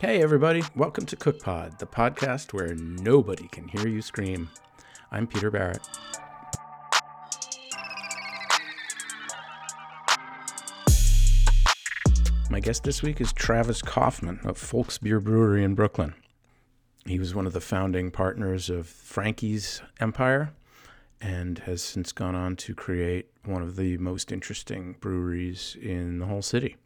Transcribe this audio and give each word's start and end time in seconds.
Hey, 0.00 0.22
everybody, 0.22 0.62
welcome 0.74 1.06
to 1.06 1.16
CookPod, 1.16 1.78
the 1.78 1.86
podcast 1.86 2.52
where 2.52 2.74
nobody 2.74 3.48
can 3.48 3.68
hear 3.68 3.88
you 3.88 4.02
scream. 4.02 4.50
I'm 5.10 5.26
Peter 5.26 5.50
Barrett. 5.50 5.86
My 12.50 12.60
guest 12.60 12.84
this 12.84 13.02
week 13.02 13.20
is 13.20 13.32
Travis 13.32 13.82
Kaufman 13.82 14.40
of 14.44 14.56
Folksbier 14.58 15.20
Brauerei 15.20 15.64
in 15.64 15.74
Brooklyn. 15.74 16.14
He 17.06 17.18
was 17.18 17.34
one 17.34 17.46
of 17.46 17.52
the 17.52 17.60
founding 17.60 18.10
partners 18.10 18.70
of 18.70 18.86
Frankie's 18.86 19.82
Empire 20.00 20.52
and 21.24 21.60
has 21.60 21.82
since 21.82 22.12
gone 22.12 22.34
on 22.34 22.54
to 22.54 22.74
create 22.74 23.30
one 23.46 23.62
of 23.62 23.76
the 23.76 23.96
most 23.96 24.30
interesting 24.30 24.94
breweries 25.00 25.74
in 25.80 26.18
the 26.18 26.26
whole 26.26 26.42
city. 26.42 26.76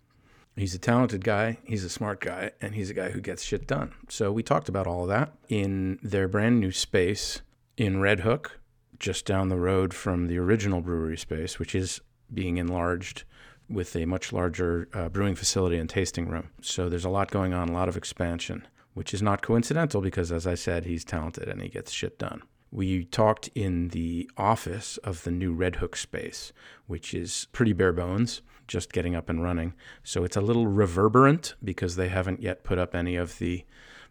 He's 0.55 0.77
a 0.77 0.79
talented 0.79 1.24
guy, 1.24 1.59
he's 1.65 1.83
a 1.83 1.88
smart 1.88 2.20
guy, 2.20 2.52
and 2.60 2.74
he's 2.74 2.88
a 2.88 2.95
guy 2.95 3.10
who 3.10 3.20
gets 3.20 3.43
shit 3.43 3.66
done. 3.66 3.95
So 4.09 4.30
we 4.30 4.45
talked 4.45 4.69
about 4.69 4.87
all 4.87 5.02
of 5.02 5.09
that 5.09 5.32
in 5.48 5.98
their 6.05 6.29
brand 6.29 6.60
new 6.60 6.70
space 6.70 7.43
in 7.77 8.01
Red 8.01 8.20
Hook, 8.20 8.60
just 9.01 9.27
down 9.27 9.48
the 9.48 9.56
road 9.56 9.93
from 9.93 10.29
the 10.29 10.38
original 10.38 10.80
brewery 10.80 11.18
space, 11.18 11.59
which 11.59 11.74
is 11.74 12.01
being 12.32 12.59
enlarged 12.59 13.24
with 13.68 13.96
a 13.96 14.05
much 14.05 14.32
larger 14.32 14.88
uh, 14.95 15.09
brewing 15.09 15.34
facility 15.34 15.79
and 15.79 15.91
tasting 15.91 16.29
room. 16.29 16.51
So 16.60 16.88
there's 16.88 17.05
a 17.05 17.10
lot 17.10 17.32
going 17.32 17.55
on, 17.55 17.68
a 17.68 17.74
lot 17.74 17.88
of 17.88 17.96
expansion, 17.96 18.66
which 18.95 19.12
is 19.12 19.23
not 19.23 19.43
coincidental 19.43 20.01
because, 20.01 20.30
as 20.30 20.46
I 20.46 20.55
said, 20.55 20.84
he's 20.84 21.05
talented 21.05 21.48
and 21.48 21.60
he 21.60 21.68
gets 21.68 21.91
shit 21.91 22.18
done. 22.18 22.43
We 22.70 23.04
talked 23.04 23.48
in 23.54 23.88
the 23.88 24.30
office 24.36 24.98
of 24.98 25.24
the 25.24 25.30
new 25.30 25.52
Red 25.52 25.76
Hook 25.76 25.96
space, 25.96 26.52
which 26.86 27.14
is 27.14 27.46
pretty 27.52 27.72
bare 27.72 27.92
bones, 27.92 28.42
just 28.66 28.93
getting 28.93 29.15
up 29.15 29.29
and 29.29 29.43
running. 29.43 29.74
So 30.02 30.24
it's 30.24 30.37
a 30.37 30.43
little 30.43 30.66
reverberant 30.66 31.54
because 31.65 31.96
they 31.96 32.09
haven't 32.09 32.43
yet 32.43 32.65
put 32.65 32.78
up 32.78 32.95
any 32.95 33.16
of 33.16 33.38
the 33.38 33.65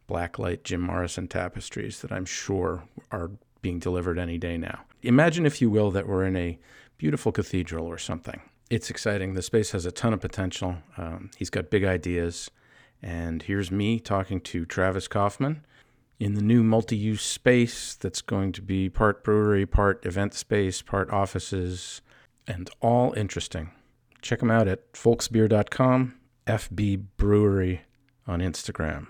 blacklight 0.10 0.64
Jim 0.64 0.82
Morrison 0.82 1.28
tapestries 1.28 2.02
that 2.02 2.12
I'm 2.12 2.26
sure 2.26 2.84
are 3.12 3.32
being 3.62 3.80
delivered 3.80 4.18
any 4.18 4.38
day 4.38 4.58
now. 4.58 4.82
Imagine, 5.04 5.46
if 5.46 5.62
you 5.62 5.70
will, 5.70 5.92
that 5.92 6.08
we're 6.08 6.26
in 6.26 6.36
a 6.36 6.58
beautiful 6.98 7.32
cathedral 7.32 7.86
or 7.86 7.98
something. 7.98 8.42
It's 8.70 8.90
exciting. 8.90 9.34
The 9.34 9.42
space 9.42 9.72
has 9.72 9.86
a 9.86 9.92
ton 9.92 10.14
of 10.14 10.20
potential. 10.20 10.78
Um, 10.98 11.30
he's 11.38 11.50
got 11.50 11.70
big 11.70 11.84
ideas. 11.84 12.50
And 13.02 13.44
here's 13.44 13.70
me 13.70 14.00
talking 14.00 14.42
to 14.42 14.66
Travis 14.66 15.08
Kaufman 15.08 15.64
in 16.20 16.34
the 16.34 16.42
new 16.42 16.64
multi 16.64 16.96
use 16.96 17.22
space 17.22 17.96
that's 17.96 18.22
going 18.22 18.52
to 18.54 18.62
be 18.62 18.90
part 18.90 19.24
brewery, 19.24 19.66
part 19.66 20.06
event 20.06 20.34
space, 20.34 20.82
part 20.82 21.10
offices, 21.12 22.02
and 22.48 22.70
all 22.82 23.14
interesting. 23.14 23.72
Check 24.22 24.40
them 24.40 24.52
out 24.52 24.68
at 24.68 24.94
folksbier.com, 24.94 26.16
FB 26.48 27.04
Brewery 27.18 27.82
on 28.26 28.40
Instagram. 28.40 29.08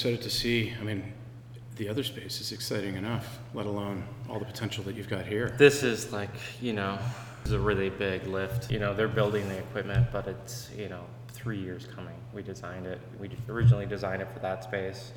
Excited 0.00 0.22
to 0.22 0.30
see. 0.30 0.72
I 0.80 0.82
mean, 0.82 1.12
the 1.76 1.86
other 1.86 2.02
space 2.02 2.40
is 2.40 2.52
exciting 2.52 2.96
enough, 2.96 3.38
let 3.52 3.66
alone 3.66 4.02
all 4.30 4.38
the 4.38 4.46
potential 4.46 4.82
that 4.84 4.94
you've 4.94 5.10
got 5.10 5.26
here. 5.26 5.54
This 5.58 5.82
is 5.82 6.10
like, 6.10 6.30
you 6.58 6.72
know, 6.72 6.98
it's 7.42 7.50
a 7.50 7.58
really 7.58 7.90
big 7.90 8.26
lift. 8.26 8.70
You 8.70 8.78
know, 8.78 8.94
they're 8.94 9.08
building 9.08 9.46
the 9.50 9.58
equipment, 9.58 10.06
but 10.10 10.26
it's, 10.26 10.70
you 10.74 10.88
know, 10.88 11.04
three 11.34 11.58
years 11.58 11.86
coming. 11.94 12.14
We 12.32 12.40
designed 12.42 12.86
it. 12.86 12.98
We 13.18 13.28
originally 13.50 13.84
designed 13.84 14.22
it 14.22 14.32
for 14.32 14.38
that 14.38 14.64
space, 14.64 15.12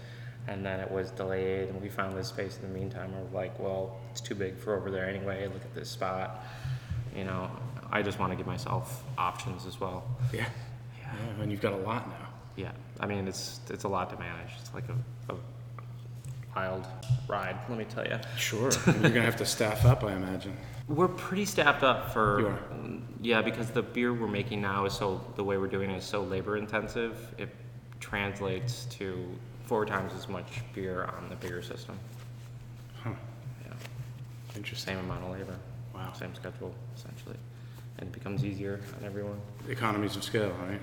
and 0.49 0.65
then 0.65 0.81
it 0.81 0.91
was 0.91 1.11
delayed, 1.11 1.69
and 1.69 1.81
we 1.81 1.87
found 1.87 2.17
this 2.17 2.27
space 2.27 2.59
in 2.61 2.63
the 2.69 2.77
meantime. 2.77 3.13
We're 3.13 3.39
like, 3.39 3.57
well, 3.59 4.01
it's 4.11 4.19
too 4.19 4.35
big 4.35 4.57
for 4.57 4.75
over 4.75 4.91
there 4.91 5.07
anyway. 5.07 5.47
Look 5.47 5.63
at 5.63 5.73
this 5.73 5.89
spot. 5.89 6.43
You 7.15 7.23
know, 7.23 7.49
I 7.89 8.01
just 8.01 8.19
want 8.19 8.33
to 8.33 8.35
give 8.35 8.47
myself 8.47 9.05
options 9.17 9.65
as 9.65 9.79
well. 9.79 10.03
Yeah. 10.33 10.49
Yeah, 10.99 11.41
and 11.41 11.49
you've 11.49 11.61
got 11.61 11.71
a 11.71 11.77
lot 11.77 12.09
now. 12.09 12.22
Yeah, 12.55 12.71
I 12.99 13.05
mean, 13.07 13.27
it's 13.27 13.59
it's 13.69 13.83
a 13.83 13.87
lot 13.87 14.09
to 14.11 14.17
manage. 14.19 14.51
It's 14.59 14.73
like 14.73 14.85
a, 14.89 15.33
a 15.33 15.37
wild 16.55 16.87
ride, 17.27 17.57
let 17.69 17.77
me 17.77 17.85
tell 17.85 18.05
you. 18.05 18.19
Sure. 18.37 18.69
You're 18.85 18.93
going 19.01 19.13
to 19.13 19.21
have 19.21 19.37
to 19.37 19.45
staff 19.45 19.85
up, 19.85 20.03
I 20.03 20.13
imagine. 20.13 20.55
We're 20.87 21.07
pretty 21.07 21.45
staffed 21.45 21.83
up 21.83 22.11
for. 22.13 22.39
You 22.39 22.47
are? 22.47 22.59
Yeah, 23.21 23.41
because 23.41 23.69
the 23.71 23.81
beer 23.81 24.13
we're 24.13 24.27
making 24.27 24.61
now 24.61 24.85
is 24.85 24.93
so 24.93 25.21
the 25.35 25.43
way 25.43 25.57
we're 25.57 25.67
doing 25.67 25.89
it 25.89 25.97
is 25.97 26.03
so 26.03 26.21
labor 26.23 26.57
intensive. 26.57 27.33
It 27.37 27.49
translates 27.99 28.85
to 28.85 29.25
four 29.65 29.85
times 29.85 30.13
as 30.13 30.27
much 30.27 30.45
beer 30.75 31.05
on 31.05 31.29
the 31.29 31.35
bigger 31.37 31.61
system. 31.61 31.97
Huh. 33.01 33.11
Yeah, 33.65 33.73
Interesting. 34.57 34.95
same 34.95 35.05
amount 35.05 35.23
of 35.23 35.31
labor. 35.31 35.55
Wow. 35.95 36.11
Same 36.13 36.35
schedule 36.35 36.75
essentially, 36.97 37.37
and 37.97 38.09
it 38.09 38.11
becomes 38.13 38.43
easier 38.43 38.81
on 38.99 39.05
everyone. 39.05 39.39
Economies 39.69 40.15
of 40.17 40.23
scale, 40.23 40.51
right? 40.67 40.81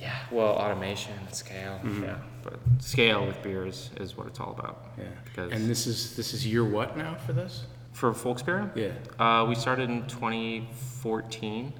Yeah. 0.00 0.16
Well, 0.30 0.48
automation, 0.54 1.12
scale. 1.32 1.78
Mhm. 1.84 2.02
Yeah, 2.02 2.16
but 2.42 2.58
scale 2.78 3.26
with 3.26 3.42
beers 3.42 3.90
is 3.98 4.16
what 4.16 4.26
it's 4.28 4.40
all 4.40 4.52
about. 4.58 4.86
Yeah. 4.96 5.04
Because 5.24 5.52
And 5.52 5.68
this 5.68 5.86
is 5.86 6.16
this 6.16 6.32
is 6.32 6.46
year 6.46 6.64
what 6.64 6.96
now 6.96 7.14
for 7.26 7.34
this? 7.34 7.64
for 7.92 8.12
Folksbier, 8.14 8.70
Yeah. 8.74 8.92
Uh, 9.18 9.44
we 9.46 9.54
started 9.54 9.90
in 9.90 10.06
2014. 10.06 11.72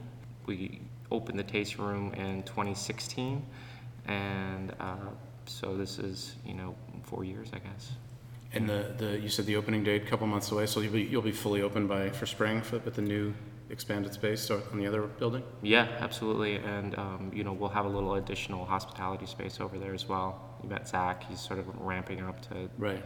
We 0.46 0.80
opened 1.10 1.38
the 1.38 1.42
tasting 1.44 1.82
room 1.84 2.12
in 2.14 2.42
2016, 2.42 3.42
and 4.06 4.72
uh, 4.80 4.96
so 5.46 5.76
this 5.76 5.98
is 5.98 6.34
you 6.44 6.54
know 6.54 6.74
four 7.04 7.24
years, 7.24 7.48
I 7.54 7.58
guess. 7.58 7.92
And 8.52 8.68
the, 8.68 8.94
the 8.98 9.18
you 9.20 9.28
said 9.28 9.46
the 9.46 9.56
opening 9.56 9.84
date 9.84 10.02
a 10.02 10.06
couple 10.06 10.26
months 10.26 10.50
away, 10.50 10.66
so 10.66 10.80
you'll 10.80 10.92
be 10.92 11.02
you'll 11.02 11.22
be 11.22 11.32
fully 11.32 11.62
open 11.62 11.86
by 11.86 12.10
for 12.10 12.26
spring 12.26 12.60
for, 12.62 12.78
with 12.80 12.94
the 12.96 13.02
new 13.02 13.32
expanded 13.70 14.12
space 14.12 14.50
on 14.50 14.78
the 14.78 14.86
other 14.86 15.02
building. 15.02 15.42
Yeah, 15.62 15.88
absolutely, 16.00 16.56
and 16.56 16.98
um, 16.98 17.30
you 17.34 17.44
know 17.44 17.52
we'll 17.52 17.70
have 17.70 17.84
a 17.86 17.88
little 17.88 18.14
additional 18.14 18.64
hospitality 18.64 19.26
space 19.26 19.60
over 19.60 19.78
there 19.78 19.94
as 19.94 20.08
well. 20.08 20.56
You 20.62 20.68
met 20.68 20.88
Zach; 20.88 21.24
he's 21.28 21.40
sort 21.40 21.58
of 21.58 21.66
ramping 21.78 22.20
up 22.20 22.40
to 22.48 22.68
Right. 22.78 23.02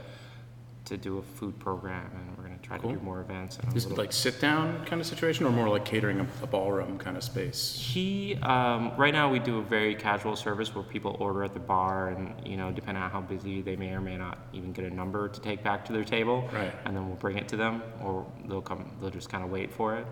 to 0.87 0.99
do 0.99 1.17
a 1.17 1.23
food 1.23 1.59
program, 1.59 2.11
and 2.15 2.37
we're 2.37 2.45
going 2.45 2.59
to 2.59 2.63
try 2.63 2.77
Cool. 2.77 2.91
to 2.93 2.97
do 2.99 3.03
more 3.03 3.23
events. 3.23 3.59
And 3.59 3.73
a 3.73 3.77
Is 3.77 3.87
it 3.87 3.89
little- 3.89 4.05
like 4.05 4.13
sit 4.13 4.39
down 4.39 4.85
kind 4.85 5.01
of 5.01 5.07
situation, 5.07 5.47
or 5.47 5.51
more 5.51 5.67
like 5.71 5.87
catering 5.87 6.21
a, 6.21 6.27
a 6.43 6.47
ballroom 6.47 6.99
kind 6.99 7.17
of 7.17 7.23
space? 7.25 7.75
He, 7.95 8.35
um, 8.43 8.93
right 8.99 9.15
now 9.15 9.31
we 9.31 9.39
do 9.39 9.59
a 9.61 9.63
very 9.63 9.95
casual 9.95 10.37
service 10.37 10.75
where 10.75 10.85
people 10.85 11.17
order 11.21 11.43
at 11.43 11.55
the 11.55 11.61
bar 11.61 12.09
and, 12.09 12.35
you 12.47 12.59
know, 12.59 12.71
depending 12.71 13.03
on 13.03 13.11
how 13.11 13.23
busy 13.23 13.63
they 13.63 13.77
may 13.77 13.93
or 13.95 14.03
may 14.03 14.19
not 14.19 14.37
even 14.53 14.73
get 14.73 14.85
a 14.85 14.91
number 14.95 15.27
to 15.29 15.41
take 15.41 15.63
back 15.65 15.87
to 15.87 15.93
their 15.95 16.05
table. 16.05 16.51
Right. 16.53 16.75
And 16.85 16.95
then 16.95 17.07
we'll 17.07 17.17
bring 17.17 17.39
it 17.39 17.49
to 17.49 17.57
them 17.57 17.83
or 18.03 18.27
they'll 18.47 18.61
come, 18.61 18.91
they'll 19.01 19.09
just 19.09 19.31
kind 19.31 19.43
of 19.43 19.49
wait 19.51 19.73
for 19.73 19.97
it. 19.97 20.07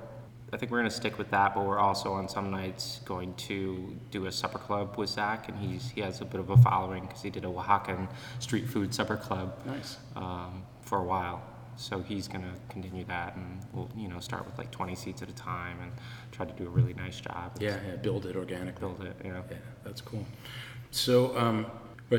I 0.52 0.58
think 0.58 0.70
we're 0.70 0.78
going 0.80 0.90
to 0.90 0.94
stick 0.96 1.16
with 1.16 1.30
that, 1.30 1.54
but 1.54 1.64
we're 1.64 1.78
also 1.78 2.12
on 2.12 2.28
some 2.28 2.50
nights 2.50 3.00
going 3.06 3.32
to 3.34 3.96
do 4.10 4.26
a 4.26 4.32
supper 4.32 4.58
club 4.58 4.96
with 4.98 5.08
Zach 5.08 5.48
and 5.48 5.56
he's, 5.56 5.90
he 5.90 6.02
has 6.02 6.20
a 6.20 6.26
bit 6.26 6.40
of 6.40 6.50
a 6.50 6.56
following 6.58 7.06
because 7.06 7.22
he 7.22 7.30
did 7.30 7.44
a 7.44 7.48
Oaxacan 7.48 8.06
street 8.38 8.68
food 8.68 8.94
supper 8.94 9.16
club 9.16 9.56
Nice. 9.64 9.96
um, 10.14 10.62
for 10.82 10.98
a 10.98 11.04
while. 11.04 11.42
So 11.76 12.00
he's 12.02 12.28
going 12.28 12.42
to 12.42 12.50
continue 12.68 13.02
that, 13.06 13.34
and 13.34 13.60
we'll 13.72 13.88
you 13.96 14.06
know 14.06 14.20
start 14.20 14.44
with 14.44 14.58
like 14.58 14.70
20 14.70 14.94
seats 14.94 15.22
at 15.22 15.30
a 15.30 15.32
time 15.32 15.78
and 15.80 15.90
try 16.30 16.44
to 16.44 16.52
do 16.52 16.66
a 16.66 16.68
really 16.68 16.92
nice 16.92 17.18
job. 17.18 17.56
Yeah, 17.58 17.78
yeah. 17.88 17.96
Build 17.96 18.26
it 18.26 18.36
organically. 18.36 18.78
build 18.78 19.02
it. 19.02 19.24
Know. 19.24 19.42
Yeah, 19.50 19.56
that's 19.82 20.02
cool. 20.02 20.26
So, 20.90 21.34
um, 21.38 21.64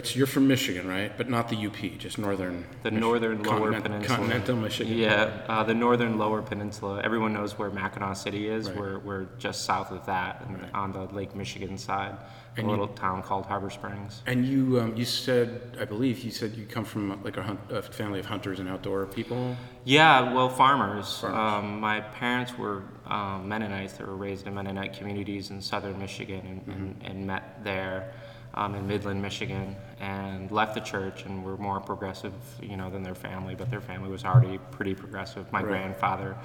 so 0.02 0.18
you're 0.18 0.26
from 0.28 0.48
Michigan, 0.48 0.88
right? 0.88 1.16
But 1.16 1.30
not 1.30 1.50
the 1.50 1.56
UP, 1.68 1.76
just 2.00 2.18
northern. 2.18 2.66
The 2.81 2.90
northern 2.92 3.44
lower 3.44 3.72
continent- 3.72 3.84
peninsula. 3.84 4.18
Continental 4.18 4.56
Michigan. 4.56 4.98
Yeah, 4.98 5.30
uh, 5.48 5.63
the 5.63 5.74
northern 5.75 6.18
lower 6.18 6.42
peninsula. 6.42 7.01
Everyone 7.04 7.34
knows 7.34 7.57
where 7.60 7.69
Mackinaw 7.69 8.16
City 8.16 8.48
is. 8.50 8.69
Right. 8.69 8.78
We're, 8.80 9.00
we're 9.00 9.25
just 9.38 9.66
south 9.66 9.92
of 9.92 10.06
that, 10.07 10.44
and 10.48 10.62
Right. 10.62 10.74
on 10.74 10.94
the 10.94 11.04
Lake 11.13 11.36
Michigan 11.36 11.78
side, 11.78 12.16
And 12.57 12.60
a 12.60 12.62
you- 12.63 12.69
little 12.72 12.88
town 12.88 13.22
called 13.24 13.45
Harbor 13.45 13.69
Springs. 13.69 14.22
And 14.25 14.45
you, 14.45 14.80
um, 14.80 14.95
you 14.95 15.06
said, 15.06 15.78
I 15.80 15.86
believe 15.86 16.19
you 16.24 16.31
said 16.31 16.54
you 16.56 16.66
come 16.66 16.86
from 16.86 17.22
like 17.24 17.38
a, 17.38 17.44
hunt, 17.44 17.60
a 17.69 17.81
family 17.81 18.19
of 18.19 18.25
hunters 18.25 18.60
and 18.60 18.68
outdoor 18.69 19.06
people. 19.06 19.56
Yeah, 19.86 20.34
well, 20.34 20.50
farmers. 20.50 21.19
Farmers. 21.19 21.63
Um, 21.63 21.80
my 21.80 22.00
parents 22.01 22.57
were 22.57 22.84
um, 23.06 23.48
Mennonites. 23.50 23.94
They 23.94 24.06
were 24.06 24.16
raised 24.16 24.48
in 24.48 24.56
Mennonite 24.56 24.94
communities 24.94 25.50
in 25.51 25.62
southern 25.62 26.00
Michigan 26.00 26.63
and, 26.66 26.75
and, 26.75 27.01
and 27.04 27.28
met 27.28 27.63
there 27.63 28.13
um, 28.55 28.75
in 28.75 28.88
Midland, 28.88 29.21
Michigan, 29.21 29.75
and 30.00 30.51
left 30.51 30.73
the 30.75 30.81
church 30.81 31.25
and 31.25 31.44
were 31.44 31.57
more 31.57 31.79
progressive, 31.79 32.33
you 32.61 32.77
know, 32.77 32.89
than 32.89 33.03
their 33.03 33.15
family. 33.15 33.55
But 33.55 33.69
their 33.71 33.81
family 33.81 34.09
was 34.09 34.23
already 34.25 34.59
pretty 34.71 34.94
progressive. 34.95 35.51
My 35.51 35.59
Right. 35.59 35.67
grandfather. 35.69 36.35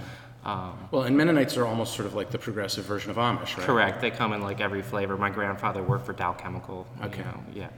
Um, 0.44 0.78
Well, 0.90 1.02
and 1.02 1.16
Mennonites 1.16 1.56
are 1.56 1.66
almost 1.66 1.94
sort 1.94 2.06
of 2.06 2.14
like 2.14 2.31
the 2.31 2.38
progressive 2.38 2.84
version 2.84 3.10
of 3.10 3.16
Amish, 3.16 3.56
right? 3.58 3.66
Correct. 3.66 4.00
They 4.00 4.10
come 4.10 4.32
in 4.32 4.40
like 4.40 4.60
every 4.60 4.82
flavor. 4.82 5.16
My 5.16 5.31
grandfather 5.31 5.82
worked 5.82 6.06
for 6.06 6.12
Dow 6.12 6.32
Chemical. 6.32 6.87
you 7.00 7.06
Okay. 7.06 7.22
know, 7.22 7.40
yeah. 7.52 7.69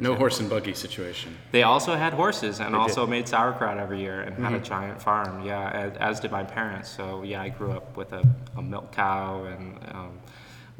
No 0.00 0.14
horse 0.14 0.38
and 0.38 0.48
buggy 0.48 0.72
situation. 0.72 1.36
They 1.50 1.64
also 1.64 1.96
had 1.96 2.12
horses 2.12 2.60
and 2.60 2.74
They 2.74 2.78
also 2.78 2.94
did. 2.94 3.02
Mm-hmm. 3.02 3.10
made 3.10 3.28
sauerkraut 3.28 3.76
every 3.76 3.98
year 4.00 4.20
and 4.20 4.36
had 4.38 4.54
a 4.54 4.60
giant 4.60 5.02
farm. 5.02 5.44
Yeah, 5.44 5.68
as, 5.70 5.96
as 5.96 6.20
did 6.20 6.30
my 6.30 6.44
parents. 6.44 6.88
So 6.88 7.24
yeah, 7.24 7.42
I 7.42 7.48
grew 7.48 7.72
up 7.72 7.96
with 7.96 8.12
a, 8.12 8.22
a 8.56 8.62
milk 8.62 8.92
cow 8.92 9.44
and 9.44 9.76
um, 9.92 10.18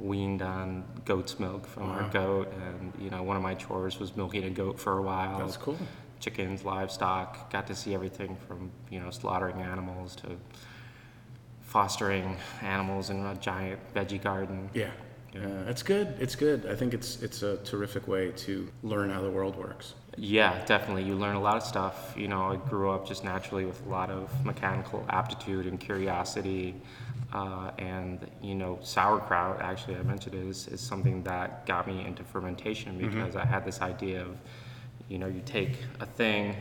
weaned 0.00 0.42
on 0.42 0.84
goat's 1.04 1.38
milk 1.38 1.66
from 1.66 1.90
our 1.90 2.08
goat. 2.10 2.52
And 2.52 2.92
you 2.98 3.10
know, 3.10 3.22
one 3.22 3.36
of 3.36 3.42
my 3.42 3.54
chores 3.54 3.98
was 3.98 4.16
milking 4.16 4.44
a 4.44 4.50
goat 4.50 4.78
for 4.78 4.98
a 4.98 5.02
while. 5.02 5.38
That's 5.38 5.56
cool. 5.56 5.78
Chickens, 6.18 6.64
livestock. 6.64 7.50
Got 7.50 7.66
to 7.68 7.74
see 7.74 7.94
everything 7.94 8.36
from 8.46 8.70
you 8.90 9.00
know 9.00 9.10
slaughtering 9.10 9.60
animals 9.60 10.16
to 10.16 10.36
fostering 11.60 12.36
animals 12.62 13.10
in 13.10 13.24
a 13.24 13.34
giant 13.36 13.80
veggie 13.94 14.22
garden. 14.22 14.68
Yeah. 14.74 14.90
Yeah. 15.32 15.46
Uh, 15.46 15.64
that's 15.64 15.84
good. 15.84 16.16
It's 16.18 16.34
good. 16.34 16.66
I 16.66 16.74
think 16.74 16.92
it's 16.92 17.22
it's 17.22 17.42
a 17.42 17.58
terrific 17.58 18.08
way 18.08 18.32
to 18.32 18.68
learn 18.82 19.10
how 19.10 19.22
the 19.22 19.30
world 19.30 19.56
works. 19.56 19.94
Yeah, 20.16 20.64
definitely. 20.64 21.04
You 21.04 21.14
learn 21.14 21.36
a 21.36 21.40
lot 21.40 21.56
of 21.56 21.62
stuff. 21.62 22.14
You 22.16 22.26
know, 22.26 22.42
I 22.52 22.56
grew 22.56 22.90
up 22.90 23.06
just 23.06 23.22
naturally 23.22 23.64
with 23.64 23.84
a 23.86 23.88
lot 23.88 24.10
of 24.10 24.44
mechanical 24.44 25.04
aptitude 25.08 25.66
and 25.66 25.78
curiosity. 25.78 26.74
Uh, 27.32 27.70
and, 27.78 28.26
you 28.42 28.54
know, 28.54 28.78
sauerkraut, 28.82 29.60
actually, 29.60 29.96
I 29.96 30.02
mentioned 30.02 30.34
it, 30.34 30.46
is, 30.46 30.66
is 30.68 30.80
something 30.80 31.22
that 31.22 31.64
got 31.66 31.86
me 31.86 32.04
into 32.04 32.24
fermentation 32.24 32.98
because 32.98 33.36
I 33.36 33.44
had 33.44 33.64
this 33.64 33.80
idea 33.80 34.22
of, 34.22 34.36
you 35.08 35.18
know, 35.18 35.26
you 35.28 35.40
take 35.46 35.78
a 36.00 36.06
thing, 36.06 36.56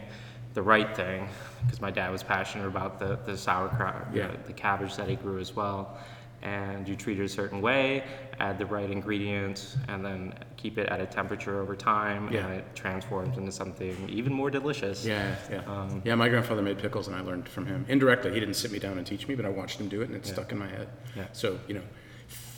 the 0.54 0.62
right 0.62 0.96
thing, 0.96 1.28
because 1.64 1.82
my 1.82 1.90
dad 1.92 2.12
was 2.12 2.22
passionate 2.24 2.68
about 2.68 3.00
the, 3.00 3.18
the 3.26 3.36
sauerkraut, 3.38 4.08
Yeah. 4.14 4.28
the, 4.28 4.38
the 4.48 4.54
cabbage 4.54 4.96
that 4.98 5.10
he 5.10 5.16
grew 5.16 5.40
as 5.40 5.56
well. 5.56 5.98
And 6.42 6.88
you 6.88 6.96
treat 6.96 7.20
it 7.20 7.24
a 7.24 7.30
certain 7.30 7.62
way, 7.62 8.04
add 8.40 8.58
the 8.58 8.66
right 8.66 8.90
ingredients, 8.90 9.76
and 9.90 10.04
then 10.06 10.34
keep 10.56 10.78
it 10.78 10.88
at 10.90 11.02
a 11.02 11.06
temperature 11.06 11.62
over 11.62 11.76
time, 11.76 12.32
Yeah. 12.32 12.46
and 12.46 12.54
it 12.56 12.66
transforms 12.76 13.38
into 13.38 13.52
something 13.52 14.08
even 14.10 14.32
more 14.32 14.50
delicious. 14.50 15.06
Yeah, 15.06 15.36
yeah. 15.52 15.58
Um, 15.68 16.02
yeah, 16.06 16.16
my 16.16 16.30
grandfather 16.30 16.62
made 16.62 16.78
pickles 16.78 17.08
and 17.08 17.16
I 17.16 17.22
learned 17.22 17.50
from 17.50 17.66
him. 17.66 17.86
Indirectly, 17.90 18.32
he 18.34 18.40
didn't 18.40 18.56
sit 18.56 18.72
me 18.72 18.80
down 18.80 18.98
and 18.98 19.06
teach 19.06 19.28
me, 19.28 19.36
but 19.36 19.46
I 19.46 19.50
watched 19.50 19.80
him 19.80 19.90
do 19.90 20.02
it 20.02 20.06
and 20.08 20.16
it 20.16 20.26
Yeah. 20.26 20.34
stuck 20.34 20.52
in 20.52 20.58
my 20.58 20.68
head. 20.68 20.88
Yeah. 21.16 21.26
So, 21.34 21.60
you 21.68 21.74
know, 21.74 21.84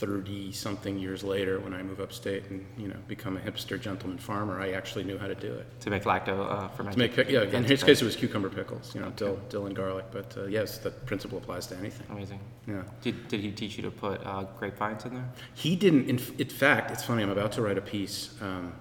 30 0.01 0.51
something 0.51 0.98
years 0.98 1.24
later 1.24 1.59
when 1.59 1.75
I 1.75 1.83
move 1.83 2.00
upstate 2.01 2.50
and, 2.50 2.65
you 2.75 2.88
know, 2.88 2.95
become 3.07 3.38
a 3.38 3.39
hipster 3.39 3.80
gentleman 3.80 4.18
farmer, 4.18 4.59
I 4.59 4.71
actually 4.71 5.03
knew 5.03 5.19
how 5.19 5.27
to 5.27 5.36
do 5.36 5.53
it. 5.53 5.80
To 5.81 5.92
make 5.92 6.06
lacto 6.06 6.36
uh, 6.39 6.92
To 6.92 6.98
make, 6.98 7.15
yeah, 7.30 7.44
in 7.44 7.63
his 7.63 7.83
case 7.83 8.01
it 8.01 8.06
was 8.06 8.15
cucumber 8.15 8.50
pickles, 8.50 8.95
you 8.95 9.01
know, 9.01 9.12
dill, 9.12 9.39
dill 9.50 9.68
and 9.68 9.75
garlic, 9.75 10.06
but 10.12 10.36
uh, 10.36 10.45
yes, 10.45 10.80
the 10.80 10.89
principle 10.89 11.38
applies 11.38 11.68
to 11.68 11.77
anything. 11.77 12.07
Amazing. 12.09 12.39
Yeah. 12.68 12.81
Did, 13.03 13.27
did 13.27 13.42
he 13.42 13.51
teach 13.51 13.77
you 13.77 13.83
to 13.83 13.92
put 13.92 14.25
uh, 14.25 14.45
grapevines 14.57 15.06
in 15.06 15.13
there? 15.13 15.30
He 15.53 15.75
didn't. 15.75 16.09
In, 16.09 16.19
in 16.39 16.50
fact, 16.50 16.89
it's 16.89 17.04
funny. 17.04 17.21
I'm 17.21 17.30
about 17.30 17.51
to 17.54 17.62
write 17.62 17.77
a 17.77 17.81
piece 17.81 18.33
um, 18.42 18.74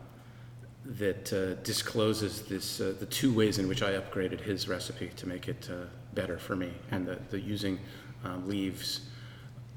that 0.86 1.30
uh, 1.34 1.60
discloses 1.62 2.42
this 2.42 2.80
uh, 2.80 2.94
the 2.98 3.06
two 3.06 3.30
ways 3.32 3.58
in 3.58 3.68
which 3.68 3.82
I 3.82 3.92
upgraded 3.92 4.40
his 4.40 4.68
recipe 4.68 5.10
to 5.16 5.28
make 5.28 5.48
it 5.48 5.68
uh, 5.70 5.84
better 6.14 6.38
for 6.38 6.56
me, 6.56 6.72
and 6.90 7.06
the, 7.06 7.18
the 7.28 7.38
using 7.38 7.78
uh, 8.24 8.38
leaves 8.46 9.02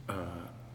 uh, 0.07 0.13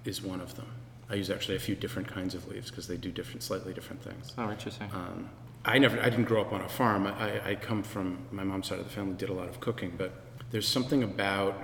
is 0.05 0.23
one 0.23 0.41
of 0.41 0.55
them. 0.56 0.69
I 1.11 1.15
use 1.15 1.31
actually 1.31 1.56
a 1.56 1.61
few 1.61 1.75
different 1.75 2.09
kinds 2.09 2.35
of 2.35 2.47
leaves 2.49 2.71
because 2.71 2.87
they 2.87 2.97
do 2.97 3.11
different, 3.11 3.43
slightly 3.43 3.73
different 3.73 4.03
things. 4.03 4.35
Oh, 4.37 4.50
interesting. 4.50 4.91
Um, 4.93 5.31
I 5.65 5.79
never, 5.79 6.00
I 6.00 6.11
didn't 6.11 6.27
grow 6.27 6.43
up 6.43 6.53
on 6.53 6.61
a 6.61 6.69
farm. 6.69 7.06
I, 7.06 7.50
I 7.50 7.55
come 7.55 7.83
from 7.83 8.19
my 8.31 8.45
mom's 8.45 8.69
side 8.69 8.79
of 8.79 8.85
the 8.85 8.91
family 8.91 9.15
did 9.15 9.29
a 9.29 9.35
lot 9.35 9.49
of 9.49 9.61
cooking, 9.61 9.95
but 9.97 10.12
there's 10.50 10.69
something 10.69 11.03
about 11.03 11.55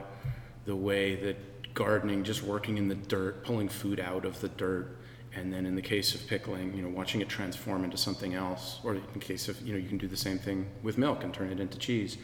the 0.64 0.76
way 0.76 1.14
that 1.16 1.74
gardening, 1.74 2.24
just 2.24 2.42
working 2.42 2.78
in 2.78 2.88
the 2.88 2.94
dirt, 2.94 3.44
pulling 3.44 3.68
food 3.68 4.00
out 4.00 4.24
of 4.24 4.40
the 4.40 4.48
dirt, 4.48 4.96
and 5.34 5.52
then 5.52 5.66
in 5.66 5.74
the 5.74 5.82
case 5.82 6.14
of 6.14 6.26
pickling, 6.26 6.74
you 6.74 6.82
know, 6.82 6.88
watching 6.88 7.20
it 7.20 7.28
transform 7.28 7.84
into 7.84 7.96
something 7.96 8.34
else, 8.34 8.78
or 8.84 8.94
in 8.94 9.20
case 9.20 9.48
of, 9.48 9.60
you 9.62 9.72
know, 9.72 9.78
you 9.78 9.88
can 9.88 9.98
do 9.98 10.06
the 10.06 10.16
same 10.16 10.38
thing 10.38 10.66
with 10.82 10.96
milk 10.96 11.24
and 11.24 11.34
turn 11.34 11.50
it 11.50 11.60
into 11.60 11.76
cheese. 11.78 12.16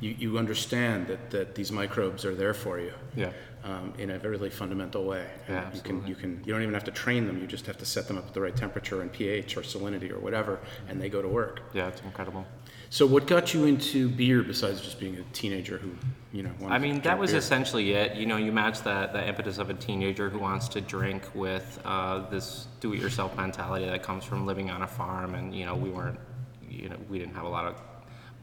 You, 0.00 0.14
you 0.18 0.38
understand 0.38 1.06
that, 1.06 1.30
that 1.30 1.54
these 1.54 1.70
microbes 1.72 2.24
are 2.24 2.34
there 2.34 2.54
for 2.54 2.78
you 2.78 2.92
yeah. 3.16 3.30
um, 3.62 3.94
in 3.98 4.10
a 4.10 4.18
really 4.18 4.50
fundamental 4.50 5.04
way. 5.04 5.26
And 5.46 5.56
Yeah, 5.56 5.74
you 5.74 5.80
can 5.80 6.06
you 6.06 6.14
can 6.14 6.42
you 6.44 6.52
don't 6.52 6.62
even 6.62 6.74
have 6.74 6.84
to 6.84 6.90
train 6.90 7.26
them. 7.26 7.40
You 7.40 7.46
just 7.46 7.66
have 7.66 7.78
to 7.78 7.86
set 7.86 8.08
them 8.08 8.18
up 8.18 8.26
at 8.26 8.34
the 8.34 8.40
right 8.40 8.56
temperature 8.56 9.02
and 9.02 9.12
pH 9.12 9.56
or 9.56 9.62
salinity 9.62 10.10
or 10.10 10.18
whatever, 10.18 10.60
and 10.88 11.00
they 11.00 11.08
go 11.08 11.22
to 11.22 11.28
work. 11.28 11.62
Yeah, 11.72 11.88
it's 11.88 12.00
incredible. 12.02 12.44
So, 12.94 13.06
what 13.06 13.26
got 13.26 13.52
you 13.52 13.64
into 13.64 14.08
beer 14.08 14.44
besides 14.44 14.80
just 14.80 15.00
being 15.00 15.16
a 15.16 15.22
teenager 15.32 15.78
who, 15.78 15.90
you 16.32 16.44
know, 16.44 16.52
wanted 16.60 16.76
I 16.76 16.78
mean, 16.78 17.00
that 17.00 17.18
was 17.18 17.32
beer? 17.32 17.38
essentially 17.38 17.92
it. 17.92 18.16
You 18.16 18.24
know, 18.24 18.36
you 18.36 18.52
match 18.52 18.82
that, 18.82 19.12
that 19.14 19.26
impetus 19.26 19.58
of 19.58 19.68
a 19.68 19.74
teenager 19.74 20.30
who 20.30 20.38
wants 20.38 20.68
to 20.68 20.80
drink 20.80 21.24
with 21.34 21.80
uh, 21.84 22.20
this 22.30 22.68
do-it-yourself 22.78 23.36
mentality 23.36 23.86
that 23.86 24.04
comes 24.04 24.22
from 24.22 24.46
living 24.46 24.70
on 24.70 24.82
a 24.82 24.86
farm, 24.86 25.34
and 25.34 25.52
you 25.52 25.66
know, 25.66 25.74
we 25.74 25.90
weren't, 25.90 26.20
you 26.70 26.88
know, 26.88 26.96
we 27.08 27.18
didn't 27.18 27.34
have 27.34 27.46
a 27.46 27.48
lot 27.48 27.64
of 27.64 27.82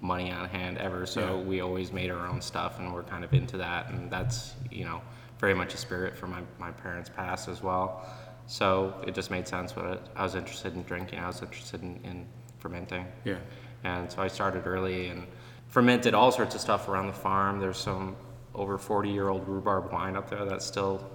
money 0.02 0.32
on 0.32 0.50
hand 0.50 0.78
ever, 0.78 1.06
so 1.06 1.22
Yeah. 1.38 1.44
we 1.48 1.62
always 1.62 1.92
made 1.94 2.10
our 2.12 2.28
own 2.28 2.42
stuff, 2.42 2.80
and 2.80 2.94
we're 2.94 3.04
kind 3.04 3.24
of 3.24 3.34
into 3.34 3.58
that, 3.58 3.90
and 3.90 4.10
that's, 4.12 4.56
you 4.72 4.84
know, 4.84 5.02
very 5.40 5.54
much 5.54 5.74
a 5.74 5.78
spirit 5.78 6.16
from 6.18 6.32
my, 6.32 6.42
my 6.60 6.72
parents' 6.72 7.10
past 7.10 7.48
as 7.48 7.62
well. 7.64 8.06
So 8.48 8.94
it 9.08 9.16
just 9.16 9.32
made 9.32 9.48
sense. 9.48 9.72
But 9.72 10.08
I 10.16 10.24
was 10.24 10.36
interested 10.36 10.74
in 10.76 10.84
drinking. 10.84 11.20
I 11.20 11.28
was 11.28 11.42
interested 11.42 11.82
in, 11.82 12.00
in 12.04 12.26
fermenting. 12.60 13.06
Yeah. 13.24 13.38
And 13.84 14.12
so 14.12 14.22
I 14.22 14.28
started 14.28 14.68
early 14.68 15.08
and 15.08 15.26
fermented 15.68 16.14
all 16.14 16.32
sorts 16.32 16.54
of 16.56 16.62
stuff 16.62 16.88
around 16.90 17.08
the 17.08 17.14
farm. 17.14 17.60
There's 17.60 17.78
some 17.78 18.16
over 18.54 18.78
40 18.78 19.10
year 19.10 19.30
old 19.30 19.48
rhubarb 19.48 19.92
wine 19.92 20.16
up 20.16 20.30
there 20.30 20.46
that's 20.46 20.66
still 20.66 21.10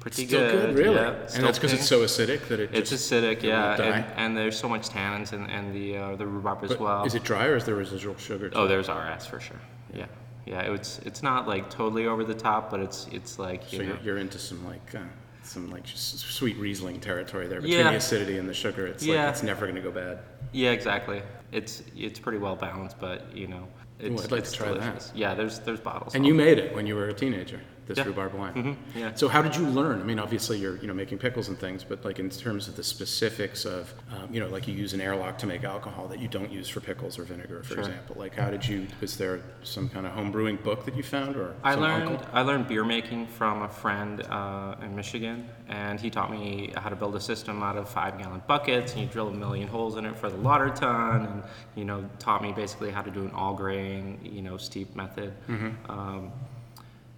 pretty 0.00 0.26
Still 0.26 0.40
good, 0.50 0.66
good. 0.74 0.78
really. 0.78 0.94
Yeah, 0.96 1.10
and 1.12 1.30
still 1.30 1.44
that's 1.44 1.58
because 1.58 1.72
it's 1.72 1.86
so 1.88 2.00
acidic 2.00 2.46
that 2.48 2.60
it 2.60 2.70
It's 2.72 2.90
just. 2.90 3.10
acidic, 3.12 3.42
yeah, 3.42 3.70
won't 3.70 3.80
and, 3.80 4.04
and 4.16 4.36
there's 4.36 4.58
so 4.58 4.68
much 4.68 4.88
tannins 4.88 5.32
in, 5.32 5.48
in 5.50 5.72
the 5.72 5.96
uh, 5.96 6.16
the 6.16 6.26
rhubarb 6.26 6.62
as 6.64 6.70
but 6.70 6.80
well. 6.80 7.04
Is 7.04 7.14
it 7.14 7.24
dry 7.24 7.46
or 7.46 7.56
is 7.56 7.64
there 7.64 7.74
residual 7.74 8.16
sugar? 8.16 8.50
Oh, 8.54 8.64
it? 8.64 8.68
there's 8.68 8.88
RS 8.88 9.26
for 9.26 9.40
sure. 9.40 9.60
Yeah, 9.92 10.06
yeah. 10.46 10.60
It's 10.72 10.98
it's 11.00 11.22
not 11.22 11.48
like 11.48 11.70
totally 11.70 12.06
over 12.06 12.24
the 12.24 12.34
top, 12.34 12.70
but 12.70 12.80
it's 12.80 13.06
it's 13.12 13.38
like 13.38 13.64
So 13.64 13.76
you 13.76 13.82
know. 13.82 13.88
you're, 13.88 13.98
you're 14.14 14.18
into 14.18 14.38
some 14.38 14.64
like 14.66 14.94
uh, 14.94 14.98
some 15.42 15.70
like 15.70 15.84
s- 15.84 16.24
sweet 16.26 16.56
Riesling 16.58 17.00
territory 17.00 17.46
there 17.48 17.60
between 17.60 17.78
Yeah. 17.78 17.90
the 17.90 17.96
acidity 17.96 18.38
and 18.38 18.48
the 18.48 18.54
sugar. 18.54 18.86
It's 18.86 19.04
Yeah. 19.04 19.24
like 19.26 19.30
it's 19.34 19.42
never 19.42 19.66
going 19.66 19.76
to 19.76 19.82
go 19.82 19.90
bad. 19.90 20.18
Yeah, 20.52 20.70
exactly. 20.70 21.22
It's 21.52 21.82
it's 21.96 22.18
pretty 22.20 22.38
well 22.38 22.54
balanced, 22.56 22.98
but 23.00 23.34
you 23.36 23.46
know, 23.48 23.66
it's, 23.98 24.24
I'd 24.24 24.30
like 24.30 24.40
it's 24.40 24.52
to 24.52 24.56
try 24.58 24.72
that. 24.74 25.10
Yeah, 25.14 25.34
there's 25.34 25.58
there's 25.60 25.80
bottles. 25.80 26.14
And 26.14 26.24
you 26.26 26.34
made 26.34 26.58
it 26.58 26.74
when 26.74 26.86
you 26.86 26.94
were 26.94 27.08
a 27.08 27.14
teenager. 27.14 27.60
This 27.88 27.96
Yeah. 27.98 28.04
rhubarb 28.04 28.34
wine. 28.34 28.52
hmm 28.52 28.98
yeah. 28.98 29.14
So 29.14 29.28
how 29.28 29.40
did 29.40 29.56
you 29.56 29.66
learn? 29.66 30.00
I 30.00 30.04
mean, 30.04 30.18
obviously 30.18 30.58
you're 30.58 30.76
you 30.76 30.86
know 30.86 30.94
making 30.94 31.18
pickles 31.18 31.48
and 31.48 31.58
things, 31.58 31.82
but 31.82 32.04
like 32.04 32.18
in 32.18 32.28
terms 32.28 32.68
of 32.68 32.76
the 32.76 32.84
specifics 32.84 33.64
of 33.64 33.92
um, 34.12 34.28
you 34.30 34.40
know 34.40 34.48
like 34.48 34.68
you 34.68 34.74
use 34.74 34.92
an 34.92 35.00
airlock 35.00 35.38
to 35.38 35.46
make 35.46 35.64
alcohol 35.64 36.06
that 36.08 36.18
you 36.20 36.28
don't 36.28 36.52
use 36.52 36.68
for 36.68 36.80
pickles 36.80 37.18
or 37.18 37.24
vinegar, 37.24 37.62
for 37.62 37.74
Sure. 37.74 37.78
example. 37.80 38.16
Like 38.18 38.34
how 38.36 38.50
did 38.50 38.66
you? 38.68 38.86
Was 39.00 39.16
there 39.16 39.40
some 39.62 39.88
kind 39.88 40.04
of 40.06 40.12
home 40.12 40.30
brewing 40.30 40.56
book 40.56 40.84
that 40.84 40.94
you 40.96 41.02
found, 41.02 41.34
or 41.36 41.54
I 41.64 41.74
learned 41.74 42.08
uncle? 42.08 42.26
I 42.32 42.42
learned 42.42 42.68
beer 42.68 42.84
making 42.84 43.26
from 43.28 43.62
a 43.62 43.68
friend 43.68 44.20
uh, 44.28 44.74
in 44.82 44.94
Michigan, 44.94 45.48
and 45.68 45.98
he 45.98 46.10
taught 46.10 46.30
me 46.30 46.72
how 46.76 46.90
to 46.90 46.96
build 46.96 47.16
a 47.16 47.20
system 47.20 47.62
out 47.62 47.76
of 47.78 47.88
five 47.88 48.18
gallon 48.18 48.42
buckets, 48.46 48.92
and 48.92 49.00
you 49.02 49.08
drill 49.08 49.28
a 49.28 49.32
million 49.32 49.66
holes 49.66 49.96
in 49.96 50.04
it 50.04 50.14
for 50.16 50.28
the 50.28 50.36
lauter 50.36 50.68
tun, 50.70 51.24
and 51.26 51.42
you 51.74 51.86
know 51.86 52.04
taught 52.18 52.42
me 52.42 52.52
basically 52.52 52.90
how 52.90 53.00
to 53.02 53.10
do 53.10 53.22
an 53.24 53.30
all 53.30 53.54
grain 53.54 54.18
you 54.22 54.42
know 54.42 54.58
steep 54.58 54.94
method. 54.94 55.32
Mm-hmm. 55.48 55.90
Um, 55.90 56.32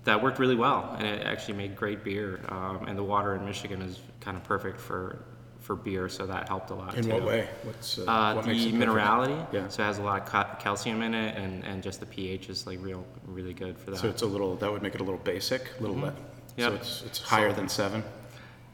that 0.04 0.23
worked 0.23 0.38
really 0.38 0.54
well, 0.57 0.95
and 0.99 1.07
it 1.07 1.26
actually 1.26 1.54
made 1.54 1.76
great 1.76 2.02
beer. 2.04 2.40
Um, 2.49 2.87
and 2.88 2.97
the 2.99 3.04
water 3.04 3.35
in 3.37 3.45
Michigan 3.45 3.83
is 3.83 4.00
kind 4.21 4.37
of 4.37 4.45
perfect 4.45 4.80
for 4.80 5.19
for 5.61 5.76
beer, 5.76 6.09
so 6.09 6.26
that 6.26 6.49
helped 6.49 6.71
a 6.71 6.75
lot. 6.75 6.95
In 6.97 7.04
too. 7.04 7.11
what 7.12 7.23
way? 7.25 7.47
What's 7.64 7.99
uh, 7.99 8.04
Uh, 8.07 8.35
what 8.35 8.45
the 8.45 8.50
makes 8.52 8.64
it 8.64 8.73
perfect? 8.73 8.90
minerality, 8.90 9.52
Yeah. 9.52 9.69
so 9.69 9.83
it 9.83 9.87
has 9.87 9.99
a 9.99 10.02
lot 10.02 10.23
of 10.23 10.26
ca- 10.26 10.57
calcium 10.59 11.02
in 11.02 11.12
it, 11.14 11.37
and, 11.37 11.62
and 11.64 11.83
just 11.83 12.00
the 12.00 12.07
pH 12.07 12.49
is 12.49 12.66
like 12.66 12.78
real, 12.80 13.04
really 13.26 13.52
good 13.52 13.78
for 13.78 13.90
that. 13.90 13.99
So 13.99 14.09
it's 14.09 14.23
a 14.23 14.26
little 14.26 14.57
that 14.57 14.73
would 14.73 14.80
make 14.83 14.95
it 14.95 15.02
a 15.02 15.04
little 15.04 15.21
basic, 15.21 15.62
a 15.78 15.83
little 15.83 15.97
le- 15.97 16.12
Mm-hmm. 16.12 16.61
Yep. 16.61 16.71
So 16.71 16.75
it's 16.76 17.02
it's 17.07 17.21
higher 17.21 17.52
than 17.52 17.69
seven. 17.69 18.02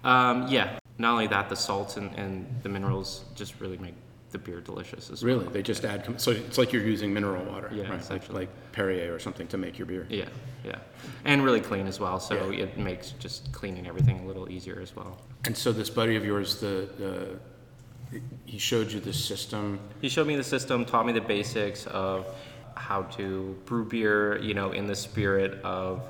Um, 0.04 0.46
yeah. 0.48 0.78
Not 0.98 1.12
only 1.12 1.26
that, 1.26 1.48
the 1.50 1.56
salts 1.56 1.96
and, 1.98 2.14
and 2.14 2.46
the 2.62 2.68
minerals 2.70 3.24
just 3.34 3.60
really 3.60 3.76
make 3.78 3.94
the 4.30 4.38
beer 4.38 4.60
delicious 4.60 5.10
as 5.10 5.22
Really, 5.22 5.44
well. 5.44 5.52
they 5.52 5.62
just 5.62 5.84
add. 5.84 6.04
com- 6.04 6.18
So 6.18 6.32
it's 6.32 6.58
like 6.58 6.72
you're 6.72 6.82
using 6.82 7.12
mineral 7.12 7.44
water, 7.44 7.70
Yeah, 7.72 7.82
right? 7.82 7.90
Like, 7.92 8.00
essentially. 8.00 8.38
like 8.40 8.72
Perrier 8.72 9.14
or 9.14 9.18
something 9.18 9.46
to 9.48 9.56
make 9.56 9.78
your 9.78 9.86
beer. 9.86 10.06
Yeah, 10.10 10.28
yeah. 10.64 10.78
And 11.24 11.44
really 11.44 11.60
clean 11.60 11.86
as 11.86 12.00
well, 12.00 12.18
so 12.18 12.50
Yeah. 12.50 12.64
it 12.64 12.78
makes 12.78 13.12
just 13.12 13.52
cleaning 13.52 13.86
everything 13.86 14.20
a 14.20 14.26
little 14.26 14.50
easier 14.50 14.80
as 14.80 14.94
well. 14.96 15.18
And 15.44 15.56
so 15.56 15.72
this 15.72 15.90
buddy 15.90 16.16
of 16.16 16.24
yours, 16.24 16.60
the, 16.60 16.88
the 16.98 17.38
he 18.44 18.58
showed 18.58 18.92
you 18.92 19.00
the 19.00 19.12
system. 19.12 19.80
He 20.00 20.08
showed 20.08 20.26
me 20.26 20.36
the 20.36 20.44
system, 20.44 20.84
taught 20.84 21.06
me 21.06 21.12
the 21.12 21.20
basics 21.20 21.86
of 21.86 22.26
how 22.76 23.02
to 23.02 23.56
brew 23.64 23.84
beer, 23.84 24.38
you 24.38 24.54
know, 24.54 24.72
in 24.72 24.86
the 24.86 24.94
spirit 24.94 25.60
of 25.64 26.02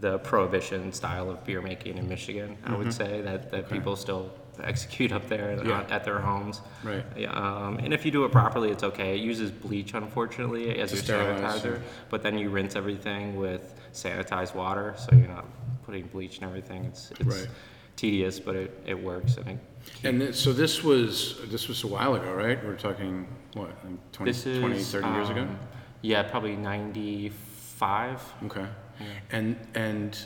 the 0.00 0.18
prohibition 0.18 0.92
style 0.92 1.30
of 1.30 1.44
beer 1.44 1.60
making 1.60 1.98
in 1.98 2.08
Michigan. 2.08 2.56
I 2.64 2.74
would 2.76 2.88
mm-hmm. 2.88 2.90
say 2.90 3.20
that, 3.22 3.50
that 3.50 3.68
people 3.68 3.94
still 3.96 4.30
execute 4.62 5.12
up 5.12 5.28
there. 5.28 5.60
Yeah. 5.64 5.84
at 5.90 6.04
their 6.04 6.18
homes. 6.18 6.60
Right. 6.82 7.04
Yeah, 7.16 7.30
um, 7.32 7.78
and 7.78 7.92
if 7.92 8.04
you 8.04 8.10
do 8.10 8.24
it 8.24 8.32
properly, 8.32 8.70
it's 8.70 8.82
okay. 8.84 9.14
It 9.16 9.20
uses 9.22 9.50
bleach, 9.50 9.94
unfortunately, 9.94 10.78
as 10.78 10.90
To 10.90 10.96
your 10.96 11.04
sterilize, 11.04 11.62
sanitizer, 11.62 11.80
but 12.10 12.22
then 12.22 12.38
you 12.38 12.50
rinse 12.50 12.76
everything 12.76 13.36
with 13.36 13.74
sanitized 13.92 14.54
water, 14.54 14.94
so 14.96 15.08
you're 15.16 15.28
not 15.28 15.46
putting 15.84 16.06
bleach 16.08 16.36
and 16.36 16.44
everything. 16.46 16.84
It's, 16.84 17.10
it's 17.12 17.22
Right. 17.24 17.48
tedious, 17.96 18.38
but 18.40 18.54
it, 18.56 18.82
it 18.86 19.02
works. 19.02 19.36
I 19.38 19.42
think 19.42 19.60
And 20.04 20.34
so 20.34 20.52
this 20.52 20.82
was, 20.84 21.36
this 21.50 21.68
was 21.68 21.82
a 21.84 21.86
while 21.86 22.14
ago, 22.14 22.32
right? 22.34 22.62
We're 22.64 22.76
talking, 22.76 23.26
what, 23.54 23.68
like 23.84 24.12
20, 24.12 24.30
this 24.30 24.46
is 24.46 24.58
20, 24.60 24.82
30 24.82 25.08
years 25.14 25.30
ago? 25.30 25.40
um, 25.42 25.58
Yeah, 26.02 26.22
probably 26.24 26.54
95. 26.56 28.32
Okay. 28.46 28.66
And, 29.30 29.56
and 29.74 30.18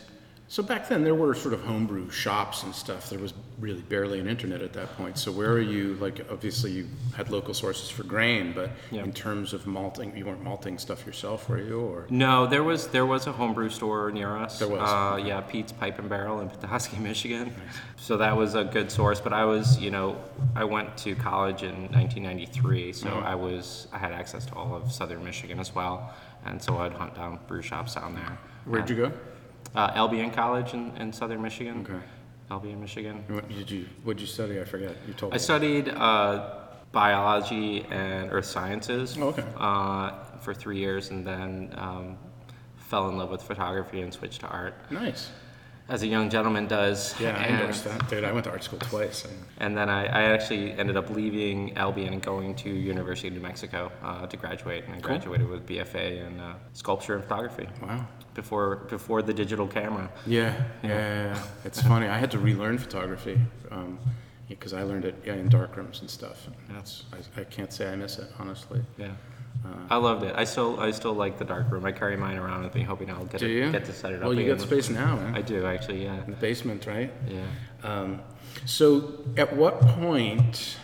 so 0.53 0.63
back 0.63 0.87
then 0.87 1.03
there 1.03 1.15
were 1.15 1.33
sort 1.35 1.55
of 1.55 1.63
homebrew 1.63 2.11
shops 2.11 2.63
and 2.63 2.75
stuff. 2.75 3.09
There 3.09 3.19
was 3.19 3.33
really 3.59 3.81
barely 3.81 4.21
an 4.21 4.29
internet 4.29 4.61
at 4.61 4.75
that 4.75 4.95
point. 4.99 5.17
So 5.17 5.33
where 5.33 5.53
are 5.53 5.59
you, 5.63 5.95
like, 5.95 6.27
obviously 6.31 6.73
you 6.73 6.89
had 7.17 7.31
local 7.31 7.55
sources 7.55 7.89
for 7.89 8.03
grain, 8.03 8.53
but 8.53 8.69
Yeah. 8.91 9.03
in 9.05 9.15
terms 9.15 9.55
of 9.55 9.67
malting, 9.67 10.15
you 10.15 10.27
weren't 10.27 10.43
malting 10.45 10.77
stuff 10.77 11.07
yourself, 11.07 11.49
were 11.49 11.57
you, 11.59 11.81
or? 11.81 12.05
No, 12.11 12.47
there 12.47 12.63
was 12.63 12.89
there 12.89 13.07
was 13.07 13.27
a 13.27 13.33
homebrew 13.33 13.71
store 13.71 14.11
near 14.11 14.37
us. 14.37 14.59
There 14.59 14.69
was, 14.69 14.83
Uh. 14.83 15.17
Yeah, 15.25 15.41
Pete's 15.41 15.73
Pipe 15.73 15.99
and 15.99 16.11
Barrel 16.11 16.41
in 16.41 16.51
Petoskey, 16.51 16.99
Michigan. 17.11 17.55
So 17.97 18.19
that 18.19 18.37
was 18.37 18.55
a 18.55 18.65
good 18.65 18.91
source. 18.93 19.23
But 19.23 19.33
I 19.33 19.47
was, 19.47 19.79
you 19.81 19.91
know, 19.91 20.17
I 20.55 20.65
went 20.65 20.99
to 20.99 21.15
college 21.15 21.63
in 21.63 21.89
1993, 21.93 22.93
so 22.93 23.07
Mm-hmm. 23.09 23.27
I 23.27 23.35
was 23.37 23.87
I 23.91 23.97
had 23.97 24.13
access 24.13 24.45
to 24.47 24.55
all 24.55 24.75
of 24.77 24.93
Southern 24.93 25.25
Michigan 25.25 25.59
as 25.59 25.75
well, 25.75 26.13
and 26.45 26.61
so 26.61 26.77
I'd 26.77 26.93
hunt 26.93 27.15
down 27.15 27.39
brew 27.49 27.63
shops 27.63 27.95
down 27.95 28.15
there. 28.17 28.39
Where'd 28.67 28.91
you 28.91 28.97
go? 28.97 29.13
Uh, 29.75 29.91
Albion 29.95 30.31
College 30.31 30.75
in, 30.75 30.95
in 30.99 31.13
Southern 31.13 31.41
Michigan. 31.43 31.87
Okay. 31.89 31.99
Albion, 32.51 32.81
Michigan. 32.81 33.25
What 33.29 33.49
did 33.49 33.71
you, 33.71 33.87
what'd 34.05 34.21
you 34.21 34.27
study? 34.27 34.61
I 34.61 34.65
forget. 34.65 34.95
You 35.07 35.15
told 35.15 35.33
I 35.33 35.37
me. 35.37 35.41
studied 35.41 35.89
uh, 35.89 36.51
biology 36.93 37.87
and 37.91 38.31
earth 38.31 38.45
sciences 38.45 39.17
Oh, 39.19 39.29
okay. 39.29 39.45
uh, 39.57 40.11
for 40.41 40.53
three 40.53 40.79
years, 40.79 41.11
and 41.11 41.27
then 41.27 41.73
um, 41.79 42.19
fell 42.77 43.09
in 43.09 43.17
love 43.17 43.31
with 43.31 43.43
photography 43.43 44.03
and 44.03 44.13
switched 44.13 44.41
to 44.41 44.49
art, 44.49 44.75
Nice. 44.91 45.31
As 45.89 46.03
a 46.03 46.07
young 46.07 46.31
gentleman 46.31 46.67
does. 46.67 47.19
Yeah, 47.21 47.37
I 47.37 47.45
and, 47.45 47.59
noticed 47.59 47.85
that. 47.85 48.09
Dude, 48.09 48.25
I 48.25 48.33
went 48.33 48.45
to 48.45 48.51
art 48.51 48.65
school 48.65 48.79
twice. 48.79 49.25
and- 49.25 49.35
And 49.59 49.77
then 49.77 49.89
I, 49.89 50.05
I 50.07 50.23
actually 50.35 50.73
ended 50.73 50.97
up 50.97 51.11
leaving 51.11 51.77
Albion 51.77 52.13
and 52.13 52.23
going 52.23 52.55
to 52.57 52.71
University 52.71 53.29
of 53.29 53.35
New 53.35 53.41
Mexico 53.41 53.91
uh, 54.03 54.27
to 54.27 54.37
graduate, 54.37 54.85
and 54.87 54.95
I 54.95 55.01
graduated 55.01 55.49
with 55.49 55.67
BFA 55.67 56.27
in 56.27 56.41
uh, 56.41 56.55
sculpture 56.73 57.15
and 57.15 57.23
photography 57.23 57.69
Wow. 57.83 58.07
before 58.35 58.77
before 58.89 59.23
the 59.23 59.35
digital 59.35 59.67
camera. 59.69 60.11
Yeah, 60.27 60.55
yeah, 60.83 60.89
yeah. 60.89 61.35
yeah. 61.35 61.43
It's 61.65 61.81
funny. 61.83 62.07
I 62.09 62.19
had 62.19 62.31
to 62.33 62.39
relearn 62.39 62.79
photography 62.79 63.39
because 64.49 64.73
I 64.75 64.83
learned 64.83 65.05
it 65.07 65.15
yeah, 65.25 65.35
in 65.35 65.49
darkrooms 65.49 66.01
and 66.01 66.11
stuff. 66.11 66.47
And 66.47 66.77
That's 66.77 67.05
I, 67.13 67.41
I 67.41 67.45
can't 67.45 67.73
say 67.73 67.91
I 67.91 67.97
miss 67.97 68.19
it 68.19 68.29
honestly. 68.39 68.81
Yeah. 68.99 69.13
Uh, 69.65 69.69
I 69.91 69.97
loved 69.97 70.25
it. 70.25 70.35
I 70.37 70.45
still, 70.45 70.81
I 70.81 70.91
still 70.91 71.13
like 71.15 71.39
the 71.39 71.45
dark 71.45 71.71
room. 71.71 71.85
I 71.85 71.93
carry 71.93 72.17
mine 72.17 72.37
around 72.37 72.65
with 72.65 72.75
me, 72.75 72.83
hoping 72.83 73.11
I'll 73.11 73.25
get 73.27 73.41
Do 73.41 73.47
it, 73.47 73.51
you? 73.51 73.71
get 73.73 73.85
to 73.85 73.93
set 73.93 74.13
it 74.13 74.17
up. 74.17 74.23
Well, 74.25 74.35
you 74.35 74.41
again. 74.43 74.57
got 74.57 74.67
space 74.67 74.89
now, 74.91 75.17
man. 75.17 75.35
I 75.35 75.43
do 75.43 75.65
actually. 75.67 76.05
Yeah. 76.05 76.25
in 76.25 76.31
the 76.31 76.37
basement, 76.37 76.87
right? 76.87 77.13
Yeah. 77.29 77.41
Um, 77.85 78.21
so, 78.67 79.25
at 79.37 79.55
what 79.57 79.81
point? 79.81 80.77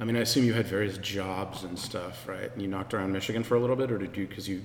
I 0.00 0.04
mean, 0.04 0.16
I 0.16 0.20
assume 0.20 0.44
you 0.44 0.54
had 0.54 0.66
various 0.66 0.98
jobs 0.98 1.64
and 1.64 1.78
stuff, 1.78 2.26
right? 2.28 2.50
And 2.52 2.60
you 2.60 2.68
knocked 2.68 2.94
around 2.94 3.12
Michigan 3.12 3.44
for 3.44 3.54
a 3.56 3.60
little 3.60 3.76
bit, 3.76 3.90
or 3.92 3.98
did 3.98 4.16
you? 4.16 4.26
Because 4.26 4.48
you 4.48 4.62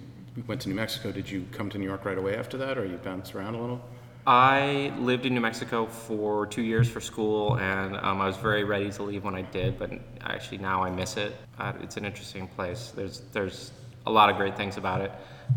went 0.48 0.62
to 0.62 0.70
New 0.70 0.76
Mexico, 0.76 1.12
did 1.12 1.30
you 1.30 1.46
come 1.52 1.70
to 1.70 1.78
New 1.78 1.86
York 1.86 2.06
right 2.06 2.18
away 2.18 2.36
after 2.38 2.58
that, 2.58 2.78
or 2.78 2.86
you 2.86 2.98
bounced 2.98 3.36
around 3.36 3.56
a 3.56 3.62
little? 3.62 3.82
I 4.28 4.94
lived 5.00 5.26
in 5.26 5.34
New 5.34 5.42
Mexico 5.42 5.86
for 5.86 6.46
two 6.46 6.62
years 6.62 6.90
for 6.90 7.00
school, 7.02 7.58
and 7.58 7.96
um, 7.98 8.22
I 8.22 8.28
was 8.28 8.38
very 8.38 8.64
ready 8.64 8.92
to 8.92 9.04
leave 9.04 9.24
when 9.24 9.36
I 9.36 9.42
did. 9.44 9.80
But 9.80 9.92
actually, 10.22 10.60
now 10.60 10.84
I 10.84 10.90
miss 10.90 11.18
it. 11.18 11.36
Uh, 11.58 11.74
it's 11.82 11.98
an 11.98 12.06
interesting 12.06 12.48
place. 12.48 12.92
There's 12.96 13.22
there's 13.34 13.72
a 14.06 14.12
lot 14.12 14.30
of 14.30 14.38
great 14.38 14.56
things 14.56 14.78
about 14.78 15.02
it. 15.02 15.12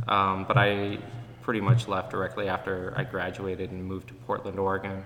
Um, 0.08 0.44
but 0.44 0.56
I 0.56 0.98
pretty 1.42 1.60
much 1.60 1.88
left 1.88 2.10
directly 2.10 2.48
after 2.48 2.94
I 2.96 3.02
graduated 3.04 3.70
and 3.72 3.84
moved 3.84 4.08
to 4.08 4.14
Portland, 4.14 4.58
Oregon, 4.58 5.04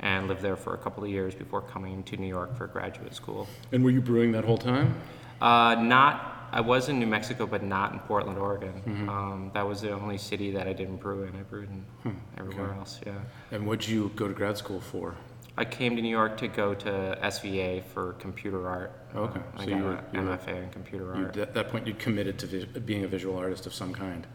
and 0.00 0.28
lived 0.28 0.42
there 0.42 0.56
for 0.56 0.74
a 0.74 0.78
couple 0.78 1.02
of 1.02 1.08
years 1.10 1.34
before 1.34 1.62
coming 1.62 2.02
to 2.04 2.16
New 2.16 2.26
York 2.28 2.56
for 2.56 2.66
graduate 2.66 3.14
school. 3.14 3.48
And 3.72 3.82
were 3.82 3.90
you 3.90 4.02
brewing 4.02 4.32
that 4.32 4.44
whole 4.44 4.58
time? 4.58 4.94
Uh, 5.40 5.76
not. 5.80 6.31
I 6.52 6.60
was 6.60 6.88
in 6.88 6.98
New 6.98 7.06
Mexico, 7.06 7.46
but 7.46 7.62
not 7.62 7.92
in 7.92 7.98
Portland, 8.00 8.38
Oregon. 8.38 8.74
Um, 9.08 9.50
that 9.54 9.66
was 9.66 9.80
the 9.80 9.92
only 9.92 10.18
city 10.18 10.50
that 10.52 10.66
I 10.68 10.72
didn't 10.74 10.96
brew 10.96 11.24
in. 11.24 11.34
I 11.34 11.42
brewed 11.42 11.68
in 12.04 12.16
everywhere 12.38 12.74
else. 12.74 13.00
Yeah. 13.06 13.12
And 13.50 13.66
what'd 13.66 13.88
you 13.88 14.10
go 14.16 14.28
to 14.28 14.34
grad 14.34 14.58
school 14.58 14.80
for? 14.80 15.14
I 15.56 15.64
came 15.64 15.96
to 15.96 16.02
New 16.02 16.08
York 16.10 16.36
to 16.38 16.48
go 16.48 16.74
to 16.74 17.18
SVA 17.22 17.82
for 17.84 18.14
computer 18.14 18.66
art. 18.68 18.92
Okay, 19.14 19.40
Uh, 19.40 19.42
I 19.56 19.64
so 19.64 19.70
got 19.70 19.76
you 19.78 19.84
were- 19.84 19.98
you 20.12 20.20
were- 20.20 20.26
MFA 20.36 20.62
in 20.62 20.70
computer 20.70 21.04
You, 21.16 21.24
art. 21.26 21.36
at 21.36 21.54
that 21.54 21.68
point, 21.70 21.86
you'd 21.86 21.98
committed 21.98 22.38
to 22.40 22.46
vis- 22.46 22.64
being 22.64 23.04
a 23.04 23.08
visual 23.08 23.36
artist 23.38 23.66
of 23.66 23.74
some 23.74 23.92
kind. 23.92 24.26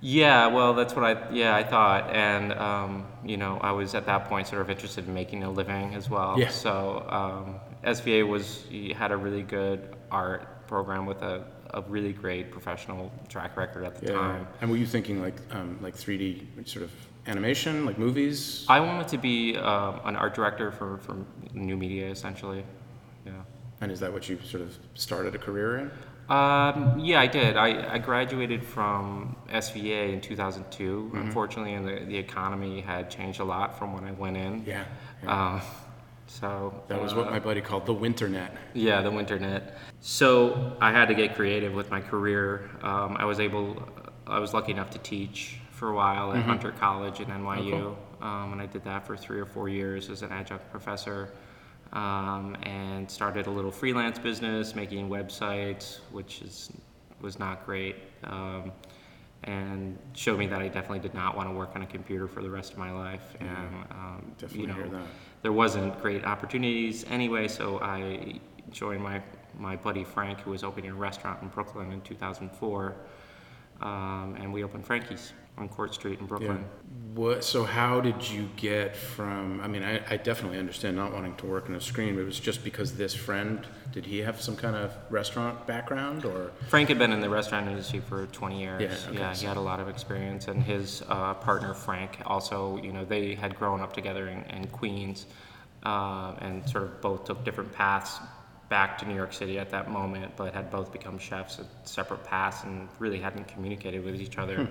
Yeah, 0.00 0.48
well, 0.48 0.74
that's 0.74 0.94
what 0.94 1.04
I 1.04 1.30
yeah 1.32 1.56
I 1.56 1.62
thought, 1.64 2.10
and 2.10 2.52
um, 2.54 3.06
you 3.24 3.36
know 3.38 3.58
I 3.62 3.70
was 3.72 3.94
at 3.94 4.04
that 4.06 4.26
point 4.28 4.46
sort 4.48 4.60
of 4.60 4.68
interested 4.68 5.06
in 5.08 5.14
making 5.14 5.44
a 5.44 5.50
living 5.50 5.94
as 5.94 6.10
well. 6.10 6.38
Yeah. 6.38 6.48
So 6.50 7.06
um, 7.08 7.54
SVA 7.84 8.22
was 8.28 8.64
had 8.96 9.12
a 9.12 9.16
really 9.16 9.42
good 9.42 9.94
art 10.10 10.66
program 10.66 11.06
with 11.06 11.22
a, 11.22 11.44
a 11.74 11.82
really 11.82 12.12
great 12.12 12.50
professional 12.50 13.12
track 13.28 13.56
record 13.56 13.84
at 13.84 13.96
the 13.96 14.12
time. 14.12 14.46
And 14.60 14.70
were 14.70 14.76
you 14.76 14.86
thinking 14.86 15.20
like 15.20 15.34
um, 15.50 15.78
like 15.82 15.96
3D 15.96 16.66
sort 16.66 16.84
of 16.84 16.92
animation, 17.26 17.84
like 17.84 17.98
movies? 17.98 18.64
I 18.68 18.80
wanted 18.80 19.08
to 19.08 19.18
be 19.18 19.56
um, 19.56 20.00
an 20.04 20.16
art 20.16 20.34
director 20.34 20.70
for, 20.70 20.98
for 20.98 21.16
new 21.52 21.76
media 21.76 22.08
essentially. 22.10 22.64
Yeah. 23.26 23.32
And 23.80 23.90
is 23.90 24.00
that 24.00 24.12
what 24.12 24.28
you 24.28 24.38
sort 24.44 24.62
of 24.62 24.78
started 24.94 25.34
a 25.34 25.38
career 25.38 25.78
in? 25.78 25.90
Um, 26.28 26.98
yeah, 27.00 27.20
I 27.20 27.26
did. 27.26 27.56
I, 27.56 27.94
I 27.94 27.98
graduated 27.98 28.64
from 28.64 29.36
SVA 29.50 30.14
in 30.14 30.20
2002. 30.20 31.10
Mm-hmm. 31.12 31.18
Unfortunately, 31.18 31.74
and 31.74 31.86
the, 31.86 32.04
the 32.06 32.16
economy 32.16 32.80
had 32.80 33.10
changed 33.10 33.40
a 33.40 33.44
lot 33.44 33.78
from 33.78 33.92
when 33.92 34.04
I 34.04 34.12
went 34.12 34.36
in. 34.36 34.64
Yeah. 34.64 34.84
Uh, 35.26 35.60
so 36.40 36.74
That 36.88 37.00
was 37.00 37.14
what 37.14 37.30
my 37.30 37.38
buddy 37.38 37.60
called 37.60 37.86
the 37.86 37.94
Winternet. 37.94 38.50
yeah, 38.74 39.00
the 39.02 39.10
winternet. 39.10 39.74
So 40.00 40.76
I 40.80 40.90
had 40.90 41.06
to 41.08 41.14
get 41.14 41.34
creative 41.36 41.72
with 41.72 41.90
my 41.90 42.00
career. 42.00 42.70
Um, 42.82 43.16
I 43.18 43.24
was 43.24 43.38
able, 43.40 43.88
I 44.26 44.38
was 44.40 44.52
lucky 44.52 44.72
enough 44.72 44.90
to 44.90 44.98
teach 44.98 45.60
for 45.70 45.90
a 45.90 45.94
while 45.94 46.32
at 46.32 46.42
Hunter 46.42 46.72
College 46.72 47.20
in 47.20 47.26
NYU, 47.26 47.96
um, 48.20 48.52
and 48.52 48.60
I 48.60 48.66
did 48.66 48.84
that 48.84 49.06
for 49.06 49.16
three 49.16 49.38
or 49.40 49.46
four 49.46 49.68
years 49.68 50.10
as 50.10 50.22
an 50.22 50.32
adjunct 50.32 50.70
professor. 50.70 51.30
Um, 51.92 52.56
and 52.64 53.08
started 53.08 53.46
a 53.46 53.50
little 53.50 53.70
freelance 53.70 54.18
business 54.18 54.74
making 54.74 55.08
websites, 55.08 56.00
which 56.10 56.42
is 56.42 56.72
was 57.20 57.38
not 57.38 57.64
great, 57.64 57.96
um, 58.24 58.72
and 59.44 59.96
showed 60.14 60.38
me 60.38 60.46
that 60.48 60.60
I 60.60 60.66
definitely 60.66 60.98
did 60.98 61.14
not 61.14 61.36
want 61.36 61.48
to 61.48 61.54
work 61.54 61.70
on 61.76 61.82
a 61.82 61.86
computer 61.86 62.26
for 62.26 62.42
the 62.42 62.50
rest 62.50 62.72
of 62.72 62.78
my 62.78 62.90
life. 62.90 63.36
And 63.38 63.48
um, 63.92 64.32
Definitely 64.38 64.60
you 64.62 64.66
know, 64.66 64.74
hear 64.74 64.88
that. 64.88 65.06
There 65.44 65.52
wasn't 65.52 66.00
great 66.00 66.24
opportunities 66.24 67.04
anyway, 67.10 67.46
so 67.48 67.78
I 67.82 68.40
joined 68.70 69.02
my, 69.02 69.22
my 69.58 69.76
buddy 69.76 70.02
Frank, 70.02 70.40
who 70.40 70.52
was 70.52 70.64
opening 70.64 70.90
a 70.90 70.94
restaurant 70.94 71.42
in 71.42 71.48
Brooklyn 71.48 71.92
in 71.92 72.00
2004, 72.00 72.96
um, 73.82 74.36
and 74.40 74.50
we 74.50 74.64
opened 74.64 74.86
Frankie's 74.86 75.34
on 75.56 75.68
Court 75.68 75.94
Street 75.94 76.18
in 76.18 76.24
Yeah. 76.24 76.28
Brooklyn. 76.28 76.64
What? 77.14 77.44
So 77.44 77.62
how 77.62 78.00
did 78.00 78.28
you 78.28 78.48
get 78.56 78.96
from? 78.96 79.60
I 79.60 79.68
mean, 79.68 79.84
I, 79.84 80.00
I 80.10 80.16
definitely 80.16 80.58
understand 80.58 80.96
not 80.96 81.12
wanting 81.12 81.36
to 81.36 81.46
work 81.46 81.68
on 81.68 81.76
a 81.76 81.80
screen. 81.80 82.16
But 82.16 82.22
it 82.22 82.26
was 82.26 82.40
just 82.40 82.64
because 82.64 82.96
this 82.96 83.14
friend. 83.14 83.64
Did 83.92 84.04
he 84.04 84.18
have 84.18 84.40
some 84.40 84.56
kind 84.56 84.74
of 84.74 84.92
restaurant 85.10 85.64
background, 85.68 86.24
or? 86.24 86.50
Frank 86.68 86.88
had 86.88 86.98
been 86.98 87.12
in 87.12 87.20
the 87.20 87.30
restaurant 87.30 87.68
industry 87.68 88.00
for 88.00 88.26
20 88.26 88.60
years. 88.60 88.82
Yeah, 88.82 89.10
okay, 89.12 89.28
he 89.28 89.34
so- 89.36 89.46
had 89.46 89.56
a 89.56 89.60
lot 89.60 89.78
of 89.78 89.88
experience, 89.88 90.48
and 90.48 90.60
his 90.60 91.04
uh, 91.08 91.34
partner 91.34 91.72
Frank 91.72 92.18
also, 92.26 92.76
you 92.78 92.92
know, 92.92 93.04
they 93.04 93.36
had 93.36 93.54
grown 93.54 93.80
up 93.80 93.92
together 93.92 94.26
in, 94.28 94.42
in 94.46 94.66
Queens, 94.66 95.26
uh, 95.86 96.34
and 96.40 96.68
sort 96.68 96.82
of 96.82 97.00
both 97.00 97.24
took 97.26 97.44
different 97.44 97.72
paths 97.72 98.18
back 98.68 98.98
to 98.98 99.06
New 99.06 99.14
York 99.14 99.32
City 99.32 99.60
at 99.60 99.70
that 99.70 99.88
moment, 99.88 100.32
but 100.36 100.52
had 100.52 100.68
both 100.72 100.90
become 100.92 101.16
chefs 101.18 101.60
at 101.60 101.66
separate 101.88 102.24
paths 102.24 102.64
and 102.64 102.88
really 102.98 103.20
hadn't 103.20 103.46
communicated 103.46 104.04
with 104.04 104.20
each 104.20 104.38
other 104.38 104.66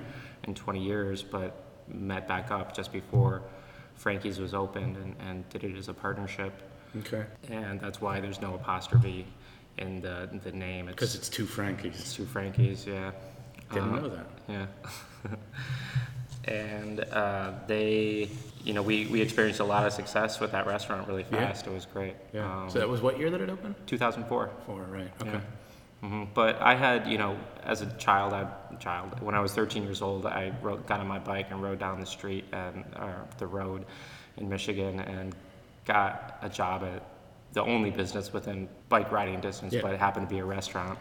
in 0.45 0.53
20 0.55 0.83
years, 0.83 1.23
but 1.23 1.55
met 1.87 2.27
back 2.27 2.51
up 2.51 2.75
just 2.75 2.91
before 2.91 3.41
Frankie's 3.95 4.39
was 4.39 4.53
opened 4.53 4.97
and, 4.97 5.15
and 5.27 5.47
did 5.49 5.63
it 5.63 5.75
as 5.77 5.87
a 5.89 5.93
partnership, 5.93 6.53
Okay. 6.99 7.23
and 7.49 7.79
that's 7.79 8.01
why 8.01 8.19
there's 8.19 8.41
no 8.41 8.55
apostrophe 8.55 9.25
in 9.77 10.01
the 10.01 10.29
the 10.43 10.51
name. 10.51 10.85
Because 10.87 11.15
it's 11.15 11.29
two 11.29 11.45
Frankies. 11.45 11.95
it's 11.99 12.13
two 12.15 12.25
Frankies, 12.25 12.85
yeah. 12.85 13.11
Didn't 13.71 13.93
Uh, 13.93 13.99
know 14.01 14.09
that. 14.09 14.25
Yeah. 14.47 14.65
and 16.45 16.99
uh, 16.99 17.51
they, 17.67 18.29
you 18.63 18.73
know, 18.73 18.81
we, 18.81 19.05
we 19.07 19.21
experienced 19.21 19.61
a 19.61 19.63
lot 19.63 19.85
of 19.87 19.93
success 19.93 20.39
with 20.39 20.51
that 20.51 20.67
restaurant 20.67 21.07
really 21.07 21.25
Yeah. 21.31 21.47
fast. 21.47 21.67
It 21.67 21.73
was 21.73 21.85
great. 21.85 22.15
Yeah. 22.33 22.63
Um, 22.63 22.69
so 22.69 22.79
that 22.79 22.89
was 22.89 23.01
what 23.01 23.17
year 23.17 23.29
that 23.31 23.39
it 23.41 23.49
opened? 23.49 23.75
2004. 23.87 24.49
Four, 24.65 24.81
right? 24.91 25.09
Okay. 25.21 25.31
Yeah. 25.31 25.39
hmm 26.07 26.23
But 26.33 26.61
I 26.61 26.75
had, 26.75 27.07
you 27.07 27.17
know, 27.17 27.37
as 27.63 27.81
a 27.81 27.85
child, 27.93 28.33
I 28.33 28.45
child 28.79 29.19
when 29.21 29.35
I 29.35 29.39
was 29.39 29.53
13 29.53 29.83
years 29.83 30.01
old, 30.01 30.25
I 30.25 30.51
rode, 30.61 30.85
got 30.87 30.99
on 30.99 31.07
my 31.07 31.19
bike 31.19 31.47
and 31.51 31.61
rode 31.61 31.79
down 31.79 31.99
the 31.99 32.05
street 32.05 32.45
and 32.51 32.83
uh, 32.95 33.09
the 33.37 33.47
road 33.47 33.85
in 34.37 34.49
Michigan 34.49 34.99
and 34.99 35.35
got 35.85 36.37
a 36.41 36.49
job 36.49 36.83
at 36.83 37.03
the 37.53 37.61
only 37.61 37.91
business 37.91 38.33
within 38.33 38.67
bike 38.89 39.11
riding 39.11 39.39
distance, 39.39 39.73
Yeah. 39.73 39.81
but 39.81 39.93
it 39.93 39.99
happened 39.99 40.27
to 40.29 40.33
be 40.33 40.39
a 40.39 40.45
restaurant, 40.45 40.97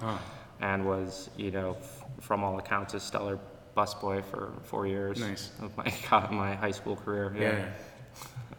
and 0.61 0.85
was, 0.87 1.31
you 1.37 1.51
know, 1.51 1.77
f- 1.81 2.05
from 2.21 2.45
all 2.45 2.59
accounts, 2.59 2.93
a 2.95 3.01
stellar 3.01 3.39
busboy 3.77 4.23
for 4.23 4.53
four 4.65 4.87
years 4.87 5.19
Nice. 5.19 5.51
of 5.63 5.75
my 5.79 5.91
my 6.31 6.55
high 6.55 6.71
school 6.73 6.97
career. 6.97 7.35
Yeah. 7.39 7.65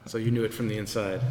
So 0.05 0.17
you 0.17 0.31
knew 0.31 0.43
it 0.43 0.53
from 0.53 0.67
the 0.67 0.77
inside. 0.77 1.21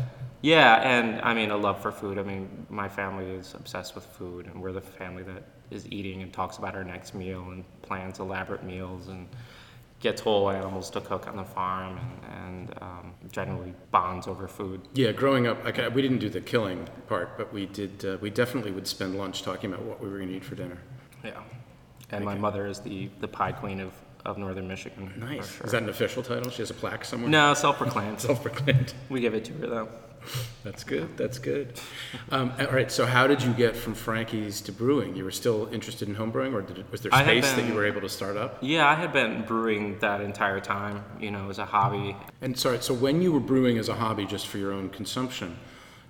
Yeah, 0.41 0.81
and 0.83 1.21
I 1.23 1.35
mean 1.35 1.51
a 1.51 1.57
love 1.57 1.81
for 1.81 1.93
food. 1.93 2.19
I 2.19 2.23
mean, 2.23 2.67
my 2.69 2.89
family 2.89 3.27
is 3.27 3.55
obsessed 3.55 3.95
with 3.95 4.05
food, 4.05 4.47
and 4.47 4.61
we're 4.61 4.73
the 4.73 4.81
family 4.81 5.23
that 5.25 5.45
is 5.71 5.91
eating 5.91 6.23
and 6.23 6.33
talks 6.33 6.59
about 6.59 6.75
our 6.75 6.85
next 6.85 7.15
meal 7.15 7.43
and 7.51 7.65
plans 7.83 8.19
elaborate 8.19 8.65
meals 8.65 9.09
and 9.09 9.29
gets 10.01 10.21
whole 10.21 10.51
animals 10.51 10.91
to 10.91 11.01
cook 11.01 11.29
on 11.29 11.37
the 11.37 11.45
farm 11.45 11.97
and, 11.97 12.69
and 12.69 12.83
um, 12.83 13.15
generally 13.31 13.73
bonds 13.93 14.27
over 14.27 14.49
food. 14.49 14.81
Yeah, 14.95 15.13
growing 15.13 15.47
up, 15.47 15.65
I, 15.65 15.89
we 15.89 16.03
didn't 16.03 16.19
do 16.19 16.29
the 16.29 16.41
killing 16.41 16.89
part, 17.07 17.39
but 17.39 17.53
we 17.53 17.67
did. 17.67 18.05
Uh, 18.05 18.19
we 18.21 18.29
definitely 18.29 18.73
would 18.73 18.89
spend 18.89 19.17
lunch 19.17 19.43
talking 19.43 19.73
about 19.73 19.85
what 19.87 20.03
we 20.03 20.09
were 20.09 20.17
going 20.17 20.29
to 20.29 20.37
eat 20.37 20.45
for 20.45 20.57
dinner. 20.57 20.79
Yeah, 21.25 21.41
and 22.11 22.25
my 22.25 22.35
mother 22.35 22.67
is 22.67 22.81
the 22.81 23.11
the 23.21 23.29
pie 23.29 23.53
queen 23.53 23.79
of 23.79 23.93
of 24.25 24.39
Northern 24.39 24.69
Michigan. 24.69 25.13
Nice. 25.17 25.57
sure. 25.57 25.67
Is 25.67 25.73
that 25.73 25.83
an 25.83 25.89
official 25.89 26.23
title? 26.23 26.51
She 26.51 26.63
has 26.63 26.71
a 26.71 26.75
plaque 26.75 27.05
somewhere. 27.05 27.31
No, 27.31 27.55
self-proclaimed. 27.55 28.21
Self-proclaimed. 28.29 28.95
we 29.09 29.21
give 29.21 29.35
it 29.35 29.45
to 29.47 29.53
her 29.55 29.67
though. 29.67 29.89
That's 30.63 30.85
good. 30.85 31.17
That's 31.17 31.39
good. 31.41 31.81
Um, 32.31 32.53
all 32.61 32.67
right. 32.69 32.93
So, 32.93 33.07
how 33.07 33.27
did 33.27 33.43
you 33.43 33.53
get 33.53 33.75
from 33.75 33.95
Frankie's 33.95 34.61
to 34.61 34.71
brewing? 34.73 35.17
You 35.17 35.25
were 35.25 35.33
still 35.33 35.69
interested 35.73 36.07
in 36.07 36.15
home 36.15 36.31
brewing, 36.31 36.55
or 36.55 36.63
did 36.63 36.89
was 36.93 37.01
there 37.01 37.13
I 37.13 37.25
had 37.25 37.27
space 37.43 37.51
that 37.51 37.57
been- 37.57 37.69
you 37.69 37.75
were 37.75 37.85
able 37.85 38.03
to 38.03 38.09
start 38.09 38.37
up? 38.37 38.59
Yeah, 38.61 38.87
I 38.89 38.95
had 38.95 39.13
been 39.13 39.43
brewing 39.43 39.99
that 39.99 40.21
entire 40.21 40.61
time, 40.61 41.05
you 41.19 41.33
know, 41.33 41.51
as 41.51 41.59
a 41.59 41.65
hobby. 41.65 42.17
And 42.41 42.57
sorry. 42.57 42.81
So, 42.83 42.95
when 42.95 43.21
you 43.21 43.33
were 43.33 43.41
brewing 43.41 43.79
as 43.79 43.89
a 43.89 43.95
hobby, 43.95 44.25
just 44.25 44.47
for 44.47 44.59
your 44.59 44.73
own 44.73 44.91
consumption, 44.91 45.57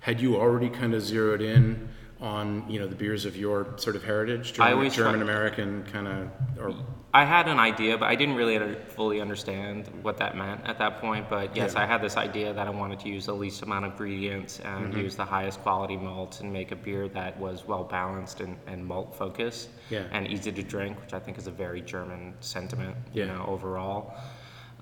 had 0.01 0.21
you 0.21 0.35
already 0.35 0.69
kind 0.69 0.93
of 0.93 1.01
zeroed 1.01 1.41
in 1.41 1.89
on 2.21 2.69
you 2.69 2.79
know 2.79 2.87
the 2.87 2.95
beers 2.95 3.25
of 3.25 3.35
your 3.35 3.65
sort 3.77 3.95
of 3.95 4.03
heritage, 4.03 4.53
German, 4.53 4.73
always 4.73 4.93
try- 4.93 5.05
German 5.05 5.23
American 5.23 5.83
kind 5.91 6.07
of, 6.07 6.29
or 6.59 6.75
I 7.15 7.25
had 7.25 7.47
an 7.47 7.59
idea, 7.59 7.95
but 7.95 8.07
I 8.09 8.15
didn't 8.15 8.33
really 8.33 8.73
fully 8.87 9.21
understand 9.21 9.87
what 10.01 10.17
that 10.17 10.35
meant 10.35 10.61
at 10.65 10.79
that 10.79 10.99
point. 10.99 11.29
But 11.29 11.55
yes, 11.55 11.73
Yeah. 11.75 11.83
I 11.83 11.85
had 11.85 12.01
this 12.01 12.17
idea 12.17 12.53
that 12.53 12.65
I 12.65 12.71
wanted 12.71 12.99
to 13.01 13.09
use 13.09 13.27
the 13.27 13.35
least 13.35 13.61
amount 13.61 13.85
of 13.85 13.91
ingredients 13.91 14.59
and 14.61 14.85
Mm-hmm. 14.91 14.99
use 14.99 15.15
the 15.15 15.25
highest 15.25 15.61
quality 15.61 15.95
malts 15.95 16.39
and 16.39 16.51
make 16.51 16.71
a 16.71 16.75
beer 16.75 17.07
that 17.09 17.37
was 17.39 17.67
well 17.67 17.83
balanced 17.83 18.39
and, 18.41 18.57
and 18.65 18.83
malt 18.83 19.15
focused 19.15 19.69
Yeah. 19.91 20.05
and 20.11 20.27
easy 20.27 20.51
to 20.51 20.63
drink, 20.63 20.99
which 21.01 21.13
I 21.13 21.19
think 21.19 21.37
is 21.37 21.45
a 21.45 21.51
very 21.51 21.81
German 21.81 22.33
sentiment, 22.39 22.95
Yeah. 23.13 23.25
you 23.25 23.31
know, 23.33 23.45
overall. 23.47 24.15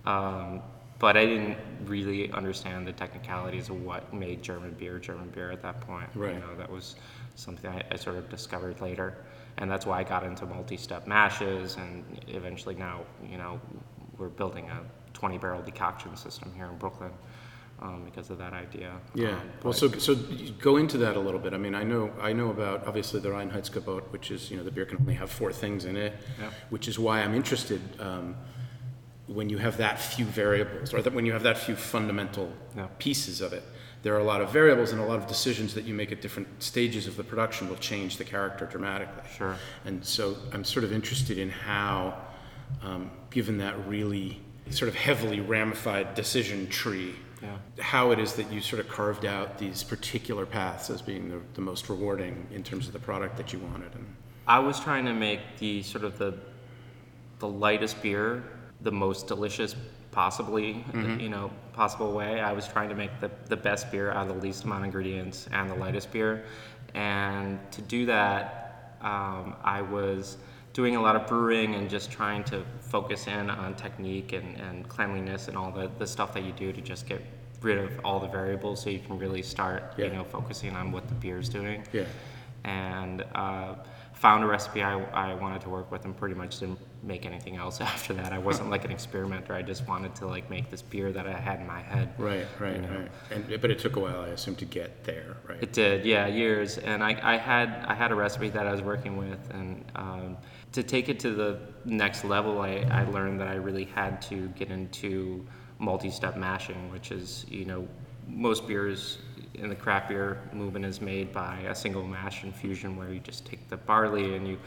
Um, 0.05 0.61
but 0.99 1.17
I 1.17 1.25
didn't 1.25 1.57
really 1.83 2.31
understand 2.31 2.87
the 2.87 2.93
technicalities 2.93 3.67
of 3.69 3.81
what 3.83 4.13
made 4.13 4.41
German 4.41 4.71
beer 4.79 4.99
German 4.99 5.29
beer 5.31 5.51
at 5.51 5.61
that 5.63 5.81
point. 5.81 6.07
Right. 6.15 6.35
You 6.35 6.39
know, 6.39 6.55
that 6.57 6.71
was 6.71 6.95
something 7.35 7.69
I, 7.69 7.83
I 7.91 7.95
sort 7.97 8.15
of 8.15 8.29
discovered 8.29 8.79
later. 8.79 9.17
And 9.57 9.69
that's 9.69 9.85
why 9.85 9.99
I 9.99 10.03
got 10.03 10.23
into 10.23 10.45
multi-step 10.45 11.07
mashes 11.07 11.75
and 11.77 12.03
eventually 12.27 12.75
now, 12.75 13.01
you 13.29 13.37
know, 13.37 13.59
we're 14.17 14.29
building 14.29 14.69
a 14.69 14.79
20 15.13 15.37
barrel 15.37 15.61
decoction 15.61 16.15
system 16.15 16.51
here 16.55 16.65
in 16.65 16.77
Brooklyn 16.77 17.11
um, 17.81 18.03
because 18.05 18.29
of 18.29 18.37
that 18.37 18.53
idea. 18.53 18.91
Yeah. 19.13 19.29
Um, 19.31 19.41
Well, 19.63 19.73
so 19.73 19.89
so 19.91 20.15
go 20.59 20.77
into 20.77 20.97
that 20.99 21.15
a 21.15 21.19
little 21.19 21.39
bit. 21.39 21.53
I 21.53 21.57
mean, 21.57 21.75
I 21.75 21.83
know 21.83 22.11
I 22.21 22.33
know 22.33 22.49
about 22.49 22.87
obviously 22.87 23.19
the 23.19 23.29
Reinheitsgebot, 23.29 24.03
which 24.11 24.31
is 24.31 24.49
you 24.51 24.57
know 24.57 24.63
the 24.63 24.71
beer 24.71 24.85
can 24.85 24.97
only 24.99 25.15
have 25.15 25.29
four 25.29 25.51
things 25.51 25.85
in 25.85 25.97
it, 25.97 26.13
Yep. 26.39 26.53
which 26.69 26.87
is 26.87 26.97
why 26.99 27.21
I'm 27.21 27.33
interested 27.35 27.81
um, 27.99 28.35
when 29.27 29.49
you 29.49 29.57
have 29.57 29.77
that 29.77 29.99
few 29.99 30.25
variables 30.25 30.93
or 30.93 31.01
that 31.01 31.13
when 31.13 31.25
you 31.25 31.33
have 31.33 31.43
that 31.43 31.57
few 31.57 31.75
fundamental 31.75 32.51
Yeah. 32.75 32.87
pieces 32.99 33.41
of 33.41 33.53
it. 33.53 33.63
There 34.03 34.15
are 34.15 34.19
a 34.19 34.23
lot 34.23 34.41
of 34.41 34.49
variables 34.51 34.91
and 34.91 34.99
a 35.01 35.05
lot 35.05 35.19
of 35.19 35.27
decisions 35.27 35.73
that 35.75 35.83
you 35.85 35.93
make 35.93 36.11
at 36.11 36.21
different 36.21 36.47
stages 36.61 37.07
of 37.07 37.17
the 37.17 37.23
production 37.23 37.69
will 37.69 37.75
change 37.77 38.17
the 38.17 38.23
character 38.23 38.65
dramatically. 38.65 39.23
Sure. 39.37 39.55
And 39.85 40.03
so 40.03 40.35
I'm 40.53 40.63
sort 40.63 40.83
of 40.83 40.91
interested 40.91 41.37
in 41.37 41.49
how, 41.49 42.17
um, 42.81 43.11
given 43.29 43.57
that 43.59 43.75
really 43.87 44.39
sort 44.71 44.89
of 44.89 44.95
heavily 44.95 45.39
ramified 45.39 46.15
decision 46.15 46.67
tree, 46.67 47.13
Yeah. 47.43 47.57
how 47.79 48.11
it 48.11 48.19
is 48.19 48.33
that 48.33 48.51
you 48.51 48.61
sort 48.61 48.79
of 48.79 48.87
carved 48.89 49.25
out 49.25 49.57
these 49.57 49.83
particular 49.83 50.45
paths 50.45 50.89
as 50.89 51.01
being 51.01 51.29
the, 51.29 51.39
the 51.53 51.61
most 51.61 51.89
rewarding 51.89 52.47
in 52.51 52.63
terms 52.63 52.87
of 52.87 52.93
the 52.93 52.99
product 52.99 53.37
that 53.37 53.51
you 53.53 53.59
wanted. 53.59 53.93
And 53.95 54.15
I 54.47 54.59
was 54.59 54.79
trying 54.79 55.05
to 55.05 55.13
make 55.13 55.41
the 55.59 55.83
sort 55.83 56.03
of 56.03 56.17
the 56.17 56.33
the 57.39 57.47
lightest 57.47 57.99
beer 58.03 58.43
the 58.83 58.91
most 58.91 59.27
delicious 59.27 59.75
possibly 60.11 60.83
you 61.21 61.29
know 61.29 61.49
possible 61.73 62.11
way. 62.11 62.41
I 62.41 62.51
was 62.51 62.67
trying 62.67 62.89
to 62.89 62.95
make 62.95 63.19
the, 63.19 63.31
the 63.47 63.55
best 63.55 63.91
beer 63.91 64.11
out 64.11 64.29
of 64.29 64.35
the 64.35 64.41
least 64.41 64.63
amount 64.63 64.81
of 64.81 64.85
ingredients 64.85 65.47
and 65.51 65.69
the 65.69 65.75
lightest 65.75 66.11
beer, 66.11 66.43
and 66.93 67.59
to 67.71 67.81
do 67.81 68.05
that, 68.07 68.97
um, 69.01 69.55
I 69.63 69.81
was 69.81 70.37
doing 70.73 70.95
a 70.95 71.01
lot 71.01 71.15
of 71.15 71.27
brewing 71.27 71.75
and 71.75 71.89
just 71.89 72.11
trying 72.11 72.43
to 72.45 72.63
focus 72.79 73.27
in 73.27 73.49
on 73.49 73.75
technique 73.75 74.33
and, 74.33 74.57
and 74.57 74.87
cleanliness 74.87 75.49
and 75.49 75.57
all 75.57 75.69
the, 75.69 75.91
the 75.97 76.07
stuff 76.07 76.33
that 76.33 76.43
you 76.43 76.53
do 76.53 76.71
to 76.71 76.79
just 76.79 77.07
get 77.07 77.21
rid 77.61 77.77
of 77.77 77.91
all 78.05 78.19
the 78.19 78.27
variables 78.27 78.81
so 78.81 78.89
you 78.89 78.99
can 78.99 79.19
really 79.19 79.41
start 79.41 79.93
you 79.97 80.09
know 80.09 80.23
focusing 80.23 80.75
on 80.75 80.91
what 80.91 81.07
the 81.07 81.15
beer 81.15 81.39
is 81.39 81.49
doing. 81.49 81.83
Yeah, 81.93 82.05
and 82.63 83.23
uh, 83.33 83.75
found 84.13 84.43
a 84.43 84.47
recipe 84.47 84.83
I, 84.83 84.99
I 85.13 85.33
wanted 85.33 85.61
to 85.61 85.69
work 85.69 85.91
with 85.91 86.05
and 86.05 86.15
pretty 86.15 86.35
much 86.35 86.59
didn't 86.59 86.79
make 87.03 87.25
anything 87.25 87.55
else 87.55 87.81
after 87.81 88.13
that. 88.13 88.33
I 88.33 88.37
wasn't 88.37 88.69
like 88.69 88.85
an 88.85 88.91
experimenter. 88.91 89.53
I 89.53 89.61
just 89.61 89.87
wanted 89.87 90.15
to 90.15 90.27
like 90.27 90.49
make 90.49 90.69
this 90.69 90.81
beer 90.81 91.11
that 91.11 91.27
I 91.27 91.33
had 91.33 91.59
in 91.59 91.67
my 91.67 91.81
head. 91.81 92.13
right, 92.17 92.45
right, 92.59 92.75
You 92.75 92.81
know. 92.81 92.99
right. 92.99 93.11
And 93.31 93.61
but 93.61 93.71
it 93.71 93.79
took 93.79 93.95
a 93.95 93.99
while, 93.99 94.21
I 94.21 94.29
assume, 94.29 94.55
to 94.57 94.65
get 94.65 95.03
there, 95.03 95.37
right? 95.47 95.61
It 95.61 95.73
did, 95.73 96.05
yeah, 96.05 96.27
years. 96.27 96.77
And 96.77 97.03
I, 97.03 97.19
I 97.21 97.37
had 97.37 97.83
I 97.87 97.93
had 97.93 98.11
a 98.11 98.15
recipe 98.15 98.49
that 98.49 98.67
I 98.67 98.71
was 98.71 98.81
working 98.81 99.17
with, 99.17 99.39
and 99.51 99.83
um, 99.95 100.37
to 100.73 100.83
take 100.83 101.09
it 101.09 101.19
to 101.21 101.31
the 101.31 101.59
next 101.85 102.23
level, 102.23 102.61
I, 102.61 102.85
I 102.91 103.03
learned 103.05 103.39
that 103.41 103.47
I 103.47 103.55
really 103.55 103.85
had 103.85 104.21
to 104.23 104.47
get 104.49 104.69
into 104.69 105.45
multi-step 105.79 106.37
mashing, 106.37 106.91
which 106.91 107.11
is 107.11 107.45
you 107.49 107.65
know 107.65 107.87
most 108.27 108.67
beers 108.67 109.17
in 109.55 109.67
the 109.67 109.75
craft 109.75 110.07
beer 110.07 110.39
movement 110.53 110.85
is 110.85 111.01
made 111.01 111.33
by 111.33 111.57
a 111.67 111.75
single 111.75 112.05
mash 112.05 112.43
infusion, 112.43 112.95
where 112.95 113.11
you 113.11 113.19
just 113.19 113.45
take 113.45 113.67
the 113.69 113.77
barley 113.77 114.35
and 114.35 114.47
you 114.47 114.57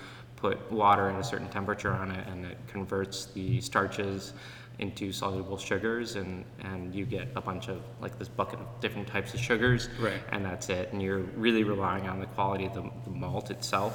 put 0.44 0.70
water 0.70 1.08
at 1.08 1.18
a 1.18 1.24
certain 1.24 1.48
temperature 1.48 1.90
on 1.94 2.10
it, 2.10 2.26
and 2.28 2.44
it 2.44 2.58
converts 2.68 3.26
the 3.36 3.62
starches 3.62 4.34
into 4.78 5.10
soluble 5.10 5.56
sugars 5.56 6.16
and, 6.16 6.44
and 6.64 6.94
you 6.94 7.06
get 7.06 7.28
a 7.36 7.40
bunch 7.40 7.68
of 7.68 7.80
like 8.00 8.18
this 8.18 8.28
bucket 8.28 8.58
of 8.58 8.66
different 8.80 9.06
types 9.06 9.32
of 9.32 9.38
sugars 9.40 9.88
Right. 10.00 10.20
and 10.32 10.44
that's 10.44 10.68
it 10.68 10.88
and 10.92 11.00
you're 11.00 11.20
really 11.46 11.62
relying 11.62 12.08
on 12.08 12.18
the 12.18 12.26
quality 12.26 12.64
of 12.66 12.74
the, 12.74 12.82
the 13.04 13.10
malt 13.10 13.52
itself 13.52 13.94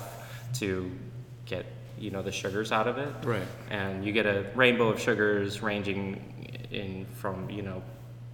to 0.53 0.89
get 1.45 1.65
you 1.99 2.11
know 2.11 2.21
the 2.21 2.31
sugars 2.31 2.71
out 2.71 2.87
of 2.87 2.97
it 2.97 3.13
Right. 3.25 3.43
and 3.69 4.05
you 4.05 4.13
get 4.13 4.25
a 4.25 4.45
rainbow 4.55 4.87
of 4.87 5.01
sugars 5.01 5.61
ranging 5.61 6.01
in 6.71 7.05
from 7.13 7.49
you 7.49 7.61
know 7.61 7.83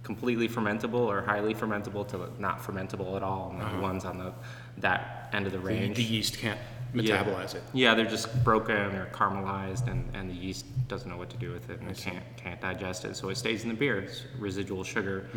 completely 0.04 0.48
fermentable 0.48 1.04
or 1.12 1.22
highly 1.22 1.52
fermentable 1.52 2.06
to 2.06 2.30
not 2.40 2.60
fermentable 2.62 3.16
at 3.16 3.24
all 3.24 3.50
and 3.50 3.60
the 3.60 3.64
uh-huh. 3.64 3.80
ones 3.82 4.04
on 4.04 4.18
the 4.18 4.32
that 4.78 5.28
end 5.32 5.46
of 5.46 5.52
the 5.52 5.58
The, 5.58 5.64
range 5.64 5.96
the 5.96 6.04
yeast 6.04 6.38
can't. 6.38 6.60
Metabolize 6.94 7.54
it. 7.54 7.62
Yeah, 7.72 7.94
they're 7.94 8.06
just 8.06 8.42
broken 8.44 8.74
or 8.76 9.06
caramelized, 9.12 9.88
and, 9.90 10.08
and 10.14 10.30
the 10.30 10.34
yeast 10.34 10.64
doesn't 10.88 11.08
know 11.10 11.16
what 11.16 11.30
to 11.30 11.36
do 11.36 11.52
with 11.52 11.68
it, 11.70 11.80
and 11.80 11.90
it 11.90 11.96
can't 11.98 12.24
can't 12.36 12.60
digest 12.60 13.04
it, 13.04 13.16
so 13.16 13.28
it 13.28 13.36
stays 13.36 13.62
in 13.64 13.68
the 13.68 13.74
beer. 13.74 14.00
It's 14.00 14.22
residual 14.38 14.84
sugar, 14.84 15.28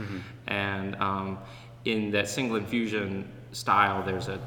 and 0.48 0.96
um, 0.98 1.40
in 1.86 2.12
that 2.12 2.28
single 2.30 2.58
infusion 2.58 3.28
style, 3.52 4.04
there's 4.04 4.28
a 4.28 4.40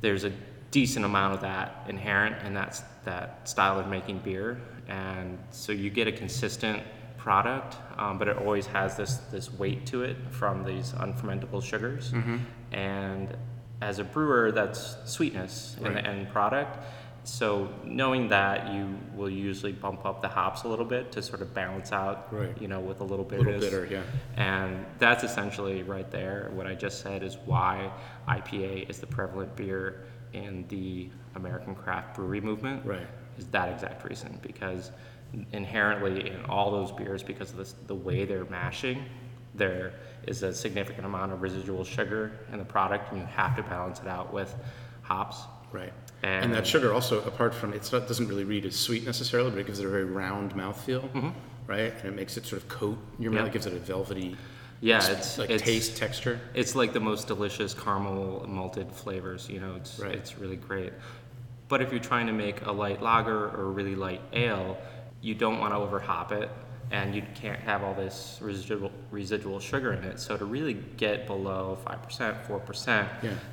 there's 0.00 0.24
a 0.24 0.32
decent 0.70 1.04
amount 1.04 1.34
of 1.34 1.40
that 1.40 1.84
inherent 1.88 2.42
in 2.46 2.54
that 2.54 2.82
that 3.04 3.48
style 3.48 3.78
of 3.78 3.88
making 3.88 4.18
beer, 4.20 4.60
and 4.88 5.38
so 5.50 5.72
you 5.72 5.90
get 5.90 6.06
a 6.08 6.12
consistent 6.12 6.82
product, 7.18 7.76
um, 7.98 8.16
but 8.18 8.28
it 8.28 8.36
always 8.38 8.66
has 8.66 8.96
this 8.96 9.16
this 9.30 9.52
weight 9.52 9.84
to 9.86 10.02
it 10.02 10.16
from 10.30 10.64
these 10.64 10.92
unfermentable 10.92 11.62
sugars, 11.62 12.12
and 12.72 13.36
as 13.80 13.98
a 13.98 14.04
brewer, 14.04 14.52
that's 14.52 14.96
sweetness 15.04 15.76
in 15.82 15.94
the 15.94 16.04
end 16.06 16.28
product. 16.30 16.78
So 17.24 17.68
knowing 17.84 18.28
that, 18.28 18.72
you 18.72 18.98
will 19.14 19.28
usually 19.30 19.72
bump 19.72 20.06
up 20.06 20.22
the 20.22 20.28
hops 20.28 20.62
a 20.62 20.68
little 20.68 20.86
bit 20.86 21.12
to 21.12 21.22
sort 21.22 21.42
of 21.42 21.52
balance 21.54 21.92
out, 21.92 22.28
Right. 22.32 22.56
you 22.60 22.66
know, 22.66 22.80
with 22.80 23.00
a 23.00 23.04
little 23.04 23.26
A 23.26 23.28
little 23.28 23.44
bitterness. 23.44 23.64
bitter, 23.64 23.86
yeah. 23.90 24.02
And 24.36 24.86
that's 24.98 25.22
essentially 25.22 25.82
right 25.82 26.10
there. 26.10 26.50
What 26.54 26.66
I 26.66 26.74
just 26.74 27.00
said 27.02 27.22
is 27.22 27.36
why 27.44 27.90
IPA 28.26 28.88
is 28.88 29.00
the 29.00 29.06
prevalent 29.06 29.54
beer 29.54 30.04
in 30.32 30.64
the 30.68 31.10
American 31.34 31.74
craft 31.74 32.16
brewery 32.16 32.40
movement. 32.40 32.84
Right. 32.86 33.06
Is 33.38 33.46
that 33.48 33.68
exact 33.70 34.04
reason? 34.08 34.38
Because 34.42 34.90
inherently 35.52 36.28
in 36.30 36.44
all 36.46 36.70
those 36.70 36.90
beers, 36.92 37.22
because 37.22 37.50
of 37.50 37.56
this, 37.58 37.74
the 37.86 37.94
way 37.94 38.24
they're 38.24 38.44
mashing, 38.46 39.04
there 39.54 39.92
is 40.26 40.42
a 40.42 40.52
significant 40.54 41.06
amount 41.06 41.32
of 41.32 41.42
residual 41.42 41.84
sugar 41.84 42.32
in 42.52 42.58
the 42.58 42.64
product, 42.64 43.10
and 43.12 43.20
you 43.20 43.26
have 43.26 43.56
to 43.56 43.62
balance 43.62 44.00
it 44.00 44.06
out 44.06 44.32
with 44.32 44.54
hops. 45.02 45.38
Right. 45.72 45.92
And, 46.22 46.52
that 46.54 46.66
sugar 46.66 46.92
also, 46.92 47.22
apart 47.22 47.54
from 47.54 47.72
it's 47.72 47.92
not 47.92 48.06
doesn't 48.08 48.28
really 48.28 48.44
read 48.44 48.66
as 48.66 48.76
sweet 48.76 49.04
necessarily, 49.06 49.50
but 49.50 49.58
it 49.60 49.66
gives 49.66 49.78
it 49.80 49.86
a 49.86 49.88
very 49.88 50.04
round 50.04 50.52
mouthfeel, 50.54 51.32
right? 51.66 51.92
And 52.00 52.04
it 52.04 52.14
makes 52.14 52.36
it 52.36 52.44
sort 52.44 52.60
of 52.62 52.68
coat 52.68 52.98
your 53.18 53.30
mouth. 53.32 53.40
Mm-hmm. 53.40 53.46
It 53.48 53.52
gives 53.54 53.66
it 53.66 53.72
a 53.72 53.78
velvety, 53.78 54.36
Yeah, 54.80 54.98
s- 54.98 55.08
it's 55.08 55.38
like 55.38 55.48
it's, 55.50 55.62
taste 55.62 55.96
texture. 55.96 56.38
It's 56.54 56.74
like 56.74 56.92
the 56.92 57.00
most 57.00 57.26
delicious 57.28 57.72
caramel 57.72 58.44
malted 58.48 58.92
flavors. 58.92 59.48
You 59.48 59.60
know, 59.60 59.74
it's 59.76 59.98
Right. 59.98 60.14
it's 60.14 60.36
really 60.38 60.56
great. 60.56 60.92
But 61.68 61.80
if 61.82 61.92
you're 61.92 62.00
trying 62.00 62.26
to 62.26 62.32
make 62.32 62.66
a 62.66 62.72
light 62.72 63.00
lager 63.00 63.46
or 63.50 63.62
a 63.62 63.70
really 63.70 63.94
light 63.94 64.20
ale, 64.32 64.76
you 65.22 65.34
don't 65.34 65.60
want 65.60 65.72
to 65.72 65.78
overhop 65.78 66.32
it 66.32 66.50
and 66.90 67.14
you 67.14 67.22
can't 67.34 67.60
have 67.60 67.82
all 67.82 67.94
this 67.94 68.38
residual 68.40 68.90
residual 69.10 69.60
sugar 69.60 69.92
in 69.92 70.02
it. 70.04 70.18
So 70.18 70.36
to 70.36 70.44
really 70.44 70.74
get 70.96 71.26
below 71.26 71.78
five 71.84 72.02
percent, 72.02 72.36
four 72.46 72.58
percent, 72.58 73.08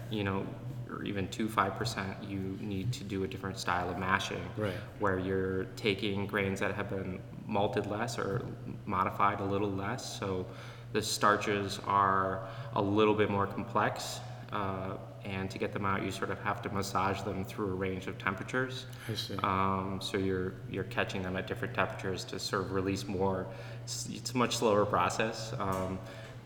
you 0.10 0.24
know, 0.24 0.46
or 0.90 1.04
even 1.04 1.28
two 1.28 1.48
five 1.48 1.76
percent, 1.78 2.16
you 2.28 2.58
need 2.62 2.92
to 2.94 3.04
do 3.04 3.24
a 3.24 3.28
different 3.28 3.58
style 3.60 3.90
of 3.90 3.98
mashing, 3.98 4.42
Right. 4.58 4.74
where 5.00 5.20
you're 5.20 5.66
taking 5.76 6.26
grains 6.26 6.60
that 6.60 6.74
have 6.76 6.90
been 6.90 7.20
malted 7.46 7.86
less 7.86 8.18
or 8.18 8.44
modified 8.86 9.40
a 9.40 9.46
little 9.46 9.70
less. 9.72 10.20
So 10.20 10.46
the 10.94 11.02
starches 11.02 11.80
are 11.86 12.48
a 12.76 12.82
little 12.82 13.14
bit 13.14 13.30
more 13.30 13.46
complex. 13.46 14.20
Uh, 14.52 14.96
and 15.28 15.52
to 15.52 15.58
get 15.58 15.74
them 15.74 15.86
out, 15.86 16.04
you 16.04 16.12
sort 16.12 16.30
of 16.30 16.40
have 16.42 16.62
to 16.62 16.70
massage 16.70 17.22
them 17.22 17.44
through 17.44 17.68
a 17.68 17.76
range 17.76 18.08
of 18.08 18.18
temperatures. 18.18 18.86
I 19.12 19.16
see. 19.16 19.36
Um, 19.44 20.00
so 20.02 20.18
you're 20.18 20.54
you're 20.70 20.86
catching 20.86 21.22
them 21.22 21.36
at 21.36 21.48
different 21.48 21.74
temperatures 21.74 22.24
to 22.26 22.40
sort 22.40 22.64
of 22.64 22.72
release 22.72 23.08
more. 23.08 23.46
It's, 23.84 24.08
it's 24.12 24.32
a 24.32 24.38
much 24.38 24.58
slower 24.58 24.86
process, 24.86 25.54
um, 25.60 26.00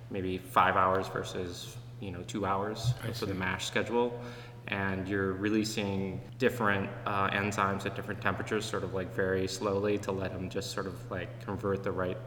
maybe 0.10 0.38
five 0.38 0.76
hours 0.76 1.08
versus 1.08 1.78
you 2.00 2.12
know 2.12 2.24
two 2.24 2.46
hours 2.46 2.94
I 3.04 3.12
for 3.12 3.28
the 3.28 3.36
mash 3.36 3.66
schedule, 3.66 4.20
and 4.68 5.08
you're 5.08 5.34
releasing 5.34 6.20
different 6.40 6.90
uh, 7.06 7.30
enzymes 7.30 7.86
at 7.86 7.96
different 7.96 8.20
temperatures, 8.20 8.66
sort 8.66 8.84
of 8.84 8.94
like 8.94 9.14
very 9.14 9.48
slowly 9.48 10.00
to 10.00 10.12
let 10.12 10.34
them 10.34 10.50
just 10.50 10.72
sort 10.72 10.88
of 10.88 11.12
like 11.12 11.46
convert 11.46 11.84
the 11.84 11.92
right 11.92 12.18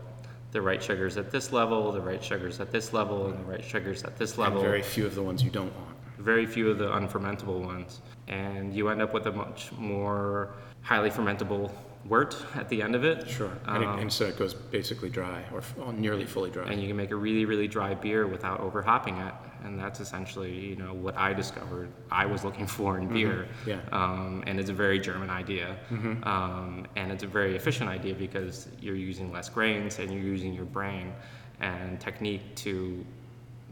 the 0.53 0.63
right 0.63 0.81
sugars 0.81 1.17
at 1.17 1.33
this 1.33 1.51
level, 1.51 1.91
the 1.91 2.01
right 2.01 2.23
sugars 2.23 2.61
at 2.61 2.71
this 2.71 2.93
level, 2.93 3.27
and 3.27 3.41
the 3.41 3.51
right 3.51 3.65
sugars 3.65 4.05
at 4.05 4.17
this 4.17 4.39
level. 4.39 4.59
And 4.59 4.63
level 4.63 4.71
very 4.71 4.83
few 4.83 5.05
of 5.05 5.17
the 5.17 5.23
ones 5.23 5.43
you 5.43 5.51
don't 5.51 5.75
want. 5.75 5.94
Very 6.25 6.47
few 6.47 6.71
of 6.71 6.79
the 6.79 6.89
unfermentable 6.89 7.61
ones. 7.61 8.01
And 8.29 8.75
you 8.75 8.89
end 8.89 9.03
up 9.03 9.13
with 9.13 9.27
a 9.27 9.33
much 9.33 9.71
more 9.73 10.55
highly 10.83 11.11
fermentable 11.11 11.71
wort 12.07 12.37
at 12.55 12.69
the 12.69 12.83
end 12.83 12.95
of 12.95 13.05
it. 13.05 13.29
Sure. 13.29 13.53
And, 13.67 13.83
it, 13.83 13.87
Um, 13.89 13.99
and 14.01 14.13
so 14.13 14.27
it 14.27 14.37
goes 14.39 14.53
basically 14.55 15.09
dry 15.09 15.43
or 15.53 15.59
f- 15.59 15.75
nearly 15.95 16.27
fully 16.27 16.51
dry. 16.51 16.65
and 16.71 16.81
you 16.81 16.89
can 16.89 16.97
make 16.97 17.11
a 17.11 17.17
really, 17.17 17.45
really 17.47 17.69
dry 17.69 17.95
beer 17.95 18.27
without 18.27 18.61
over 18.61 18.83
hopping 18.83 19.17
it. 19.19 19.35
And 19.65 19.79
that's 19.79 20.01
essentially, 20.01 20.55
you 20.55 20.77
know, 20.77 20.93
what 20.93 21.17
I 21.17 21.33
discovered 21.33 21.89
I 22.11 22.27
was 22.27 22.45
looking 22.45 22.67
for 22.77 22.99
in 22.99 23.09
beer. 23.09 23.49
Yeah. 23.67 23.81
Um, 23.93 24.43
and 24.47 24.61
it's 24.61 24.69
a 24.71 24.75
very 24.75 24.99
German 24.99 25.31
idea. 25.31 25.77
Um, 26.25 26.87
and 26.97 27.11
it's 27.13 27.23
a 27.23 27.27
very 27.27 27.57
efficient 27.57 27.89
idea 27.89 28.15
because 28.15 28.69
you're 28.81 28.97
using 28.97 29.33
less 29.33 29.49
grains 29.49 29.99
and 29.99 30.13
you're 30.13 30.23
using 30.23 30.53
your 30.53 30.67
brain 30.67 31.13
and 31.61 31.99
technique 32.01 32.55
to 32.57 33.05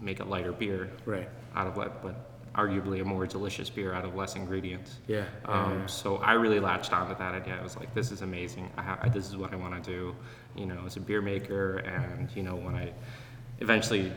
make 0.01 0.21
a 0.21 0.25
lighter 0.25 0.53
beer 0.53 0.91
right. 1.05 1.29
out 1.55 1.67
of 1.67 1.77
what, 1.77 2.03
but 2.03 2.15
arguably 2.55 3.01
a 3.01 3.05
more 3.05 3.27
delicious 3.27 3.71
beer 3.71 3.95
out 3.95 4.05
of 4.05 4.15
less 4.15 4.37
ingredients. 4.37 4.99
Yeah. 5.07 5.25
Um, 5.47 5.81
yeah. 5.81 5.87
So 5.87 6.17
I 6.17 6.35
really 6.35 6.61
latched 6.61 6.93
onto 6.93 7.15
that 7.17 7.35
idea. 7.35 7.57
I 7.59 7.63
was 7.63 7.77
like, 7.77 7.95
this 7.95 8.11
is 8.11 8.23
amazing. 8.23 8.71
I 8.77 8.83
ha- 8.83 8.99
I, 9.01 9.09
this 9.09 9.29
is 9.29 9.37
what 9.37 9.53
I 9.53 9.57
want 9.57 9.83
to 9.83 9.91
do, 9.91 10.15
you 10.55 10.67
know, 10.67 10.83
as 10.87 10.97
a 10.97 11.01
beer 11.01 11.23
maker. 11.23 11.79
And, 11.79 12.31
you 12.37 12.43
know, 12.43 12.57
when 12.57 12.75
I 12.75 12.93
eventually 13.61 14.13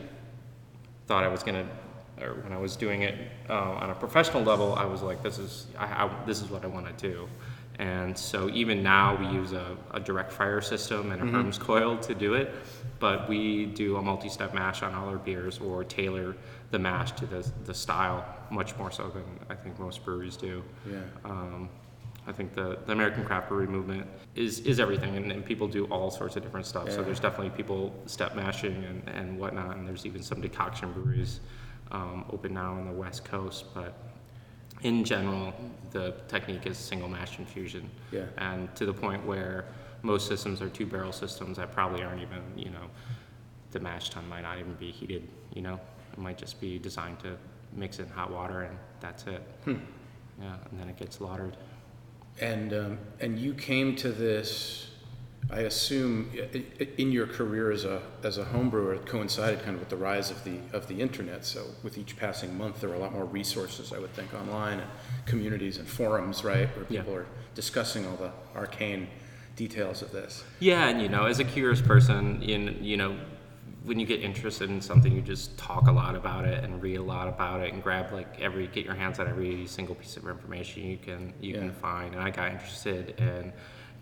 thought 1.06 1.24
I 1.24 1.28
was 1.28 1.42
going 1.42 1.66
to, 1.66 2.24
or 2.24 2.34
when 2.34 2.52
I 2.52 2.58
was 2.58 2.76
doing 2.76 3.02
it 3.02 3.14
uh, 3.48 3.54
on 3.54 3.90
a 3.90 3.94
professional 3.94 4.42
level, 4.42 4.74
I 4.74 4.84
was 4.84 5.02
like, 5.02 5.22
this 5.22 5.38
is, 5.38 5.66
I, 5.78 6.04
I, 6.04 6.24
this 6.26 6.42
is 6.42 6.50
what 6.50 6.64
I 6.64 6.68
want 6.68 6.86
to 6.86 7.08
do. 7.10 7.28
And 7.78 8.16
so 8.16 8.48
even 8.50 8.82
now 8.82 9.16
we 9.16 9.26
use 9.26 9.52
a, 9.52 9.76
a 9.92 10.00
direct 10.00 10.32
fire 10.32 10.60
system 10.62 11.12
and 11.12 11.22
a 11.22 11.26
HERMS 11.26 11.58
coil 11.58 11.98
to 11.98 12.14
do 12.14 12.34
it, 12.34 12.54
but 12.98 13.28
we 13.28 13.66
do 13.66 13.96
a 13.96 14.02
multi-step 14.02 14.54
mash 14.54 14.82
on 14.82 14.94
all 14.94 15.08
our 15.08 15.18
beers 15.18 15.58
or 15.58 15.84
tailor 15.84 16.36
the 16.70 16.78
mash 16.78 17.12
to 17.12 17.26
the, 17.26 17.46
the 17.64 17.74
style 17.74 18.24
much 18.50 18.76
more 18.78 18.90
so 18.90 19.08
than 19.08 19.24
I 19.50 19.54
think 19.54 19.78
most 19.78 20.04
breweries 20.04 20.36
do. 20.36 20.62
Yeah. 20.90 21.00
Um, 21.24 21.68
I 22.26 22.32
think 22.32 22.54
the, 22.54 22.78
the 22.86 22.92
American 22.92 23.24
craft 23.24 23.48
brewery 23.48 23.68
movement 23.68 24.06
is, 24.34 24.60
is 24.60 24.80
everything, 24.80 25.14
and, 25.16 25.30
and 25.30 25.44
people 25.44 25.68
do 25.68 25.84
all 25.86 26.10
sorts 26.10 26.34
of 26.36 26.42
different 26.42 26.66
stuff. 26.66 26.90
So 26.90 27.04
there's 27.04 27.20
definitely 27.20 27.50
people 27.50 27.94
step 28.06 28.34
mashing 28.34 28.84
and, 28.84 29.08
and 29.08 29.38
whatnot, 29.38 29.76
and 29.76 29.86
there's 29.86 30.04
even 30.06 30.22
some 30.22 30.40
decoction 30.40 30.92
breweries 30.92 31.40
um, 31.92 32.24
open 32.32 32.54
now 32.54 32.72
on 32.72 32.86
the 32.86 32.92
West 32.92 33.24
Coast. 33.24 33.66
But 33.74 33.94
in 34.82 35.04
general, 35.04 35.52
the 35.90 36.14
technique 36.28 36.66
is 36.66 36.76
single 36.76 37.08
mash 37.08 37.38
infusion, 37.38 37.88
Yeah. 38.12 38.26
and 38.38 38.74
to 38.76 38.86
the 38.86 38.92
point 38.92 39.24
where 39.24 39.64
most 40.02 40.28
systems 40.28 40.60
are 40.62 40.68
two 40.68 40.86
barrel 40.86 41.12
systems 41.12 41.56
that 41.56 41.72
probably 41.72 42.02
aren't 42.02 42.20
even, 42.22 42.42
you 42.56 42.70
know, 42.70 42.86
the 43.72 43.80
mash 43.80 44.10
tun 44.10 44.28
might 44.28 44.42
not 44.42 44.58
even 44.58 44.74
be 44.74 44.90
heated. 44.90 45.28
You 45.54 45.62
know, 45.62 45.80
it 46.12 46.18
might 46.18 46.38
just 46.38 46.60
be 46.60 46.78
designed 46.78 47.18
to 47.20 47.36
mix 47.72 47.98
it 47.98 48.04
in 48.04 48.08
hot 48.10 48.30
water, 48.30 48.62
and 48.62 48.78
that's 49.00 49.26
it. 49.26 49.42
Hmm. 49.64 49.76
Yeah, 50.40 50.56
and 50.70 50.80
then 50.80 50.88
it 50.88 50.96
gets 50.96 51.16
slaughtered. 51.16 51.56
And 52.40 52.72
um, 52.74 52.98
and 53.20 53.38
you 53.38 53.54
came 53.54 53.96
to 53.96 54.12
this, 54.12 54.88
I 55.50 55.60
assume, 55.60 56.30
in 56.98 57.12
your 57.12 57.26
career 57.26 57.70
as 57.70 57.84
a 57.84 58.02
as 58.24 58.36
a 58.38 58.44
home 58.44 58.68
brewer, 58.68 58.94
it 58.94 59.06
coincided 59.06 59.62
kind 59.62 59.74
of 59.74 59.80
with 59.80 59.90
the 59.90 59.96
rise 59.96 60.30
of 60.30 60.42
the 60.44 60.58
of 60.72 60.88
the 60.88 61.00
internet. 61.00 61.44
So 61.44 61.66
with 61.84 61.98
each 61.98 62.16
passing 62.16 62.56
month, 62.58 62.80
there 62.80 62.90
were 62.90 62.96
a 62.96 62.98
lot 62.98 63.12
more 63.12 63.24
resources, 63.24 63.92
I 63.92 63.98
would 63.98 64.12
think, 64.12 64.34
online 64.34 64.80
and 64.80 64.90
communities 65.24 65.78
and 65.78 65.86
forums, 65.86 66.42
right, 66.44 66.68
where 66.76 66.86
Yeah. 66.88 67.00
people 67.02 67.14
are 67.14 67.26
discussing 67.54 68.06
all 68.06 68.16
the 68.16 68.32
arcane 68.56 69.06
details 69.54 70.02
of 70.02 70.10
this. 70.10 70.44
Yeah, 70.58 70.88
and 70.88 71.00
you 71.00 71.08
know, 71.08 71.26
as 71.26 71.38
a 71.38 71.44
curious 71.44 71.80
person, 71.80 72.42
in 72.42 72.78
you 72.82 72.96
know, 72.96 73.16
when 73.84 74.00
you 74.00 74.06
get 74.06 74.20
interested 74.22 74.68
in 74.68 74.80
something, 74.80 75.14
you 75.14 75.22
just 75.22 75.56
talk 75.56 75.86
a 75.86 75.92
lot 75.92 76.16
about 76.16 76.44
it 76.44 76.64
and 76.64 76.82
read 76.82 76.96
a 76.96 77.02
lot 77.02 77.28
about 77.28 77.60
it 77.60 77.72
and 77.72 77.80
grab 77.84 78.12
like 78.12 78.40
every 78.40 78.66
get 78.66 78.84
your 78.84 78.96
hands 78.96 79.20
on 79.20 79.28
every 79.28 79.64
single 79.68 79.94
piece 79.94 80.16
of 80.16 80.26
information 80.26 80.82
you 80.82 80.96
can 80.98 81.32
you 81.40 81.54
Yeah. 81.54 81.60
can 81.60 81.72
find. 81.72 82.14
And 82.14 82.22
I 82.22 82.30
got 82.30 82.50
interested 82.50 83.10
in 83.20 83.52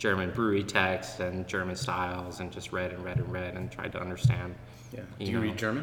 German 0.05 0.31
brewery 0.33 0.62
texts 0.62 1.19
and 1.21 1.49
German 1.49 1.75
styles 1.75 2.40
and 2.40 2.53
just 2.53 2.75
read 2.75 2.93
and 2.93 3.03
read 3.03 3.17
and 3.17 3.33
read 3.33 3.55
and 3.55 3.73
tried 3.73 3.90
to 3.93 3.99
understand. 3.99 4.55
Yeah. 4.93 5.01
Do 5.19 5.25
You 5.25 5.31
you 5.31 5.37
know. 5.38 5.40
read 5.45 5.57
German? 5.57 5.83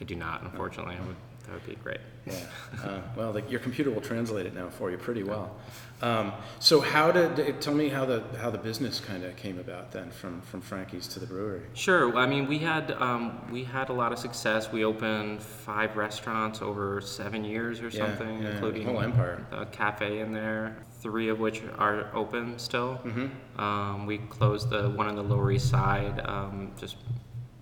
I 0.00 0.02
do 0.02 0.16
not, 0.16 0.42
unfortunately. 0.42 0.96
I 1.00 1.06
would 1.06 1.14
that 1.52 1.66
would 1.66 1.76
be 1.76 1.82
great. 1.82 2.00
Yeah. 2.26 2.34
Uh, 2.82 3.00
well, 3.16 3.32
the, 3.32 3.42
your 3.42 3.60
computer 3.60 3.90
will 3.90 4.00
translate 4.00 4.46
it 4.46 4.54
now 4.54 4.68
for 4.70 4.90
you 4.90 4.96
pretty 4.96 5.22
well. 5.22 5.54
Um, 6.00 6.32
so, 6.60 6.80
how 6.80 7.12
did 7.12 7.60
tell 7.60 7.74
me 7.74 7.88
how 7.88 8.04
the 8.04 8.22
how 8.38 8.50
the 8.50 8.58
business 8.58 9.00
kind 9.00 9.22
of 9.24 9.36
came 9.36 9.58
about 9.58 9.92
then, 9.92 10.10
from 10.10 10.40
from 10.40 10.60
Frankie's 10.60 11.06
to 11.08 11.20
the 11.20 11.26
brewery? 11.26 11.62
Sure. 11.74 12.16
I 12.16 12.26
mean, 12.26 12.46
we 12.48 12.58
had 12.58 12.90
um, 12.92 13.40
we 13.52 13.64
had 13.64 13.88
a 13.88 13.92
lot 13.92 14.12
of 14.12 14.18
success. 14.18 14.72
We 14.72 14.84
opened 14.84 15.42
five 15.42 15.96
restaurants 15.96 16.62
over 16.62 17.00
seven 17.00 17.44
years 17.44 17.80
or 17.80 17.88
Yeah, 17.88 18.06
something, 18.06 18.42
yeah, 18.42 18.50
including 18.52 18.86
whole 18.86 19.00
empire. 19.00 19.46
a 19.52 19.66
cafe 19.66 20.20
in 20.20 20.32
there. 20.32 20.76
Three 21.00 21.28
of 21.28 21.38
which 21.40 21.62
are 21.78 22.08
open 22.14 22.58
still. 22.58 23.00
Mm-hmm. 23.04 23.60
Um, 23.60 24.06
we 24.06 24.18
closed 24.18 24.70
the 24.70 24.90
one 24.90 25.08
on 25.08 25.16
the 25.16 25.22
Lower 25.24 25.50
East 25.50 25.68
Side 25.68 26.20
um, 26.24 26.72
just 26.78 26.96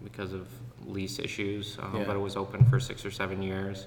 because 0.04 0.32
of 0.32 0.46
lease 0.90 1.18
issues, 1.18 1.78
um, 1.80 1.96
Yeah. 1.96 2.04
but 2.04 2.16
it 2.16 2.20
was 2.20 2.36
open 2.36 2.64
for 2.66 2.80
six 2.80 3.04
or 3.04 3.10
seven 3.10 3.42
years. 3.42 3.86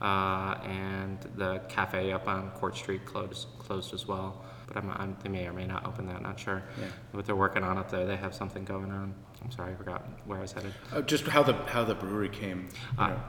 Uh, 0.00 0.54
and 0.64 1.18
the 1.36 1.58
cafe 1.68 2.10
up 2.12 2.26
on 2.26 2.50
Court 2.52 2.74
Street 2.74 3.04
closed 3.04 3.48
closed 3.58 3.92
as 3.92 4.06
well. 4.08 4.42
But 4.66 4.78
I'm, 4.78 4.90
I'm, 4.92 5.16
they 5.22 5.28
may 5.28 5.46
or 5.46 5.52
may 5.52 5.66
not 5.66 5.84
open 5.84 6.06
that. 6.06 6.22
Not 6.22 6.38
sure. 6.40 6.62
Yeah. 6.80 6.86
What 7.12 7.26
they're 7.26 7.36
working 7.36 7.62
on 7.62 7.76
up 7.76 7.90
there, 7.90 8.06
they 8.06 8.16
have 8.16 8.34
something 8.34 8.64
going 8.64 8.90
on. 8.92 9.12
I'm 9.44 9.50
sorry, 9.50 9.72
I 9.72 9.74
forgot 9.74 10.02
where 10.26 10.38
I 10.38 10.42
was 10.42 10.52
headed. 10.52 10.72
Uh, 10.92 11.02
just 11.02 11.26
how 11.26 11.42
the 11.42 11.52
how 11.66 11.84
the 11.84 11.94
brewery 11.94 12.28
came. 12.30 12.68
You 12.96 13.04
Uh, 13.04 13.08
know. 13.08 13.20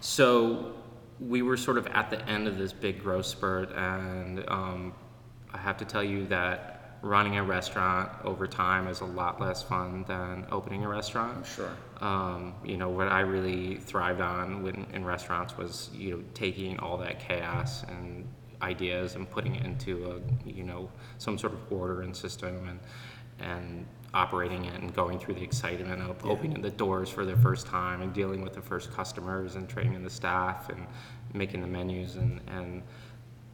So 0.00 0.74
we 1.18 1.42
were 1.42 1.56
sort 1.56 1.76
of 1.78 1.86
at 1.88 2.10
the 2.10 2.24
end 2.28 2.46
of 2.46 2.56
this 2.56 2.72
big 2.72 3.02
growth 3.02 3.26
spurt, 3.26 3.72
and 3.72 4.44
um, 4.48 4.92
I 5.52 5.58
have 5.58 5.76
to 5.78 5.84
tell 5.84 6.04
you 6.04 6.26
that 6.26 6.81
running 7.02 7.36
a 7.36 7.42
restaurant 7.42 8.10
over 8.24 8.46
time 8.46 8.86
is 8.86 9.00
a 9.00 9.04
lot 9.04 9.40
less 9.40 9.62
fun 9.62 10.04
than 10.06 10.46
opening 10.52 10.84
a 10.84 10.88
restaurant. 10.88 11.36
I'm 11.36 11.44
sure. 11.44 11.70
Um, 12.00 12.54
you 12.64 12.76
know 12.76 12.88
what 12.88 13.08
I 13.08 13.20
really 13.20 13.76
thrived 13.76 14.20
on 14.20 14.62
when, 14.62 14.86
in 14.92 15.04
restaurants 15.04 15.56
was 15.58 15.90
you 15.92 16.16
know 16.16 16.22
taking 16.34 16.78
all 16.78 16.96
that 16.98 17.18
chaos 17.18 17.82
and 17.84 18.26
ideas 18.62 19.16
and 19.16 19.28
putting 19.28 19.56
it 19.56 19.64
into 19.64 20.12
a 20.12 20.48
you 20.48 20.62
know 20.62 20.88
some 21.18 21.36
sort 21.36 21.52
of 21.52 21.72
order 21.72 22.02
and 22.02 22.16
system 22.16 22.68
and 22.68 22.78
and 23.40 23.84
operating 24.14 24.66
it 24.66 24.80
and 24.80 24.94
going 24.94 25.18
through 25.18 25.34
the 25.34 25.42
excitement 25.42 26.00
of 26.02 26.24
opening 26.24 26.60
the 26.60 26.70
doors 26.70 27.08
for 27.08 27.24
the 27.24 27.36
first 27.36 27.66
time 27.66 28.02
and 28.02 28.12
dealing 28.12 28.42
with 28.42 28.52
the 28.52 28.60
first 28.60 28.92
customers 28.92 29.56
and 29.56 29.68
training 29.68 30.02
the 30.04 30.10
staff 30.10 30.68
and 30.68 30.86
making 31.32 31.60
the 31.60 31.66
menus 31.66 32.16
and 32.16 32.40
and 32.46 32.82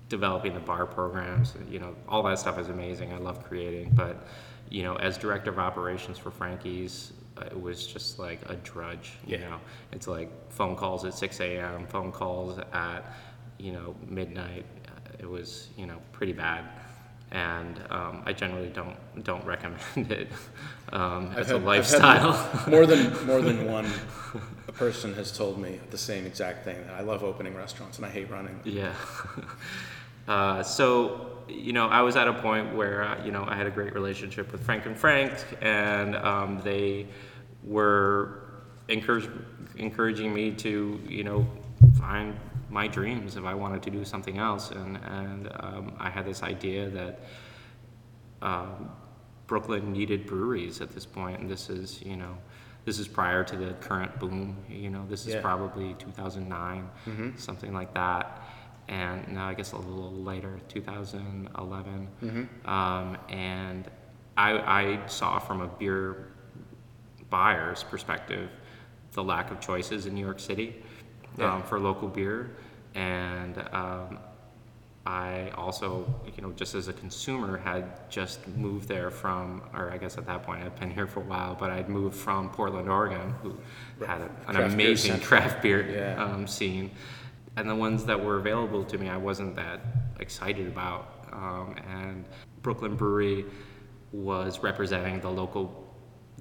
developing 0.08 0.54
the 0.54 0.60
bar 0.60 0.86
programs 0.86 1.54
you 1.70 1.78
know 1.78 1.94
all 2.08 2.22
that 2.22 2.38
stuff 2.38 2.58
is 2.58 2.68
amazing 2.68 3.12
i 3.12 3.18
love 3.18 3.44
creating 3.44 3.90
but 3.94 4.26
you 4.70 4.82
know 4.82 4.96
as 4.96 5.18
director 5.18 5.50
of 5.50 5.58
operations 5.58 6.16
for 6.18 6.30
frankie's 6.30 7.12
uh, 7.36 7.42
it 7.44 7.60
was 7.60 7.86
just 7.86 8.18
like 8.18 8.40
a 8.48 8.54
drudge 8.56 9.12
you 9.26 9.36
Yeah. 9.36 9.50
know 9.50 9.60
it's 9.92 10.06
like 10.08 10.30
phone 10.50 10.76
calls 10.76 11.04
at 11.04 11.14
6 11.14 11.40
a.m 11.40 11.86
phone 11.86 12.10
calls 12.12 12.58
at 12.72 13.04
you 13.58 13.72
know 13.72 13.94
midnight 14.06 14.64
Uh, 14.86 14.90
it 15.24 15.28
was 15.28 15.68
you 15.76 15.86
know 15.86 15.98
pretty 16.12 16.32
bad 16.32 16.64
and 17.30 17.78
um, 17.90 18.22
I 18.24 18.32
generally 18.32 18.70
don't 18.70 18.96
don't 19.24 19.44
recommend 19.44 19.80
it 20.20 20.28
um, 20.94 21.30
as 21.36 21.48
had- 21.48 21.56
a 21.56 21.58
lifestyle. 21.58 22.32
more 22.68 22.86
than 22.86 23.02
more 23.26 23.42
than 23.42 23.66
one 23.78 23.86
person 24.74 25.12
has 25.14 25.30
told 25.36 25.58
me 25.58 25.78
the 25.90 25.98
same 25.98 26.24
exact 26.24 26.64
thing. 26.64 26.78
That 26.86 26.94
I 26.94 27.02
love 27.02 27.22
opening 27.24 27.54
restaurants 27.54 27.98
and 27.98 28.06
I 28.06 28.10
hate 28.10 28.30
running. 28.30 28.56
them. 28.64 28.72
Yeah. 28.80 28.94
Uh, 30.28 30.62
so 30.62 31.24
you 31.48 31.72
know, 31.72 31.86
I 31.88 32.02
was 32.02 32.14
at 32.16 32.28
a 32.28 32.34
point 32.34 32.74
where 32.76 33.02
uh, 33.04 33.24
you 33.24 33.32
know 33.32 33.44
I 33.48 33.56
had 33.56 33.66
a 33.66 33.70
great 33.70 33.94
relationship 33.94 34.52
with 34.52 34.62
Frank 34.62 34.84
and 34.86 34.96
Frank, 34.96 35.32
and 35.62 36.14
um, 36.16 36.60
they 36.62 37.06
were 37.64 38.42
encourage, 38.88 39.28
encouraging 39.76 40.32
me 40.34 40.52
to 40.52 41.00
you 41.08 41.24
know 41.24 41.46
find 41.98 42.36
my 42.70 42.86
dreams 42.86 43.36
if 43.36 43.44
I 43.44 43.54
wanted 43.54 43.82
to 43.84 43.90
do 43.90 44.04
something 44.04 44.36
else, 44.36 44.70
and 44.70 44.98
and 44.98 45.48
um, 45.60 45.92
I 45.98 46.10
had 46.10 46.24
this 46.26 46.42
idea 46.42 46.88
that. 46.90 47.20
Um, 48.42 48.90
Brooklyn 49.48 49.92
needed 49.94 50.26
breweries 50.26 50.82
at 50.82 50.90
this 50.90 51.06
point, 51.06 51.40
and 51.40 51.48
this 51.50 51.70
is, 51.70 52.02
you 52.02 52.16
know, 52.16 52.36
this 52.84 52.98
is 52.98 53.08
prior 53.08 53.42
to 53.44 53.56
the 53.56 53.72
current 53.80 54.18
boom. 54.20 54.54
You 54.68 54.90
know, 54.90 55.06
this 55.08 55.26
is 55.26 55.32
Yeah. 55.32 55.40
probably 55.40 55.94
2009, 55.98 56.86
something 57.38 57.72
like 57.72 57.94
that, 57.94 58.42
and 58.88 59.28
now 59.28 59.48
I 59.48 59.54
guess 59.54 59.72
a 59.72 59.76
little 59.76 60.12
later, 60.12 60.58
2011. 60.68 62.48
Um, 62.64 63.18
and 63.28 63.88
I, 64.36 64.52
I 64.58 65.06
saw 65.06 65.38
from 65.38 65.60
a 65.60 65.66
beer 65.66 66.28
buyer's 67.30 67.82
perspective 67.82 68.48
the 69.12 69.22
lack 69.22 69.50
of 69.50 69.60
choices 69.60 70.06
in 70.06 70.14
New 70.14 70.24
York 70.24 70.40
City 70.40 70.82
Yeah. 71.38 71.54
um, 71.54 71.62
for 71.62 71.78
local 71.80 72.08
beer, 72.08 72.50
and 72.94 73.58
um, 73.72 74.18
I 75.06 75.50
also, 75.56 76.06
you 76.36 76.42
know, 76.42 76.52
just 76.52 76.74
as 76.74 76.88
a 76.88 76.92
consumer, 76.92 77.56
had 77.56 78.10
just 78.10 78.46
moved 78.48 78.88
there 78.88 79.10
from, 79.10 79.62
or 79.74 79.90
I 79.90 79.96
guess 79.98 80.18
at 80.18 80.26
that 80.26 80.42
point 80.42 80.62
I'd 80.62 80.78
been 80.78 80.90
here 80.90 81.06
for 81.06 81.20
a 81.20 81.24
while, 81.24 81.54
but 81.58 81.70
I'd 81.70 81.88
moved 81.88 82.16
from 82.16 82.50
Portland, 82.50 82.88
Oregon, 82.90 83.34
who 83.42 83.56
had 84.04 84.20
a, 84.20 84.24
an 84.48 84.54
Craft 84.54 84.74
amazing 84.74 85.12
central. 85.12 85.28
craft 85.40 85.62
beer 85.62 85.88
Yeah. 85.90 86.22
um, 86.22 86.46
scene, 86.46 86.90
and 87.58 87.68
the 87.68 87.74
ones 87.74 88.04
that 88.04 88.22
were 88.22 88.36
available 88.38 88.84
to 88.84 88.98
me, 88.98 89.08
I 89.08 89.16
wasn't 89.16 89.56
that 89.56 89.80
excited 90.20 90.66
about. 90.68 91.26
Um, 91.32 91.74
and 91.88 92.24
Brooklyn 92.62 92.94
Brewery 92.96 93.44
was 94.12 94.60
representing 94.60 95.20
the 95.20 95.30
local 95.30 95.84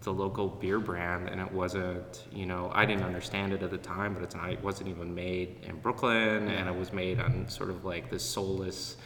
the 0.01 0.13
local 0.13 0.47
beer 0.47 0.79
brand 0.79 1.27
and 1.27 1.41
it 1.41 1.51
wasn't 1.51 2.25
you 2.31 2.45
know 2.45 2.71
i 2.75 2.85
didn't 2.85 3.03
understand 3.03 3.51
it 3.51 3.63
at 3.63 3.71
the 3.71 3.79
time 3.79 4.13
but 4.13 4.21
it's 4.21 4.35
not 4.35 4.51
it 4.51 4.63
wasn't 4.63 4.87
even 4.87 5.13
made 5.13 5.57
in 5.63 5.75
brooklyn 5.79 6.47
and 6.49 6.69
it 6.69 6.75
was 6.75 6.93
made 6.93 7.19
on 7.19 7.49
sort 7.49 7.71
of 7.71 7.83
like 7.83 8.07
this 8.07 8.23
soulless 8.23 8.97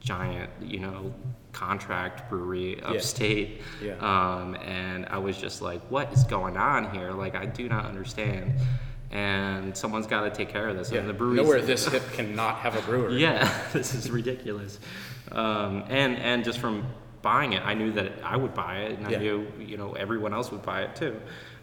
giant 0.00 0.48
you 0.62 0.80
know 0.80 1.12
contract 1.52 2.30
brewery 2.30 2.82
upstate 2.82 3.60
Yeah. 3.82 3.96
um, 4.00 4.54
and 4.56 5.04
i 5.10 5.18
was 5.18 5.36
just 5.36 5.60
like 5.60 5.82
what 5.90 6.10
is 6.10 6.24
going 6.24 6.56
on 6.56 6.90
here 6.90 7.10
like 7.12 7.34
i 7.34 7.44
do 7.44 7.68
not 7.68 7.84
understand 7.84 8.54
and 9.10 9.76
someone's 9.76 10.06
got 10.06 10.22
to 10.22 10.30
take 10.30 10.48
care 10.48 10.68
of 10.68 10.76
this 10.76 10.90
Yeah. 10.92 11.00
and 11.00 11.08
the 11.08 11.12
brewery 11.12 11.36
Nowhere 11.36 11.60
this 11.60 11.86
hip 11.86 12.02
cannot 12.12 12.56
have 12.56 12.76
a 12.76 12.82
brewery. 12.82 13.14
yeah, 13.20 13.50
this 13.72 13.94
is 13.94 14.10
ridiculous. 14.10 14.78
Um, 15.32 15.84
and 15.88 16.16
and 16.16 16.44
just 16.44 16.58
from 16.58 16.86
buying 17.22 17.52
it, 17.52 17.62
I 17.64 17.74
knew 17.74 17.92
that 17.92 18.12
I 18.24 18.36
would 18.36 18.54
buy 18.54 18.78
it, 18.78 18.98
and 18.98 19.06
I 19.06 19.10
Yeah. 19.10 19.18
knew 19.18 19.46
you 19.58 19.76
know 19.76 19.92
everyone 19.92 20.32
else 20.32 20.50
would 20.52 20.62
buy 20.62 20.82
it 20.82 20.96
too. 20.96 21.20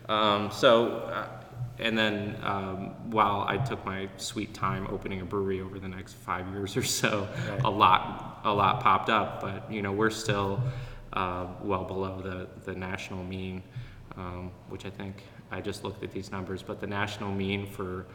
Um, 0.10 0.52
so, 0.52 0.90
uh, 1.00 1.28
and 1.80 1.98
then 1.98 2.38
um, 2.44 3.12
while 3.12 3.46
I 3.48 3.58
took 3.58 3.86
my 3.86 4.08
sweet 4.18 4.54
time 4.54 4.88
opening 4.90 5.22
a 5.22 5.26
brewery 5.26 5.62
over 5.62 5.80
the 5.80 5.88
next 5.88 6.14
five 6.14 6.48
years 6.50 6.76
or 6.78 6.84
so, 6.84 7.28
Right. 7.50 7.62
a 7.64 7.70
lot 7.70 8.40
a 8.44 8.54
lot 8.54 8.82
popped 8.82 9.10
up, 9.10 9.42
but 9.42 9.72
you 9.72 9.82
know 9.82 9.92
we're 9.92 10.10
still 10.10 10.62
uh, 11.14 11.46
well 11.62 11.84
below 11.86 12.22
the 12.22 12.48
the 12.72 12.78
national 12.78 13.24
mean, 13.24 13.64
um, 14.18 14.52
which 14.70 14.86
I 14.86 14.90
think 14.90 15.24
I 15.52 15.62
just 15.62 15.84
looked 15.84 16.04
at 16.04 16.12
these 16.12 16.32
numbers, 16.32 16.62
but 16.64 16.80
the 16.82 16.88
national 16.88 17.32
mean 17.32 17.66
for 17.66 18.06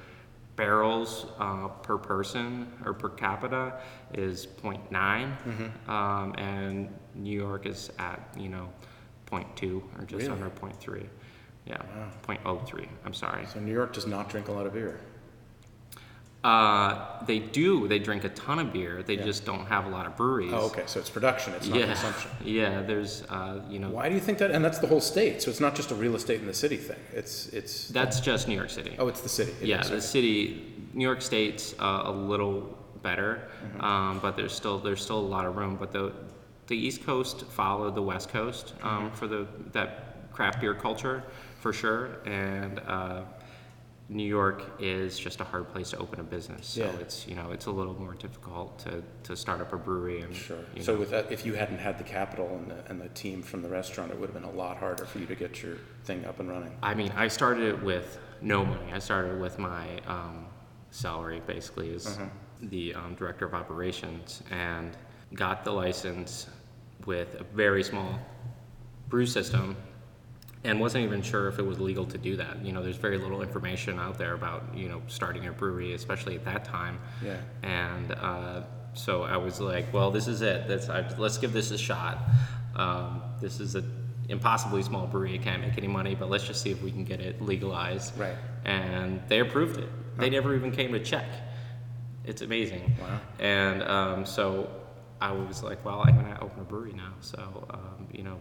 barrels 0.57 1.27
uh, 1.39 1.69
per 1.69 1.97
person 1.97 2.71
or 2.85 2.93
per 2.93 3.09
capita 3.09 3.81
is 4.13 4.47
0.9 4.47 5.89
um, 5.89 6.35
and 6.37 6.91
new 7.15 7.39
york 7.39 7.65
is 7.65 7.91
at 7.99 8.21
you 8.37 8.51
know 8.51 8.69
0.2 9.31 9.83
or 9.99 10.05
just 10.05 10.13
Really? 10.13 10.29
under 10.29 10.51
0.3 10.51 11.07
yeah 11.65 11.79
Wow. 12.29 12.37
0.03 12.63 12.87
i'm 13.07 13.15
sorry 13.15 13.47
So 13.47 13.61
New 13.61 13.73
York 13.73 13.95
does 13.95 14.07
not 14.07 14.29
drink 14.29 14.49
a 14.49 14.53
lot 14.53 14.67
of 14.67 14.75
beer. 14.75 15.01
Uh, 16.45 17.25
they 17.25 17.39
do 17.39 17.87
they 17.87 17.99
drink 17.99 18.25
a 18.25 18.29
ton 18.31 18.59
of 18.59 18.73
beer 18.73 19.03
they 19.03 19.15
Yeah. 19.17 19.25
just 19.25 19.45
don't 19.45 19.67
have 19.67 19.87
a 19.87 19.89
lot 19.89 20.07
of 20.07 20.17
breweries 20.17 20.53
Oh, 20.53 20.67
okay. 20.67 20.83
So 20.87 20.99
it's 20.99 21.09
production. 21.11 21.55
It's 21.55 21.69
not 21.69 21.79
yeah 21.79 21.87
consumption. 21.87 22.31
yeah 22.45 22.83
there's 22.83 23.23
uh, 23.31 23.61
you 23.69 23.79
know 23.79 23.91
Why 23.91 24.09
do 24.09 24.15
you 24.17 24.21
think 24.21 24.39
that? 24.39 24.51
And 24.51 24.65
that's 24.65 24.79
the 24.81 24.89
whole 24.89 25.01
state. 25.01 25.41
So 25.43 25.51
it's 25.51 25.61
not 25.61 25.75
just 25.77 25.91
a 25.93 25.95
real 25.95 26.17
estate 26.17 26.41
in 26.41 26.47
the 26.47 26.55
city 26.55 26.77
thing. 26.77 26.99
It's 27.13 27.47
it's. 27.49 27.89
that's 27.89 28.19
just 28.21 28.49
new 28.49 28.57
york 28.57 28.71
city 28.71 28.97
oh, 28.99 29.07
it's 29.09 29.21
the 29.21 29.29
city. 29.29 29.53
It 29.61 29.67
yeah, 29.69 29.83
the 29.83 30.01
city, 30.01 30.69
New 30.95 31.05
York 31.05 31.23
State's 31.23 31.75
uh, 31.79 32.03
a 32.07 32.13
little 32.13 32.77
better, 33.03 33.49
Mm-hmm. 33.65 33.81
um, 33.81 34.19
but 34.21 34.37
there's 34.37 34.53
still 34.53 34.79
there's 34.79 35.01
still 35.03 35.19
a 35.19 35.31
lot 35.37 35.47
of 35.47 35.57
room. 35.57 35.77
But 35.79 35.93
the 35.93 36.13
the 36.67 36.77
East 36.77 37.05
Coast 37.07 37.45
followed 37.47 37.95
the 37.95 38.03
West 38.03 38.29
Coast 38.31 38.75
um, 38.83 39.07
Mm-hmm. 39.07 39.15
for 39.15 39.27
the 39.29 39.47
that 39.73 40.31
craft 40.33 40.61
beer 40.61 40.75
culture 40.75 41.23
for 41.61 41.73
sure, 41.73 42.19
and 42.27 42.81
uh, 42.87 43.23
New 44.13 44.27
York 44.27 44.63
is 44.79 45.19
just 45.19 45.41
a 45.41 45.45
hard 45.45 45.69
place 45.73 45.91
to 45.91 45.97
open 45.97 46.21
a 46.21 46.23
business. 46.23 46.67
So 46.67 46.83
Yeah. 46.83 46.91
it's 47.01 47.27
you 47.27 47.35
know 47.35 47.51
it's 47.51 47.67
a 47.67 47.71
little 47.71 47.95
more 47.95 48.15
difficult 48.15 48.79
to, 48.81 49.03
to 49.25 49.37
start 49.37 49.61
up 49.63 49.73
a 49.73 49.77
brewery 49.79 50.21
and 50.21 50.35
Sure. 50.37 50.59
So 50.81 50.93
know. 50.93 51.01
with 51.01 51.11
that, 51.11 51.33
if 51.33 51.47
you 51.47 51.55
hadn't 51.55 51.79
had 51.79 51.99
the 51.99 52.05
capital 52.05 52.49
and 52.57 52.71
the, 52.71 52.91
and 52.91 53.01
the 53.01 53.09
team 53.11 53.43
from 53.43 53.63
the 53.63 53.69
restaurant, 53.69 54.13
it 54.13 54.19
would 54.21 54.29
have 54.31 54.35
been 54.35 54.45
a 54.51 54.57
lot 54.57 54.77
harder 54.77 55.07
for 55.07 55.19
you 55.19 55.27
to 55.27 55.35
get 55.35 55.63
your 55.63 55.77
thing 56.05 56.25
up 56.27 56.41
and 56.41 56.49
running. 56.51 56.77
I 56.83 56.95
mean, 56.95 57.11
I 57.17 57.29
started 57.29 57.65
it 57.65 57.83
with 57.83 58.19
no 58.43 58.65
money. 58.65 58.93
I 58.93 58.99
started 58.99 59.41
with 59.41 59.59
my 59.59 59.87
um, 60.07 60.47
salary, 60.91 61.41
basically, 61.47 61.95
as 61.95 62.07
Uh-huh. 62.07 62.27
the 62.61 62.95
um, 62.95 63.15
director 63.15 63.47
of 63.47 63.55
operations, 63.55 64.43
and 64.51 64.95
got 65.35 65.65
the 65.65 65.73
license 65.73 66.49
with 67.07 67.35
a 67.41 67.45
very 67.45 67.83
small 67.83 68.19
brew 69.09 69.27
system, 69.27 69.75
and 70.65 70.81
wasn't 70.81 71.05
even 71.05 71.23
sure 71.23 71.49
if 71.49 71.59
it 71.59 71.67
was 71.67 71.81
legal 71.81 72.05
to 72.07 72.19
do 72.19 72.37
that. 72.37 72.65
You 72.65 72.73
know, 72.73 72.83
there's 72.83 72.97
very 72.97 73.19
little 73.19 73.43
information 73.43 73.99
out 73.99 74.19
there 74.19 74.35
about 74.35 74.77
you 74.77 74.89
know 74.89 75.03
starting 75.09 75.47
a 75.47 75.53
brewery, 75.53 75.95
especially 75.95 76.37
at 76.37 76.45
that 76.45 76.65
time. 76.65 76.99
Yeah. 77.25 77.37
And 77.63 78.13
uh, 78.13 78.63
so 78.95 79.23
I 79.23 79.37
was 79.37 79.61
like, 79.61 79.93
well, 79.93 80.11
this 80.11 80.29
is 80.29 80.43
it. 80.43 80.69
That's, 80.69 80.89
I, 80.89 81.09
let's 81.19 81.39
give 81.39 81.53
this 81.53 81.71
a 81.71 81.79
shot. 81.79 82.19
Um, 82.77 83.23
this 83.41 83.61
is 83.61 83.75
a 83.75 83.85
impossibly 84.29 84.83
small 84.83 85.07
brewery. 85.07 85.35
It 85.35 85.43
can't 85.43 85.63
make 85.63 85.77
any 85.77 85.89
money, 85.89 86.15
but 86.15 86.31
let's 86.31 86.47
just 86.47 86.63
see 86.63 86.71
if 86.71 86.83
we 86.83 86.91
can 86.91 87.05
get 87.05 87.21
it 87.21 87.43
legalized. 87.43 88.17
Right. 88.19 88.37
And 88.65 89.21
they 89.29 89.41
approved 89.41 89.79
it. 89.79 89.89
They 90.19 90.31
never 90.31 90.55
even 90.55 90.71
came 90.71 90.93
to 90.93 91.01
check. 91.01 91.27
It's 92.25 92.43
amazing. 92.43 92.95
Wow. 93.01 93.21
And 93.41 93.83
um, 93.83 94.27
so 94.27 94.71
I 95.21 95.33
was 95.33 95.63
like, 95.63 95.85
well, 95.85 96.03
I'm 96.07 96.15
going 96.15 96.35
to 96.35 96.41
open 96.41 96.61
a 96.61 96.65
brewery 96.65 96.93
now. 96.93 97.15
So, 97.21 97.67
um, 97.71 98.07
you 98.13 98.23
know, 98.23 98.39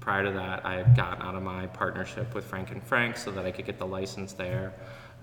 prior 0.00 0.24
to 0.24 0.32
that, 0.32 0.64
I 0.64 0.74
had 0.74 0.96
gotten 0.96 1.22
out 1.22 1.34
of 1.34 1.42
my 1.42 1.66
partnership 1.66 2.34
with 2.34 2.44
Frank 2.44 2.70
and 2.70 2.82
Frank 2.82 3.16
so 3.16 3.30
that 3.30 3.44
I 3.44 3.50
could 3.50 3.66
get 3.66 3.78
the 3.78 3.86
license 3.86 4.32
there 4.32 4.74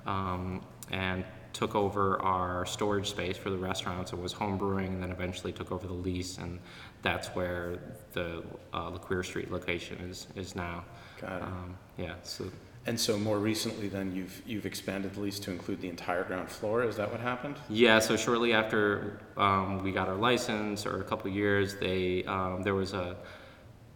um, 0.05 0.65
and 0.91 1.23
took 1.53 1.73
over 1.73 2.21
our 2.21 2.65
storage 2.65 3.09
space 3.09 3.37
for 3.37 3.49
the 3.49 3.57
restaurants. 3.57 4.11
It 4.11 4.19
was 4.19 4.33
home 4.33 4.57
brewing 4.57 4.87
and 4.87 5.01
then 5.01 5.11
eventually 5.11 5.53
took 5.53 5.71
over 5.71 5.87
the 5.87 5.93
lease. 5.93 6.37
And 6.37 6.59
that's 7.01 7.29
where 7.29 7.79
the 8.11 8.43
uh, 8.73 8.89
Luquer 8.89 9.23
Street 9.23 9.51
location 9.51 9.97
is, 10.01 10.27
is 10.35 10.55
now. 10.55 10.83
Got 11.21 11.37
it. 11.37 11.43
Um, 11.43 11.77
yeah, 11.97 12.15
so 12.23 12.45
And 12.87 12.99
so 12.99 13.17
more 13.17 13.39
recently, 13.39 13.87
then 13.87 14.13
you've 14.13 14.41
you've 14.45 14.65
expanded 14.65 15.15
the 15.15 15.21
lease 15.21 15.39
to 15.39 15.51
include 15.51 15.81
the 15.81 15.89
entire 15.89 16.23
ground 16.23 16.49
floor. 16.49 16.83
Is 16.83 16.97
that 16.97 17.09
what 17.09 17.19
happened? 17.19 17.55
Yeah, 17.69 17.99
so 17.99 18.15
shortly 18.15 18.53
after 18.53 19.19
um, 19.37 19.81
we 19.81 19.91
got 19.91 20.07
our 20.07 20.15
license, 20.15 20.85
or 20.85 21.01
a 21.01 21.03
couple 21.03 21.31
years, 21.31 21.75
they 21.75 22.23
um, 22.25 22.61
there 22.61 22.75
was 22.75 22.93
a 22.93 23.15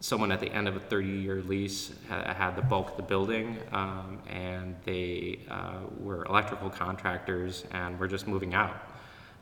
someone 0.02 0.32
at 0.32 0.40
the 0.40 0.48
end 0.52 0.68
of 0.68 0.76
a 0.76 0.80
30-year 0.80 1.42
lease 1.44 1.92
had, 2.08 2.28
had 2.28 2.56
the 2.56 2.62
bulk 2.62 2.92
of 2.92 2.98
the 2.98 3.04
building, 3.04 3.58
um, 3.72 4.20
and 4.30 4.76
they 4.86 5.40
uh, 5.50 5.80
were 6.00 6.26
electrical 6.26 6.70
contractors, 6.70 7.66
and 7.72 8.00
were 8.00 8.08
just 8.08 8.28
moving 8.28 8.54
out. 8.54 8.78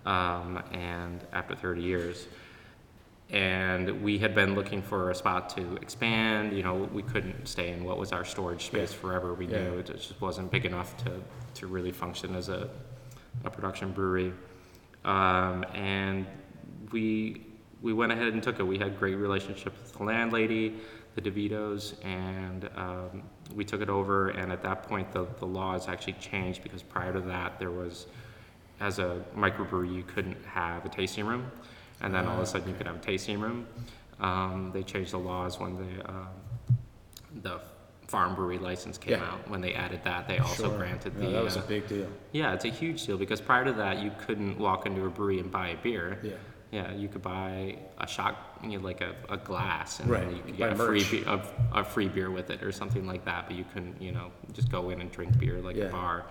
Um, 0.06 0.64
and 0.72 1.26
after 1.34 1.56
30 1.56 1.82
years, 1.82 2.28
and 3.30 4.02
we 4.02 4.18
had 4.18 4.34
been 4.34 4.56
looking 4.56 4.82
for 4.82 5.12
a 5.12 5.16
spot 5.16 5.50
to 5.58 5.76
expand. 5.78 6.56
You 6.56 6.64
know, 6.64 6.76
we 6.94 7.04
couldn't 7.04 7.46
stay 7.48 7.72
in 7.72 7.84
what 7.84 7.98
was 7.98 8.14
our 8.14 8.24
storage 8.24 8.68
space 8.68 8.94
Yeah. 8.94 9.00
forever. 9.00 9.34
We 9.34 9.48
Yeah. 9.48 9.64
knew 9.64 9.80
it 9.80 9.88
just 9.88 10.20
wasn't 10.22 10.50
big 10.50 10.66
enough 10.66 10.96
to, 11.04 11.22
to 11.56 11.68
really 11.68 11.92
function 11.92 12.36
as 12.36 12.48
a, 12.48 12.70
a 13.44 13.50
production 13.50 13.92
brewery. 13.92 14.32
Um, 15.04 15.66
and 15.74 16.26
we 16.92 17.44
we 17.82 17.94
went 17.94 18.12
ahead 18.12 18.34
and 18.34 18.42
took 18.42 18.60
it. 18.60 18.64
We 18.64 18.80
had 18.80 18.98
great 18.98 19.16
relationship 19.16 19.74
with 19.80 19.87
the 19.98 20.04
landlady, 20.04 20.76
the 21.16 21.22
DeVitos, 21.22 21.94
and 22.06 22.70
um, 22.76 23.24
we 23.56 23.64
took 23.66 23.82
it 23.82 23.90
over. 23.90 24.30
And 24.30 24.52
at 24.52 24.62
that 24.64 24.84
point, 24.84 25.12
the, 25.12 25.26
the 25.40 25.46
laws 25.46 25.88
actually 25.88 26.14
changed 26.14 26.64
because 26.64 26.84
prior 26.84 27.14
to 27.14 27.22
that, 27.22 27.60
there 27.60 27.72
was, 27.72 28.08
as 28.80 29.00
a 29.00 29.22
microbrewery, 29.36 29.94
you 29.94 30.04
couldn't 30.04 30.38
have 30.46 30.86
a 30.86 30.90
tasting 30.90 31.26
room, 31.26 31.52
and 32.02 32.14
then 32.14 32.26
all 32.28 32.36
of 32.38 32.42
a 32.42 32.46
sudden 32.46 32.68
you 32.70 32.76
could 32.76 32.88
have 32.88 32.98
a 32.98 33.00
tasting 33.00 33.40
room. 33.40 33.66
Um, 34.20 34.72
they 34.74 34.84
changed 34.84 35.12
the 35.14 35.20
laws 35.20 35.60
when 35.60 35.76
the 35.78 36.10
uh, 36.10 36.26
the 37.44 37.60
farm 38.08 38.34
brewery 38.36 38.58
license 38.58 38.98
came 38.98 39.12
Yeah. 39.20 39.26
out. 39.32 39.48
When 39.50 39.62
they 39.62 39.74
added 39.74 40.02
that, 40.06 40.28
they 40.28 40.40
also 40.40 40.70
Sure. 40.70 40.78
granted 40.78 41.14
Yeah, 41.20 41.28
the. 41.28 41.34
that 41.34 41.44
was 41.44 41.58
uh, 41.58 41.60
a 41.60 41.68
big 41.68 41.88
deal. 41.88 42.08
yeah, 42.32 42.54
it's 42.54 42.66
a 42.66 42.70
huge 42.70 43.06
deal 43.06 43.18
because 43.18 43.42
prior 43.42 43.66
to 43.66 43.74
that, 43.74 44.00
you 44.02 44.12
couldn't 44.26 44.58
walk 44.58 44.86
into 44.88 45.06
a 45.06 45.10
brewery 45.10 45.40
and 45.40 45.52
buy 45.52 45.70
a 45.70 45.78
beer. 45.78 46.18
Yeah. 46.24 46.32
Yeah, 46.72 46.92
you 46.94 47.08
could 47.08 47.22
buy 47.22 47.78
a 47.98 48.06
shot, 48.08 48.60
you 48.62 48.78
know, 48.78 48.84
like 48.84 49.00
a, 49.02 49.16
a 49.30 49.38
glass, 49.38 50.02
and 50.02 50.10
Right, 50.10 50.30
you 50.30 50.42
could 50.42 50.58
get 50.58 50.74
a 50.74 50.76
free, 50.76 51.04
be- 51.10 51.24
a, 51.24 51.42
a 51.74 51.84
free 51.84 52.10
beer 52.10 52.30
with 52.30 52.50
it 52.50 52.62
or 52.62 52.72
something 52.74 53.08
like 53.08 53.24
that. 53.26 53.48
But 53.48 53.56
you 53.56 53.64
couldn't, 53.74 54.02
you 54.02 54.12
know, 54.12 54.32
just 54.52 54.70
go 54.70 54.90
in 54.90 55.00
and 55.00 55.10
drink 55.12 55.38
beer 55.40 55.62
like 55.62 55.78
Yeah. 55.78 55.86
a 55.86 55.92
bar. 55.92 56.26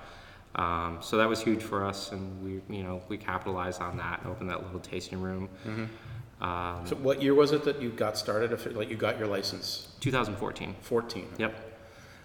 Um, 0.54 0.98
so 1.00 1.16
that 1.18 1.28
was 1.28 1.40
huge 1.42 1.62
for 1.62 1.84
us, 1.84 2.12
and 2.12 2.42
we, 2.42 2.76
you 2.76 2.82
know, 2.82 3.02
we 3.08 3.16
capitalized 3.16 3.80
on 3.80 3.96
that 3.98 4.20
and 4.22 4.30
opened 4.30 4.50
that 4.50 4.62
little 4.62 4.80
tasting 4.80 5.20
room. 5.20 5.48
Mm-hmm. 5.66 6.44
Um, 6.44 6.86
So 6.86 6.96
what 6.96 7.22
year 7.22 7.34
was 7.34 7.52
it 7.52 7.64
that 7.64 7.80
you 7.80 7.90
got 7.90 8.18
started? 8.18 8.52
If 8.52 8.66
it, 8.66 8.76
like 8.76 8.90
you 8.90 8.96
got 8.96 9.18
your 9.18 9.28
license, 9.28 9.88
2014. 10.00 10.76
14. 10.82 11.28
Yep. 11.38 11.80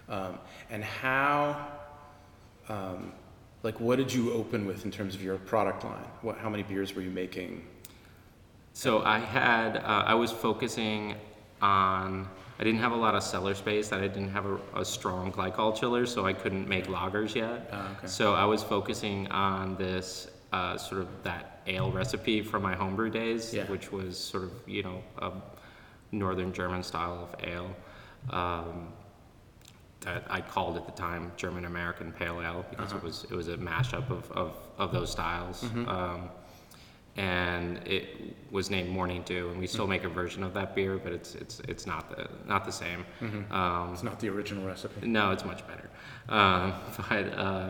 Um, 0.09 0.37
and 0.69 0.83
how, 0.83 1.65
um, 2.67 3.13
like, 3.63 3.79
what 3.79 3.95
did 3.97 4.13
you 4.13 4.33
open 4.33 4.65
with 4.65 4.83
in 4.83 4.91
terms 4.91 5.15
of 5.15 5.21
your 5.23 5.37
product 5.37 5.85
line? 5.85 6.03
What, 6.21 6.37
how 6.37 6.49
many 6.49 6.63
beers 6.63 6.93
were 6.93 7.01
you 7.01 7.11
making? 7.11 7.65
So 8.73 9.01
I 9.03 9.19
had, 9.19 9.77
uh, 9.77 10.03
I 10.07 10.13
was 10.13 10.31
focusing 10.31 11.15
on, 11.61 12.27
I 12.59 12.63
didn't 12.63 12.79
have 12.79 12.91
a 12.93 12.95
lot 12.95 13.15
of 13.15 13.23
cellar 13.23 13.53
space, 13.53 13.89
that 13.89 13.99
I 13.99 14.07
didn't 14.07 14.29
have 14.29 14.45
a, 14.45 14.57
a 14.75 14.85
strong 14.85 15.31
glycol 15.31 15.77
chiller, 15.77 16.05
so 16.05 16.25
I 16.25 16.33
couldn't 16.33 16.67
make 16.67 16.87
lagers 16.87 17.35
yet. 17.35 17.69
Ah, 17.71 17.91
okay. 17.97 18.07
So 18.07 18.33
I 18.33 18.45
was 18.45 18.63
focusing 18.63 19.27
on 19.27 19.75
this 19.75 20.29
uh, 20.53 20.77
sort 20.77 21.01
of 21.01 21.07
that 21.23 21.61
ale 21.67 21.91
recipe 21.91 22.41
from 22.41 22.63
my 22.63 22.75
homebrew 22.75 23.09
days, 23.09 23.53
Yeah. 23.53 23.65
which 23.69 23.91
was 23.91 24.17
sort 24.17 24.43
of, 24.43 24.51
you 24.65 24.83
know, 24.83 25.03
a 25.19 25.31
northern 26.11 26.51
German 26.53 26.83
style 26.83 27.29
of 27.31 27.47
ale. 27.47 27.75
Um, 28.29 28.93
that 30.01 30.23
I 30.31 30.41
called 30.41 30.77
at 30.77 30.85
the 30.87 30.91
time 30.93 31.31
German 31.37 31.65
American 31.65 32.11
Pale 32.11 32.41
Ale 32.41 32.65
because 32.71 32.91
it 32.91 33.03
was 33.03 33.23
it 33.25 33.35
was 33.35 33.47
a 33.49 33.57
mashup 33.57 34.09
of, 34.09 34.31
of, 34.31 34.55
of 34.79 34.91
those 34.91 35.11
styles. 35.11 35.63
Um, 35.63 36.29
and 37.17 37.85
it 37.87 38.35
was 38.51 38.69
named 38.69 38.89
Morning 38.89 39.21
Dew, 39.23 39.49
and 39.49 39.59
we 39.59 39.67
still 39.67 39.87
make 39.87 40.03
a 40.03 40.09
version 40.09 40.43
of 40.43 40.53
that 40.53 40.75
beer, 40.75 40.97
but 40.97 41.11
it's 41.11 41.35
it's 41.35 41.59
it's 41.67 41.85
not 41.85 42.09
the 42.15 42.27
not 42.47 42.65
the 42.65 42.71
same. 42.71 43.05
Um, 43.51 43.93
It's 43.93 44.03
not 44.03 44.19
the 44.19 44.29
original 44.29 44.65
recipe. 44.65 45.07
no, 45.07 45.31
it's 45.31 45.45
much 45.45 45.63
better. 45.67 45.89
Um, 46.29 46.73
but 47.09 47.33
uh, 47.37 47.69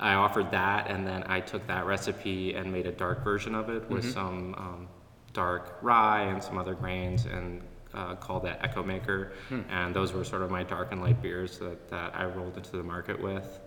I 0.00 0.14
offered 0.14 0.50
that, 0.50 0.88
and 0.90 1.06
then 1.06 1.24
I 1.26 1.40
took 1.40 1.66
that 1.68 1.86
recipe 1.86 2.54
and 2.54 2.72
made 2.72 2.86
a 2.86 2.92
dark 2.92 3.22
version 3.24 3.54
of 3.54 3.68
it 3.70 3.88
with 3.90 4.12
some 4.12 4.54
um, 4.54 4.88
dark 5.32 5.78
rye 5.82 6.22
and 6.22 6.42
some 6.42 6.58
other 6.58 6.74
grains, 6.74 7.26
and 7.26 7.60
uh, 7.94 8.14
called 8.16 8.42
that 8.44 8.62
Echo 8.64 8.82
Maker. 8.82 9.32
And 9.70 9.94
those 9.94 10.12
were 10.12 10.24
sort 10.24 10.42
of 10.42 10.50
my 10.50 10.62
dark 10.64 10.92
and 10.92 11.00
light 11.00 11.20
beers 11.22 11.58
that, 11.58 11.88
that 11.90 12.14
I 12.16 12.24
rolled 12.26 12.56
into 12.56 12.72
the 12.76 12.82
market 12.82 13.20
with. 13.20 13.60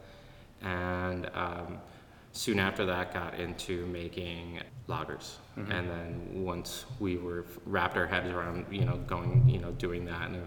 And 0.62 1.30
um, 1.34 1.80
soon 2.34 2.60
after 2.60 2.86
that, 2.86 3.14
got 3.14 3.40
into 3.40 3.86
making 3.88 4.60
lagers. 4.92 5.36
And 5.58 5.90
then 5.90 6.44
once 6.44 6.86
we 7.00 7.18
were 7.18 7.46
wrapped 7.66 7.98
our 7.98 8.08
heads 8.08 8.30
around, 8.30 8.66
you 8.72 8.86
know, 8.86 8.98
going, 9.08 9.48
you 9.48 9.60
know, 9.60 9.72
doing 9.72 10.06
that 10.06 10.30
in 10.30 10.36
a 10.36 10.44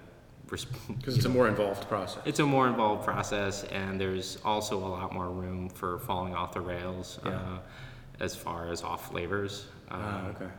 res- 0.51 0.65
Because 0.89 1.17
it's 1.17 1.27
a 1.27 1.29
more 1.29 1.47
involved 1.49 1.87
process. 1.89 2.23
it's 2.25 2.41
a 2.41 2.47
more 2.47 2.67
involved 2.69 3.05
process, 3.05 3.65
and 3.65 4.01
there's 4.01 4.39
also 4.45 4.77
a 4.79 4.91
lot 4.99 5.13
more 5.13 5.31
room 5.31 5.69
for 5.69 5.99
falling 6.01 6.35
off 6.35 6.53
the 6.53 6.61
rails 6.61 7.19
Yeah. 7.25 7.33
uh, 7.33 7.59
as 8.21 8.35
far 8.35 8.69
as 8.73 8.83
off 8.83 9.09
flavors. 9.11 9.67
Ah, 9.91 10.21
Um, 10.21 10.27
okay. 10.37 10.51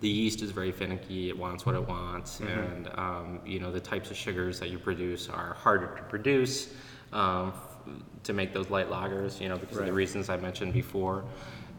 The 0.00 0.08
yeast 0.08 0.42
is 0.42 0.50
very 0.52 0.70
finicky; 0.70 1.28
it 1.28 1.36
wants 1.36 1.66
what 1.66 1.74
it 1.74 1.86
wants, 1.88 2.38
Mm-hmm. 2.40 2.60
and 2.60 2.88
um, 3.04 3.40
you 3.44 3.58
know 3.58 3.72
the 3.72 3.80
types 3.80 4.10
of 4.12 4.16
sugars 4.16 4.60
that 4.60 4.70
you 4.70 4.78
produce 4.78 5.28
are 5.28 5.54
harder 5.54 5.88
to 5.96 6.02
produce 6.04 6.72
um, 7.12 7.48
f- 7.48 7.92
to 8.22 8.32
make 8.32 8.52
those 8.52 8.70
light 8.70 8.88
lagers. 8.90 9.40
You 9.40 9.48
know 9.48 9.58
because 9.58 9.78
of 9.78 9.86
the 9.86 9.92
reasons 9.92 10.28
I 10.28 10.36
mentioned 10.36 10.72
before. 10.72 11.24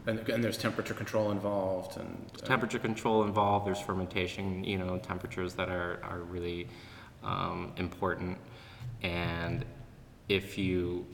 And, 0.06 0.28
and 0.28 0.42
there's 0.42 0.56
temperature 0.56 0.94
control 0.94 1.30
involved 1.30 1.96
and. 1.98 2.30
uh, 2.42 2.46
temperature 2.46 2.78
control 2.78 3.24
involved. 3.24 3.66
There's 3.66 3.80
fermentation, 3.80 4.64
you 4.64 4.78
know, 4.78 4.98
temperatures 4.98 5.54
that 5.54 5.68
are, 5.68 6.00
are 6.02 6.20
really 6.20 6.68
um, 7.22 7.72
important. 7.76 8.38
And 9.02 9.64
if 10.28 10.56
you 10.56 11.06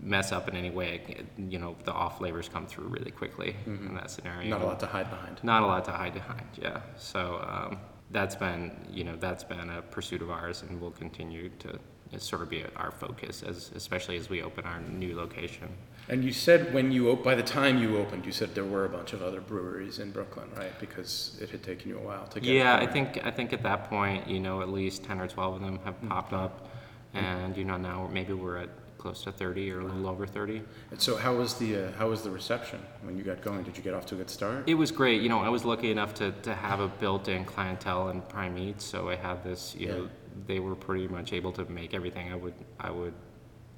mess 0.00 0.32
up 0.32 0.48
in 0.48 0.56
any 0.56 0.70
way, 0.70 1.24
you 1.38 1.58
know, 1.58 1.76
the 1.84 1.92
off 1.92 2.18
flavors 2.18 2.48
come 2.48 2.66
through 2.66 2.88
really 2.88 3.10
quickly 3.10 3.56
in 3.66 3.94
that 3.94 4.10
scenario. 4.10 4.48
Not 4.50 4.62
a 4.62 4.66
lot 4.66 4.80
to 4.80 4.86
hide 4.86 5.08
behind. 5.08 5.38
Not 5.42 5.62
a 5.62 5.66
lot 5.66 5.84
to 5.86 5.92
hide 5.92 6.14
behind, 6.14 6.46
yeah. 6.60 6.80
So 6.96 7.44
um, 7.46 7.78
that's 8.10 8.34
been, 8.34 8.72
you 8.90 9.04
know, 9.04 9.16
that's 9.16 9.44
been 9.44 9.70
a 9.70 9.80
pursuit 9.82 10.22
of 10.22 10.30
ours 10.30 10.62
and 10.62 10.80
we'll 10.80 10.90
continue 10.90 11.50
to 11.60 11.78
sort 12.20 12.42
of 12.42 12.50
be 12.50 12.64
our 12.76 12.90
focus, 12.90 13.42
as, 13.42 13.70
especially 13.74 14.16
as 14.16 14.28
we 14.28 14.42
open 14.42 14.64
our 14.64 14.80
new 14.80 15.16
location. 15.16 15.68
And 16.08 16.24
you 16.24 16.32
said 16.32 16.74
when 16.74 16.92
you, 16.92 17.10
op- 17.10 17.22
by 17.22 17.34
the 17.34 17.42
time 17.42 17.80
you 17.80 17.96
opened, 17.96 18.26
you 18.26 18.32
said 18.32 18.54
there 18.54 18.64
were 18.64 18.84
a 18.84 18.88
bunch 18.88 19.12
of 19.12 19.22
other 19.22 19.40
breweries 19.40 19.98
in 19.98 20.10
Brooklyn, 20.10 20.48
right? 20.56 20.78
Because 20.80 21.38
it 21.40 21.50
had 21.50 21.62
taken 21.62 21.88
you 21.88 21.98
a 21.98 22.02
while 22.02 22.26
to 22.26 22.40
get. 22.40 22.52
Yeah, 22.52 22.76
I 22.76 22.86
think 22.86 23.24
I 23.24 23.30
think 23.30 23.52
at 23.52 23.62
that 23.62 23.88
point, 23.88 24.28
you 24.28 24.40
know, 24.40 24.60
at 24.60 24.68
least 24.68 25.04
ten 25.04 25.20
or 25.20 25.28
twelve 25.28 25.54
of 25.54 25.60
them 25.60 25.78
have 25.84 26.00
popped 26.08 26.32
up, 26.32 26.68
and 27.14 27.56
you 27.56 27.64
know 27.64 27.76
now 27.76 28.10
maybe 28.12 28.32
we're 28.32 28.58
at 28.58 28.68
close 28.98 29.24
to 29.24 29.32
thirty 29.32 29.70
or 29.70 29.80
a 29.80 29.84
little 29.84 30.08
over 30.08 30.26
thirty. 30.26 30.62
And 30.90 31.00
so 31.00 31.16
how 31.16 31.34
was 31.34 31.54
the, 31.54 31.86
uh, 31.86 31.92
how 31.98 32.08
was 32.10 32.22
the 32.22 32.30
reception 32.30 32.80
when 33.02 33.16
you 33.16 33.24
got 33.24 33.40
going? 33.42 33.62
Did 33.64 33.76
you 33.76 33.82
get 33.82 33.94
off 33.94 34.06
to 34.06 34.14
a 34.14 34.18
good 34.18 34.30
start? 34.30 34.68
It 34.68 34.74
was 34.74 34.90
great. 34.92 35.22
You 35.22 35.28
know, 35.28 35.40
I 35.40 35.48
was 35.48 35.64
lucky 35.64 35.90
enough 35.90 36.14
to, 36.14 36.30
to 36.42 36.54
have 36.54 36.80
a 36.80 36.88
built-in 36.88 37.44
clientele 37.44 38.10
in 38.10 38.22
Prime 38.22 38.54
Meats, 38.54 38.84
so 38.84 39.08
I 39.08 39.16
had 39.16 39.42
this. 39.42 39.74
You 39.76 39.88
know, 39.88 40.08
they 40.46 40.58
were 40.60 40.74
pretty 40.74 41.08
much 41.08 41.32
able 41.32 41.52
to 41.52 41.64
make 41.66 41.94
everything 41.94 42.32
I 42.32 42.36
would 42.36 42.54
I 42.78 42.90
would 42.90 43.14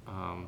um, 0.07 0.47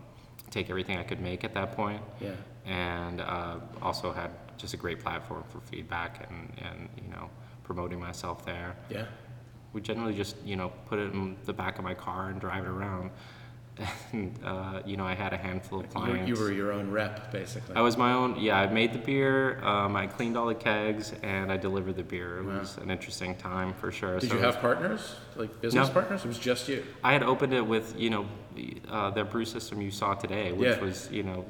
take 0.50 0.70
everything 0.70 0.98
I 0.98 1.04
could 1.04 1.22
make 1.22 1.44
at 1.44 1.54
that 1.54 1.74
point. 1.74 2.02
Yeah. 2.22 2.32
and 2.66 3.22
uh, 3.22 3.60
also 3.82 4.12
had 4.12 4.32
just 4.58 4.74
a 4.74 4.78
great 4.78 5.00
platform 5.00 5.44
for 5.50 5.60
feedback 5.62 6.28
and, 6.30 6.52
and 6.68 6.90
you 7.02 7.10
know 7.10 7.30
promoting 7.64 8.00
myself 8.00 8.46
there. 8.46 8.76
Yeah. 8.90 9.06
We 9.74 9.82
generally 9.82 10.14
just 10.16 10.36
you 10.46 10.56
know 10.56 10.72
put 10.88 11.00
it 11.00 11.14
in 11.14 11.38
the 11.46 11.54
back 11.54 11.78
of 11.78 11.84
my 11.84 11.94
car 11.94 12.30
and 12.30 12.40
drive 12.40 12.64
it 12.66 12.70
around. 12.70 13.12
And 14.12 14.38
uh, 14.46 14.82
you 14.86 14.98
know 14.98 15.06
I 15.06 15.14
had 15.14 15.34
a 15.34 15.38
handful 15.38 15.80
of 15.80 15.86
You, 15.86 15.92
clients. 15.92 16.28
you 16.28 16.36
were 16.36 16.52
your 16.52 16.72
own 16.72 16.90
rep, 16.92 17.32
basically. 17.32 17.76
I 17.76 17.82
was 17.82 17.96
my 17.98 18.12
own. 18.14 18.40
Yeah, 18.40 18.60
I 18.60 18.68
made 18.68 18.94
the 18.94 19.00
beer. 19.00 19.64
Um, 19.64 19.96
I 19.96 20.08
cleaned 20.08 20.36
all 20.38 20.48
the 20.48 20.56
kegs 20.56 21.14
and 21.24 21.52
I 21.52 21.58
delivered 21.58 21.96
the 21.96 22.04
beer. 22.04 22.40
It 22.40 22.46
Wow. 22.46 22.60
was 22.60 22.78
an 22.78 22.90
interesting 22.90 23.36
time 23.36 23.74
for 23.74 23.92
sure. 23.92 24.20
Did 24.20 24.30
So 24.30 24.36
you 24.36 24.42
have 24.42 24.60
partners, 24.60 25.16
like 25.36 25.62
business 25.62 25.88
No. 25.88 25.94
partners? 25.94 26.26
It 26.26 26.28
was 26.28 26.40
just 26.40 26.68
you. 26.70 26.84
I 27.04 27.14
had 27.14 27.24
opened 27.24 27.54
it 27.54 27.66
with 27.66 27.94
you 28.00 28.10
know 28.10 28.26
uh, 28.90 29.12
the 29.12 29.24
brew 29.24 29.46
system 29.46 29.82
you 29.82 29.92
saw 29.92 30.14
today, 30.16 30.52
which 30.52 30.70
Yeah. 30.70 30.80
was 30.84 31.10
you 31.12 31.24
know 31.24 31.46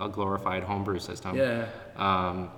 a 0.00 0.08
glorified 0.08 0.62
homebrew 0.62 0.98
system. 0.98 1.36
Yeah. 1.36 1.64
Um, 1.96 2.50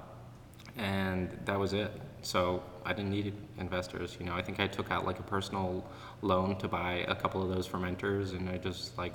and 0.77 1.37
that 1.45 1.59
was 1.59 1.73
it. 1.73 1.91
So 2.23 2.63
I 2.85 2.93
didn't 2.93 3.11
need 3.11 3.33
investors. 3.59 4.17
You 4.19 4.27
know, 4.27 4.35
I 4.35 4.43
think 4.43 4.59
I 4.61 4.67
took 4.67 4.91
out 4.91 5.07
like 5.07 5.19
a 5.21 5.23
personal 5.23 5.85
loan 6.23 6.57
to 6.59 6.69
buy 6.69 7.05
a 7.09 7.15
couple 7.15 7.43
of 7.43 7.49
those 7.49 7.67
fermenters, 7.69 8.35
and 8.37 8.49
I 8.49 8.59
just 8.59 8.97
like, 8.99 9.13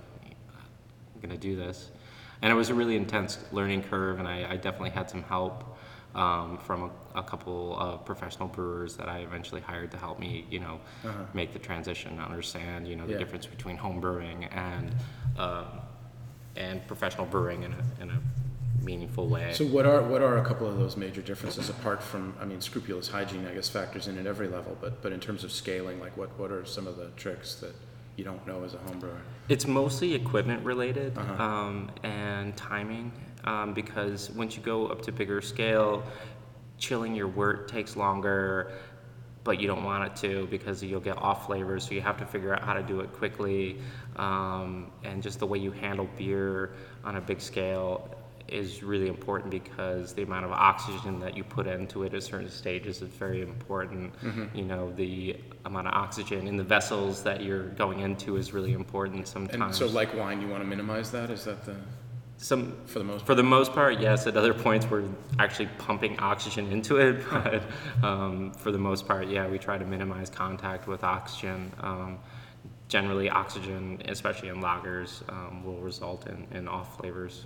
I'm 1.16 1.22
gonna 1.22 1.38
do 1.38 1.56
this. 1.56 1.92
And 2.42 2.52
it 2.52 2.56
was 2.56 2.70
a 2.70 2.74
really 2.74 2.96
intense 2.96 3.40
learning 3.52 3.84
curve, 3.84 4.20
and 4.20 4.28
I, 4.28 4.52
I 4.52 4.56
definitely 4.58 4.90
had 4.92 5.10
some 5.10 5.24
help 5.24 5.78
um, 6.16 6.58
from 6.60 6.92
a, 7.16 7.20
a 7.20 7.24
couple 7.24 7.76
of 7.80 8.06
professional 8.06 8.48
brewers 8.48 8.96
that 8.98 9.10
I 9.10 9.20
eventually 9.20 9.62
hired 9.62 9.92
to 9.92 9.98
help 9.98 10.20
me, 10.20 10.46
you 10.50 10.60
know, 10.60 10.80
Uh-huh. 11.06 11.24
make 11.34 11.54
the 11.54 11.60
transition, 11.60 12.20
understand, 12.20 12.88
you 12.88 12.96
know, 12.96 13.06
the 13.06 13.14
Yeah. 13.14 13.18
difference 13.18 13.46
between 13.48 13.78
home 13.78 14.00
brewing 14.00 14.46
and 14.46 14.94
um, 15.38 15.66
and 16.56 16.86
professional 16.88 17.26
brewing 17.26 17.64
in 17.64 17.74
a, 17.74 18.02
in 18.04 18.12
a 18.12 18.20
meaningful 18.84 19.28
way. 19.28 19.54
So 19.54 19.66
what 19.66 19.86
are 19.86 20.02
what 20.04 20.22
are 20.22 20.38
a 20.38 20.46
couple 20.46 20.68
of 20.68 20.78
those 20.78 20.98
major 20.98 21.22
differences 21.22 21.70
apart 21.70 22.04
from 22.04 22.34
I 22.40 22.46
mean 22.46 22.62
scrupulous 22.62 23.08
hygiene 23.08 23.48
I 23.48 23.54
guess 23.54 23.70
factors 23.70 24.08
in 24.08 24.18
at 24.18 24.26
every 24.26 24.48
level, 24.48 24.78
but 24.82 25.02
but 25.02 25.12
in 25.12 25.20
terms 25.20 25.44
of 25.44 25.52
scaling, 25.52 26.00
like 26.00 26.16
what 26.18 26.38
what 26.40 26.52
are 26.52 26.66
some 26.66 26.88
of 26.88 26.98
the 26.98 27.08
tricks 27.16 27.56
that 27.56 27.74
you 28.16 28.24
don't 28.24 28.46
know 28.46 28.64
as 28.64 28.74
a 28.74 28.78
home 28.80 29.00
brewer? 29.00 29.22
It's 29.50 29.66
mostly 29.68 30.14
equipment 30.14 30.64
related 30.64 31.18
Uh-huh. 31.18 31.44
um, 31.44 31.90
and 32.04 32.56
timing 32.56 33.12
um, 33.46 33.74
because 33.74 34.30
once 34.32 34.56
you 34.56 34.62
go 34.64 34.88
up 34.88 35.02
to 35.04 35.12
bigger 35.12 35.42
scale, 35.42 36.04
chilling 36.78 37.16
your 37.16 37.28
wort 37.28 37.68
takes 37.68 37.96
longer, 37.96 38.72
but 39.44 39.60
you 39.60 39.68
don't 39.68 39.84
want 39.84 40.06
it 40.06 40.16
to 40.28 40.48
because 40.48 40.82
you'll 40.84 41.00
get 41.02 41.18
off 41.18 41.48
flavors. 41.48 41.86
So 41.88 41.94
you 41.94 42.02
have 42.02 42.18
to 42.20 42.26
figure 42.26 42.54
out 42.54 42.62
how 42.62 42.74
to 42.74 42.84
do 42.84 43.02
it 43.02 43.12
quickly, 43.14 43.80
um, 44.16 44.92
and 45.04 45.22
just 45.24 45.40
the 45.40 45.48
way 45.48 45.58
you 45.58 45.72
handle 45.72 46.08
beer 46.18 46.74
on 47.04 47.16
a 47.18 47.22
big 47.22 47.42
scale 47.42 48.16
is 48.48 48.84
really 48.84 49.08
important 49.08 49.52
because 49.52 50.14
the 50.14 50.24
amount 50.24 50.46
of 50.46 50.52
oxygen 50.52 51.20
that 51.20 51.36
you 51.36 51.44
put 51.44 51.68
into 51.68 52.04
it 52.04 52.14
at 52.14 52.24
certain 52.24 52.50
stages 52.50 53.02
is 53.02 53.10
very 53.10 53.42
important. 53.42 54.14
Mm-hmm. 54.22 54.58
You 54.58 54.66
know, 54.66 54.92
the 54.94 55.38
amount 55.66 55.88
of 55.88 55.94
oxygen 55.94 56.48
in 56.48 56.58
the 56.58 56.64
vessels 56.64 57.24
that 57.24 57.42
you're 57.42 57.70
going 57.70 58.00
into 58.00 58.38
is 58.38 58.54
really 58.54 58.74
important 58.74 59.28
sometimes. 59.28 59.62
And 59.62 59.76
so 59.76 59.88
like 59.88 60.14
wine, 60.14 60.42
you 60.42 60.48
want 60.48 60.62
to 60.62 60.68
minimize 60.68 61.12
that? 61.12 61.30
Is 61.30 61.46
that 61.46 61.66
the 61.66 61.76
some 62.38 62.76
for 62.86 63.00
the 63.00 63.06
most 63.06 63.26
for 63.26 63.36
the 63.36 63.44
most 63.44 63.74
part, 63.74 64.00
yes. 64.00 64.28
At 64.28 64.36
other 64.36 64.54
points, 64.54 64.86
we're 64.90 65.06
actually 65.40 65.70
pumping 65.78 66.20
oxygen 66.20 66.72
into 66.72 66.98
it, 66.98 67.24
but 67.32 67.64
um, 68.04 68.52
for 68.54 68.72
the 68.72 68.78
most 68.78 69.08
part, 69.08 69.28
yeah, 69.28 69.48
we 69.48 69.58
try 69.58 69.78
to 69.78 69.86
minimize 69.86 70.30
contact 70.30 70.88
with 70.88 71.04
oxygen. 71.04 71.72
Um, 71.80 72.20
generally, 72.90 73.30
oxygen, 73.30 74.02
especially 74.06 74.50
in 74.50 74.58
lagers, 74.58 75.28
um, 75.32 75.64
will 75.64 75.78
result 75.78 76.28
in, 76.28 76.46
in 76.52 76.68
off 76.68 76.98
flavors. 76.98 77.46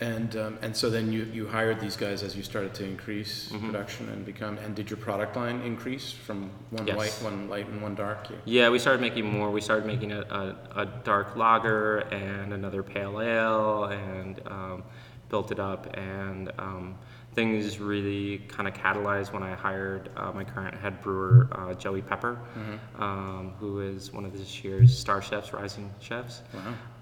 And 0.00 0.36
um, 0.36 0.58
and 0.62 0.76
so 0.76 0.90
then 0.90 1.10
you, 1.10 1.24
you 1.32 1.48
hired 1.48 1.80
these 1.80 1.96
guys 1.96 2.22
as 2.22 2.36
you 2.36 2.44
started 2.44 2.72
to 2.74 2.84
increase 2.84 3.48
Mhm. 3.50 3.66
production 3.66 4.08
and 4.10 4.24
become 4.24 4.56
and 4.58 4.72
did 4.74 4.88
your 4.90 4.96
product 4.96 5.34
line 5.36 5.60
increase 5.62 6.12
from 6.12 6.50
one 6.70 6.86
Yes. 6.86 6.96
white, 6.96 7.12
one 7.24 7.48
light, 7.48 7.66
and 7.68 7.82
one 7.82 7.96
dark? 7.96 8.28
Yeah, 8.44 8.68
we 8.70 8.78
started 8.78 9.00
making 9.00 9.24
more. 9.26 9.50
We 9.50 9.60
started 9.60 9.86
making 9.86 10.12
a, 10.12 10.20
a, 10.20 10.82
a 10.82 10.86
dark 11.02 11.34
lager 11.36 11.98
and 12.12 12.52
another 12.52 12.84
pale 12.84 13.20
ale 13.20 13.84
and 13.86 14.40
um, 14.46 14.84
built 15.30 15.50
it 15.50 15.58
up. 15.58 15.88
And 15.96 16.52
um, 16.58 16.94
things 17.34 17.80
really 17.80 18.38
kind 18.48 18.68
of 18.68 18.74
catalyzed 18.74 19.32
when 19.32 19.42
I 19.42 19.54
hired 19.56 20.10
uh, 20.16 20.30
my 20.32 20.44
current 20.44 20.76
head 20.76 21.02
brewer, 21.02 21.48
uh, 21.52 21.74
Joey 21.74 22.02
Pepper, 22.02 22.38
Mhm. 22.56 23.02
um, 23.02 23.52
who 23.58 23.80
is 23.80 24.12
one 24.12 24.24
of 24.24 24.32
this 24.32 24.62
year's 24.62 24.96
Star 24.96 25.20
Chefs, 25.20 25.52
Rising 25.52 25.90
Chefs. 25.98 26.42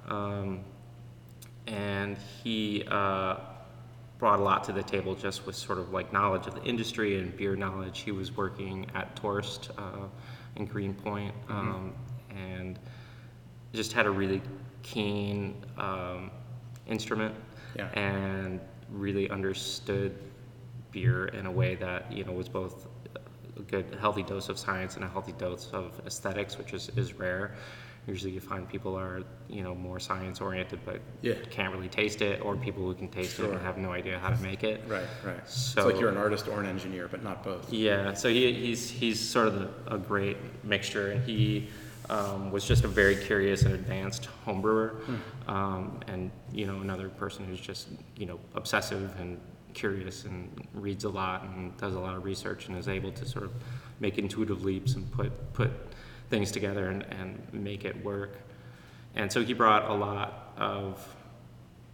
Wow. 0.09 0.57
And 1.67 2.17
he 2.43 2.85
uh, 2.89 3.37
brought 4.19 4.39
a 4.39 4.43
lot 4.43 4.64
to 4.64 4.73
the 4.73 4.83
table 4.83 5.14
just 5.14 5.47
with 5.47 5.57
sort 5.57 5.79
of 5.79 5.93
like 5.93 6.12
knowledge 6.12 6.47
of 6.47 6.55
the 6.55 6.62
industry 6.62 7.19
and 7.19 7.37
beer 7.37 7.57
knowledge. 7.57 8.01
He 8.01 8.12
was 8.12 8.37
working 8.37 8.87
at 8.95 9.14
Torst 9.17 9.71
uh, 9.77 10.07
in 10.57 10.67
Greenpoint 10.67 11.35
um, 11.49 11.93
and 12.31 12.79
just 13.73 13.93
had 13.93 14.07
a 14.07 14.11
really 14.11 14.41
keen 14.83 15.55
um, 15.77 16.31
instrument 16.87 17.35
Yeah. 17.77 17.89
and 17.93 18.61
really 18.91 19.29
understood 19.31 20.17
beer 20.93 21.27
in 21.27 21.47
a 21.47 21.51
way 21.51 21.75
that 21.75 22.11
you 22.11 22.25
know 22.25 22.33
was 22.33 22.49
both 22.49 22.87
a 23.57 23.62
good 23.62 23.97
healthy 24.01 24.23
dose 24.23 24.49
of 24.49 24.59
science 24.59 24.95
and 24.97 25.05
a 25.05 25.09
healthy 25.09 25.33
dose 25.33 25.71
of 25.73 26.01
aesthetics, 26.07 26.57
which 26.59 26.73
is, 26.73 26.91
is 26.97 27.14
rare. 27.14 27.55
Usually, 28.07 28.31
you 28.33 28.41
find 28.41 28.69
people 28.69 28.97
are 28.97 29.23
you 29.49 29.63
know 29.63 29.75
more 29.75 29.99
science 29.99 30.41
oriented, 30.41 30.81
but 30.85 31.01
Yeah. 31.23 31.35
can't 31.51 31.75
really 31.75 31.89
taste 31.89 32.23
it, 32.23 32.41
or 32.41 32.57
people 32.57 32.85
who 32.85 32.95
can 32.95 33.09
taste 33.09 33.41
it 33.41 33.51
and 33.51 33.61
have 33.63 33.79
no 33.79 33.91
idea 33.93 34.19
how 34.19 34.31
to 34.31 34.41
make 34.43 34.63
it. 34.63 34.83
Right, 34.87 35.09
right. 35.25 35.49
So 35.49 35.81
it's 35.81 35.93
like 35.93 36.01
you're 36.01 36.09
an 36.11 36.17
artist 36.17 36.47
or 36.47 36.61
an 36.61 36.67
engineer, 36.67 37.09
but 37.11 37.25
not 37.25 37.43
both. 37.43 37.73
yeah, 37.73 38.15
so 38.15 38.29
he, 38.29 38.53
he's 38.53 38.89
he's 38.89 39.19
sort 39.19 39.49
of 39.49 39.57
a, 39.63 39.95
a 39.97 39.99
great 39.99 40.37
mixture, 40.65 41.11
and 41.13 41.25
he 41.25 41.69
um, 42.09 42.53
was 42.53 42.65
just 42.65 42.85
a 42.85 42.89
very 42.89 43.17
curious 43.17 43.63
and 43.65 43.75
advanced 43.75 44.29
homebrewer, 44.47 45.01
um, 45.49 45.99
and 46.07 46.31
you 46.53 46.67
know 46.67 46.81
another 46.81 47.09
person 47.09 47.45
who's 47.45 47.61
just 47.61 47.89
you 48.17 48.27
know 48.27 48.39
obsessive 48.55 49.13
and 49.19 49.41
curious 49.75 50.25
and 50.25 50.49
reads 50.73 51.05
a 51.05 51.09
lot 51.09 51.43
and 51.43 51.77
does 51.77 51.95
a 51.95 52.01
lot 52.01 52.17
of 52.17 52.25
research 52.25 52.69
and 52.69 52.79
is 52.79 52.89
able 52.89 53.13
to 53.13 53.27
sort 53.27 53.45
of 53.45 53.51
make 54.01 54.17
intuitive 54.17 54.65
leaps 54.65 54.95
and 54.95 55.11
put 55.13 55.53
put 55.53 55.71
things 56.31 56.51
together 56.51 56.89
and, 56.89 57.03
and 57.05 57.47
make 57.53 57.85
it 57.85 58.05
work. 58.05 58.37
And 59.14 59.31
so 59.33 59.43
he 59.45 59.53
brought 59.55 59.91
a 59.91 59.95
lot 59.95 60.53
of 60.57 61.14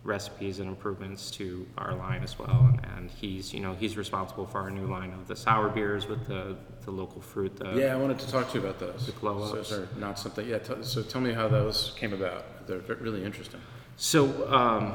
recipes 0.05 0.59
and 0.59 0.68
improvements 0.68 1.30
to 1.30 1.64
our 1.78 1.95
line 1.95 2.22
as 2.24 2.37
well. 2.37 2.68
And, 2.72 2.85
and 2.97 3.11
he's, 3.11 3.55
you 3.55 3.61
know, 3.61 3.74
he's 3.74 3.97
responsible 3.97 4.47
for 4.47 4.59
our 4.59 4.70
new 4.70 4.87
line 4.87 5.12
of 5.12 5.28
the 5.28 5.37
sour 5.37 5.68
beers 5.68 6.07
with 6.09 6.26
the, 6.26 6.57
the 6.85 6.91
local 6.91 7.20
fruit. 7.20 7.57
The, 7.57 7.72
Yeah, 7.78 7.93
I 7.95 7.97
wanted 7.97 8.18
to 8.18 8.28
talk 8.28 8.49
to 8.51 8.59
you 8.59 8.64
about 8.64 8.80
those. 8.80 9.07
The 9.07 9.12
glow 9.12 9.47
So 9.53 9.59
ups. 9.59 9.70
those 9.70 9.78
are 9.80 9.89
not 9.99 10.18
something. 10.18 10.49
Yeah. 10.49 10.59
T- 10.59 10.74
so 10.83 11.03
tell 11.03 11.20
me 11.20 11.33
how 11.33 11.47
those 11.47 11.93
came 11.97 12.12
about. 12.12 12.66
They're 12.66 12.80
really 13.01 13.22
interesting. 13.24 13.61
So 13.97 14.53
um, 14.53 14.95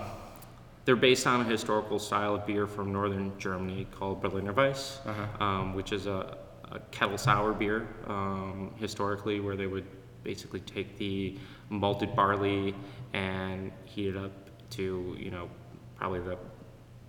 they're 0.84 0.98
based 0.98 1.26
on 1.26 1.40
a 1.40 1.44
historical 1.46 2.00
style 2.00 2.36
of 2.36 2.46
beer 2.46 2.68
from 2.68 2.92
northern 2.92 3.32
Germany 3.40 3.88
called 3.92 4.22
Berliner 4.22 4.52
Weiss, 4.52 5.00
Uh-huh. 5.06 5.44
um, 5.46 5.74
which 5.74 5.94
is 5.94 6.08
a, 6.08 6.38
a 6.72 6.80
kettle 6.92 7.18
sour 7.18 7.54
beer 7.54 7.88
um, 8.08 8.74
historically, 8.78 9.40
where 9.40 9.56
they 9.56 9.68
would 9.68 9.86
basically 10.24 10.60
take 10.62 10.98
the 10.98 11.38
malted 11.70 12.16
barley 12.16 12.76
and 13.14 13.72
heat 13.86 14.10
it 14.10 14.18
up 14.18 14.32
to, 14.72 15.16
you 15.18 15.32
know, 15.32 15.50
probably 15.96 16.20
the 16.20 16.38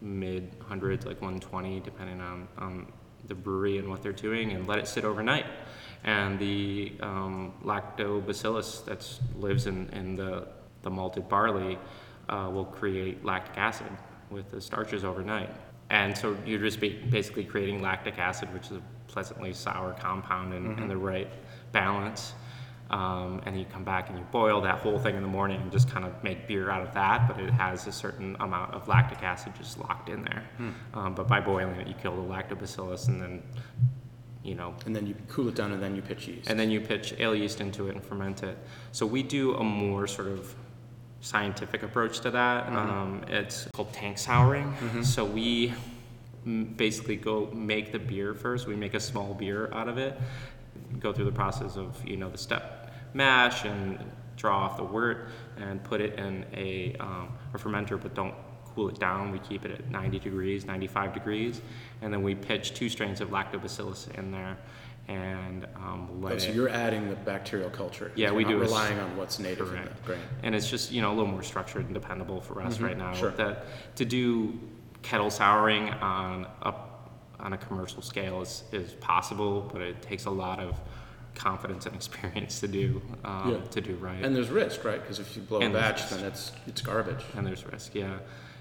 mid 0.01 0.55
hundreds, 0.61 1.05
like 1.05 1.21
120, 1.21 1.81
depending 1.81 2.21
on, 2.21 2.49
on 2.59 2.93
the 3.27 3.35
brewery 3.35 3.79
and 3.79 3.89
what 3.89 4.03
they're 4.03 4.13
doing, 4.13 4.53
and 4.53 4.67
let 4.67 4.79
it 4.79 4.87
sit 4.87 5.05
overnight. 5.05 5.47
And 6.05 6.39
the 6.39 6.93
um, 7.01 7.55
lactobacillus 7.65 8.85
that 8.85 9.07
lives 9.37 9.67
in, 9.67 9.89
in 9.91 10.17
the, 10.17 10.47
the 10.83 10.91
malted 10.91 11.29
barley 11.29 11.79
uh, 12.29 12.49
will 12.53 12.65
create 12.65 13.25
lactic 13.25 13.59
acid 13.59 13.91
with 14.31 14.51
the 14.51 14.61
starches 14.61 15.05
overnight. 15.05 15.51
And 15.91 16.17
so 16.17 16.37
you're 16.47 16.61
just 16.61 16.81
ba- 16.81 16.97
basically 17.11 17.45
creating 17.45 17.83
lactic 17.83 18.19
acid, 18.19 18.53
which 18.53 18.67
is 18.67 18.73
a 18.73 18.83
pleasantly 19.09 19.53
sour 19.53 19.93
compound 19.99 20.55
in, 20.55 20.79
in 20.79 20.89
the 20.89 20.97
right 20.97 21.29
balance. 21.73 22.35
Um, 22.91 23.43
and 23.45 23.59
you 23.59 23.67
come 23.67 23.85
back 23.85 24.09
and 24.09 24.19
you 24.19 24.25
boil 24.33 24.63
that 24.63 24.79
whole 24.79 24.99
thing 24.99 25.15
in 25.15 25.23
the 25.23 25.29
morning 25.29 25.61
and 25.61 25.71
just 25.71 25.91
kind 25.91 26.07
of 26.07 26.25
make 26.25 26.49
beer 26.49 26.71
out 26.71 26.81
of 26.87 26.95
that, 26.95 27.29
but 27.29 27.39
it 27.39 27.51
has 27.51 27.87
a 27.87 27.93
certain 27.93 28.35
amount 28.41 28.73
of 28.73 28.89
lactic 28.89 29.23
acid 29.23 29.53
just 29.59 29.79
locked 29.79 30.09
in 30.09 30.23
there. 30.23 30.43
Um, 30.95 31.15
but 31.15 31.29
by 31.29 31.39
boiling 31.41 31.77
it, 31.81 31.87
you 31.87 31.93
kill 31.95 32.17
the 32.17 32.23
lactobacillus 32.35 33.09
and 33.09 33.21
then, 33.21 33.43
you 34.43 34.55
know, 34.55 34.75
And 34.87 34.97
then 34.97 35.07
you 35.07 35.15
cool 35.29 35.49
it 35.49 35.55
down, 35.55 35.73
and 35.73 35.83
then 35.83 35.95
you 35.97 36.01
pitch 36.01 36.29
yeast. 36.29 36.49
and 36.49 36.59
then 36.59 36.71
you 36.71 36.81
pitch 36.81 37.13
ale 37.19 37.35
yeast 37.35 37.61
into 37.61 37.89
it 37.89 37.95
and 37.95 38.03
ferment 38.03 38.43
it. 38.43 38.57
So 38.93 39.05
we 39.05 39.23
do 39.23 39.55
a 39.57 39.63
more 39.65 40.07
sort 40.07 40.29
of 40.29 40.55
scientific 41.21 41.83
approach 41.83 42.21
to 42.21 42.31
that. 42.31 42.69
Um, 42.69 43.23
it's 43.29 43.69
called 43.75 43.93
tank 43.93 44.17
souring. 44.17 44.73
So 45.05 45.27
we 45.27 45.69
mm, 45.69 45.75
basically 46.76 47.16
go 47.16 47.51
make 47.53 47.92
the 47.92 47.99
beer 47.99 48.34
first. 48.34 48.66
We 48.66 48.76
make 48.76 48.94
a 48.94 49.01
small 49.01 49.34
beer 49.34 49.70
out 49.72 49.88
of 49.88 49.99
it. 49.99 50.18
Go 50.99 51.12
through 51.12 51.26
the 51.26 51.32
process 51.32 51.76
of 51.76 52.03
you 52.07 52.16
know 52.16 52.30
the 52.30 52.38
step 52.38 52.92
mash 53.14 53.64
and 53.64 53.99
draw 54.36 54.59
off 54.59 54.76
the 54.76 54.84
wort 54.84 55.28
and 55.57 55.82
put 55.82 56.01
it 56.01 56.18
in 56.18 56.44
a, 56.55 56.94
um, 57.01 57.28
a 57.55 57.59
fermenter, 57.59 58.01
but 58.01 58.14
don't 58.14 58.34
cool 58.74 58.88
it 58.88 58.99
down. 59.01 59.32
We 59.32 59.40
keep 59.40 59.64
it 59.64 59.72
at 59.72 59.90
90 59.90 60.20
degrees, 60.20 60.64
95 60.64 61.12
degrees, 61.12 61.61
and 62.03 62.12
then 62.12 62.22
we 62.22 62.34
pitch 62.36 62.74
two 62.74 62.88
strains 62.88 63.20
of 63.20 63.30
lactobacillus 63.30 64.14
in 64.16 64.30
there 64.30 64.57
and 65.09 65.66
um, 65.76 66.20
let 66.22 66.34
Oh, 66.34 66.38
so 66.38 66.49
it. 66.51 66.55
you're 66.55 66.68
adding 66.68 67.09
the 67.09 67.16
bacterial 67.16 67.70
culture. 67.70 68.12
Yeah, 68.14 68.30
we 68.30 68.44
do 68.44 68.59
Relying 68.59 68.99
on 69.01 69.16
what's 69.16 69.38
native 69.40 69.72
in 69.74 69.82
the 69.82 69.90
grain. 70.05 70.20
and 70.42 70.55
it's 70.55 70.68
just 70.70 70.92
you 70.92 71.01
know 71.03 71.09
a 71.09 71.14
little 71.14 71.26
more 71.26 71.42
structured 71.42 71.86
and 71.86 71.94
dependable 71.94 72.40
for 72.40 72.62
us 72.62 72.78
right 72.78 72.96
now. 72.96 73.11
Mm-hmm. 73.12 73.20
sure. 73.20 73.30
That 73.32 73.64
to 73.96 74.05
do 74.05 74.59
kettle 75.09 75.31
souring 75.31 75.89
on 76.03 76.47
a 76.63 76.75
on 77.41 77.53
a 77.55 77.57
commercial 77.57 78.03
scale 78.03 78.43
is 78.43 78.65
is 78.73 78.93
possible, 78.95 79.69
but 79.73 79.81
it 79.81 80.03
takes 80.03 80.27
a 80.27 80.31
lot 80.31 80.59
of 80.61 80.79
confidence 81.35 81.87
and 81.87 81.95
experience 82.03 82.61
to 82.61 82.69
do 82.69 83.01
um, 83.25 83.51
Yeah. 83.53 83.61
to 83.71 83.81
do 83.81 83.95
right. 83.97 84.23
And 84.25 84.35
there's 84.37 84.51
risk, 84.51 84.85
right? 84.85 85.01
Because 85.01 85.19
if 85.19 85.35
you 85.37 85.43
blow 85.43 85.61
a 85.61 85.65
And 85.65 85.75
there's 85.75 86.03
batch, 86.03 86.11
then 86.11 86.25
it's 86.25 86.53
it's 86.67 86.83
garbage. 86.83 87.25
and 87.37 87.47
there's 87.47 87.65
risk, 87.67 87.95
yeah. 87.95 88.19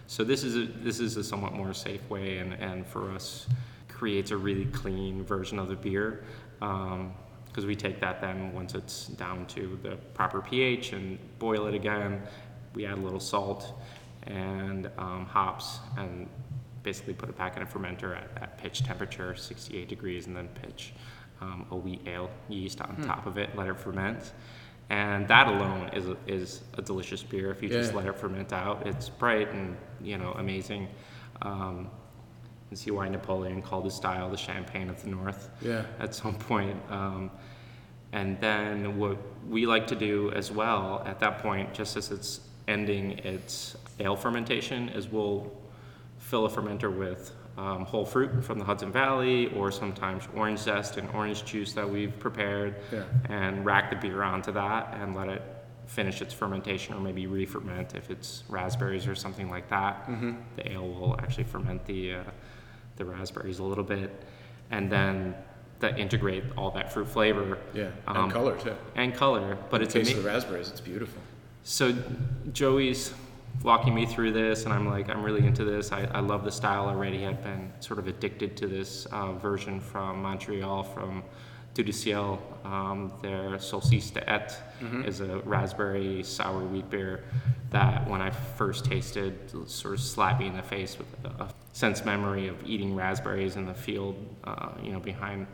So 0.09 0.23
this 0.23 0.43
is 0.45 0.55
a, 0.55 0.65
this 0.83 1.01
is 1.01 1.17
a 1.17 1.23
somewhat 1.23 1.51
more 1.53 1.73
safe 1.73 2.09
way, 2.09 2.37
and, 2.37 2.53
and 2.53 2.87
for 2.87 3.11
us, 3.11 3.45
creates 3.89 4.31
a 4.31 4.37
really 4.37 4.65
clean 4.67 5.21
version 5.25 5.59
of 5.59 5.67
the 5.67 5.75
beer, 5.75 6.23
because 6.59 7.65
we 7.65 7.75
take 7.75 7.99
that 7.99 8.21
then 8.21 8.53
once 8.53 8.73
it's 8.73 9.07
down 9.07 9.45
to 9.47 9.77
the 9.83 9.97
proper 10.13 10.39
pH 10.41 10.93
and 10.93 11.19
boil 11.39 11.67
it 11.67 11.73
again. 11.73 12.21
We 12.73 12.85
add 12.85 12.99
a 12.99 13.01
little 13.01 13.19
salt 13.19 13.73
and 14.27 14.89
um, 14.97 15.25
hops, 15.25 15.79
and 15.97 16.27
basically 16.83 17.13
put 17.13 17.29
it 17.29 17.37
back 17.37 17.57
in 17.57 17.63
a 17.63 17.65
fermenter 17.65 18.15
at, 18.15 18.29
at 18.41 18.57
pitch 18.57 18.83
temperature, 18.83 19.35
68 19.35 19.87
degrees, 19.89 20.27
and 20.27 20.35
then 20.35 20.47
pitch 20.61 20.93
um, 21.41 21.65
a 21.71 21.75
wheat 21.75 22.01
ale 22.07 22.29
yeast 22.49 22.81
on 22.81 22.95
top 23.03 23.25
of 23.25 23.37
it, 23.37 23.55
let 23.55 23.67
it 23.67 23.79
ferment. 23.79 24.31
And 24.89 25.27
that 25.27 25.47
alone 25.47 25.89
is 25.93 26.07
a, 26.07 26.15
is 26.27 26.61
a 26.77 26.81
delicious 26.81 27.21
beer. 27.21 27.51
If 27.51 27.61
you 27.61 27.67
just 27.67 27.93
let 27.93 28.05
it 28.05 28.15
ferment 28.17 28.53
out, 28.53 28.87
it's 28.87 29.09
bright 29.09 29.51
and 29.51 29.75
you 30.01 30.17
know 30.17 30.31
amazing. 30.33 30.87
Um, 31.41 31.89
and 32.69 32.77
see 32.77 32.91
why 32.91 33.07
Napoleon 33.07 33.61
called 33.61 33.85
his 33.85 33.93
style 33.93 34.29
the 34.29 34.35
champagne 34.37 34.89
of 34.89 35.01
the 35.01 35.09
North 35.09 35.49
Yeah. 35.61 35.85
at 35.99 36.13
some 36.13 36.35
point. 36.35 36.77
Um, 36.89 37.31
and 38.11 38.39
then 38.41 38.97
what 38.97 39.17
we 39.47 39.65
like 39.65 39.87
to 39.87 39.95
do 39.95 40.31
as 40.33 40.51
well 40.51 41.01
at 41.05 41.19
that 41.19 41.39
point, 41.39 41.73
just 41.73 41.95
as 41.97 42.11
it's 42.11 42.41
ending 42.67 43.11
its 43.19 43.75
ale 43.99 44.15
fermentation, 44.15 44.89
is 44.89 45.07
we'll 45.09 45.51
fill 46.17 46.45
a 46.45 46.49
fermenter 46.49 46.95
with 46.95 47.31
um, 47.57 47.85
whole 47.85 48.05
fruit 48.05 48.43
from 48.43 48.59
the 48.59 48.65
Hudson 48.65 48.91
Valley, 48.91 49.47
or 49.55 49.71
sometimes 49.71 50.27
orange 50.35 50.59
zest 50.59 50.97
and 50.97 51.09
orange 51.15 51.43
juice 51.45 51.73
that 51.73 51.89
we've 51.89 52.17
prepared, 52.19 52.75
Yeah. 52.91 53.03
and 53.29 53.65
rack 53.65 53.89
the 53.89 53.95
beer 53.95 54.21
onto 54.21 54.51
that 54.51 54.93
and 54.99 55.15
let 55.15 55.27
it 55.29 55.41
finish 55.87 56.21
its 56.21 56.33
fermentation, 56.33 56.93
or 56.93 56.99
maybe 56.99 57.25
re-ferment 57.27 57.95
if 57.95 58.11
it's 58.11 58.43
raspberries 58.49 59.07
or 59.07 59.15
something 59.15 59.49
like 59.49 59.69
that. 59.69 60.05
Mm-hmm. 60.07 60.33
The 60.57 60.71
ale 60.73 60.87
will 60.87 61.15
actually 61.19 61.45
ferment 61.45 61.85
the 61.85 62.15
uh, 62.15 62.23
the 62.97 63.05
raspberries 63.05 63.59
a 63.59 63.63
little 63.63 63.83
bit, 63.83 64.11
and 64.71 64.91
then 64.91 65.33
that 65.79 65.97
integrate 65.99 66.43
all 66.57 66.71
that 66.71 66.91
fruit 66.91 67.07
flavor 67.07 67.57
Yeah. 67.73 67.89
Um, 68.07 68.17
and 68.25 68.31
color 68.33 68.57
too. 68.59 68.73
and 68.95 69.13
color. 69.15 69.57
But 69.69 69.81
it's 69.83 69.93
taste 69.93 70.09
ama- 70.11 70.17
of 70.19 70.23
the 70.25 70.29
raspberries. 70.31 70.69
It's 70.69 70.81
beautiful. 70.81 71.21
so 71.63 71.95
Joey's 72.53 73.13
walking 73.63 73.93
me 73.93 74.05
through 74.05 74.31
this, 74.31 74.65
and 74.65 74.73
I'm 74.73 74.87
like, 74.87 75.09
I'm 75.09 75.23
really 75.23 75.45
into 75.45 75.65
this. 75.65 75.91
I, 75.91 76.05
I 76.13 76.19
love 76.19 76.43
the 76.43 76.51
style 76.51 76.87
already. 76.87 77.25
I've 77.25 77.43
been 77.43 77.71
sort 77.79 77.99
of 77.99 78.07
addicted 78.07 78.55
to 78.57 78.67
this 78.67 79.05
uh, 79.07 79.33
version 79.33 79.79
from 79.79 80.21
Montreal 80.21 80.83
from 80.83 81.23
Dieu 81.77 81.83
du 81.83 81.91
Ciel, 81.91 82.41
um, 82.65 83.13
their 83.21 83.59
Solstice 83.59 84.09
d'été 84.09 84.51
is 85.05 85.19
a 85.19 85.37
raspberry 85.45 86.23
sour 86.23 86.61
wheat 86.61 86.89
beer 86.89 87.23
that 87.69 88.09
when 88.09 88.19
I 88.19 88.31
first 88.31 88.85
tasted 88.85 89.51
sort 89.69 89.93
of 89.93 89.99
slapped 89.99 90.39
me 90.39 90.47
in 90.47 90.55
the 90.55 90.63
face 90.63 90.97
with 90.97 91.07
a 91.23 91.53
sense 91.73 92.03
memory 92.03 92.47
of 92.47 92.55
eating 92.65 92.95
raspberries 92.95 93.57
in 93.57 93.67
the 93.67 93.75
field, 93.75 94.15
uh, 94.43 94.69
you 94.81 94.91
know, 94.91 94.99
behind 94.99 95.45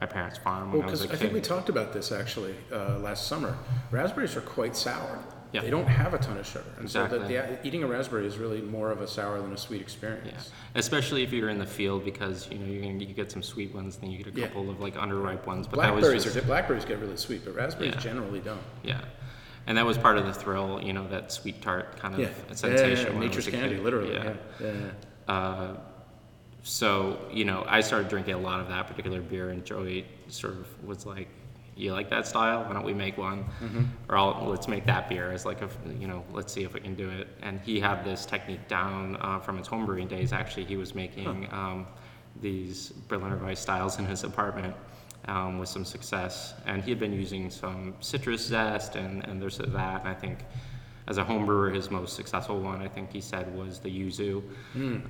my 0.00 0.06
parents' 0.06 0.38
farm 0.38 0.70
when 0.70 0.80
Well, 0.80 0.88
I 0.88 0.90
was 0.92 1.02
because 1.02 1.10
a 1.10 1.18
I 1.18 1.22
think 1.22 1.34
we 1.34 1.42
talked 1.42 1.68
about 1.68 1.92
this 1.92 2.10
actually 2.10 2.54
uh, 2.72 2.98
last 3.00 3.26
summer. 3.26 3.54
Raspberries 3.90 4.34
are 4.34 4.42
quite 4.42 4.76
sour. 4.76 5.18
Yeah. 5.56 5.62
They 5.62 5.70
don't 5.70 5.86
have 5.88 6.12
a 6.12 6.18
ton 6.18 6.36
of 6.36 6.46
sugar, 6.46 6.64
and 6.78 6.90
so 6.90 7.04
Exactly. 7.04 7.34
that 7.34 7.62
the, 7.62 7.66
eating 7.66 7.82
a 7.82 7.86
raspberry 7.86 8.26
is 8.26 8.36
really 8.36 8.60
more 8.60 8.90
of 8.90 9.00
a 9.00 9.08
sour 9.08 9.40
than 9.40 9.54
a 9.54 9.56
sweet 9.56 9.80
experience. 9.80 10.26
Yeah, 10.26 10.38
especially 10.74 11.22
if 11.22 11.32
you're 11.32 11.48
in 11.48 11.58
the 11.58 11.64
field 11.66 12.04
because 12.04 12.46
you 12.50 12.58
know 12.58 12.66
you're 12.66 12.82
gonna 12.82 13.02
you 13.02 13.14
get 13.14 13.32
some 13.32 13.42
sweet 13.42 13.74
ones, 13.74 13.96
then 13.96 14.10
you 14.10 14.18
get 14.22 14.26
a 14.26 14.38
Yeah. 14.38 14.48
couple 14.48 14.68
of 14.68 14.80
like 14.80 14.96
underripe 14.96 15.46
ones. 15.46 15.66
But 15.66 15.80
that 15.80 15.94
was 15.94 16.02
Blackberries 16.02 16.24
just 16.24 16.36
are 16.36 16.42
blackberries 16.42 16.84
get 16.84 16.98
really 16.98 17.16
sweet, 17.16 17.42
but 17.44 17.54
raspberries 17.54 17.94
Yeah. 17.94 18.00
generally 18.00 18.40
don't. 18.40 18.60
yeah, 18.84 19.00
and 19.66 19.78
that 19.78 19.86
was 19.86 19.96
part 19.96 20.18
of 20.18 20.26
the 20.26 20.34
thrill, 20.34 20.78
you 20.82 20.92
know, 20.92 21.08
that 21.08 21.32
sweet 21.32 21.62
tart 21.62 21.96
kind 21.98 22.12
of 22.14 22.20
Yeah, 22.20 22.28
sensation. 22.52 23.16
I 23.16 23.20
nature's 23.20 23.46
candy, 23.48 23.78
literally. 23.78 24.12
Yeah. 24.12 24.24
Yeah. 24.24 24.32
yeah. 24.60 24.72
yeah. 25.28 25.32
Uh, 25.34 25.76
so 26.64 27.18
you 27.32 27.46
know, 27.46 27.64
I 27.66 27.80
started 27.80 28.08
drinking 28.10 28.34
a 28.34 28.38
lot 28.38 28.60
of 28.60 28.68
that 28.68 28.86
particular 28.88 29.22
beer, 29.22 29.48
and 29.50 29.64
Joey 29.64 30.04
sort 30.28 30.52
of 30.54 30.66
was 30.86 31.06
like, 31.06 31.28
"You 31.76 31.92
like 31.92 32.08
that 32.10 32.26
style? 32.26 32.64
Why 32.64 32.72
don't 32.72 32.84
we 32.84 32.94
make 32.94 33.16
one? 33.18 33.44
Or 34.08 34.16
I'll, 34.16 34.46
let's 34.48 34.66
make 34.68 34.86
that 34.86 35.08
beer 35.08 35.30
as 35.32 35.44
like 35.44 35.62
a, 35.62 35.68
you 36.00 36.06
know, 36.08 36.24
let's 36.32 36.52
see 36.52 36.64
if 36.64 36.74
we 36.74 36.80
can 36.80 36.94
do 36.94 37.08
it." 37.10 37.28
And 37.42 37.60
he 37.60 37.78
had 37.80 38.04
this 38.04 38.26
technique 38.26 38.66
down 38.68 39.16
uh, 39.20 39.38
from 39.40 39.58
his 39.58 39.68
homebrewing 39.68 40.08
days. 40.08 40.32
Actually, 40.32 40.64
he 40.64 40.76
was 40.76 40.94
making 40.94 41.48
um, 41.52 41.86
these 42.40 42.90
Berliner 43.08 43.36
Weiss 43.36 43.60
styles 43.60 43.98
in 43.98 44.06
his 44.06 44.24
apartment. 44.24 44.74
Um, 45.28 45.58
with 45.58 45.68
some 45.68 45.84
success, 45.84 46.54
and 46.66 46.84
he 46.84 46.90
had 46.90 47.00
been 47.00 47.12
using 47.12 47.50
some 47.50 47.94
citrus 47.98 48.46
zest 48.46 48.94
and, 48.94 49.26
and 49.26 49.42
there's 49.42 49.58
that. 49.58 50.00
And 50.02 50.08
I 50.08 50.14
think 50.14 50.38
as 51.08 51.18
a 51.18 51.24
homebrewer, 51.24 51.74
his 51.74 51.90
most 51.90 52.14
successful 52.14 52.60
one, 52.60 52.80
I 52.80 52.86
think 52.86 53.10
he 53.12 53.20
said, 53.20 53.52
was 53.56 53.80
the 53.80 53.88
yuzu. 53.90 54.40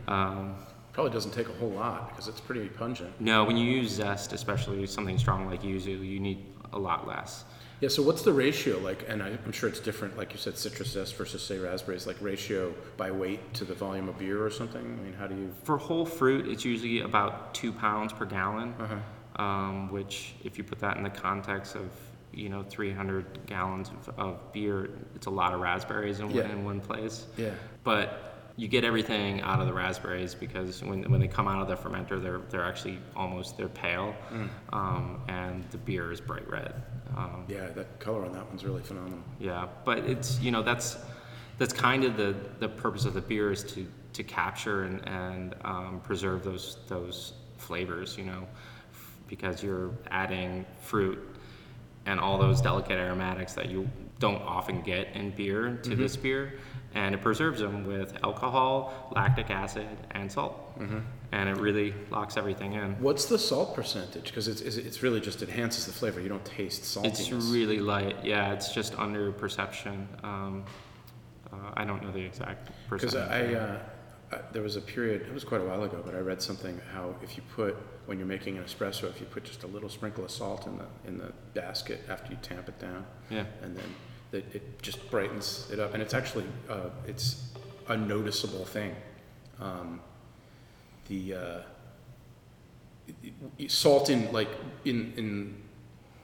Um, 0.09 0.55
Probably 0.93 1.13
doesn't 1.13 1.33
take 1.33 1.51
a 1.51 1.53
whole 1.53 1.69
lot 1.69 2.09
because 2.09 2.29
it's 2.29 2.41
pretty 2.41 2.67
pungent. 2.71 3.13
no, 3.21 3.45
when 3.45 3.59
you 3.59 3.71
use 3.71 3.91
zest, 3.91 4.33
especially 4.33 4.87
something 4.87 5.19
strong 5.19 5.45
like 5.51 5.63
yuzu, 5.63 6.03
you 6.03 6.19
need 6.19 6.47
a 6.77 6.79
lot 6.79 7.07
less. 7.09 7.45
Yeah. 7.81 7.89
So 7.91 8.03
what's 8.03 8.23
the 8.23 8.33
ratio 8.33 8.79
like? 8.79 9.05
And 9.09 9.23
I, 9.23 9.29
I'm 9.45 9.53
sure 9.53 9.69
it's 9.69 9.81
different, 9.81 10.17
like 10.17 10.33
you 10.33 10.39
said, 10.39 10.57
citrus 10.57 10.91
zest 10.93 11.15
versus 11.17 11.43
say 11.43 11.59
raspberries. 11.59 12.07
Like 12.07 12.17
ratio 12.21 12.73
by 12.97 13.11
weight 13.11 13.53
to 13.55 13.65
the 13.65 13.75
volume 13.75 14.09
of 14.09 14.19
beer 14.19 14.43
or 14.45 14.51
something. 14.51 14.81
I 14.83 15.03
mean, 15.05 15.13
how 15.19 15.27
do 15.27 15.35
you? 15.35 15.53
For 15.65 15.77
whole 15.77 16.07
fruit, 16.07 16.47
it's 16.49 16.65
usually 16.65 17.01
about 17.01 17.53
two 17.55 17.73
pounds 17.73 18.13
per 18.13 18.25
gallon, 18.25 18.75
Uh-huh. 18.79 19.43
um, 19.45 19.91
which, 19.93 20.35
if 20.45 20.57
you 20.57 20.65
put 20.65 20.79
that 20.81 20.97
in 20.97 21.03
the 21.03 21.11
context 21.11 21.75
of 21.75 21.91
you 22.33 22.49
know 22.49 22.63
300 22.63 23.47
gallons 23.47 23.91
of, 23.91 24.19
of 24.19 24.53
beer, 24.53 24.91
it's 25.15 25.27
a 25.27 25.31
lot 25.31 25.53
of 25.53 25.61
raspberries 25.61 26.21
in, 26.21 26.27
one 26.29 26.35
Yeah. 26.37 26.49
in 26.51 26.65
one 26.65 26.81
place. 26.81 27.27
Yeah. 27.37 27.51
But 27.85 28.36
you 28.59 28.69
get 28.69 28.85
everything 28.85 29.43
out 29.43 29.61
of 29.61 29.67
the 29.67 29.73
raspberries 29.73 30.35
because 30.35 30.83
when, 30.83 31.03
when 31.11 31.21
they 31.21 31.29
come 31.29 31.47
out 31.47 31.61
of 31.61 31.69
the 31.69 31.77
fermenter, 31.77 32.23
they're 32.23 32.41
they're 32.51 32.65
actually 32.65 32.99
almost 33.15 33.57
they're 33.59 33.69
pale, 33.69 34.15
Mm. 34.33 34.49
um, 34.73 35.21
and 35.29 35.65
the 35.71 35.79
beer 35.79 36.11
is 36.11 36.21
bright 36.21 36.49
red. 36.51 36.83
Um, 37.17 37.45
Yeah. 37.49 37.69
That 37.69 38.01
color 38.01 38.25
on 38.25 38.33
that 38.33 38.47
one's 38.49 38.65
really 38.65 38.83
phenomenal. 38.83 39.19
Yeah, 39.39 39.69
but 39.85 39.99
it's 39.99 40.41
you 40.41 40.51
know 40.51 40.63
that's 40.63 40.97
that's 41.59 41.73
kind 41.75 42.05
of 42.05 42.17
the 42.17 42.35
the 42.59 42.69
purpose 42.69 43.05
of 43.05 43.13
the 43.15 43.21
beer 43.21 43.53
is 43.53 43.63
to 43.75 43.87
to 44.15 44.23
capture 44.25 44.85
and 44.85 45.07
and 45.07 45.55
um, 45.65 46.01
preserve 46.03 46.43
those 46.43 46.79
those 46.89 47.35
flavors, 47.59 48.17
you 48.17 48.25
know, 48.25 48.47
f- 48.93 49.17
because 49.29 49.63
you're 49.63 49.91
adding 50.11 50.65
fruit 50.81 51.19
and 52.07 52.21
all 52.21 52.39
those 52.39 52.61
delicate 52.63 52.99
aromatics 52.99 53.53
that 53.55 53.69
you 53.69 53.87
don't 54.19 54.41
often 54.43 54.81
get 54.83 55.09
in 55.15 55.31
beer 55.33 55.77
to 55.83 55.95
this 55.97 56.17
beer, 56.17 56.55
and 56.97 57.15
it 57.15 57.21
preserves 57.21 57.61
them 57.61 57.87
with 57.87 58.17
alcohol, 58.25 59.13
lactic 59.15 59.51
acid, 59.51 59.87
and 60.13 60.33
salt, 60.33 60.55
and 61.33 61.49
it 61.49 61.59
really 61.59 61.95
locks 62.11 62.37
everything 62.37 62.73
in. 62.73 62.89
What's 63.01 63.27
the 63.27 63.39
salt 63.39 63.75
percentage? 63.75 64.25
Because 64.25 64.49
it's, 64.49 64.63
it's 64.63 64.77
it's 64.77 65.03
really 65.03 65.21
just 65.21 65.43
enhances 65.43 65.85
the 65.85 65.93
flavor. 65.93 66.21
You 66.21 66.31
don't 66.31 66.45
taste 66.45 66.83
saltiness. 66.83 67.07
It's 67.07 67.31
really 67.31 67.81
light. 67.81 68.17
Yeah, 68.25 68.55
it's 68.55 68.73
just 68.73 68.99
under 68.99 69.31
perception. 69.31 70.09
Um, 70.25 70.65
uh, 71.53 71.57
I 71.75 71.85
don't 71.85 72.03
know 72.03 72.11
the 72.11 72.25
exact 72.25 72.71
Because 72.91 73.15
percentage. 73.15 73.57
I, 73.57 73.59
uh, 73.59 73.79
I, 74.33 74.39
there 74.53 74.63
was 74.63 74.77
a 74.77 74.81
period, 74.81 75.23
it 75.23 75.33
was 75.33 75.45
quite 75.45 75.61
a 75.61 75.65
while 75.65 75.85
ago, 75.85 76.03
but 76.05 76.15
I 76.15 76.19
read 76.19 76.43
something 76.43 76.81
how 76.93 77.15
if 77.23 77.37
you 77.37 77.43
put, 77.55 77.77
when 78.07 78.19
you're 78.19 78.27
making 78.27 78.59
an 78.59 78.65
espresso, 78.65 79.05
if 79.09 79.21
you 79.21 79.27
put 79.27 79.45
just 79.45 79.63
a 79.63 79.69
little 79.69 79.89
sprinkle 79.89 80.25
of 80.25 80.31
salt 80.31 80.67
in 80.67 80.79
the, 80.79 80.87
in 81.07 81.19
the 81.19 81.33
basket 81.55 82.01
after 82.09 82.33
you 82.33 82.39
tamp 82.43 82.69
it 82.69 82.79
down, 82.81 83.07
yeah, 83.31 83.45
and 83.63 83.77
then 83.77 83.85
it, 84.33 84.45
it 84.55 84.83
just 84.83 85.11
brightens 85.11 85.69
it 85.73 85.79
up. 85.79 85.95
And 85.95 86.03
it's 86.03 86.15
actually, 86.15 86.45
uh, 86.69 86.91
it's 87.07 87.51
a 87.89 87.97
noticeable 87.97 88.65
thing. 88.65 88.95
Um, 89.61 90.01
the, 91.09 91.35
uh, 91.35 91.61
salt 93.69 94.11
in, 94.11 94.33
like, 94.33 94.49
in, 94.85 95.13
in 95.17 95.63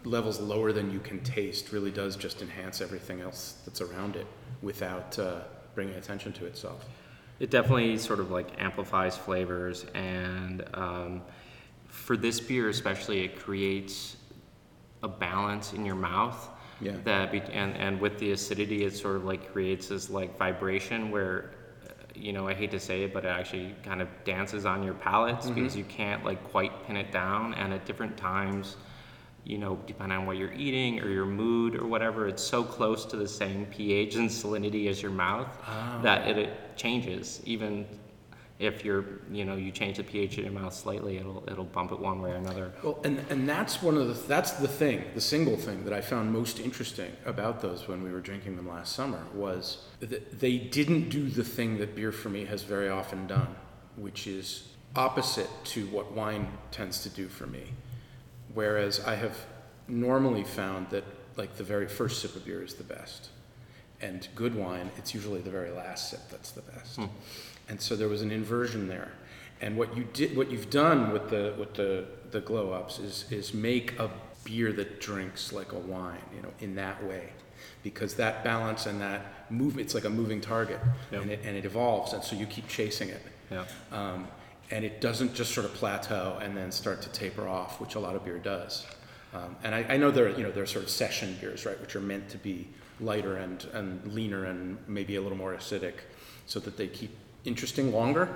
levels 0.05 0.41
lower 0.41 0.73
than 0.73 0.91
you 0.91 0.99
can 0.99 1.21
taste 1.21 1.73
really 1.73 1.91
does 1.93 2.17
just 2.17 2.43
enhance 2.43 2.81
everything 2.81 3.21
else 3.21 3.57
that's 3.65 3.81
around 3.81 4.17
it 4.17 4.27
without, 4.63 5.19
uh, 5.19 5.41
bringing 5.75 5.95
attention 5.95 6.33
to 6.35 6.45
itself. 6.45 6.85
it 7.43 7.51
definitely 7.51 7.99
sort 7.99 8.21
of 8.21 8.31
like 8.31 8.49
amplifies 8.63 9.17
flavors, 9.17 9.85
and 9.95 10.65
um, 10.75 11.23
for 11.89 12.17
this 12.17 12.39
beer 12.39 12.69
especially, 12.69 13.25
it 13.25 13.37
creates 13.37 14.17
a 15.03 15.09
balance 15.09 15.73
in 15.73 15.85
your 15.85 15.97
mouth. 15.97 16.49
Yeah. 16.83 16.97
That 17.05 17.33
be, 17.33 17.41
and 17.53 17.77
and 17.77 18.01
with 18.01 18.19
the 18.19 18.33
acidity, 18.33 18.85
it 18.85 18.95
sort 18.95 19.17
of 19.17 19.25
like 19.25 19.53
creates 19.53 19.89
this 19.89 20.11
like 20.11 20.37
vibration 20.39 21.11
where. 21.11 21.53
You 22.15 22.35
know, 22.35 22.47
I 22.47 22.53
hate 22.53 22.71
to 22.73 22.79
say 22.79 23.05
it, 23.05 23.15
but 23.15 23.25
it 23.25 23.29
actually 23.29 23.75
kind 23.83 24.03
of 24.03 24.09
dances 24.25 24.67
on 24.67 24.83
your 24.83 24.93
palates 24.93 25.47
mm-hmm. 25.47 25.55
because 25.55 25.75
you 25.75 25.85
can't 25.85 26.23
like 26.27 26.45
quite 26.51 26.87
pin 26.87 26.97
it 26.97 27.11
down. 27.11 27.55
And 27.55 27.73
at 27.73 27.87
different 27.87 28.19
times, 28.19 28.77
you 29.45 29.57
know, 29.59 29.79
depending 29.87 30.19
on 30.19 30.27
what 30.27 30.37
you're 30.37 30.53
eating 30.53 31.01
or 31.01 31.09
your 31.09 31.25
mood 31.25 31.75
or 31.75 31.87
whatever, 31.87 32.29
it's 32.29 32.43
so 32.43 32.63
close 32.63 33.07
to 33.07 33.17
the 33.17 33.27
same 33.27 33.67
pH 33.67 34.17
and 34.17 34.29
salinity 34.29 34.89
as 34.89 35.01
your 35.01 35.11
mouth 35.11 35.49
ah. 35.67 36.01
that 36.03 36.29
it, 36.29 36.39
it 36.39 36.77
changes. 36.77 37.41
Even 37.45 37.87
if 38.59 38.85
you're, 38.85 39.05
you 39.31 39.45
know, 39.45 39.57
you 39.57 39.73
change 39.73 39.97
the 39.97 40.05
pH 40.05 40.39
in 40.39 40.45
your 40.45 40.53
mouth 40.53 40.75
slightly, 40.75 41.17
it'll 41.17 41.43
it'll 41.49 41.65
bump 41.65 41.93
it 41.93 41.99
one 41.99 42.21
way 42.21 42.31
or 42.31 42.37
another. 42.37 42.73
Well, 42.83 43.01
and, 43.05 43.25
and 43.31 43.49
that's 43.49 43.83
one 43.83 43.97
of 43.97 44.09
the, 44.09 44.15
that's 44.29 44.53
the 44.53 44.69
thing, 44.69 45.05
the 45.15 45.21
single 45.21 45.57
thing 45.57 45.85
that 45.85 45.93
I 45.93 46.01
found 46.01 46.33
most 46.33 46.61
interesting 46.61 47.13
about 47.25 47.61
those 47.61 47.89
when 47.89 48.03
we 48.03 48.11
were 48.11 48.21
drinking 48.21 48.57
them 48.57 48.69
last 48.69 48.95
summer 48.95 49.25
was 49.35 49.85
that 50.01 50.39
they 50.39 50.59
didn't 50.59 51.09
do 51.09 51.29
the 51.29 51.45
thing 51.45 51.79
that 51.79 51.95
beer 51.97 52.13
for 52.13 52.29
me 52.29 52.45
has 52.45 52.63
very 52.63 52.89
often 52.89 53.27
done, 53.27 53.55
which 53.97 54.27
is 54.27 54.69
opposite 54.95 55.49
to 55.65 55.87
what 55.87 56.13
wine 56.13 56.47
tends 56.71 57.03
to 57.03 57.09
do 57.09 57.29
for 57.29 57.47
me. 57.47 57.65
Whereas 58.55 59.01
I 59.01 59.15
have 59.17 59.37
normally 59.89 60.45
found 60.45 60.91
that 60.91 61.05
like 61.37 61.57
the 61.57 61.65
very 61.65 61.89
first 61.89 62.21
sip 62.21 62.37
of 62.37 62.45
beer 62.45 62.63
is 62.63 62.75
the 62.75 62.85
best. 62.85 63.31
And 64.01 64.27
good 64.35 64.55
wine, 64.55 64.91
it's 64.97 65.15
usually 65.15 65.41
the 65.41 65.51
very 65.51 65.71
last 65.71 66.11
sip 66.11 66.21
that's 66.31 66.51
the 66.51 66.63
best. 66.63 66.97
Hmm. 66.97 67.07
And 67.69 67.81
so 67.81 67.97
there 67.97 68.09
was 68.09 68.23
an 68.23 68.31
inversion 68.31 68.89
there. 68.89 69.13
And 69.61 69.77
what 69.77 69.97
you 69.97 70.05
did, 70.13 70.37
what 70.37 70.51
you've 70.51 70.71
done 70.71 71.13
with 71.13 71.31
the 71.31 71.55
with 71.59 71.75
the 71.75 72.05
the 72.31 72.41
glow 72.41 72.73
ups 72.73 72.99
is 72.99 73.25
is 73.31 73.55
make 73.55 73.99
a 73.99 74.11
beer 74.45 74.73
that 74.73 75.01
drinks 75.01 75.53
like 75.53 75.73
a 75.73 75.79
wine, 75.79 76.19
you 76.35 76.43
know, 76.43 76.53
in 76.61 76.75
that 76.75 77.03
way, 77.05 77.29
because 77.85 78.15
that 78.15 78.43
balance 78.43 78.87
and 78.87 79.01
that 79.01 79.51
move, 79.53 79.79
it's 79.79 79.95
like 79.95 80.05
a 80.05 80.11
moving 80.11 80.41
target, 80.41 80.81
Yep. 81.13 81.23
and 81.23 81.31
it 81.31 81.41
and 81.45 81.57
it 81.57 81.65
evolves, 81.65 82.13
and 82.13 82.25
so 82.25 82.35
you 82.35 82.47
keep 82.47 82.67
chasing 82.69 83.09
it. 83.09 83.23
Yeah. 83.51 83.65
Um, 83.93 84.27
and 84.71 84.85
it 84.85 85.01
doesn't 85.01 85.35
just 85.35 85.53
sort 85.53 85.67
of 85.67 85.75
plateau 85.75 86.39
and 86.41 86.57
then 86.57 86.73
start 86.73 87.03
to 87.03 87.11
taper 87.11 87.47
off, 87.47 87.81
which 87.81 87.95
a 87.95 88.01
lot 88.01 88.17
of 88.17 88.25
beer 88.25 88.39
does. 88.39 88.87
Um, 89.35 89.55
and 89.63 89.75
I, 89.75 89.85
I 89.91 89.97
know 89.99 90.11
there, 90.11 90.27
are, 90.27 90.31
you 90.31 90.43
know, 90.43 90.51
there 90.51 90.63
are 90.63 90.67
sort 90.67 90.83
of 90.85 90.91
session 90.91 91.37
beers, 91.41 91.67
right, 91.67 91.79
which 91.81 91.95
are 91.95 92.01
meant 92.01 92.29
to 92.31 92.39
be 92.39 92.69
lighter 92.99 93.37
and, 93.37 93.65
and 93.75 94.13
leaner 94.15 94.47
and 94.47 94.79
maybe 94.89 95.17
a 95.17 95.21
little 95.21 95.37
more 95.37 95.55
acidic, 95.55 95.95
so 96.47 96.59
that 96.61 96.77
they 96.79 96.89
keep 96.89 97.11
interesting 97.45 97.93
longer. 97.93 98.29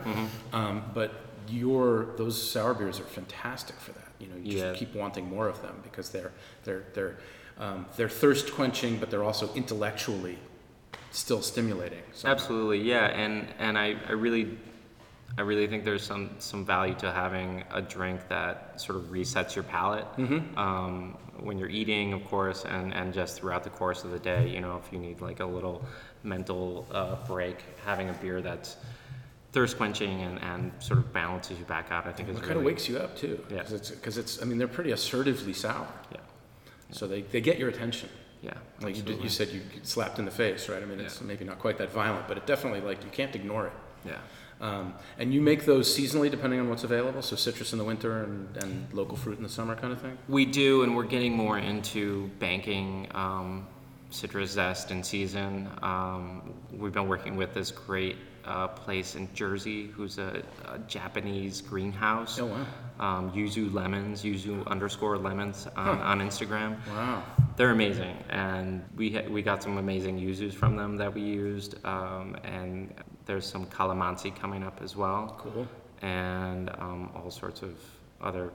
Um, 0.53 0.83
but 0.95 1.13
your 1.49 2.07
those 2.17 2.41
sour 2.51 2.75
beers 2.75 2.99
are 3.01 3.05
fantastic 3.05 3.77
for 3.77 3.93
that. 3.93 4.03
You 4.19 4.29
know, 4.29 4.37
you 4.37 4.53
just 4.53 4.65
Yeah. 4.65 4.73
keep 4.75 4.95
wanting 4.95 5.29
more 5.29 5.49
of 5.49 5.61
them 5.63 5.81
because 5.83 6.11
they're 6.11 6.33
they're 6.65 6.85
they're 6.95 7.17
um, 7.59 7.87
they're 7.97 8.09
thirst 8.09 8.53
quenching, 8.53 8.99
but 8.99 9.11
they're 9.11 9.25
also 9.25 9.53
intellectually 9.55 10.39
still 11.11 11.41
stimulating. 11.41 12.03
So 12.13 12.29
Absolutely, 12.29 12.81
yeah, 12.83 13.07
and 13.07 13.47
and 13.59 13.79
I, 13.79 13.97
I 14.09 14.13
really 14.13 14.59
I 15.39 15.43
really 15.43 15.67
think 15.67 15.85
there's 15.85 16.03
some 16.03 16.31
some 16.39 16.65
value 16.65 16.95
to 16.97 17.13
having 17.13 17.65
a 17.71 17.81
drink 17.81 18.29
that 18.29 18.81
sort 18.81 18.97
of 18.99 19.05
resets 19.05 19.55
your 19.55 19.65
palate 19.65 20.07
um, 20.57 21.17
when 21.39 21.59
you're 21.59 21.69
eating, 21.71 22.13
of 22.13 22.25
course, 22.27 22.65
and 22.65 22.93
and 22.93 23.15
just 23.15 23.37
throughout 23.39 23.63
the 23.65 23.71
course 23.71 24.05
of 24.05 24.11
the 24.11 24.19
day. 24.19 24.49
You 24.49 24.61
know, 24.61 24.81
if 24.85 24.93
you 24.93 24.99
need 24.99 25.21
like 25.21 25.41
a 25.41 25.47
little 25.47 25.85
mental 26.25 26.87
uh, 26.91 27.17
break, 27.27 27.59
having 27.85 28.09
a 28.11 28.15
beer 28.15 28.41
that's 28.43 28.77
thirst 29.57 29.79
quenching 29.79 30.21
and, 30.21 30.39
and 30.43 30.71
sort 30.81 30.99
of 30.99 31.11
balances 31.15 31.59
you 31.59 31.65
back 31.65 31.87
out. 31.91 32.07
I 32.07 32.13
think 32.13 32.29
is 32.29 32.37
It 32.37 32.41
really, 32.41 32.49
kind 32.49 32.59
of 32.61 32.67
wakes 32.67 32.91
you 32.91 32.99
up 32.99 33.17
too. 33.17 33.43
Yeah. 33.51 33.63
Because 33.63 33.73
it's, 33.73 34.17
it's, 34.19 34.43
I 34.43 34.45
mean, 34.45 34.59
they're 34.59 34.69
pretty 34.69 34.93
assertively 34.93 35.55
sour. 35.55 35.89
Yeah, 36.13 36.19
So 36.91 37.07
they, 37.07 37.23
they 37.23 37.41
get 37.41 37.59
your 37.59 37.71
attention. 37.71 38.11
yeah. 38.43 38.53
Like 38.83 38.97
you, 38.99 39.03
did, 39.03 39.23
you 39.23 39.31
said 39.31 39.49
you 39.49 39.63
slapped 39.83 40.19
in 40.19 40.27
the 40.27 40.31
face, 40.31 40.69
right? 40.69 40.83
I 40.83 40.85
mean, 40.85 41.01
it's 41.01 41.23
Yeah. 41.23 41.27
maybe 41.27 41.47
not 41.47 41.59
quite 41.59 41.79
that 41.79 41.91
violent, 41.91 42.29
but 42.29 42.37
it 42.37 42.45
definitely, 42.47 42.83
like, 42.83 43.03
you 43.03 43.11
can't 43.11 43.35
ignore 43.35 43.65
it. 43.69 43.73
Yeah. 44.05 44.19
Um, 44.61 44.93
and 45.19 45.33
you 45.33 45.41
make 45.41 45.65
those 45.65 45.87
seasonally 45.97 46.31
depending 46.31 46.61
on 46.61 46.69
what's 46.69 46.85
available? 46.85 47.23
So 47.23 47.35
citrus 47.35 47.73
in 47.73 47.79
the 47.79 47.85
winter 47.93 48.25
and, 48.25 48.55
and 48.63 48.93
local 48.93 49.17
fruit 49.17 49.39
in 49.39 49.43
the 49.43 49.49
summer 49.59 49.75
kind 49.75 49.91
of 49.95 50.03
thing? 50.03 50.19
We 50.29 50.45
do, 50.45 50.83
and 50.83 50.95
we're 50.95 51.05
getting 51.17 51.33
more 51.35 51.57
into 51.59 52.29
banking 52.39 53.09
um, 53.15 53.67
citrus 54.11 54.51
zest 54.51 54.91
in 54.91 55.03
season. 55.03 55.71
Um, 55.81 56.53
we've 56.73 56.93
been 56.93 57.09
working 57.09 57.37
with 57.37 57.55
this 57.55 57.71
great 57.71 58.17
uh, 58.47 58.69
place 58.69 59.15
in 59.17 59.29
Jersey, 59.35 59.89
who's 59.89 60.19
a, 60.19 60.43
a 60.69 60.79
Japanese 60.81 61.61
greenhouse. 61.61 62.39
Oh, 62.39 62.47
wow. 62.47 62.67
Um, 62.99 63.31
yuzu 63.33 63.73
lemons, 63.75 64.23
yuzu 64.23 64.67
underscore 64.67 65.19
lemons 65.19 65.67
on, 65.77 66.01
on 66.01 66.21
Instagram. 66.21 66.77
Wow. 66.89 67.23
They're 67.57 67.71
amazing, 67.71 68.17
and 68.31 68.83
we 68.97 69.13
ha- 69.13 69.29
we 69.29 69.43
got 69.43 69.63
some 69.63 69.77
amazing 69.79 70.19
yuzus 70.19 70.55
from 70.55 70.77
them 70.77 70.97
that 70.97 71.13
we 71.15 71.21
used, 71.21 71.75
um, 71.85 72.37
and 72.45 72.95
there's 73.27 73.45
some 73.47 73.67
calamansi 73.67 74.35
coming 74.35 74.63
up 74.63 74.81
as 74.83 74.95
well 74.97 75.37
Cool. 75.39 75.67
and 76.03 76.71
um, 76.79 77.11
all 77.15 77.31
sorts 77.31 77.63
of 77.63 77.75
other 78.23 78.51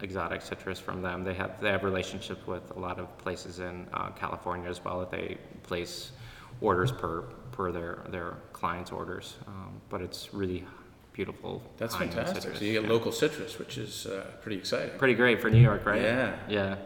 exotic 0.00 0.40
citrus 0.42 0.78
from 0.78 1.02
them. 1.02 1.22
They 1.24 1.34
have 1.34 1.60
they 1.60 1.70
have 1.70 1.82
relationships 1.84 2.46
with 2.46 2.70
a 2.76 2.78
lot 2.78 2.98
of 2.98 3.16
places 3.18 3.58
in 3.58 3.86
uh, 3.92 4.10
California 4.10 4.68
as 4.70 4.82
well 4.84 5.00
that 5.00 5.10
they 5.10 5.36
place 5.64 6.12
orders 6.60 6.92
per 6.92 7.24
per 7.52 7.70
their 7.72 7.98
their 8.08 8.34
clients' 8.52 8.90
orders. 8.90 9.36
Um, 9.46 9.80
but 9.90 10.00
it's 10.00 10.32
really 10.34 10.64
beautiful. 11.12 11.62
That's 11.76 11.94
high-end 11.94 12.14
fantastic. 12.14 12.42
citrus, 12.42 12.58
So 12.58 12.64
you 12.64 12.72
get 12.72 12.82
yeah. 12.84 12.88
local 12.88 13.12
citrus, 13.12 13.58
which 13.58 13.76
is 13.78 14.06
uh, 14.06 14.24
pretty 14.42 14.56
exciting. 14.56 14.98
Pretty 14.98 15.14
great 15.14 15.40
for 15.40 15.50
New 15.50 15.60
York, 15.60 15.84
right? 15.86 16.00
Yeah. 16.02 16.34
Yeah. 16.48 16.76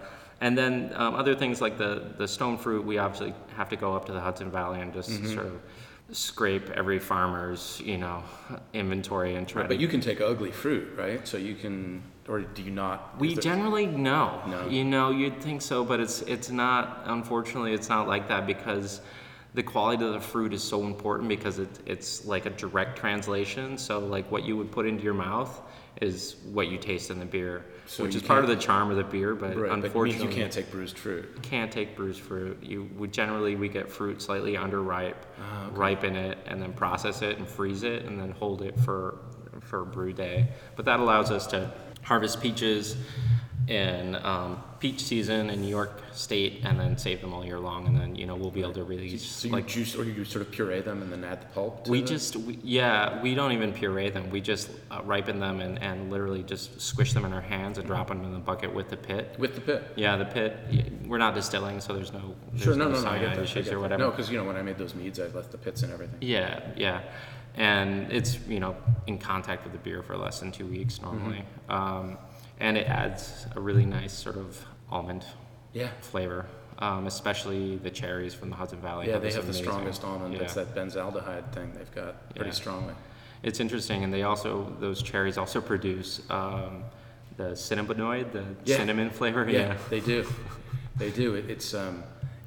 And 0.40 0.58
then 0.58 0.92
um, 0.96 1.14
other 1.14 1.34
things 1.34 1.60
like 1.60 1.78
the, 1.78 2.12
the 2.18 2.26
stone 2.28 2.58
fruit, 2.58 2.84
we 2.84 2.98
obviously 2.98 3.32
have 3.56 3.68
to 3.70 3.76
go 3.76 3.94
up 3.94 4.04
to 4.06 4.12
the 4.12 4.20
Hudson 4.20 4.50
Valley 4.50 4.80
and 4.80 4.92
just 4.92 5.10
Mm-hmm. 5.10 5.32
sort 5.34 5.46
of 5.46 5.60
scrape 6.12 6.70
every 6.70 6.98
farmer's, 6.98 7.80
you 7.84 7.98
know, 7.98 8.22
inventory 8.74 9.34
and 9.36 9.46
try 9.48 9.62
to 9.62 9.68
but 9.68 9.78
you 9.80 9.88
can 9.88 10.00
take 10.00 10.20
ugly 10.20 10.50
fruit, 10.50 10.88
right? 10.96 11.26
So 11.26 11.36
you 11.36 11.54
can, 11.54 12.02
or 12.28 12.40
do 12.40 12.62
you 12.62 12.70
not? 12.70 13.18
We 13.18 13.28
is 13.28 13.34
there- 13.34 13.42
generally 13.42 13.86
no. 13.86 14.42
No. 14.46 14.68
You 14.68 14.84
know, 14.84 15.10
you'd 15.10 15.40
think 15.40 15.62
so, 15.62 15.84
but 15.84 15.98
it's 16.00 16.22
it's 16.22 16.50
not. 16.50 17.02
Unfortunately, 17.06 17.72
it's 17.72 17.88
not 17.88 18.06
like 18.06 18.28
that 18.28 18.46
because 18.46 19.00
the 19.57 19.62
quality 19.62 20.04
of 20.04 20.12
the 20.12 20.20
fruit 20.20 20.52
is 20.52 20.62
so 20.62 20.84
important 20.84 21.30
because 21.30 21.59
it, 21.59 21.70
it's 21.86 22.26
like 22.26 22.44
a 22.44 22.50
direct 22.50 22.98
translation. 22.98 23.78
So 23.78 23.98
like 23.98 24.30
what 24.30 24.44
you 24.44 24.54
would 24.59 24.70
put 24.70 24.86
into 24.86 25.02
your 25.02 25.14
mouth 25.14 25.62
is 26.02 26.36
what 26.52 26.68
you 26.68 26.76
taste 26.76 27.11
in 27.11 27.18
the 27.18 27.24
beer, 27.24 27.64
So 27.86 28.02
which 28.04 28.14
is 28.14 28.22
part 28.22 28.44
of 28.44 28.50
the 28.50 28.57
charm 28.57 28.90
of 28.90 28.98
the 28.98 29.02
beer. 29.04 29.34
But 29.34 29.57
Right, 29.57 29.70
but 29.70 29.84
unfortunately, 29.84 30.28
you 30.28 30.34
can't 30.42 30.52
take 30.52 30.70
bruised 30.70 30.98
fruit. 30.98 31.42
can't 31.42 31.72
take 31.72 31.96
bruised 31.96 32.20
fruit. 32.20 32.62
You 32.62 32.90
would 32.98 33.14
generally 33.14 33.57
we 33.57 33.70
get 33.70 33.90
fruit 33.90 34.20
slightly 34.20 34.57
underripe, 34.57 35.14
Ah, 35.40 35.70
ripen 35.72 36.16
it, 36.16 36.36
and 36.46 36.61
then 36.61 36.74
process 36.74 37.22
it 37.22 37.38
and 37.38 37.48
freeze 37.48 37.82
it, 37.82 38.04
and 38.04 38.20
then 38.20 38.32
hold 38.32 38.61
it 38.61 38.78
for 38.80 39.18
for 39.62 39.86
brew 39.86 40.12
day. 40.12 40.48
But 40.76 40.84
that 40.84 41.00
allows 41.00 41.30
us 41.30 41.46
to 41.46 41.72
harvest 42.07 42.40
peaches 42.40 42.96
in 43.68 44.14
um, 44.22 44.62
peach 44.78 45.02
season 45.02 45.50
in 45.50 45.61
New 45.61 45.66
York 45.68 45.90
State, 46.12 46.61
and 46.62 46.78
then 46.78 46.96
save 46.96 47.20
them 47.20 47.34
all 47.34 47.44
year 47.44 47.59
long, 47.59 47.88
and 47.88 47.96
then 47.98 48.14
you 48.14 48.24
know 48.24 48.36
we'll 48.36 48.52
be 48.52 48.61
able 48.61 48.72
to 48.74 48.84
release 48.84 49.26
So 49.26 49.48
you 49.48 49.52
like 49.52 49.66
juice, 49.66 49.96
or 49.96 50.04
you 50.04 50.24
sort 50.24 50.42
of 50.46 50.52
puree 50.52 50.82
them 50.82 51.02
and 51.02 51.11
then 51.12 51.24
add 51.24 51.40
the 51.42 51.46
pulp 51.46 51.84
to 51.84 51.90
we 51.90 51.98
it? 51.98 52.07
just, 52.07 52.36
we, 52.36 52.61
yeah, 52.62 53.20
we 53.22 53.34
don't 53.34 53.50
even 53.50 53.72
puree 53.72 54.09
them. 54.11 54.30
We 54.30 54.40
just 54.40 54.70
uh, 54.92 55.00
ripen 55.04 55.40
them 55.40 55.61
and, 55.61 55.82
and 55.82 56.11
literally 56.12 56.44
just 56.44 56.80
squish 56.80 57.12
them 57.12 57.24
in 57.24 57.32
our 57.32 57.40
hands 57.40 57.78
and 57.78 57.86
drop 57.88 58.07
them 58.07 58.22
in 58.24 58.32
the 58.32 58.38
bucket 58.38 58.72
with 58.72 58.88
the 58.88 58.96
pit. 58.96 59.34
With 59.36 59.57
the 59.57 59.61
pit? 59.61 59.82
Yeah, 59.96 60.16
the 60.16 60.26
pit. 60.26 60.57
We're 61.04 61.18
not 61.18 61.34
distilling, 61.34 61.80
so 61.80 61.92
there's 61.92 62.12
no 62.12 62.36
there's 62.52 62.62
Sure, 62.62 62.76
no, 62.76 62.88
no, 62.88 62.94
no, 62.94 63.02
no, 63.02 63.11
I 63.11 63.18
get 63.18 63.30
that. 63.30 63.38
I 63.40 63.42
issues 63.42 63.64
get 63.64 63.74
or 63.74 63.76
that. 63.78 63.82
whatever. 63.82 64.02
No, 64.04 64.11
because, 64.11 64.30
you 64.30 64.38
know, 64.38 64.44
when 64.44 64.57
I 64.57 64.62
made 64.62 64.78
those 64.78 64.94
meads, 64.94 65.18
I 65.18 65.26
left 65.26 65.50
the 65.50 65.59
pits 65.59 65.82
and 65.82 65.92
everything. 65.92 66.18
Yeah, 66.20 66.61
yeah, 66.76 67.02
and 67.57 68.11
it's 68.12 68.38
you 68.48 68.61
know 68.61 68.76
in 69.07 69.18
contact 69.18 69.64
with 69.64 69.72
the 69.72 69.78
beer 69.78 70.02
for 70.02 70.16
less 70.16 70.40
than 70.40 70.52
two 70.52 70.66
weeks 70.66 71.00
normally, 71.00 71.42
Mm-hmm. 71.68 71.72
um, 71.72 72.18
and 72.61 72.76
it 72.76 72.86
adds 72.86 73.46
a 73.54 73.61
really 73.61 73.84
nice 73.84 74.12
sort 74.12 74.36
of 74.36 74.64
almond 74.90 75.24
Yeah. 75.74 75.88
flavor, 76.00 76.46
um, 76.78 77.07
especially 77.07 77.76
the 77.76 77.90
cherries 77.90 78.32
from 78.34 78.48
the 78.50 78.57
Hudson 78.57 78.80
Valley. 78.80 79.09
Yeah, 79.09 79.18
they 79.18 79.32
have 79.32 79.46
the 79.46 79.52
strongest 79.52 80.04
almond. 80.04 80.32
Yeah. 80.34 80.40
It's 80.42 80.54
that 80.54 80.74
benzaldehyde 80.74 81.52
thing 81.52 81.72
they've 81.74 81.94
got 81.94 82.34
pretty 82.34 82.50
Yeah. 82.50 82.54
strongly. 82.54 82.94
It's 83.42 83.61
interesting, 83.61 84.04
and 84.04 84.12
they 84.12 84.22
also 84.22 84.72
those 84.80 85.02
cherries 85.02 85.36
also 85.38 85.61
produce 85.61 86.20
um, 86.30 86.84
the 87.36 87.54
cinnamon,oid 87.54 88.32
the 88.32 88.44
Yeah. 88.64 88.76
cinnamon 88.78 89.11
flavor. 89.11 89.48
Yeah, 89.48 89.76
they 89.90 90.00
do. 90.00 90.26
They 90.98 91.11
do. 91.11 91.34
It, 91.34 91.50
it's 91.50 91.74
um, 91.74 92.02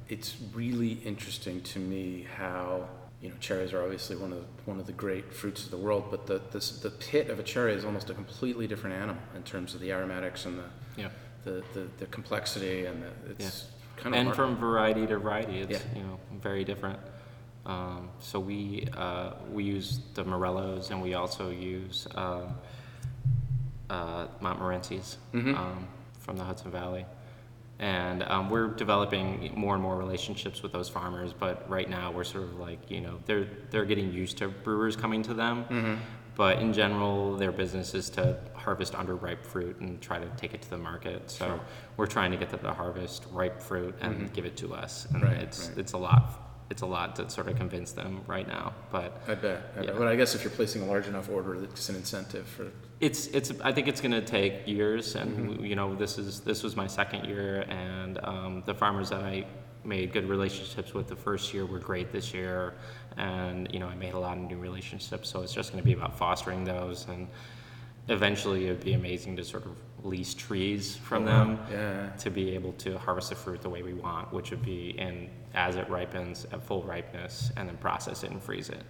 it's 0.08 0.34
really 0.52 0.94
interesting 1.04 1.60
to 1.72 1.78
me 1.78 2.26
how 2.36 2.88
you 3.22 3.28
know 3.28 3.34
cherries 3.40 3.72
are 3.72 3.82
obviously 3.82 4.16
one 4.16 4.32
of 4.32 4.38
the, 4.38 4.44
one 4.64 4.80
of 4.80 4.86
the 4.86 4.92
great 4.92 5.34
fruits 5.34 5.64
of 5.64 5.70
the 5.70 5.76
world, 5.76 6.04
but 6.10 6.26
the 6.26 6.40
this, 6.52 6.70
the 6.80 6.90
pit 6.90 7.28
of 7.28 7.38
a 7.38 7.42
cherry 7.42 7.74
is 7.74 7.84
almost 7.84 8.08
a 8.10 8.14
completely 8.14 8.66
different 8.66 8.96
animal 8.96 9.22
in 9.36 9.42
terms 9.42 9.74
of 9.74 9.80
the 9.80 9.92
aromatics 9.92 10.46
and 10.46 10.58
the 10.58 10.64
yeah. 10.96 11.08
the, 11.44 11.62
the, 11.74 11.86
the 11.98 12.06
complexity 12.06 12.86
and 12.86 13.02
the, 13.02 13.10
it's 13.44 13.66
kind 13.96 14.14
of 14.14 14.18
and 14.20 14.28
hard. 14.28 14.36
from 14.36 14.56
variety 14.56 15.06
to 15.06 15.18
variety, 15.18 15.60
it's 15.60 15.72
Yeah. 15.72 15.98
you 15.98 16.02
know 16.02 16.18
very 16.42 16.64
different. 16.64 16.98
Um, 17.66 18.08
so 18.20 18.40
we 18.40 18.88
uh, 18.96 19.32
we 19.52 19.64
use 19.64 20.00
the 20.14 20.24
Morellos, 20.24 20.90
and 20.90 21.02
we 21.02 21.12
also 21.14 21.50
use 21.50 22.06
um, 22.14 22.54
uh, 23.90 24.26
Montmorency's 24.40 25.18
Mhm. 25.34 25.56
um, 25.56 25.86
from 26.20 26.36
the 26.36 26.44
Hudson 26.44 26.70
Valley, 26.70 27.04
and 27.80 28.22
um, 28.24 28.50
we're 28.50 28.68
developing 28.68 29.52
more 29.56 29.74
and 29.74 29.82
more 29.82 29.96
relationships 29.96 30.62
with 30.62 30.70
those 30.70 30.88
farmers. 30.88 31.32
But 31.32 31.68
right 31.68 31.88
now, 31.90 32.12
we're 32.12 32.24
sort 32.24 32.44
of 32.44 32.60
like 32.60 32.90
you 32.90 33.00
know 33.00 33.18
they're 33.26 33.48
they're 33.70 33.86
getting 33.86 34.12
used 34.12 34.38
to 34.38 34.48
brewers 34.48 34.94
coming 34.96 35.22
to 35.24 35.34
them. 35.34 35.64
Mm-hmm. 35.64 35.94
But 36.36 36.58
in 36.60 36.72
general, 36.72 37.36
their 37.36 37.52
business 37.52 37.92
is 37.94 38.08
to 38.10 38.38
harvest 38.54 38.92
underripe 38.94 39.44
fruit 39.44 39.78
and 39.80 40.00
try 40.00 40.18
to 40.18 40.28
take 40.36 40.54
it 40.54 40.62
to 40.62 40.70
the 40.70 40.78
market. 40.78 41.30
So 41.30 41.46
Sure. 41.46 41.60
we're 41.98 42.06
trying 42.06 42.30
to 42.30 42.36
get 42.38 42.48
them 42.50 42.60
to 42.60 42.72
harvest 42.72 43.26
ripe 43.30 43.60
fruit 43.60 43.94
and 44.00 44.32
give 44.32 44.44
it 44.46 44.56
to 44.58 44.72
us. 44.74 45.06
And 45.06 45.16
Mm-hmm. 45.22 45.24
Right, 45.32 45.42
it's 45.42 45.68
right. 45.68 45.78
it's 45.78 45.92
a 45.92 45.98
lot. 45.98 46.46
It's 46.70 46.82
a 46.82 46.86
lot 46.86 47.16
to 47.16 47.28
sort 47.28 47.48
of 47.48 47.56
convince 47.56 47.92
them 47.92 48.20
right 48.28 48.46
now. 48.46 48.74
But 48.92 49.20
I 49.26 49.34
bet. 49.34 49.72
I 49.76 49.80
Yeah. 49.80 49.86
bet. 49.86 49.98
But 49.98 50.06
I 50.08 50.16
guess 50.16 50.34
if 50.34 50.44
you're 50.44 50.52
placing 50.52 50.82
a 50.82 50.86
large 50.86 51.08
enough 51.08 51.28
order, 51.28 51.54
it's 51.64 51.88
an 51.88 51.96
incentive 51.96 52.46
for. 52.46 52.70
It's 53.00 53.26
it's. 53.28 53.52
I 53.62 53.72
think 53.72 53.88
it's 53.88 54.00
going 54.00 54.12
to 54.12 54.20
take 54.22 54.66
years, 54.66 55.14
and 55.14 55.30
Mm-hmm. 55.50 55.64
you 55.64 55.76
know 55.76 55.94
this 55.94 56.18
is 56.18 56.40
this 56.40 56.62
was 56.62 56.76
my 56.76 56.86
second 56.86 57.24
year, 57.26 57.62
and 57.68 58.18
um, 58.24 58.62
the 58.66 58.74
farmers 58.74 59.08
that 59.10 59.22
I 59.22 59.46
made 59.84 60.12
good 60.12 60.28
relationships 60.28 60.92
with 60.92 61.08
the 61.08 61.16
first 61.16 61.54
year 61.54 61.64
were 61.64 61.78
great 61.78 62.12
this 62.12 62.34
year, 62.34 62.74
and 63.16 63.68
you 63.72 63.78
know 63.80 63.86
I 63.88 63.94
made 63.94 64.12
a 64.14 64.18
lot 64.18 64.36
of 64.36 64.44
new 64.44 64.58
relationships. 64.58 65.30
So 65.30 65.40
it's 65.42 65.54
just 65.54 65.72
going 65.72 65.82
to 65.82 65.86
be 65.86 65.94
about 65.94 66.18
fostering 66.18 66.64
those, 66.64 67.06
and 67.08 67.26
eventually 68.08 68.66
it 68.66 68.70
would 68.70 68.84
be 68.84 68.92
amazing 68.92 69.36
to 69.36 69.44
sort 69.44 69.64
of 69.64 69.72
lease 70.04 70.34
trees 70.34 70.96
from 70.96 71.24
them. 71.24 71.58
Yeah. 71.70 72.08
to 72.18 72.30
be 72.30 72.54
able 72.54 72.72
to 72.74 72.98
harvest 72.98 73.30
the 73.30 73.34
fruit 73.36 73.62
the 73.62 73.68
way 73.70 73.82
we 73.82 73.94
want, 73.94 74.32
which 74.32 74.50
would 74.50 74.62
be 74.64 74.90
in 74.98 75.30
as 75.54 75.76
it 75.76 75.88
ripens 75.88 76.46
at 76.52 76.62
full 76.62 76.82
ripeness, 76.82 77.50
and 77.56 77.66
then 77.68 77.76
process 77.78 78.22
it 78.24 78.30
and 78.30 78.42
freeze 78.42 78.68
it. 78.68 78.82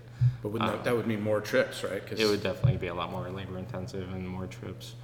But 0.42 0.50
wouldn't 0.52 0.70
that, 0.70 0.84
that 0.84 0.96
would 0.96 1.06
mean 1.06 1.20
more 1.20 1.40
trips, 1.40 1.84
right? 1.84 2.04
'Cause- 2.06 2.18
It 2.18 2.26
would 2.26 2.42
definitely 2.42 2.78
be 2.78 2.86
a 2.88 2.94
lot 2.94 3.10
more 3.10 3.28
labor 3.30 3.58
intensive 3.58 4.10
and 4.12 4.26
more 4.28 4.46
trips, 4.46 4.94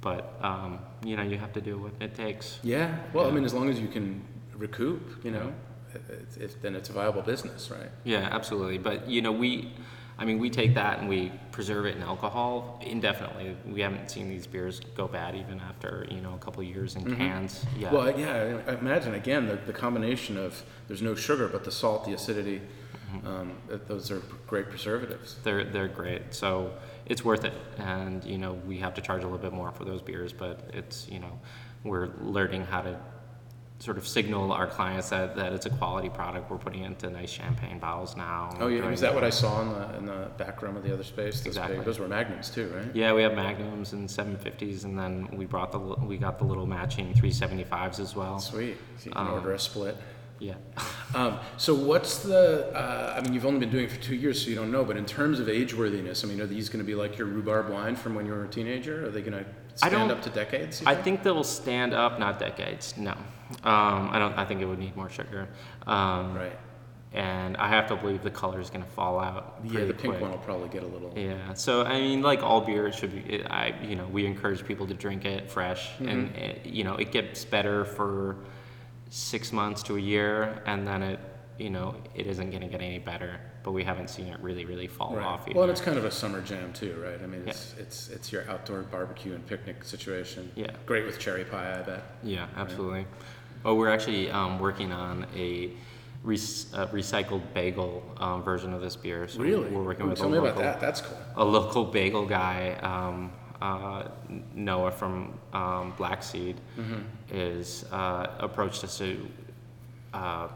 but 0.00 0.38
um, 0.42 0.78
you 1.04 1.16
know 1.16 1.22
you 1.22 1.38
have 1.38 1.52
to 1.54 1.60
do 1.60 1.78
what 1.78 1.92
it 2.00 2.14
takes. 2.14 2.58
Yeah. 2.62 2.98
Well, 3.12 3.24
I 3.24 3.28
Yeah. 3.28 3.34
mean, 3.34 3.44
as 3.44 3.54
long 3.54 3.68
as 3.70 3.80
you 3.80 3.88
can 3.88 4.22
recoup, 4.56 5.24
you 5.24 5.30
know, 5.30 5.52
it, 5.94 6.36
it, 6.42 6.56
then 6.62 6.74
it's 6.74 6.88
a 6.90 6.92
viable 6.92 7.22
business, 7.22 7.70
right? 7.70 7.90
Yeah, 8.04 8.28
absolutely. 8.30 8.78
But 8.78 9.08
you 9.08 9.20
know 9.22 9.32
we, 9.32 9.72
I 10.18 10.24
mean 10.26 10.38
we 10.38 10.50
take 10.50 10.74
that 10.74 10.98
and 11.00 11.08
we 11.08 11.32
preserve 11.52 11.86
it 11.86 11.96
in 11.96 12.02
alcohol 12.02 12.78
indefinitely. 12.86 13.56
We 13.66 13.80
haven't 13.80 14.10
seen 14.10 14.28
these 14.28 14.46
beers 14.46 14.80
go 14.94 15.08
bad 15.08 15.34
even 15.34 15.58
after 15.60 16.06
you 16.10 16.20
know 16.20 16.34
a 16.34 16.38
couple 16.38 16.62
years 16.62 16.96
in 16.96 17.16
cans. 17.16 17.64
Yeah. 17.78 17.88
Mm-hmm. 17.88 17.96
Well, 17.96 18.20
yeah. 18.20 18.60
I 18.66 18.72
I 18.72 18.74
imagine 18.78 19.14
again 19.14 19.46
the, 19.46 19.56
the 19.66 19.72
combination 19.72 20.36
of 20.36 20.62
there's 20.88 21.02
no 21.02 21.14
sugar, 21.14 21.48
but 21.48 21.64
the 21.64 21.72
salt, 21.72 22.04
the 22.04 22.12
acidity, 22.12 22.58
Mm-hmm. 22.58 22.81
Um, 23.26 23.52
those 23.88 24.10
are 24.10 24.20
great 24.46 24.68
preservatives. 24.68 25.36
they're 25.44 25.64
they're 25.64 25.88
great. 25.88 26.34
So 26.34 26.72
it's 27.06 27.24
worth 27.24 27.44
it, 27.44 27.54
and 27.78 28.24
you 28.24 28.38
know 28.38 28.54
we 28.66 28.78
have 28.78 28.94
to 28.94 29.00
charge 29.00 29.22
a 29.22 29.26
little 29.26 29.38
bit 29.38 29.52
more 29.52 29.72
for 29.72 29.84
those 29.84 30.02
beers, 30.02 30.32
but 30.32 30.70
it's 30.72 31.08
you 31.08 31.18
know 31.20 31.38
we're 31.84 32.08
learning 32.20 32.64
how 32.64 32.80
to 32.82 32.98
sort 33.78 33.98
of 33.98 34.06
signal 34.06 34.52
our 34.52 34.68
clients 34.68 35.08
that, 35.10 35.34
that 35.34 35.52
it's 35.52 35.66
a 35.66 35.70
quality 35.70 36.08
product. 36.08 36.48
We're 36.48 36.56
putting 36.56 36.84
into 36.84 37.10
nice 37.10 37.30
champagne 37.30 37.80
bottles 37.80 38.16
now. 38.16 38.56
Oh 38.60 38.68
yeah, 38.68 38.88
is 38.90 39.00
that 39.00 39.12
what 39.12 39.24
I 39.24 39.30
saw 39.30 39.60
in 39.62 39.70
the 39.70 39.96
in 39.98 40.06
the 40.06 40.30
back 40.38 40.62
room 40.62 40.76
of 40.76 40.84
the 40.84 40.92
other 40.94 41.02
space? 41.02 41.38
Those, 41.40 41.48
Exactly. 41.48 41.76
big, 41.78 41.84
those 41.84 41.98
were 41.98 42.06
magnums 42.06 42.48
too, 42.48 42.72
right? 42.76 42.94
Yeah, 42.94 43.12
we 43.12 43.22
have 43.22 43.34
Magnums 43.34 43.92
and 43.92 44.08
750s, 44.08 44.84
and 44.84 44.96
then 44.96 45.28
we 45.32 45.46
brought 45.46 45.72
the 45.72 45.80
we 45.80 46.16
got 46.16 46.38
the 46.38 46.44
little 46.44 46.66
matching 46.66 47.12
375s 47.14 47.98
as 47.98 48.14
well. 48.14 48.38
Sweet. 48.38 48.76
So 48.98 49.06
you 49.06 49.12
can 49.12 49.26
Um, 49.26 49.32
order 49.34 49.52
a 49.52 49.58
split. 49.58 49.96
Yeah, 50.38 50.54
Um, 51.14 51.38
so 51.56 51.74
what's 51.74 52.18
the? 52.18 52.74
Uh, 52.76 53.14
I 53.16 53.20
mean, 53.22 53.34
you've 53.34 53.44
only 53.46 53.60
been 53.60 53.70
doing 53.70 53.84
it 53.84 53.90
for 53.90 54.00
two 54.00 54.14
years, 54.14 54.42
so 54.42 54.48
you 54.48 54.56
don't 54.56 54.72
know. 54.72 54.84
But 54.84 54.96
in 54.96 55.04
terms 55.04 55.40
of 55.40 55.48
age 55.48 55.74
worthiness, 55.74 56.24
I 56.24 56.26
mean, 56.28 56.40
are 56.40 56.46
these 56.46 56.68
going 56.68 56.82
to 56.82 56.86
be 56.86 56.94
like 56.94 57.18
your 57.18 57.26
rhubarb 57.26 57.68
wine 57.68 57.96
from 57.96 58.14
when 58.14 58.26
you 58.26 58.32
were 58.32 58.44
a 58.44 58.48
teenager? 58.48 59.06
Are 59.06 59.10
they 59.10 59.20
going 59.20 59.44
to 59.44 59.44
stand 59.76 60.10
up 60.10 60.22
to 60.22 60.30
decades? 60.30 60.82
I 60.86 60.94
think? 60.94 61.04
think 61.04 61.22
they'll 61.22 61.44
stand 61.44 61.92
up, 61.94 62.18
not 62.18 62.38
decades. 62.38 62.96
No, 62.96 63.12
um, 63.64 64.08
I 64.10 64.18
don't. 64.18 64.32
I 64.38 64.44
think 64.44 64.60
it 64.62 64.66
would 64.66 64.78
need 64.78 64.96
more 64.96 65.10
sugar. 65.10 65.48
Um, 65.86 66.34
Right. 66.34 66.58
And 67.14 67.58
I 67.58 67.68
have 67.68 67.88
to 67.88 67.96
believe 67.96 68.22
the 68.22 68.30
color 68.30 68.58
is 68.58 68.70
going 68.70 68.82
to 68.82 68.90
fall 68.92 69.20
out. 69.20 69.60
Yeah, 69.64 69.84
the 69.84 69.92
pink 69.92 70.14
quick. 70.14 70.22
one 70.22 70.30
will 70.30 70.38
probably 70.38 70.70
get 70.70 70.82
a 70.82 70.86
little. 70.86 71.12
Yeah. 71.14 71.52
So 71.52 71.82
I 71.84 72.00
mean, 72.00 72.22
like 72.22 72.42
all 72.42 72.62
beer, 72.62 72.86
it 72.86 72.94
should 72.94 73.12
be. 73.12 73.34
It, 73.34 73.46
I 73.50 73.74
you 73.82 73.96
know 73.96 74.06
we 74.06 74.24
encourage 74.24 74.64
people 74.64 74.86
to 74.86 74.94
drink 74.94 75.26
it 75.26 75.50
fresh, 75.50 75.90
Mm-hmm. 75.96 76.08
and 76.08 76.36
it, 76.36 76.64
you 76.64 76.84
know 76.84 76.94
it 76.96 77.12
gets 77.12 77.44
better 77.44 77.84
for 77.84 78.36
six 79.16 79.52
months 79.52 79.82
to 79.84 79.96
a 79.96 80.00
year, 80.00 80.62
and 80.66 80.86
then 80.88 81.02
it 81.02 81.20
you 81.58 81.68
know 81.70 81.94
it 82.14 82.26
isn't 82.26 82.50
going 82.50 82.62
to 82.62 82.68
get 82.68 82.80
any 82.80 82.98
better. 82.98 83.38
But 83.62 83.72
we 83.72 83.84
haven't 83.84 84.08
seen 84.10 84.26
it 84.26 84.40
really 84.40 84.64
really 84.64 84.88
fall 84.88 85.14
Right. 85.14 85.24
off. 85.24 85.46
Well, 85.54 85.62
and 85.64 85.70
it's 85.70 85.80
kind 85.80 85.96
of 85.98 86.04
a 86.04 86.10
summer 86.10 86.40
jam 86.40 86.72
too, 86.72 87.00
right? 87.04 87.20
I 87.22 87.26
mean, 87.26 87.44
it's 87.46 87.74
it's 87.78 88.08
it's 88.08 88.32
your 88.32 88.48
outdoor 88.50 88.82
barbecue 88.82 89.34
and 89.34 89.46
picnic 89.46 89.84
situation. 89.84 90.50
Yeah. 90.56 90.70
Great 90.86 91.04
with 91.06 91.18
cherry 91.20 91.44
pie, 91.44 91.78
I 91.78 91.82
bet. 91.82 92.02
Yeah, 92.24 92.46
absolutely. 92.56 93.06
Well, 93.62 93.76
we're 93.76 93.90
actually 93.90 94.28
um, 94.30 94.58
working 94.58 94.90
on 94.92 95.26
a 95.36 95.70
rec- 96.24 96.38
uh, 96.74 96.86
recycled 96.88 97.42
bagel 97.54 98.02
um, 98.16 98.42
version 98.42 98.72
of 98.72 98.80
this 98.80 98.96
beer. 98.96 99.28
So 99.28 99.38
Really? 99.40 99.70
we're 99.70 99.84
working 99.84 100.06
Ooh, 100.06 100.08
with 100.08 100.18
Tell 100.18 100.26
a 100.26 100.30
me 100.32 100.38
local, 100.38 100.60
about 100.62 100.80
that. 100.80 100.80
That's 100.80 101.00
cool. 101.02 101.16
a 101.36 101.44
local 101.44 101.84
bagel 101.84 102.26
guy, 102.26 102.72
um, 102.82 103.30
uh, 103.62 104.08
Noah 104.54 104.90
from 104.90 105.38
um, 105.52 105.94
Black 105.96 106.22
Seed, 106.22 106.56
Mm-hmm. 106.78 107.00
is 107.36 107.84
uh, 107.92 108.26
approached 108.40 108.82
us 108.84 108.98
to, 108.98 109.26
uh, 110.12 110.48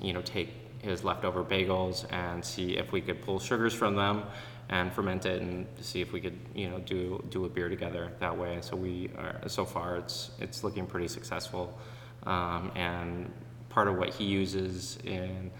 you 0.00 0.12
know, 0.12 0.20
take 0.22 0.48
his 0.82 1.04
leftover 1.04 1.44
bagels 1.44 2.04
and 2.12 2.44
see 2.44 2.76
if 2.76 2.92
we 2.92 3.00
could 3.00 3.22
pull 3.22 3.38
sugars 3.38 3.72
from 3.72 3.94
them 3.94 4.24
and 4.68 4.92
ferment 4.92 5.24
it 5.26 5.40
and 5.42 5.66
see 5.80 6.00
if 6.00 6.12
we 6.12 6.20
could, 6.20 6.38
you 6.54 6.68
know, 6.68 6.78
do 6.80 7.22
do 7.30 7.44
a 7.44 7.48
beer 7.48 7.68
together 7.68 8.10
that 8.18 8.36
way. 8.36 8.58
So 8.62 8.76
we 8.76 9.10
are 9.16 9.40
so 9.46 9.64
far 9.64 9.96
it's 9.96 10.30
it's 10.40 10.64
looking 10.64 10.86
pretty 10.86 11.08
successful, 11.08 11.78
um, 12.26 12.72
and 12.74 13.30
part 13.68 13.88
of 13.88 13.96
what 13.96 14.10
he 14.12 14.24
uses 14.24 14.98
in 15.04 15.50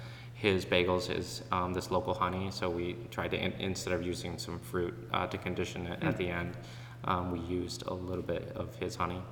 his 0.53 0.65
bagels 0.67 1.11
is 1.15 1.43
um, 1.51 1.73
this 1.73 1.91
local 1.91 2.13
honey. 2.13 2.51
So 2.51 2.69
we 2.69 2.97
tried 3.11 3.31
to 3.31 3.39
in, 3.39 3.53
instead 3.53 3.95
of 3.95 4.03
using 4.03 4.37
some 4.39 4.59
fruit 4.61 4.95
uh, 5.13 5.27
to 5.27 5.39
condition 5.39 5.87
it 5.87 6.03
at 6.03 6.17
the 6.19 6.29
end, 6.29 6.53
um, 7.05 7.31
we 7.33 7.41
used 7.41 7.87
a 7.87 7.95
little 7.95 8.23
bit 8.23 8.53
of 8.55 8.75
his 8.77 8.95
honey. 8.95 9.23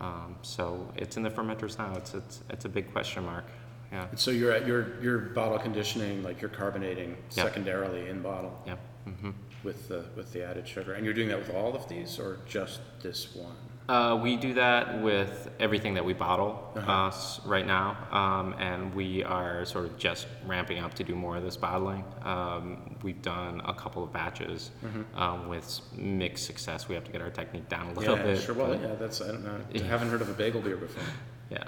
Um, 0.00 0.36
so 0.42 0.92
it's 0.96 1.16
in 1.16 1.22
the 1.22 1.30
fermenters 1.30 1.78
now. 1.78 1.94
It's 1.96 2.14
it's 2.14 2.40
it's 2.50 2.64
a 2.64 2.68
big 2.68 2.90
question 2.92 3.24
mark. 3.24 3.44
Yeah. 3.92 4.06
So 4.16 4.30
you're 4.30 4.52
at 4.52 4.66
your 4.66 5.00
your 5.02 5.18
bottle 5.18 5.58
conditioning, 5.58 6.22
like 6.22 6.40
you're 6.40 6.50
carbonating 6.62 7.10
Yeah. 7.36 7.44
secondarily 7.44 8.08
in 8.08 8.20
bottle 8.22 8.54
Yeah. 8.66 8.76
hmm 9.04 9.30
with 9.62 9.88
the 9.88 10.04
with 10.16 10.32
the 10.32 10.42
added 10.42 10.66
sugar, 10.66 10.94
and 10.94 11.04
you're 11.04 11.14
doing 11.14 11.28
that 11.28 11.38
with 11.38 11.54
all 11.54 11.74
of 11.76 11.86
these 11.88 12.18
or 12.18 12.38
just 12.46 12.80
this 13.02 13.34
one? 13.36 13.56
Uh, 13.90 14.14
we 14.14 14.36
do 14.36 14.54
that 14.54 15.02
with 15.02 15.50
everything 15.58 15.94
that 15.94 16.04
we 16.04 16.12
bottle 16.12 16.70
Uh-huh. 16.76 16.92
uh, 16.92 17.12
right 17.44 17.66
now, 17.66 17.96
um, 18.12 18.54
and 18.60 18.94
we 18.94 19.24
are 19.24 19.64
sort 19.64 19.84
of 19.84 19.98
just 19.98 20.28
ramping 20.46 20.78
up 20.78 20.94
to 20.94 21.02
do 21.02 21.16
more 21.16 21.36
of 21.36 21.42
this 21.42 21.56
bottling. 21.56 22.04
Um, 22.22 22.96
we've 23.02 23.20
done 23.20 23.60
a 23.64 23.74
couple 23.74 24.04
of 24.04 24.12
batches 24.12 24.70
um, 25.16 25.48
with 25.48 25.80
mixed 25.96 26.46
success. 26.46 26.88
We 26.88 26.94
have 26.94 27.02
to 27.02 27.10
get 27.10 27.20
our 27.20 27.30
technique 27.30 27.68
down 27.68 27.88
a 27.88 27.92
little 27.98 28.16
yeah, 28.16 28.22
bit. 28.22 28.38
sure. 28.40 28.54
Well, 28.54 28.80
yeah, 28.80 28.94
that's 28.94 29.20
I 29.20 29.26
don't 29.26 29.42
know. 29.42 29.58
I 29.74 29.78
haven't 29.78 30.10
heard 30.10 30.22
of 30.22 30.28
a 30.28 30.34
bagel 30.34 30.60
beer 30.60 30.76
before. 30.76 31.02
yeah. 31.50 31.64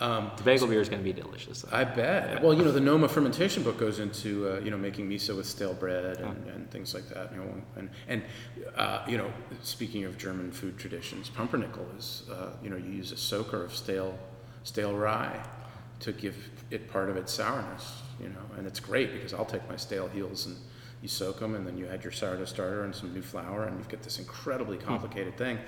Um, 0.00 0.32
The 0.36 0.42
bagel 0.42 0.66
beer 0.66 0.80
is 0.80 0.88
going 0.88 1.00
to 1.00 1.04
be 1.04 1.12
delicious. 1.12 1.62
Though. 1.62 1.76
I 1.76 1.84
bet. 1.84 2.42
Well, 2.42 2.54
you 2.54 2.64
know, 2.64 2.72
the 2.72 2.80
Noma 2.80 3.08
fermentation 3.08 3.62
book 3.62 3.78
goes 3.78 3.98
into 3.98 4.48
uh, 4.48 4.60
you 4.60 4.70
know 4.70 4.78
making 4.78 5.08
miso 5.08 5.36
with 5.36 5.46
stale 5.46 5.74
bread 5.74 6.18
and, 6.20 6.46
and 6.48 6.70
things 6.70 6.94
like 6.94 7.08
that. 7.08 7.30
You 7.32 7.38
know, 7.38 7.62
and 7.76 7.90
and 8.08 8.22
uh, 8.76 9.04
you 9.06 9.16
know, 9.18 9.30
speaking 9.62 10.04
of 10.04 10.18
German 10.18 10.50
food 10.50 10.78
traditions, 10.78 11.28
pumpernickel 11.28 11.86
is 11.96 12.24
uh, 12.30 12.50
you 12.62 12.70
know 12.70 12.76
you 12.76 12.90
use 12.90 13.12
a 13.12 13.16
soaker 13.16 13.64
of 13.64 13.74
stale 13.74 14.18
stale 14.64 14.94
rye 14.96 15.44
to 16.00 16.12
give 16.12 16.36
it 16.70 16.90
part 16.90 17.08
of 17.08 17.16
its 17.16 17.32
sourness. 17.32 18.02
You 18.20 18.28
know, 18.28 18.56
and 18.56 18.66
it's 18.66 18.80
great 18.80 19.12
because 19.12 19.34
I'll 19.34 19.44
take 19.44 19.68
my 19.68 19.76
stale 19.76 20.08
heels 20.08 20.46
and 20.46 20.56
you 21.00 21.08
soak 21.08 21.40
them, 21.40 21.54
and 21.56 21.66
then 21.66 21.76
you 21.76 21.86
add 21.88 22.04
your 22.04 22.12
sourdough 22.12 22.44
starter 22.44 22.84
and 22.84 22.94
some 22.94 23.12
new 23.12 23.22
flour, 23.22 23.64
and 23.64 23.78
you 23.78 23.84
get 23.88 24.02
this 24.02 24.18
incredibly 24.18 24.76
complicated 24.78 25.36
thing 25.36 25.58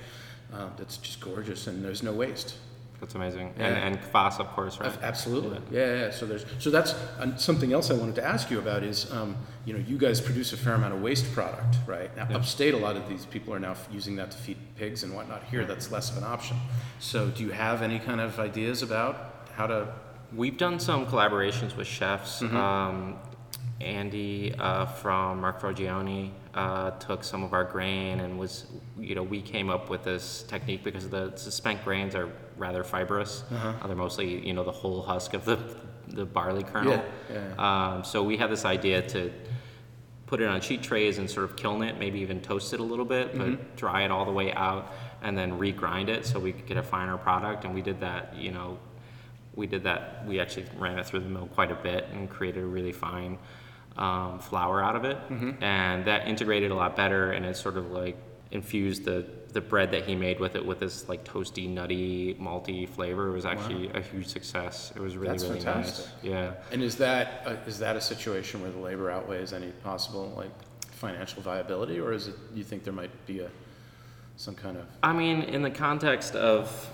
uh, 0.53 0.69
that's 0.77 0.97
just 0.99 1.21
gorgeous, 1.21 1.67
and 1.67 1.85
there's 1.85 2.03
no 2.03 2.13
waste. 2.13 2.57
That's 3.05 3.17
amazing. 3.17 3.53
Yeah. 3.59 3.67
And 3.67 3.97
and 3.97 4.03
kvass, 4.03 4.41
of 4.41 4.47
course, 4.49 4.81
right? 4.81 4.91
Absolutely. 5.03 5.61
Yeah. 5.71 6.05
yeah, 6.05 6.11
So 6.11 6.25
there's 6.25 6.47
so 6.59 6.71
that's 6.71 6.95
something 7.37 7.75
else 7.75 7.91
I 7.91 7.95
wanted 7.95 8.15
to 8.15 8.25
ask 8.25 8.51
you 8.51 8.59
about 8.59 8.83
is 8.83 9.13
um, 9.13 9.37
you 9.67 9.75
know 9.75 9.79
you 9.79 9.99
guys 9.99 10.23
produce 10.23 10.55
a 10.55 10.57
fair 10.57 10.73
amount 10.73 10.95
of 10.95 11.03
waste 11.03 11.31
product, 11.35 11.77
right? 11.87 12.17
Now 12.17 12.29
upstate, 12.35 12.73
a 12.73 12.79
lot 12.79 12.97
of 12.97 13.07
these 13.07 13.27
people 13.27 13.53
are 13.53 13.59
now 13.59 13.77
using 13.93 14.17
that 14.17 14.31
to 14.31 14.39
feed 14.39 14.57
pigs 14.77 15.03
and 15.03 15.15
whatnot. 15.15 15.45
Here, 15.51 15.67
that's 15.67 15.93
less 15.93 16.11
of 16.11 16.17
an 16.17 16.25
option. 16.25 16.57
So 16.99 17.29
do 17.29 17.43
you 17.43 17.51
have 17.51 17.83
any 17.83 17.99
kind 17.99 18.23
of 18.23 18.39
ideas 18.39 18.83
about 18.83 19.47
how 19.53 19.67
to? 19.67 19.93
We've 20.35 20.57
done 20.57 20.81
some 20.81 21.05
collaborations 21.05 21.77
with 21.77 21.87
chefs. 21.87 22.41
Mm-hmm. 22.41 22.57
Um, 22.57 23.19
Andy 23.83 24.55
uh, 24.59 24.87
from 24.87 25.43
Mark 25.43 25.61
Frogioni 25.61 26.31
uh, 26.55 26.93
took 26.93 27.23
some 27.23 27.43
of 27.43 27.53
our 27.53 27.65
grain 27.65 28.21
and 28.21 28.39
was, 28.39 28.67
you 28.99 29.15
know, 29.15 29.23
we 29.23 29.43
came 29.43 29.69
up 29.69 29.91
with 29.91 30.05
this 30.05 30.45
technique 30.45 30.83
because 30.85 31.11
the, 31.11 31.31
the 31.31 31.51
spent 31.51 31.85
grains 31.85 32.15
are 32.15 32.31
rather 32.57 32.85
fibrous. 32.85 33.45
Uh-huh. 33.51 33.73
Uh, 33.83 33.87
they're 33.87 33.97
mostly, 33.97 34.47
you 34.47 34.53
know, 34.53 34.65
the 34.65 34.73
whole 34.73 35.03
husk 35.03 35.35
of 35.35 35.45
the, 35.45 35.59
the 36.09 36.25
barley 36.25 36.63
kernel. 36.65 37.03
Yeah, 37.33 37.95
Um, 37.97 38.05
so 38.05 38.23
we 38.23 38.37
had 38.37 38.51
this 38.51 38.65
idea 38.65 39.03
to 39.09 39.33
put 40.27 40.41
it 40.41 40.49
on 40.49 40.61
sheet 40.61 40.83
trays 40.83 41.19
and 41.19 41.31
sort 41.31 41.45
of 41.45 41.57
kiln 41.57 41.83
it, 41.83 41.99
maybe 41.99 42.21
even 42.21 42.41
toast 42.41 42.73
it 42.73 42.81
a 42.81 42.83
little 42.83 43.05
bit, 43.05 43.37
but 43.37 43.47
Mm-hmm. 43.49 43.77
dry 43.77 44.03
it 44.05 44.11
all 44.11 44.25
the 44.25 44.33
way 44.33 44.53
out 44.53 44.93
and 45.23 45.37
then 45.37 45.59
regrind 45.59 46.09
it 46.09 46.27
so 46.27 46.39
we 46.39 46.53
could 46.53 46.67
get 46.67 46.77
a 46.77 46.83
finer 46.83 47.17
product. 47.17 47.65
And 47.65 47.75
we 47.75 47.83
did 47.83 48.01
that, 48.01 48.35
you 48.37 48.51
know, 48.51 48.79
we 49.55 49.67
did 49.67 49.85
that. 49.85 50.25
We 50.27 50.41
actually 50.41 50.67
ran 50.79 50.99
it 50.99 51.07
through 51.07 51.21
the 51.21 51.29
mill 51.29 51.47
quite 51.47 51.71
a 51.71 51.77
bit 51.77 52.09
and 52.13 52.29
created 52.29 52.63
a 52.63 52.67
really 52.67 52.93
fine 52.93 53.39
um, 53.97 54.39
flour 54.41 54.83
out 54.83 54.97
of 54.97 55.05
it. 55.05 55.17
Mm-hmm. 55.29 55.63
And 55.63 56.05
that 56.07 56.27
integrated 56.27 56.71
a 56.71 56.75
lot 56.75 56.97
better 56.97 57.33
and 57.33 57.45
it 57.47 57.57
sort 57.57 57.77
of 57.77 57.91
like 57.93 58.17
infused 58.51 59.05
the, 59.05 59.25
the 59.55 59.61
bread 59.61 59.91
that 59.93 60.05
he 60.05 60.15
made 60.15 60.39
with 60.41 60.57
it 60.57 60.65
with 60.67 60.81
this 60.81 61.09
like 61.09 61.25
toasty, 61.25 61.69
nutty, 61.69 62.35
malty 62.35 62.87
flavor. 62.89 63.31
Was 63.31 63.47
actually 63.47 63.89
a 63.95 64.01
huge 64.03 64.27
success. 64.27 64.93
It 64.95 65.01
was 65.01 65.17
really, 65.17 65.29
That's 65.33 65.45
really 65.45 65.61
fantastic. 65.61 66.07
nice. 66.07 66.15
Yeah. 66.23 66.53
And 66.73 66.83
is 66.83 66.97
that 66.97 67.43
uh, 67.47 67.57
is 67.67 67.79
that 67.79 67.97
a 67.97 68.01
situation 68.01 68.61
where 68.61 68.71
the 68.71 68.79
labor 68.81 69.11
outweighs 69.11 69.53
any 69.53 69.71
possible 69.83 70.33
like 70.37 70.51
financial 70.91 71.41
viability, 71.43 71.99
or 71.99 72.13
is 72.13 72.29
it 72.29 72.35
you 72.55 72.65
think 72.65 72.85
there 72.85 72.93
might 72.93 73.13
be 73.27 73.41
a 73.41 73.51
some 74.37 74.55
kind 74.55 74.77
of 74.77 74.85
I 75.03 75.13
mean, 75.13 75.43
in 75.43 75.63
the 75.63 75.71
context 75.71 76.35
of 76.35 76.91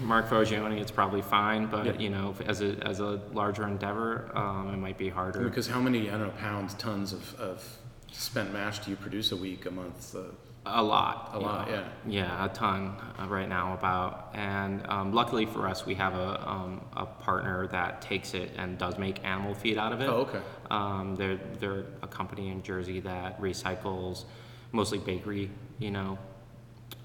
Mark 0.00 0.28
Frogioni, 0.28 0.80
it's 0.80 0.90
probably 0.90 1.22
fine, 1.22 1.66
but 1.66 1.86
Yeah. 1.86 1.92
you 1.98 2.10
know, 2.10 2.34
as 2.46 2.60
a 2.60 2.76
as 2.86 2.98
a 3.00 3.20
larger 3.32 3.66
endeavor, 3.68 4.30
um, 4.34 4.74
it 4.74 4.78
might 4.78 4.98
be 4.98 5.08
harder. 5.08 5.44
because 5.44 5.68
how 5.68 5.80
many 5.80 6.08
I 6.08 6.12
don't 6.18 6.22
know 6.28 6.30
pounds, 6.40 6.74
tons 6.74 7.12
of, 7.12 7.34
of 7.38 7.78
spent 8.12 8.52
mash 8.52 8.78
do 8.80 8.90
you 8.90 8.96
produce 8.96 9.32
a 9.32 9.36
week, 9.36 9.66
a 9.66 9.70
month? 9.70 10.14
Uh, 10.14 10.20
A 10.66 10.82
lot. 10.82 11.30
A 11.32 11.38
lot, 11.38 11.68
know. 11.70 11.84
Yeah, 12.06 12.44
a 12.44 12.48
ton 12.48 12.94
uh, 13.18 13.26
right 13.26 13.48
now 13.48 13.74
about. 13.74 14.30
And 14.34 14.86
um, 14.88 15.12
luckily 15.12 15.46
for 15.46 15.66
us, 15.66 15.86
we 15.86 15.94
have 15.94 16.14
a, 16.14 16.48
um, 16.48 16.80
a 16.96 17.06
partner 17.06 17.66
that 17.68 18.02
takes 18.02 18.34
it 18.34 18.50
and 18.56 18.76
does 18.78 18.98
make 18.98 19.24
animal 19.24 19.54
feed 19.54 19.78
out 19.78 19.92
of 19.92 20.00
it. 20.00 20.08
Oh, 20.08 20.26
okay. 20.28 20.40
Um, 20.70 21.16
they're, 21.16 21.38
they're 21.58 21.84
a 22.02 22.06
company 22.06 22.48
in 22.48 22.62
Jersey 22.62 23.00
that 23.00 23.40
recycles 23.40 24.24
mostly 24.72 24.98
bakery, 24.98 25.50
you 25.78 25.90
know, 25.90 26.18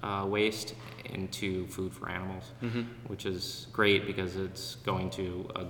uh, 0.02 0.26
waste 0.28 0.74
into 1.06 1.66
food 1.68 1.92
for 1.94 2.10
animals, 2.10 2.44
Mm-hmm. 2.62 2.82
which 3.06 3.24
is 3.24 3.68
great 3.72 4.06
because 4.06 4.36
it's 4.36 4.74
going 4.84 5.08
to 5.10 5.48
a 5.56 5.64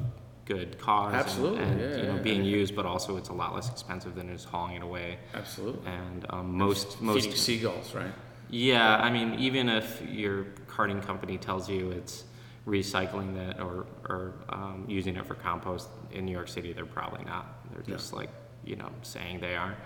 good 0.45 0.79
cause 0.79 1.13
and- 1.13 1.23
Absolutely, 1.23 1.63
and, 1.63 1.81
yeah, 1.81 1.97
you 1.97 2.03
know 2.05 2.15
yeah, 2.17 2.23
being 2.23 2.45
yeah. 2.45 2.57
used, 2.57 2.77
but 2.77 2.87
also 2.87 3.17
it's 3.17 3.31
a 3.31 3.33
lot 3.33 3.55
less 3.55 3.71
expensive 3.71 4.15
than 4.15 4.29
just 4.29 4.47
hauling 4.47 4.77
it 4.77 4.83
away. 4.83 5.19
Absolutely. 5.35 5.91
And 5.91 6.27
um, 6.31 6.57
most 6.57 7.01
most 7.01 7.25
Feeding 7.25 7.39
seagulls, 7.39 7.95
right? 7.95 8.13
yeah, 8.51 8.97
I 8.97 9.11
mean, 9.11 9.35
even 9.39 9.69
if 9.69 10.03
your 10.09 10.45
carting 10.67 11.01
company 11.01 11.39
tells 11.39 11.69
you 11.69 11.91
it's 11.91 12.25
recycling 12.67 13.35
that 13.35 13.61
or, 13.61 13.87
or 14.09 14.35
um, 14.49 14.87
using 14.89 15.17
it 15.17 15.27
for 15.27 15.35
compost 15.35 15.89
in 16.13 16.25
New 16.25 16.33
York 16.33 16.49
City, 16.49 16.73
they're 16.73 16.87
probably 16.87 17.25
not. 17.25 17.47
They're 17.73 17.83
just 17.97 18.13
like, 18.13 18.31
you 18.65 18.77
know, 18.77 18.91
saying 19.03 19.41
they 19.41 19.55
are. 19.55 19.77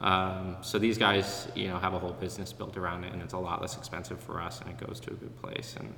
Um, 0.00 0.56
so 0.60 0.78
these 0.78 0.98
guys, 0.98 1.48
you 1.54 1.68
know, 1.68 1.78
have 1.78 1.94
a 1.94 1.98
whole 1.98 2.12
business 2.12 2.52
built 2.52 2.76
around 2.76 3.04
it, 3.04 3.12
and 3.12 3.22
it's 3.22 3.34
a 3.34 3.38
lot 3.38 3.60
less 3.60 3.76
expensive 3.76 4.20
for 4.20 4.40
us, 4.40 4.60
and 4.60 4.70
it 4.70 4.78
goes 4.84 5.00
to 5.00 5.10
a 5.12 5.14
good 5.14 5.36
place. 5.40 5.76
And 5.78 5.94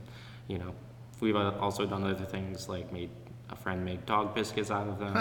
you 0.49 0.59
know, 0.59 0.75
we've 1.21 1.37
uh, 1.37 1.53
also 1.61 1.87
done 1.87 2.05
other 2.05 2.25
things 2.25 2.69
like 2.69 2.93
made 2.93 3.11
a 3.51 3.57
friend 3.57 3.85
made 3.85 4.05
dog 4.07 4.35
biscuits 4.35 4.71
out 4.71 4.89
of 4.89 4.99
them, 4.99 5.15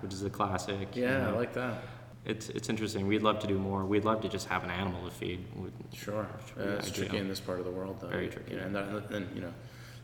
which 0.00 0.12
is 0.12 0.22
a 0.22 0.30
classic. 0.30 0.94
you 0.96 1.02
Yeah, 1.04 1.28
I 1.28 1.32
like 1.32 1.52
that. 1.54 1.82
it's 2.24 2.48
it's 2.50 2.68
interesting. 2.68 3.06
We'd 3.06 3.22
love 3.22 3.40
to 3.40 3.46
do 3.46 3.58
more. 3.58 3.84
We'd 3.84 4.04
love 4.04 4.20
to 4.22 4.28
just 4.28 4.48
have 4.48 4.62
an 4.64 4.70
animal 4.70 5.04
to 5.08 5.10
feed. 5.14 5.44
We'd- 5.56 5.72
Sure. 5.96 6.26
Uh, 6.58 6.62
it's 6.78 6.88
ideal. 6.88 6.94
tricky 7.04 7.18
in 7.18 7.28
this 7.28 7.40
part 7.40 7.58
of 7.58 7.64
the 7.64 7.70
world, 7.70 7.96
though. 8.00 8.08
Very 8.08 8.28
tricky. 8.28 8.52
you 8.52 8.58
know, 8.60 8.66
and 8.66 8.74
then, 8.76 9.02
then 9.10 9.28
you 9.34 9.40
know, 9.42 9.52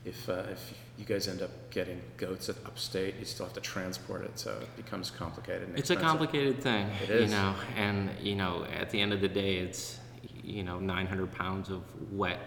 if 0.04 0.28
uh, 0.28 0.42
if 0.50 0.74
you 0.98 1.04
guys 1.04 1.28
end 1.28 1.42
up 1.42 1.50
getting 1.70 2.00
goats 2.16 2.48
at 2.48 2.56
upstate, 2.66 3.14
you 3.20 3.24
still 3.24 3.46
have 3.46 3.54
to 3.54 3.60
transport 3.60 4.24
it, 4.24 4.38
so 4.38 4.50
it 4.60 4.76
becomes 4.76 5.10
complicated. 5.10 5.70
It's 5.76 5.90
a 5.90 5.96
complicated 5.96 6.60
thing, 6.60 6.88
It 7.08 7.20
you 7.22 7.26
know, 7.28 7.54
and 7.76 8.10
you 8.20 8.34
know, 8.34 8.64
at 8.80 8.90
the 8.90 9.00
end 9.00 9.12
of 9.12 9.20
the 9.20 9.28
day, 9.28 9.56
it's 9.58 9.98
you 10.42 10.62
know, 10.64 10.78
900 10.80 11.30
pounds 11.32 11.68
of 11.68 11.82
wet, 12.12 12.40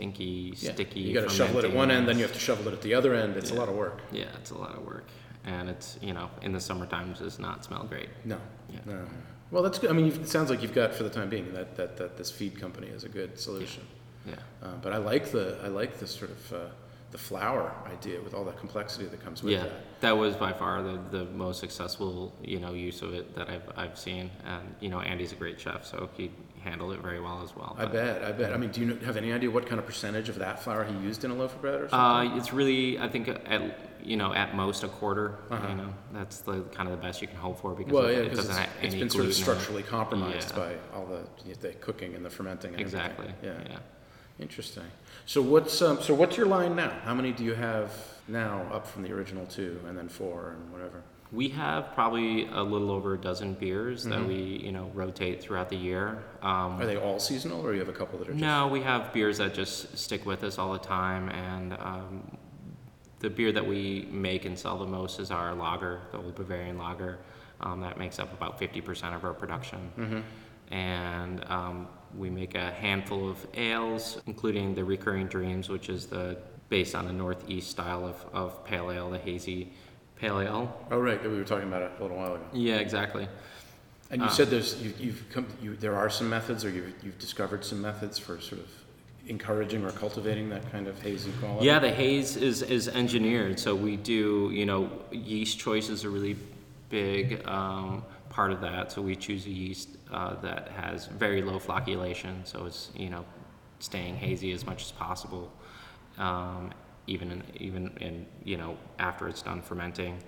stinky, 0.00 0.54
Yeah, 0.56 0.72
sticky. 0.72 1.00
You 1.00 1.14
got 1.14 1.28
to 1.28 1.34
shovel 1.34 1.58
it 1.58 1.64
at 1.64 1.72
one 1.72 1.90
end, 1.90 2.08
then 2.08 2.16
you 2.16 2.22
have 2.22 2.32
to 2.32 2.38
shovel 2.38 2.68
it 2.68 2.72
at 2.72 2.82
the 2.82 2.94
other 2.94 3.14
end. 3.14 3.36
It's 3.36 3.50
a 3.50 3.54
lot 3.54 3.68
of 3.68 3.74
work. 3.74 4.00
Yeah, 4.10 4.24
it's 4.36 4.50
a 4.50 4.58
lot 4.58 4.74
of 4.74 4.84
work, 4.84 5.06
and 5.44 5.68
it's 5.68 5.98
you 6.00 6.12
know, 6.12 6.30
in 6.42 6.52
the 6.52 6.60
summer 6.60 6.86
times, 6.86 7.18
does 7.18 7.38
not 7.38 7.64
smell 7.64 7.84
great. 7.84 8.08
No. 8.24 8.38
Yeah. 8.70 8.78
No. 8.86 9.06
Well, 9.50 9.62
that's 9.62 9.78
good. 9.78 9.90
I 9.90 9.92
mean, 9.92 10.06
it 10.06 10.28
sounds 10.28 10.48
like 10.48 10.62
you've 10.62 10.74
got 10.74 10.94
for 10.94 11.02
the 11.02 11.10
time 11.10 11.28
being 11.28 11.52
that, 11.54 11.76
that, 11.76 11.96
that 11.96 12.16
this 12.16 12.30
feed 12.30 12.60
company 12.60 12.86
is 12.86 13.02
a 13.02 13.08
good 13.08 13.36
solution. 13.38 13.82
Yeah. 14.24 14.36
Uh, 14.62 14.76
but 14.80 14.92
I 14.92 14.98
like 14.98 15.32
the 15.32 15.58
I 15.62 15.68
like 15.68 15.98
the 15.98 16.06
sort 16.06 16.30
of 16.30 16.52
uh, 16.52 16.56
the 17.10 17.18
flour 17.18 17.74
idea 17.86 18.20
with 18.20 18.34
all 18.34 18.44
the 18.44 18.52
complexity 18.52 19.06
that 19.06 19.22
comes 19.24 19.42
with 19.42 19.52
yeah, 19.52 19.64
that. 19.64 19.72
that 20.00 20.16
was 20.16 20.36
by 20.36 20.52
far 20.52 20.82
the, 20.82 21.00
the 21.10 21.24
most 21.32 21.58
successful, 21.58 22.32
you 22.42 22.60
know, 22.60 22.72
use 22.72 23.02
of 23.02 23.12
it 23.14 23.34
that 23.34 23.50
I've, 23.50 23.68
I've 23.76 23.98
seen. 23.98 24.30
And, 24.44 24.74
you 24.78 24.90
know, 24.90 25.00
Andy's 25.00 25.32
a 25.32 25.34
great 25.34 25.58
chef, 25.58 25.84
so 25.84 26.08
he 26.16 26.30
handled 26.60 26.92
it 26.92 27.00
very 27.00 27.20
well 27.20 27.42
as 27.42 27.54
well. 27.56 27.74
I 27.78 27.84
But, 27.84 27.92
bet. 27.92 28.24
I 28.24 28.32
bet. 28.32 28.52
I 28.52 28.56
mean, 28.56 28.70
do 28.70 28.80
you 28.84 28.94
have 29.04 29.16
any 29.16 29.32
idea 29.32 29.50
what 29.50 29.66
kind 29.66 29.78
of 29.78 29.86
percentage 29.86 30.28
of 30.28 30.36
that 30.38 30.62
flour 30.62 30.84
he 30.84 30.94
used 30.98 31.24
in 31.24 31.30
a 31.30 31.34
loaf 31.34 31.54
of 31.54 31.60
bread 31.60 31.80
or 31.80 31.88
something? 31.88 32.32
Uh, 32.32 32.36
it's 32.36 32.52
really, 32.52 32.98
I 32.98 33.08
think, 33.08 33.28
at, 33.28 33.62
you 34.02 34.16
know, 34.16 34.32
at 34.34 34.54
most 34.54 34.82
a 34.84 34.88
quarter, 34.88 35.38
Uh-huh. 35.50 35.68
you 35.68 35.74
know, 35.74 35.94
that's 36.12 36.40
the 36.40 36.62
kind 36.74 36.88
of 36.88 36.96
the 36.96 37.02
best 37.02 37.20
you 37.22 37.28
can 37.28 37.36
hope 37.36 37.60
for 37.60 37.74
because 37.74 37.92
well, 37.92 38.06
it, 38.06 38.12
yeah, 38.12 38.18
it 38.20 38.28
doesn't 38.34 38.50
it's, 38.50 38.58
have 38.58 38.68
it's 38.82 38.94
any 38.94 39.00
been 39.02 39.10
sort 39.10 39.24
of 39.24 39.26
gluten 39.26 39.26
in 39.26 39.30
it. 39.30 39.34
structurally 39.34 39.82
compromised 39.82 40.50
Yeah. 40.50 40.56
by 40.64 40.74
all 40.94 41.06
the 41.06 41.20
the 41.60 41.72
cooking 41.74 42.14
and 42.14 42.24
the 42.24 42.30
fermenting. 42.30 42.74
And 42.74 42.80
everything. 42.82 43.00
Exactly. 43.00 43.34
Yeah. 43.42 43.54
yeah. 43.70 43.78
Interesting. 44.38 44.84
So 45.26 45.42
what's 45.42 45.82
um, 45.82 46.00
so 46.02 46.14
what's 46.14 46.36
your 46.36 46.46
line 46.46 46.74
now? 46.76 46.90
How 47.04 47.14
many 47.14 47.32
do 47.32 47.44
you 47.44 47.54
have 47.54 47.92
now, 48.30 48.66
up 48.72 48.86
from 48.86 49.02
the 49.02 49.12
original 49.12 49.46
two, 49.46 49.80
and 49.86 49.96
then 49.98 50.08
four, 50.08 50.50
and 50.58 50.72
whatever? 50.72 51.02
We 51.32 51.48
have 51.50 51.92
probably 51.94 52.48
a 52.48 52.62
little 52.62 52.90
over 52.90 53.14
a 53.14 53.18
dozen 53.18 53.54
beers 53.54 54.02
that 54.04 54.18
Mhm. 54.18 54.26
we, 54.28 54.34
you 54.34 54.72
know, 54.72 54.90
rotate 54.94 55.40
throughout 55.40 55.68
the 55.68 55.76
year. 55.76 56.24
Um, 56.42 56.80
Are 56.80 56.86
they 56.86 56.96
all 56.96 57.20
seasonal, 57.20 57.64
or 57.64 57.72
you 57.72 57.78
have 57.78 57.88
a 57.88 57.92
couple 57.92 58.18
that 58.18 58.28
are 58.28 58.32
just? 58.32 58.40
No, 58.42 58.66
we 58.66 58.80
have 58.80 59.12
beers 59.12 59.38
that 59.38 59.54
just 59.54 59.96
stick 59.96 60.26
with 60.26 60.42
us 60.42 60.58
all 60.58 60.72
the 60.72 60.78
time, 60.80 61.28
and 61.28 61.74
um, 61.74 62.36
the 63.20 63.30
beer 63.30 63.52
that 63.52 63.64
we 63.66 64.08
make 64.10 64.44
and 64.44 64.58
sell 64.58 64.78
the 64.78 64.86
most 64.86 65.20
is 65.20 65.30
our 65.30 65.54
lager, 65.54 66.00
the 66.10 66.18
Old 66.18 66.34
Bavarian 66.34 66.78
Lager. 66.78 67.18
Um, 67.60 67.80
that 67.82 67.98
makes 67.98 68.18
up 68.18 68.32
about 68.32 68.58
50% 68.58 69.14
of 69.14 69.24
our 69.24 69.34
production. 69.34 69.78
hmm 69.94 70.20
And 70.74 71.44
um, 71.50 71.88
we 72.16 72.30
make 72.30 72.54
a 72.54 72.70
handful 72.72 73.28
of 73.28 73.46
ales, 73.54 74.20
including 74.26 74.74
the 74.74 74.82
Recurring 74.84 75.26
Dreams, 75.26 75.68
which 75.68 75.88
is 75.90 76.06
the 76.06 76.38
based 76.70 76.94
on 76.94 77.06
the 77.06 77.12
Northeast 77.12 77.68
style 77.68 78.06
of, 78.06 78.24
of 78.32 78.64
pale 78.64 78.90
ale, 78.90 79.10
the 79.10 79.18
hazy 79.18 79.70
pale 80.16 80.40
ale. 80.40 80.86
Oh, 80.90 80.98
right. 80.98 81.22
That 81.22 81.28
we 81.28 81.36
were 81.36 81.44
talking 81.44 81.68
about 81.68 81.82
it 81.82 81.92
a 81.98 82.02
little 82.02 82.16
while 82.16 82.36
ago. 82.36 82.44
Yeah, 82.54 82.76
exactly. 82.76 83.28
And 84.10 84.22
you 84.22 84.30
said 84.30 84.48
there's 84.48 84.80
you, 84.82 84.92
you've 84.98 85.24
come 85.30 85.46
you 85.62 85.76
there 85.76 85.94
are 85.94 86.10
some 86.10 86.28
methods, 86.28 86.64
or 86.64 86.70
you've 86.70 86.92
you've 87.00 87.18
discovered 87.18 87.64
some 87.64 87.80
methods 87.80 88.18
for 88.18 88.40
sort 88.40 88.60
of 88.60 88.68
encouraging 89.28 89.84
or 89.84 89.92
cultivating 89.92 90.48
that 90.50 90.70
kind 90.72 90.88
of 90.88 91.00
hazy 91.00 91.30
quality. 91.38 91.66
Yeah, 91.66 91.78
the 91.78 91.90
haze 91.90 92.36
is, 92.36 92.62
is 92.62 92.88
engineered. 92.88 93.60
So 93.60 93.74
we 93.74 93.96
do, 93.96 94.50
you 94.52 94.66
know, 94.66 94.90
yeast 95.12 95.60
choice 95.60 95.88
is 95.88 96.04
a 96.04 96.10
really 96.10 96.36
big 96.88 97.46
um, 97.46 98.04
part 98.30 98.50
of 98.50 98.60
that. 98.62 98.90
So 98.90 99.00
we 99.00 99.14
choose 99.14 99.46
a 99.46 99.50
yeast 99.50 99.90
uh, 100.12 100.34
that 100.40 100.68
has 100.70 101.06
very 101.06 101.42
low 101.42 101.60
flocculation, 101.60 102.44
so 102.44 102.66
it's 102.66 102.90
you 102.96 103.10
know 103.10 103.24
staying 103.78 104.16
hazy 104.16 104.52
as 104.52 104.66
much 104.66 104.82
as 104.82 104.92
possible, 104.92 105.52
um, 106.20 106.70
even 107.06 107.30
in, 107.32 107.42
even 107.56 107.96
in 108.00 108.26
you 108.44 108.56
know 108.56 108.76
after 108.98 109.28
it's 109.28 109.42
done 109.42 109.62
fermenting, 109.62 110.18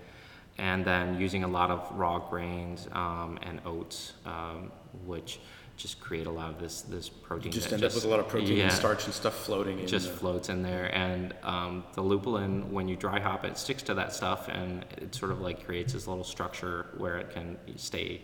and 0.58 0.84
then 0.84 1.20
using 1.20 1.44
a 1.44 1.48
lot 1.48 1.70
of 1.70 1.88
raw 1.92 2.18
grains 2.18 2.88
um, 2.92 3.38
and 3.42 3.60
oats, 3.64 4.14
um, 4.26 4.72
which 5.06 5.38
just 5.76 6.00
create 6.00 6.26
a 6.26 6.30
lot 6.30 6.50
of 6.50 6.58
this 6.58 6.82
this 6.82 7.08
protein. 7.08 7.52
You 7.52 7.60
just 7.60 7.72
end 7.72 7.84
up 7.84 7.94
with 7.94 8.04
a 8.04 8.08
lot 8.08 8.20
of 8.20 8.28
protein 8.28 8.56
yeah, 8.56 8.64
and 8.64 8.72
starch 8.72 9.04
and 9.06 9.14
stuff 9.14 9.34
floating 9.34 9.78
in. 9.78 9.86
just 9.86 10.10
the- 10.10 10.16
floats 10.16 10.48
in 10.48 10.62
there 10.62 10.94
and 10.94 11.34
um, 11.42 11.84
the 11.94 12.02
lupulin 12.02 12.70
when 12.70 12.88
you 12.88 12.96
dry 12.96 13.18
hop 13.18 13.44
it 13.44 13.56
sticks 13.56 13.82
to 13.84 13.94
that 13.94 14.12
stuff 14.12 14.48
and 14.48 14.84
it 14.98 15.14
sort 15.14 15.32
of 15.32 15.40
like 15.40 15.64
creates 15.64 15.92
this 15.92 16.06
little 16.06 16.24
structure 16.24 16.86
where 16.98 17.18
it 17.18 17.30
can 17.30 17.56
stay 17.76 18.22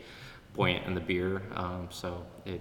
buoyant 0.54 0.86
in 0.86 0.94
the 0.94 1.00
beer 1.00 1.42
um, 1.54 1.88
so 1.90 2.24
it 2.44 2.60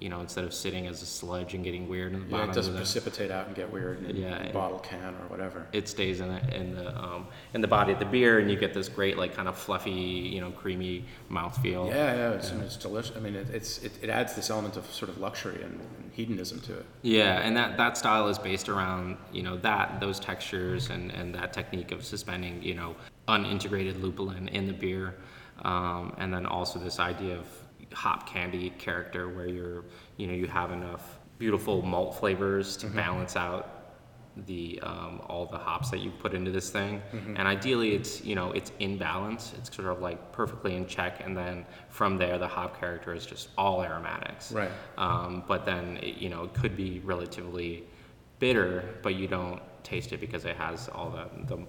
you 0.00 0.08
know 0.08 0.20
instead 0.20 0.44
of 0.44 0.54
sitting 0.54 0.86
as 0.86 1.02
a 1.02 1.06
sludge 1.06 1.54
and 1.54 1.64
getting 1.64 1.88
weird 1.88 2.12
in 2.12 2.20
the 2.20 2.26
yeah, 2.26 2.30
bottom 2.32 2.50
it 2.50 2.54
doesn't 2.54 2.72
the, 2.74 2.78
precipitate 2.78 3.30
out 3.30 3.46
and 3.48 3.56
get 3.56 3.70
weird 3.72 4.04
in 4.08 4.16
Yeah, 4.16 4.38
a 4.40 4.46
it- 4.46 4.52
bottle 4.52 4.78
can 4.78 5.14
or 5.14 5.26
whatever. 5.28 5.66
it 5.72 5.88
stays 5.88 6.20
in 6.20 6.30
it 6.30 6.52
in 6.54 6.74
the 6.74 6.96
um, 6.96 7.26
in 7.54 7.60
the 7.60 7.66
body 7.68 7.92
of 7.92 7.98
the 7.98 8.04
beer 8.04 8.38
and 8.38 8.50
you 8.50 8.56
get 8.56 8.72
this 8.74 8.88
great 8.88 9.18
like 9.18 9.34
kind 9.34 9.48
of 9.48 9.58
fluffy 9.58 9.90
you 9.90 10.40
know 10.40 10.50
creamy 10.52 11.04
mouthfeel 11.30 11.88
Yeah, 11.88 12.14
yeah, 12.14 12.30
it's, 12.32 12.50
it's 12.52 12.76
delicious. 12.76 13.16
I 13.16 13.20
mean, 13.20 13.34
it, 13.34 13.48
it's 13.50 13.78
it, 13.82 13.92
it 14.02 14.08
adds 14.10 14.34
this 14.34 14.50
element 14.50 14.76
of 14.76 14.86
sort 14.92 15.08
of 15.10 15.18
luxury 15.18 15.62
and, 15.62 15.80
and 15.80 16.12
hedonism 16.12 16.60
to 16.60 16.78
it. 16.78 16.86
Yeah, 17.02 17.40
and 17.40 17.56
that, 17.56 17.76
that 17.76 17.96
style 17.96 18.28
is 18.28 18.38
based 18.38 18.68
around, 18.68 19.16
you 19.32 19.42
know, 19.42 19.56
that, 19.58 20.00
those 20.00 20.18
textures 20.18 20.90
and, 20.90 21.10
and 21.12 21.34
that 21.34 21.52
technique 21.52 21.92
of 21.92 22.04
suspending, 22.04 22.60
you 22.62 22.74
know, 22.74 22.96
unintegrated 23.28 24.00
lupulin 24.00 24.48
in 24.48 24.66
the 24.66 24.72
beer. 24.72 25.14
Um, 25.62 26.14
and 26.18 26.32
then 26.32 26.44
also 26.46 26.78
this 26.78 26.98
idea 27.00 27.36
of 27.36 27.46
hop 27.92 28.28
candy 28.28 28.70
character 28.70 29.28
where 29.28 29.48
you're, 29.48 29.84
you 30.16 30.26
know, 30.26 30.34
you 30.34 30.46
have 30.46 30.70
enough 30.72 31.18
beautiful 31.38 31.82
malt 31.82 32.16
flavors 32.18 32.76
to 32.76 32.86
balance 32.88 33.36
out 33.36 33.74
the 34.46 34.78
um, 34.84 35.20
all 35.28 35.46
the 35.46 35.58
hops 35.58 35.90
that 35.90 35.98
you 35.98 36.10
put 36.12 36.32
into 36.32 36.50
this 36.52 36.70
thing 36.70 37.02
and 37.36 37.40
ideally 37.48 37.94
it's 37.96 38.24
you 38.24 38.36
know 38.36 38.52
it's 38.52 38.70
in 38.78 38.96
balance 38.96 39.52
it's 39.58 39.74
sort 39.74 39.88
of 39.88 40.00
like 40.00 40.30
perfectly 40.30 40.76
in 40.76 40.86
check 40.86 41.20
and 41.24 41.36
then 41.36 41.66
from 41.88 42.16
there 42.16 42.38
the 42.38 42.46
hop 42.46 42.78
character 42.78 43.12
is 43.12 43.26
just 43.26 43.48
all 43.58 43.82
aromatics 43.82 44.52
Right. 44.52 44.70
um, 44.96 45.42
but 45.48 45.64
then 45.66 45.96
it, 46.02 46.18
you 46.18 46.28
know 46.28 46.44
it 46.44 46.54
could 46.54 46.76
be 46.76 47.00
relatively 47.00 47.82
bitter, 48.38 48.84
but 49.02 49.16
you 49.16 49.26
don't 49.26 49.60
taste 49.82 50.12
it 50.12 50.20
because 50.20 50.44
it 50.44 50.54
has 50.56 50.88
all 50.90 51.10
the 51.10 51.54
the, 51.56 51.64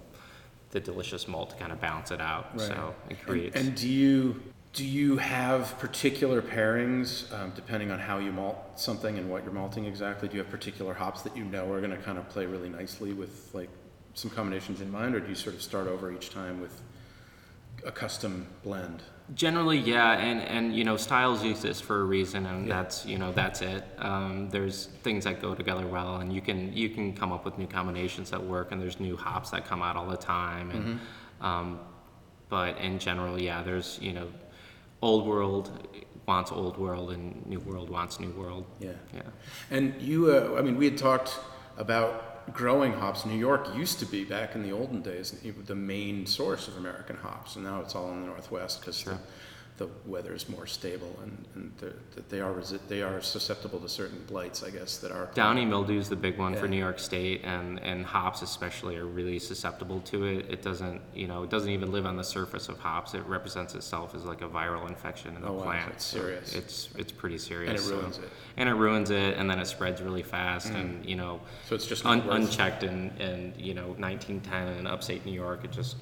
the 0.70 0.78
delicious 0.80 1.26
malt 1.26 1.50
to 1.50 1.56
kind 1.56 1.72
of 1.72 1.80
balance 1.80 2.12
it 2.12 2.20
out. 2.20 2.50
Right. 2.52 2.68
So 2.68 2.94
it 3.08 3.16
And, 3.16 3.26
creates. 3.26 3.56
and 3.56 3.74
do 3.74 3.88
you 3.88 4.40
do 4.72 4.84
you 4.84 5.16
have 5.16 5.76
particular 5.78 6.40
pairings 6.40 7.32
um, 7.34 7.52
depending 7.56 7.90
on 7.90 7.98
how 7.98 8.18
you 8.18 8.30
malt 8.30 8.56
something 8.78 9.18
and 9.18 9.28
what 9.28 9.42
you're 9.42 9.52
malting 9.52 9.84
exactly? 9.84 10.28
Do 10.28 10.36
you 10.36 10.42
have 10.42 10.50
particular 10.50 10.94
hops 10.94 11.22
that 11.22 11.36
you 11.36 11.44
know 11.44 11.70
are 11.72 11.80
going 11.80 11.90
to 11.90 11.96
kind 11.96 12.18
of 12.18 12.28
play 12.28 12.46
really 12.46 12.68
nicely 12.68 13.12
with 13.12 13.50
like 13.52 13.68
some 14.14 14.30
combinations 14.30 14.80
in 14.80 14.90
mind, 14.90 15.14
or 15.14 15.20
do 15.20 15.28
you 15.28 15.34
sort 15.34 15.54
of 15.56 15.62
start 15.62 15.88
over 15.88 16.12
each 16.12 16.30
time 16.30 16.60
with 16.60 16.80
a 17.84 17.90
custom 17.90 18.46
blend? 18.62 19.02
Generally, 19.34 19.78
yeah, 19.78 20.12
and 20.18 20.40
and 20.42 20.74
you 20.74 20.84
know 20.84 20.96
styles 20.96 21.42
exist 21.44 21.82
for 21.84 22.00
a 22.00 22.04
reason, 22.04 22.46
and 22.46 22.66
Yeah. 22.68 22.76
that's 22.82 23.04
you 23.06 23.18
know 23.18 23.32
that's 23.32 23.62
it. 23.62 23.84
Um, 23.98 24.50
there's 24.50 24.86
things 25.02 25.24
that 25.24 25.40
go 25.42 25.54
together 25.54 25.86
well, 25.86 26.16
and 26.16 26.32
you 26.32 26.40
can 26.40 26.72
you 26.72 26.90
can 26.90 27.12
come 27.14 27.32
up 27.32 27.44
with 27.44 27.56
new 27.58 27.66
combinations 27.68 28.30
that 28.30 28.42
work, 28.42 28.70
and 28.72 28.80
there's 28.80 29.00
new 29.00 29.16
hops 29.16 29.50
that 29.50 29.64
come 29.66 29.82
out 29.82 29.96
all 29.96 30.06
the 30.08 30.16
time, 30.16 30.70
and 30.70 30.84
Mm-hmm. 30.84 31.44
um, 31.46 31.80
but 32.48 32.78
in 32.78 32.98
general, 32.98 33.40
yeah, 33.40 33.62
there's 33.62 33.98
you 34.02 34.12
know 34.12 34.26
old 35.02 35.26
world 35.26 35.70
wants 36.26 36.52
old 36.52 36.76
world, 36.78 37.10
and 37.10 37.44
new 37.46 37.58
world 37.60 37.90
wants 37.90 38.20
new 38.20 38.30
world. 38.30 38.64
Yeah. 38.78 38.90
Yeah. 39.14 39.22
And 39.70 40.00
you, 40.00 40.30
uh, 40.30 40.56
I 40.58 40.62
mean, 40.62 40.76
we 40.76 40.84
had 40.84 40.96
talked 40.98 41.38
about 41.76 42.52
growing 42.52 42.92
hops. 42.92 43.24
New 43.26 43.38
York 43.38 43.74
used 43.74 43.98
to 44.00 44.06
be 44.06 44.24
back 44.24 44.54
in 44.54 44.62
the 44.62 44.72
olden 44.72 45.02
days 45.02 45.32
the 45.66 45.74
main 45.74 46.26
source 46.26 46.68
of 46.68 46.76
American 46.76 47.16
hops, 47.16 47.56
and 47.56 47.64
now 47.64 47.80
it's 47.80 47.94
all 47.94 48.10
in 48.12 48.20
the 48.22 48.26
Northwest 48.26 48.80
because 48.80 48.96
Sure. 48.98 49.14
the, 49.14 49.20
the 49.80 49.88
weather 50.04 50.34
is 50.34 50.46
more 50.46 50.66
stable 50.66 51.18
and, 51.22 51.42
and 51.54 51.72
that 51.78 52.28
they 52.28 52.38
are 52.38 52.52
resi- 52.52 52.78
they 52.86 53.00
are 53.00 53.18
susceptible 53.22 53.80
to 53.80 53.88
certain 53.88 54.22
blights, 54.26 54.62
I 54.62 54.68
guess, 54.68 54.98
that 54.98 55.10
are 55.10 55.30
Downy 55.32 55.64
mildew 55.64 55.98
is 55.98 56.06
the 56.10 56.16
big 56.16 56.36
one 56.36 56.54
for 56.54 56.66
Yeah. 56.66 56.70
New 56.72 56.76
York 56.76 56.98
State, 56.98 57.40
and, 57.44 57.80
and 57.82 58.04
hops 58.04 58.42
especially 58.42 58.96
are 58.98 59.06
really 59.06 59.38
susceptible 59.38 60.00
to 60.02 60.24
it. 60.26 60.46
It 60.50 60.60
doesn't, 60.60 61.00
you 61.14 61.26
know, 61.26 61.44
it 61.44 61.48
doesn't 61.50 61.70
even 61.70 61.90
live 61.92 62.04
on 62.04 62.16
the 62.16 62.22
surface 62.22 62.68
of 62.68 62.78
hops. 62.78 63.14
It 63.14 63.24
represents 63.26 63.74
itself 63.74 64.14
as 64.14 64.24
like 64.26 64.42
a 64.42 64.48
viral 64.48 64.86
infection 64.86 65.34
in 65.34 65.40
the 65.40 65.48
Oh, 65.48 65.54
wow, 65.54 65.62
plant. 65.62 65.92
it's 65.94 66.04
So 66.04 66.18
serious. 66.18 66.54
It's 66.54 66.88
it's 66.96 67.10
pretty 67.12 67.38
serious. 67.38 67.70
and 67.70 67.78
it 67.78 67.82
so- 67.82 67.96
ruins 67.96 68.18
it. 68.18 68.28
And 68.58 68.68
it 68.68 68.74
ruins 68.74 69.08
it, 69.10 69.38
and 69.38 69.48
then 69.48 69.58
it 69.58 69.66
spreads 69.66 70.02
really 70.02 70.22
fast, 70.22 70.68
mm. 70.68 70.74
and 70.78 71.06
you 71.06 71.16
know, 71.16 71.40
So 71.66 71.74
it's 71.74 71.86
just 71.86 72.04
not 72.04 72.20
un- 72.20 72.26
worth- 72.26 72.36
unchecked 72.36 72.82
in, 72.82 73.10
in 73.18 73.54
you 73.56 73.72
know 73.72 73.94
1910 73.96 74.76
in 74.76 74.86
upstate 74.86 75.24
New 75.24 75.32
York, 75.32 75.64
it 75.64 75.72
just 75.72 75.96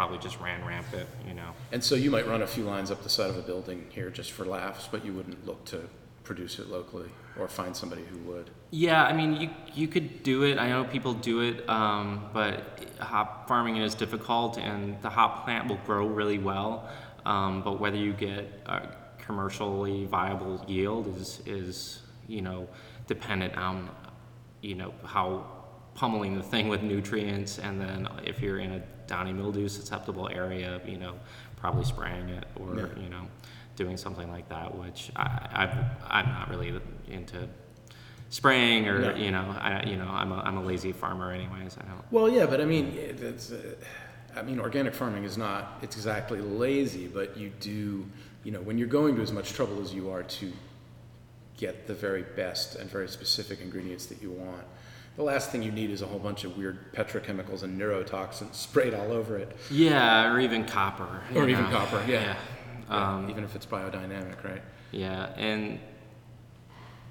probably 0.00 0.16
just 0.16 0.40
ran 0.40 0.64
rampant. 0.64 1.06
You 1.28 1.34
know. 1.34 1.50
And 1.72 1.84
so 1.84 1.94
you 1.94 2.10
might 2.10 2.26
run 2.26 2.40
a 2.40 2.46
few 2.46 2.64
lines 2.64 2.90
up 2.90 3.02
the 3.02 3.10
side 3.10 3.28
of 3.28 3.36
a 3.36 3.42
building 3.42 3.84
here 3.90 4.08
just 4.08 4.32
for 4.32 4.46
laughs, 4.46 4.88
but 4.90 5.04
you 5.04 5.12
wouldn't 5.12 5.46
look 5.46 5.62
to 5.66 5.90
produce 6.24 6.58
it 6.58 6.68
locally 6.68 7.10
or 7.38 7.46
find 7.48 7.76
somebody 7.76 8.04
who 8.10 8.16
would. 8.30 8.48
Yeah, 8.70 9.04
I 9.04 9.12
mean, 9.12 9.34
you 9.38 9.50
you 9.74 9.88
could 9.88 10.22
do 10.22 10.44
it. 10.44 10.56
I 10.56 10.70
know 10.70 10.84
people 10.84 11.12
do 11.12 11.40
it, 11.40 11.68
um, 11.68 12.30
but 12.32 12.80
hop 12.98 13.46
farming 13.46 13.76
is 13.76 13.94
difficult, 13.94 14.56
and 14.56 14.80
the 15.02 15.10
hop 15.10 15.44
plant 15.44 15.68
will 15.68 15.80
grow 15.84 16.06
really 16.06 16.38
well. 16.38 16.88
Um, 17.26 17.60
but 17.60 17.78
whether 17.78 17.98
you 17.98 18.14
get 18.14 18.44
a 18.64 18.88
commercially 19.18 20.06
viable 20.06 20.64
yield 20.66 21.14
is 21.14 21.42
is 21.44 22.00
you 22.26 22.40
know 22.40 22.66
dependent 23.06 23.54
on 23.58 23.90
you 24.62 24.76
know 24.76 24.94
how 25.04 25.44
pummeling 25.94 26.34
the 26.36 26.42
thing 26.42 26.68
with 26.70 26.82
nutrients, 26.82 27.58
and 27.58 27.78
then 27.78 28.08
if 28.24 28.40
you're 28.40 28.60
in 28.60 28.72
a 28.72 28.82
downy 29.10 29.32
mildew 29.32 29.68
susceptible 29.68 30.28
area, 30.32 30.80
you 30.86 30.96
know, 30.96 31.14
probably 31.56 31.84
spraying 31.84 32.28
it 32.30 32.44
or 32.54 32.76
Yeah. 32.76 33.02
you 33.02 33.08
know, 33.10 33.26
doing 33.76 33.96
something 33.96 34.30
like 34.30 34.48
that. 34.48 34.74
Which 34.74 35.10
I, 35.16 35.48
I've, 35.52 35.74
I'm 36.08 36.26
not 36.28 36.48
really 36.48 36.80
into 37.08 37.48
spraying 38.30 38.86
or 38.88 38.98
No. 39.00 39.14
you 39.16 39.32
know, 39.32 39.54
I 39.60 39.82
you 39.84 39.96
know, 39.96 40.08
I'm 40.08 40.30
a, 40.32 40.36
I'm 40.36 40.56
a 40.56 40.62
lazy 40.62 40.92
farmer 40.92 41.32
anyways. 41.32 41.76
I 41.78 41.84
don't. 41.88 42.04
Well, 42.12 42.28
yeah, 42.30 42.46
but 42.46 42.60
I 42.60 42.64
mean, 42.64 42.86
it- 42.94 43.20
it's, 43.20 43.50
uh, 43.50 43.74
I 44.36 44.42
mean, 44.42 44.60
organic 44.60 44.94
farming 44.94 45.24
is 45.24 45.36
not 45.36 45.78
it's 45.82 45.96
exactly 45.96 46.40
lazy, 46.40 47.08
but 47.08 47.36
you 47.36 47.50
do, 47.60 48.06
you 48.44 48.52
know, 48.52 48.60
when 48.60 48.78
you're 48.78 48.86
going 49.00 49.16
to 49.16 49.22
as 49.22 49.32
much 49.32 49.52
trouble 49.52 49.82
as 49.82 49.92
you 49.92 50.08
are 50.10 50.22
to 50.22 50.52
get 51.56 51.86
the 51.88 51.94
very 51.94 52.22
best 52.36 52.76
and 52.76 52.88
very 52.88 53.08
specific 53.08 53.60
ingredients 53.60 54.06
that 54.06 54.22
you 54.22 54.30
want. 54.30 54.64
The 55.20 55.26
last 55.26 55.50
thing 55.52 55.62
you 55.62 55.70
need 55.70 55.90
is 55.90 56.00
a 56.00 56.06
whole 56.06 56.18
bunch 56.18 56.44
of 56.44 56.56
weird 56.56 56.94
petrochemicals 56.94 57.62
and 57.62 57.78
neurotoxins 57.78 58.54
sprayed 58.54 58.94
all 58.94 59.12
over 59.12 59.36
it, 59.36 59.54
Yeah, 59.70 60.32
or 60.32 60.40
even 60.40 60.64
copper. 60.64 61.20
or 61.34 61.46
even 61.46 61.66
copper. 61.66 62.02
Yeah, 62.08 62.22
Yeah. 62.22 62.36
Yeah, 62.88 63.10
Um, 63.16 63.28
even 63.28 63.44
if 63.44 63.54
it's 63.54 63.66
biodynamic, 63.66 64.42
right? 64.42 64.62
Yeah, 64.92 65.26
and 65.36 65.78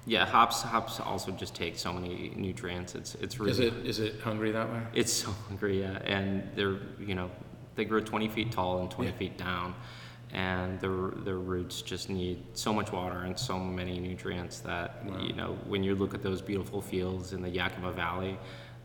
yeah, 0.06 0.26
hops 0.26 0.60
hops 0.62 0.98
also 0.98 1.30
just 1.30 1.54
take 1.54 1.78
so 1.78 1.92
many 1.92 2.32
nutrients. 2.34 2.96
It's 2.96 3.14
it's 3.14 3.38
really 3.38 3.52
Is 3.52 3.60
it 3.60 3.74
is 3.86 3.98
it 4.00 4.20
hungry 4.22 4.50
that 4.50 4.68
way? 4.68 4.82
it's 4.92 5.12
so 5.12 5.30
hungry, 5.46 5.78
yeah. 5.80 6.00
And 6.04 6.50
they're 6.56 6.78
you 6.98 7.14
know 7.14 7.30
they 7.76 7.84
grow 7.84 8.00
20 8.00 8.26
feet 8.28 8.50
tall 8.50 8.80
and 8.80 8.90
20 8.90 9.12
Yeah. 9.12 9.16
feet 9.18 9.38
down, 9.38 9.76
and 10.32 10.80
their 10.80 11.10
their 11.24 11.38
roots 11.38 11.82
just 11.82 12.08
need 12.08 12.42
so 12.54 12.72
much 12.72 12.92
water 12.92 13.20
and 13.20 13.38
so 13.38 13.58
many 13.58 13.98
nutrients 13.98 14.60
that 14.60 15.04
Wow. 15.04 15.18
you 15.20 15.32
know 15.34 15.58
when 15.66 15.82
you 15.82 15.94
look 15.94 16.14
at 16.14 16.22
those 16.22 16.40
beautiful 16.40 16.80
fields 16.80 17.32
in 17.32 17.42
the 17.42 17.48
Yakima 17.50 17.92
Valley, 17.92 18.38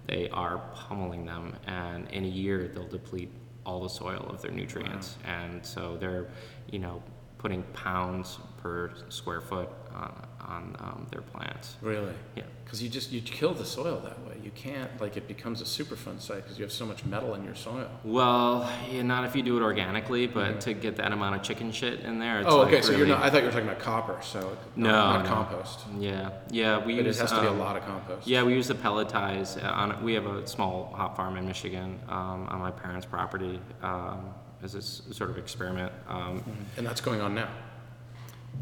they 0.08 0.30
are 0.30 0.58
pummeling 0.74 1.26
them, 1.26 1.56
and 1.68 2.10
in 2.12 2.26
a 2.26 2.28
year 2.28 2.68
they'll 2.68 2.88
deplete 2.88 3.30
all 3.66 3.82
the 3.82 3.89
soil 3.89 4.26
of 4.30 4.41
their 4.41 4.52
nutrients, 4.52 5.18
and 5.26 5.66
so 5.66 5.98
they're 5.98 6.28
you 6.72 6.80
know 6.80 7.02
putting 7.38 7.64
pounds 7.74 8.39
per 8.58 8.91
square 9.10 9.41
foot 9.41 9.70
on, 9.93 10.28
on 10.48 10.76
um, 10.80 11.08
their 11.12 11.22
plants. 11.22 11.76
Really? 11.82 12.14
Yeah. 12.36 12.43
Because 12.64 12.82
you 12.82 12.89
just 12.89 13.12
you 13.12 13.22
kill 13.22 13.54
the 13.54 13.66
soil 13.66 14.02
that 14.04 14.20
way. 14.28 14.36
You 14.43 14.50
can't 14.52 14.89
like 15.00 15.18
it 15.18 15.28
becomes 15.28 15.62
a 15.62 15.66
superfund 15.66 16.20
site 16.20 16.43
because 16.43 16.58
you 16.58 16.64
have 16.66 16.72
so 16.72 16.86
much 16.86 17.06
metal 17.06 17.36
in 17.36 17.43
your 17.43 17.54
soil. 17.56 17.88
Well, 18.04 18.70
yeah, 18.91 19.04
not 19.04 19.24
if 19.26 19.36
you 19.36 19.43
do 19.43 19.56
it 19.58 19.62
organically, 19.62 20.26
but 20.28 20.62
to 20.62 20.74
get 20.74 20.96
that 20.98 21.12
amount 21.12 21.36
of 21.36 21.43
chicken 21.43 21.72
shit 21.72 22.00
in 22.02 22.18
there. 22.20 22.39
It's 22.39 22.48
Mm-hmm. 22.48 22.56
oh, 22.56 22.64
like 22.64 22.74
okay. 22.74 22.82
So 22.82 22.91
you're 22.96 23.06
not. 23.08 23.22
I 23.22 23.30
thought 23.30 23.39
you 23.39 23.46
were 23.46 23.52
talking 23.52 23.68
about 23.68 23.80
copper. 23.80 24.18
So 24.24 24.58
No, 24.76 24.89
not, 24.91 25.24
no. 25.26 25.30
compost. 25.30 25.82
Yeah, 26.00 26.30
yeah. 26.50 26.78
We 26.84 26.96
But 26.96 27.02
it 27.02 27.06
use. 27.08 27.20
has 27.20 27.32
to 27.32 27.41
be 27.41 27.48
a 27.48 27.52
um, 27.52 27.60
lot 27.60 27.76
of 27.78 27.86
compost. 27.86 28.28
Yeah, 28.28 28.43
we 28.43 28.54
use 28.54 28.68
the 28.68 28.76
pelletize. 28.76 29.64
uh, 29.64 29.68
On, 29.68 30.04
we 30.04 30.14
have 30.16 30.26
a 30.26 30.46
small 30.48 30.91
hop 30.96 31.16
farm 31.18 31.38
in 31.38 31.46
Michigan 31.46 32.00
um, 32.10 32.48
on 32.50 32.60
my 32.60 32.72
parents' 32.72 33.06
property 33.06 33.60
um, 33.84 34.34
as 34.64 34.74
a 34.76 34.82
sort 34.82 35.30
of 35.30 35.38
experiment. 35.38 35.91
Um, 36.08 36.43
And 36.78 36.86
that's 36.86 37.02
going 37.02 37.22
on 37.22 37.36
now. 37.36 37.50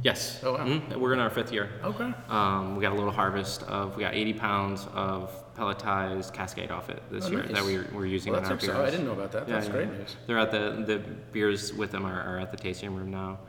Yes. 0.01 0.39
Oh, 0.43 0.53
wow. 0.53 0.65
Mhm. 0.65 0.95
We're 0.97 1.13
in 1.13 1.19
our 1.19 1.29
fifth 1.29 1.51
year. 1.51 1.69
Okay. 1.83 2.11
Um, 2.29 2.75
we 2.75 2.81
got 2.81 2.91
a 2.93 2.95
little 2.95 3.11
harvest 3.11 3.63
of, 3.63 3.95
we 3.95 4.03
got 4.03 4.13
80 4.15 4.33
pounds 4.33 4.87
of 4.93 5.31
pelletized 5.55 6.33
Cascade 6.33 6.71
off 6.71 6.89
it 6.89 7.01
this 7.11 7.25
Oh, 7.25 7.29
year 7.29 7.43
nice. 7.43 7.51
that 7.53 7.63
we're, 7.63 7.87
we're 7.93 8.05
using 8.07 8.31
Well, 8.33 8.41
in 8.41 8.49
that's 8.49 8.51
our 8.51 8.55
exciting. 8.55 8.75
beers. 8.81 8.87
I 8.87 8.91
didn't 8.91 9.05
know 9.05 9.13
about 9.13 9.31
that. 9.33 9.47
Yeah, 9.47 9.53
That's 9.55 9.67
yeah. 9.67 9.73
great 9.73 9.89
news. 9.91 10.15
They're 10.25 10.39
at 10.39 10.51
the, 10.51 10.83
the 10.85 10.99
beers 11.31 11.73
with 11.73 11.91
them 11.91 12.05
are, 12.05 12.21
are 12.21 12.39
at 12.39 12.51
the 12.51 12.57
tasting 12.57 12.95
room 12.95 13.11
now. 13.11 13.39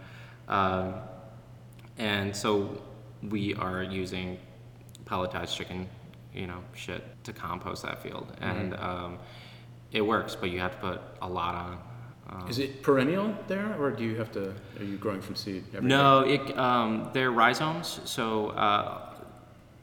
Um, 0.49 0.95
and 1.99 2.35
so 2.37 2.83
we 3.23 3.55
are 3.55 3.83
using 3.83 4.39
pelletized 5.07 5.57
chicken, 5.57 5.89
you 6.35 6.47
know, 6.47 6.59
shit 6.75 7.03
to 7.25 7.33
compost 7.33 7.83
that 7.85 8.03
field. 8.03 8.33
Mm-hmm. 8.37 8.45
And 8.45 8.75
um, 8.77 9.19
it 9.93 10.03
works, 10.03 10.35
but 10.37 10.51
you 10.51 10.59
have 10.61 10.73
to 10.73 10.79
put 10.79 11.01
a 11.23 11.29
lot 11.29 11.55
on. 11.55 11.79
Um, 12.35 12.49
Is 12.49 12.59
it 12.59 12.83
perennial 12.83 13.35
there, 13.47 13.77
or 13.79 13.91
do 13.91 14.05
you 14.05 14.17
have 14.17 14.33
to? 14.33 14.55
Are 14.79 14.85
you 14.85 14.97
growing 14.97 15.21
from 15.21 15.37
seed? 15.37 15.65
every 15.75 15.89
no, 15.89 16.21
it, 16.21 16.57
um, 16.59 17.11
they're 17.13 17.31
rhizomes, 17.31 18.01
so 18.05 18.49
uh, 18.49 19.15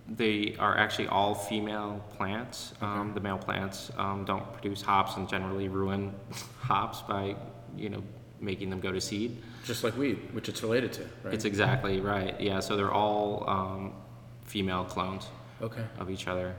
they 0.07 0.55
are 0.59 0.77
actually 0.77 1.07
all 1.07 1.33
female 1.33 2.03
plants. 2.17 2.73
Um, 2.81 3.13
the 3.13 3.21
male 3.21 3.37
plants 3.37 3.91
um, 3.97 4.25
don't 4.25 4.51
produce 4.53 4.81
hops 4.81 5.15
and 5.17 5.29
generally 5.29 5.69
ruin 5.69 6.13
hops 6.59 7.01
by, 7.01 7.35
you 7.77 7.89
know, 7.89 8.03
making 8.39 8.69
them 8.69 8.79
go 8.79 8.91
to 8.91 8.99
seed. 8.99 9.37
Just 9.63 9.83
like 9.83 9.95
weed, 9.95 10.19
which 10.33 10.49
it's 10.49 10.63
related 10.63 10.91
to, 10.93 11.01
right? 11.23 11.33
It's 11.33 11.45
exactly 11.45 12.01
right. 12.01 12.39
Yeah, 12.41 12.59
so 12.59 12.75
they're 12.75 12.91
all 12.91 13.47
um, 13.47 13.93
female 14.45 14.83
clones 14.83 15.27
okay. 15.61 15.85
of 15.99 16.09
each 16.09 16.27
other. 16.27 16.55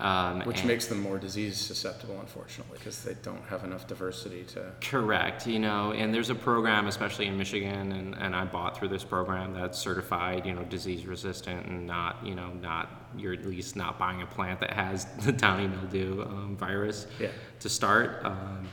Um, 0.00 0.40
Which 0.42 0.64
makes 0.64 0.86
them 0.86 1.00
more 1.00 1.18
disease 1.18 1.58
susceptible, 1.58 2.18
unfortunately, 2.20 2.78
because 2.78 3.02
they 3.04 3.14
don't 3.22 3.42
have 3.48 3.64
enough 3.64 3.86
diversity 3.86 4.44
to. 4.54 4.72
Correct, 4.80 5.46
you 5.46 5.58
know, 5.58 5.92
and 5.92 6.12
there's 6.14 6.30
a 6.30 6.34
program, 6.34 6.86
especially 6.86 7.26
in 7.26 7.36
Michigan, 7.36 7.92
and, 7.92 8.14
and 8.14 8.34
I 8.34 8.44
bought 8.46 8.76
through 8.78 8.88
this 8.88 9.04
program 9.04 9.52
that's 9.52 9.78
certified, 9.78 10.46
you 10.46 10.54
know, 10.54 10.62
disease 10.64 11.06
resistant 11.06 11.66
and 11.66 11.86
not, 11.86 12.24
you 12.24 12.34
know, 12.34 12.48
not, 12.62 12.88
you're 13.16 13.34
at 13.34 13.44
least 13.44 13.76
not 13.76 13.98
buying 13.98 14.22
a 14.22 14.26
plant 14.26 14.60
that 14.60 14.70
has 14.72 15.04
the 15.24 15.32
downy 15.32 15.68
mildew 15.68 16.22
um, 16.22 16.56
virus 16.56 17.06
Yeah. 17.18 17.28
to 17.60 17.68
start. 17.68 18.24
Um, 18.24 18.66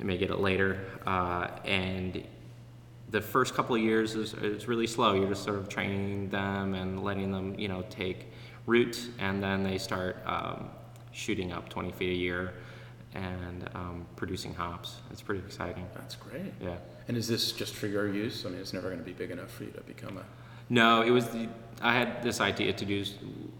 you 0.00 0.06
may 0.06 0.18
get 0.18 0.30
it 0.30 0.40
later. 0.40 0.84
Uh, 1.06 1.48
and 1.64 2.24
the 3.10 3.20
first 3.20 3.54
couple 3.54 3.76
of 3.76 3.80
years 3.80 4.16
is, 4.16 4.34
is 4.34 4.66
really 4.66 4.88
slow. 4.88 5.14
You're 5.14 5.28
just 5.28 5.44
sort 5.44 5.56
of 5.58 5.68
training 5.68 6.30
them 6.30 6.74
and 6.74 7.04
letting 7.04 7.30
them, 7.30 7.54
you 7.56 7.68
know, 7.68 7.84
take 7.90 8.26
root, 8.66 9.08
and 9.18 9.42
then 9.42 9.62
they 9.62 9.78
start 9.78 10.16
um, 10.26 10.68
shooting 11.12 11.52
up 11.52 11.68
20 11.68 11.92
feet 11.92 12.10
a 12.10 12.14
year 12.16 12.54
and 13.14 13.68
um, 13.74 14.06
producing 14.16 14.52
hops. 14.54 14.96
It's 15.10 15.22
pretty 15.22 15.40
exciting. 15.44 15.86
That's 15.94 16.16
great. 16.16 16.52
Yeah. 16.60 16.76
And 17.08 17.16
is 17.16 17.28
this 17.28 17.52
just 17.52 17.74
for 17.74 17.86
your 17.86 18.08
use? 18.12 18.44
I 18.46 18.48
mean, 18.48 18.58
it's 18.58 18.72
never 18.72 18.88
going 18.88 18.98
to 18.98 19.04
be 19.04 19.12
big 19.12 19.30
enough 19.30 19.50
for 19.50 19.64
you 19.64 19.70
to 19.72 19.80
become 19.82 20.16
a. 20.18 20.22
No, 20.70 21.02
it 21.02 21.10
was. 21.10 21.26
The, 21.28 21.48
I 21.82 21.92
had 21.92 22.22
this 22.22 22.40
idea 22.40 22.72
to 22.72 22.84
do 22.86 23.04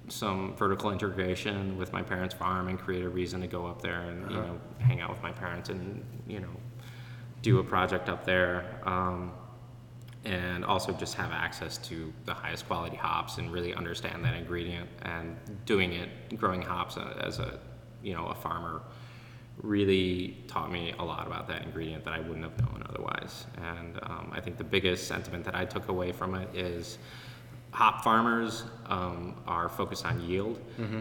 some 0.09 0.55
vertical 0.57 0.90
integration 0.90 1.76
with 1.76 1.92
my 1.92 2.02
parents' 2.02 2.34
farm 2.34 2.68
and 2.68 2.78
create 2.78 3.05
a 3.05 3.09
reason 3.09 3.40
to 3.42 3.46
go 3.46 3.66
up 3.66 3.82
there 3.82 4.00
and 4.02 4.30
you 4.30 4.38
Uh-huh. 4.38 4.46
know 4.46 4.61
hang 4.78 5.00
out 5.00 5.11
with 5.11 5.22
my 5.22 5.32
parents 5.32 5.68
and 5.68 6.02
you 6.26 6.40
know 6.40 6.48
do 7.42 7.59
a 7.59 7.62
project 7.64 8.09
up 8.09 8.24
there. 8.24 8.64
Um, 8.84 9.32
and 10.24 10.64
also 10.64 10.92
just 10.92 11.14
have 11.14 11.32
access 11.32 11.76
to 11.78 12.12
the 12.24 12.34
highest 12.34 12.66
quality 12.66 12.96
hops 12.96 13.38
and 13.38 13.52
really 13.52 13.74
understand 13.74 14.24
that 14.24 14.34
ingredient 14.34 14.88
and 15.02 15.36
doing 15.66 15.92
it 15.92 16.08
growing 16.36 16.62
hops 16.62 16.96
as 17.20 17.38
a 17.38 17.58
you 18.02 18.14
know 18.14 18.26
a 18.26 18.34
farmer 18.34 18.82
really 19.62 20.36
taught 20.48 20.70
me 20.72 20.92
a 20.98 21.04
lot 21.04 21.26
about 21.26 21.46
that 21.48 21.62
ingredient 21.62 22.04
that 22.04 22.12
I 22.12 22.20
wouldn't 22.20 22.42
have 22.42 22.58
known 22.60 22.84
otherwise. 22.88 23.46
And 23.56 23.98
um, 24.02 24.32
I 24.32 24.40
think 24.40 24.58
the 24.58 24.64
biggest 24.64 25.06
sentiment 25.06 25.44
that 25.44 25.54
I 25.54 25.64
took 25.64 25.88
away 25.88 26.10
from 26.12 26.34
it 26.34 26.52
is 26.54 26.98
hop 27.70 28.02
farmers 28.02 28.64
um, 28.86 29.36
are 29.46 29.68
focused 29.68 30.04
on 30.06 30.20
yield 30.20 30.60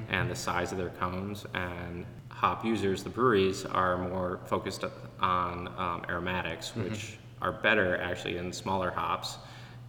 and 0.09 0.30
the 0.30 0.36
size 0.36 0.71
of 0.71 0.78
their 0.78 0.89
cones, 0.89 1.45
and 1.53 2.05
hop 2.30 2.63
users, 2.65 3.03
the 3.03 3.09
breweries, 3.09 3.65
are 3.65 3.97
more 3.97 4.39
focused 4.45 4.84
on 5.19 5.67
um, 5.78 6.03
aromatics, 6.09 6.76
which 6.76 7.17
are 7.44 7.52
better 7.52 7.98
actually 7.98 8.38
in 8.38 8.52
smaller 8.52 8.89
hops. 8.89 9.38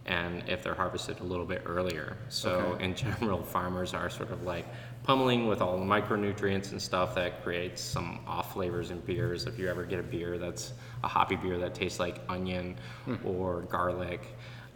And 0.07 0.43
if 0.47 0.61
they're 0.61 0.75
harvested 0.75 1.19
a 1.21 1.23
little 1.23 1.45
bit 1.45 1.63
earlier. 1.65 2.15
So, 2.29 2.51
Okay. 2.75 2.85
in 2.85 2.93
general, 2.95 3.41
farmers 3.57 3.95
are 3.95 4.07
sort 4.07 4.29
of 4.29 4.43
like 4.43 4.67
pummeling 5.03 5.47
with 5.47 5.61
all 5.61 5.79
the 5.79 5.85
micronutrients 5.85 6.71
and 6.73 6.79
stuff 6.81 7.15
that 7.15 7.43
creates 7.43 7.81
some 7.81 8.19
off 8.27 8.53
flavors 8.53 8.91
in 8.91 8.99
beers. 8.99 9.47
If 9.47 9.57
you 9.57 9.67
ever 9.67 9.83
get 9.83 9.99
a 9.99 10.03
beer 10.03 10.37
that's 10.37 10.73
a 11.03 11.07
hoppy 11.07 11.37
beer 11.37 11.57
that 11.57 11.73
tastes 11.73 11.99
like 11.99 12.21
onion 12.29 12.75
or 13.23 13.61
garlic, 13.61 14.21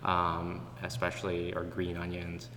um, 0.04 0.66
especially 0.82 1.54
or 1.54 1.64
green 1.64 1.96
onions, 1.98 2.50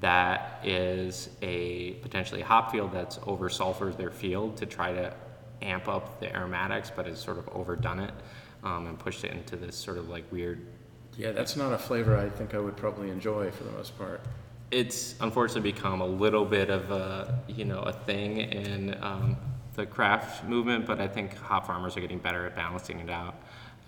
that 0.00 0.60
is 0.64 1.28
a 1.42 1.92
potentially 2.02 2.40
a 2.40 2.44
hop 2.44 2.72
field 2.72 2.90
that's 2.92 3.20
over 3.24 3.48
sulfured 3.48 3.96
their 3.96 4.10
field 4.10 4.56
to 4.56 4.66
try 4.66 4.92
to 4.92 5.14
amp 5.62 5.86
up 5.86 6.18
the 6.18 6.34
aromatics, 6.34 6.90
but 6.94 7.06
has 7.06 7.20
sort 7.20 7.38
of 7.38 7.48
overdone 7.50 8.00
it 8.00 8.14
um, 8.64 8.86
and 8.86 8.98
pushed 8.98 9.24
it 9.24 9.32
into 9.32 9.56
this 9.56 9.76
sort 9.76 9.98
of 9.98 10.08
like 10.08 10.24
weird 10.32 10.66
Yeah, 11.16 11.32
that's 11.32 11.56
not 11.56 11.72
a 11.72 11.78
flavor 11.78 12.16
I 12.16 12.28
think 12.28 12.54
I 12.54 12.58
would 12.58 12.76
probably 12.76 13.10
enjoy 13.10 13.50
for 13.50 13.64
the 13.64 13.72
most 13.72 13.96
part. 13.98 14.20
it's 14.70 15.14
unfortunately 15.20 15.72
become 15.72 16.00
a 16.00 16.06
little 16.06 16.44
bit 16.44 16.70
of 16.70 16.90
a 16.90 17.40
you 17.48 17.64
know 17.64 17.80
a 17.80 17.92
thing 17.92 18.38
in 18.38 18.96
um, 19.02 19.36
the 19.74 19.86
craft 19.86 20.44
movement, 20.44 20.84
but 20.86 21.00
I 21.00 21.08
think 21.08 21.36
hop 21.36 21.66
farmers 21.66 21.96
are 21.96 22.00
getting 22.00 22.18
better 22.18 22.46
at 22.46 22.54
balancing 22.56 22.98
it 23.00 23.10
out. 23.10 23.34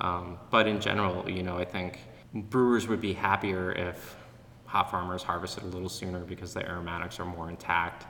Um, 0.00 0.38
but 0.50 0.66
in 0.66 0.80
general, 0.80 1.28
you 1.30 1.42
know, 1.42 1.58
I 1.58 1.64
think 1.64 1.98
brewers 2.34 2.88
would 2.88 3.00
be 3.00 3.12
happier 3.12 3.72
if 3.72 4.16
hop 4.64 4.90
farmers 4.90 5.22
harvested 5.22 5.64
a 5.64 5.66
little 5.66 5.88
sooner 5.88 6.20
because 6.20 6.54
the 6.54 6.66
aromatics 6.66 7.20
are 7.20 7.24
more 7.26 7.48
intact. 7.50 8.06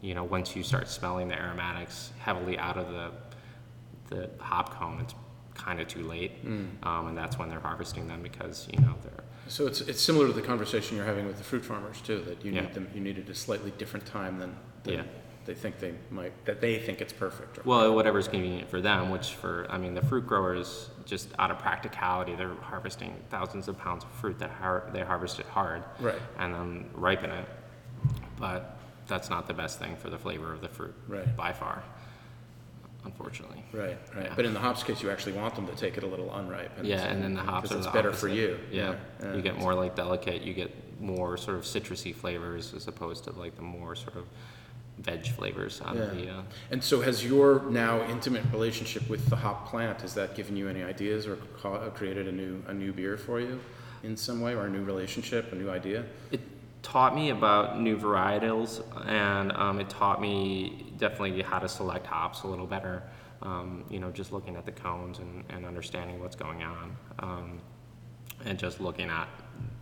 You 0.00 0.14
know, 0.14 0.24
once 0.24 0.56
you 0.56 0.62
start 0.62 0.88
smelling 0.88 1.28
the 1.28 1.34
aromatics 1.38 2.12
heavily 2.18 2.58
out 2.58 2.76
of 2.78 2.88
the 2.90 3.10
the 4.08 4.30
hop 4.38 4.74
cone, 4.78 5.00
it's 5.00 5.14
kind 5.56 5.80
of 5.80 5.88
too 5.88 6.02
late, 6.02 6.32
um, 6.82 7.08
and 7.08 7.16
that's 7.18 7.38
when 7.38 7.48
they're 7.48 7.60
harvesting 7.60 8.06
them 8.08 8.22
because 8.22 8.68
you 8.72 8.78
know 8.80 8.94
they're 9.02 9.24
So 9.48 9.66
it's 9.66 9.80
it's 9.80 10.00
similar 10.02 10.26
to 10.26 10.32
the 10.32 10.42
conversation 10.42 10.96
you're 10.96 11.06
having 11.06 11.26
with 11.26 11.38
the 11.38 11.44
fruit 11.44 11.64
farmers 11.64 12.00
too. 12.00 12.20
That 12.26 12.44
you 12.44 12.52
Yeah. 12.52 12.62
need 12.62 12.74
them. 12.74 12.88
You 12.94 13.00
needed 13.00 13.28
a 13.30 13.34
slightly 13.34 13.70
different 13.72 14.06
time 14.06 14.38
than. 14.38 14.54
than 14.84 14.94
Yeah. 14.94 15.02
They 15.46 15.54
think 15.54 15.78
they 15.78 15.94
might 16.10 16.32
that 16.44 16.60
they 16.60 16.76
think 16.80 17.00
it's 17.00 17.12
perfect. 17.12 17.64
Well, 17.64 17.94
whatever's 17.94 18.26
convenient 18.26 18.68
for 18.68 18.80
them, 18.80 19.10
which 19.10 19.34
for, 19.34 19.64
I 19.70 19.78
mean, 19.78 19.94
the 19.94 20.02
fruit 20.02 20.26
growers, 20.26 20.90
just 21.04 21.28
out 21.38 21.52
of 21.52 21.60
practicality, 21.60 22.34
they're 22.34 22.52
harvesting 22.62 23.14
thousands 23.30 23.68
of 23.68 23.78
pounds 23.78 24.02
of 24.02 24.10
fruit 24.10 24.40
that 24.40 24.50
har- 24.50 24.90
they 24.92 25.02
harvest 25.02 25.38
it 25.38 25.46
hard. 25.46 25.84
Right. 26.00 26.20
And 26.40 26.52
then 26.52 26.90
ripen 26.94 27.30
it. 27.30 27.46
But 28.40 28.76
that's 29.06 29.30
not 29.30 29.46
the 29.46 29.54
best 29.54 29.78
thing 29.78 29.94
for 29.96 30.10
the 30.10 30.18
flavor 30.18 30.52
of 30.52 30.60
the 30.62 30.68
fruit. 30.68 30.94
Right. 31.06 31.36
By 31.36 31.52
far, 31.52 31.84
unfortunately. 33.06 33.62
right, 33.72 33.96
right. 34.14 34.26
Yeah. 34.26 34.32
But 34.36 34.44
in 34.44 34.52
the 34.52 34.60
hops 34.60 34.82
case, 34.82 35.02
you 35.02 35.10
actually 35.10 35.32
want 35.32 35.54
them 35.54 35.66
to 35.66 35.74
take 35.74 35.96
it 35.96 36.04
a 36.04 36.06
little 36.06 36.34
unripe. 36.34 36.72
Yeah, 36.82 37.04
and 37.06 37.22
then 37.22 37.34
the 37.34 37.40
hops 37.40 37.72
are 37.72 37.78
the 37.78 37.90
better 37.90 38.12
for 38.12 38.26
opposite. 38.28 38.34
you. 38.36 38.58
Yeah, 38.70 38.94
yeah. 39.22 39.34
you 39.34 39.42
get 39.42 39.56
more 39.58 39.74
like 39.74 39.94
delicate. 39.96 40.42
You 40.42 40.52
get 40.52 40.70
more 41.00 41.36
sort 41.36 41.56
of 41.56 41.62
citrusy 41.64 42.14
flavors 42.14 42.74
as 42.74 42.86
opposed 42.88 43.24
to 43.24 43.32
like 43.32 43.56
the 43.56 43.62
more 43.62 43.94
sort 43.94 44.16
of 44.16 44.24
veg 44.98 45.26
flavors 45.28 45.80
out 45.84 45.96
of 45.96 46.18
Yeah. 46.18 46.24
the. 46.24 46.30
Uh, 46.30 46.42
And 46.70 46.82
so, 46.82 47.00
has 47.02 47.24
your 47.24 47.62
now 47.70 48.02
intimate 48.10 48.44
relationship 48.52 49.08
with 49.08 49.26
the 49.28 49.36
hop 49.36 49.68
plant 49.68 50.00
has 50.02 50.14
that 50.14 50.34
given 50.34 50.56
you 50.56 50.68
any 50.68 50.82
ideas 50.82 51.26
or 51.26 51.36
created 51.94 52.26
a 52.28 52.32
new 52.32 52.62
a 52.66 52.74
new 52.74 52.92
beer 52.92 53.16
for 53.16 53.40
you 53.40 53.60
in 54.02 54.16
some 54.16 54.40
way, 54.40 54.54
or 54.54 54.66
a 54.66 54.70
new 54.70 54.84
relationship, 54.84 55.52
a 55.52 55.56
new 55.56 55.70
idea? 55.70 56.04
it 56.30 56.40
taught 56.86 57.16
me 57.16 57.30
about 57.30 57.80
new 57.80 57.96
varietals, 57.96 58.80
and 59.08 59.50
um, 59.52 59.80
it 59.80 59.88
taught 59.90 60.20
me 60.20 60.92
definitely 60.98 61.42
how 61.42 61.58
to 61.58 61.68
select 61.68 62.06
hops 62.06 62.44
a 62.44 62.46
little 62.46 62.66
better. 62.66 63.02
Um, 63.42 63.84
you 63.90 63.98
know, 63.98 64.12
just 64.12 64.32
looking 64.32 64.54
at 64.54 64.64
the 64.64 64.70
cones 64.70 65.18
and, 65.18 65.42
and 65.48 65.66
understanding 65.66 66.20
what's 66.20 66.36
going 66.36 66.62
on, 66.62 66.96
um, 67.18 67.60
and 68.44 68.56
just 68.56 68.80
looking 68.80 69.10
at 69.10 69.28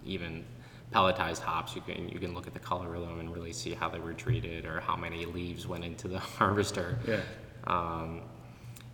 even 0.07 0.46
pelletized 0.94 1.40
hops, 1.40 1.76
you 1.76 1.82
can 1.82 2.09
you 2.09 2.18
can 2.18 2.32
look 2.32 2.46
at 2.46 2.55
the 2.55 2.59
color 2.59 2.94
of 2.94 3.02
them 3.02 3.20
and 3.20 3.34
really 3.34 3.52
see 3.52 3.74
how 3.74 3.90
they 3.90 3.98
were 3.98 4.14
treated 4.14 4.64
or 4.64 4.80
how 4.80 4.96
many 4.96 5.26
leaves 5.26 5.66
went 5.66 5.84
into 5.84 6.09
the 6.09 6.18
harvester. 6.38 6.98
Yeah. 7.07 7.20
um, 7.66 8.22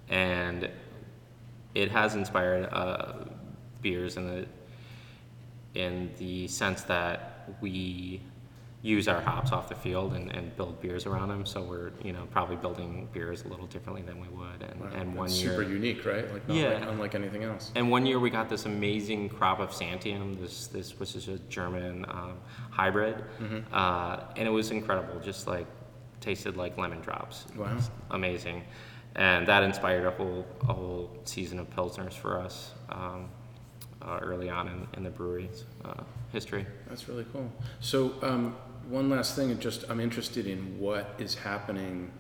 and 0.09 0.69
it 1.77 1.93
has 1.93 2.17
inspired 2.17 2.65
uh, 2.73 3.25
beers 3.81 4.17
in 4.17 4.27
the 4.27 4.49
in 5.75 6.11
the 6.19 6.49
sense 6.49 6.83
that 6.83 7.30
we 7.61 8.23
use 8.83 9.09
our 9.09 9.21
hops 9.21 9.53
off 9.53 9.69
the 9.69 9.75
field 9.75 10.15
and, 10.15 10.35
and 10.35 10.57
build 10.57 10.81
beers 10.81 11.05
around 11.05 11.29
them. 11.29 11.45
So 11.45 11.61
we're 11.63 11.91
you 12.03 12.13
know 12.15 12.27
probably 12.31 12.57
building 12.57 13.09
beers 13.13 13.45
a 13.45 13.49
little 13.49 13.67
differently 13.67 14.01
than 14.03 14.19
we 14.21 14.29
would. 14.29 14.63
And, 14.63 14.81
Wow, 14.81 14.87
and 14.95 15.15
one 15.15 15.27
that's 15.29 15.43
year, 15.43 15.51
super 15.51 15.63
unique, 15.69 16.05
right? 16.07 16.33
Like 16.33 16.49
not 16.49 16.57
Yeah. 16.57 16.69
like, 16.79 16.89
unlike 16.89 17.15
anything 17.15 17.45
else. 17.45 17.73
and 17.75 17.91
one 17.91 18.07
year 18.07 18.19
we 18.19 18.31
got 18.31 18.49
this 18.49 18.65
amazing 18.65 19.29
crop 19.29 19.61
of 19.61 19.71
Santiam, 19.71 20.41
this 20.41 20.67
this 20.69 20.99
which 20.99 21.15
is 21.15 21.29
a 21.29 21.39
German 21.51 22.07
um, 22.09 22.39
hybrid, 22.71 23.17
Mm-hmm. 23.39 23.59
uh, 23.73 24.21
and 24.37 24.49
it 24.49 24.51
was 24.51 24.71
incredible. 24.71 25.21
Just 25.21 25.47
like 25.47 25.67
tasted 26.21 26.57
like 26.57 26.79
lemon 26.79 27.01
drops. 27.01 27.47
Wow. 27.57 27.75
was 27.75 27.91
amazing, 28.13 28.63
and 29.15 29.47
that 29.47 29.63
inspired 29.63 30.07
a 30.07 30.11
whole 30.13 30.47
a 30.63 30.73
whole 30.73 31.11
season 31.25 31.59
of 31.59 31.69
pilsners 31.77 32.15
for 32.15 32.39
us 32.41 32.73
um, 32.89 33.29
uh, 34.01 34.19
early 34.23 34.49
on 34.49 34.69
in, 34.69 34.87
in 34.97 35.03
the 35.03 35.11
brewery's 35.11 35.65
uh, 35.85 36.03
history. 36.33 36.67
That's 36.89 37.09
really 37.09 37.27
cool. 37.33 37.51
So, 37.81 38.15
um, 38.23 38.57
one 38.89 39.09
last 39.11 39.37
thing, 39.37 39.51
and 39.51 39.61
just 39.61 39.85
I'm 39.89 40.01
interested 40.01 40.47
in 40.47 40.79
what 40.79 41.15
is 41.19 41.35
happening 41.35 42.11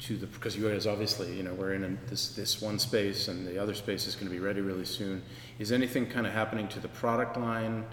to 0.00 0.16
the 0.16 0.26
because 0.26 0.56
you 0.56 0.68
guys 0.68 0.86
obviously 0.86 1.36
you 1.36 1.42
know 1.42 1.52
we're 1.54 1.74
in 1.74 1.84
a, 1.84 2.08
this 2.08 2.34
this 2.34 2.62
one 2.62 2.78
space 2.78 3.28
and 3.28 3.46
the 3.46 3.58
other 3.58 3.74
space 3.74 4.06
is 4.06 4.14
going 4.14 4.26
to 4.26 4.32
be 4.32 4.40
ready 4.40 4.60
really 4.60 4.84
soon. 4.84 5.22
Is 5.58 5.72
anything 5.72 6.06
kind 6.06 6.26
of 6.26 6.32
happening 6.32 6.68
to 6.68 6.80
the 6.80 6.88
product 6.88 7.36
line, 7.36 7.84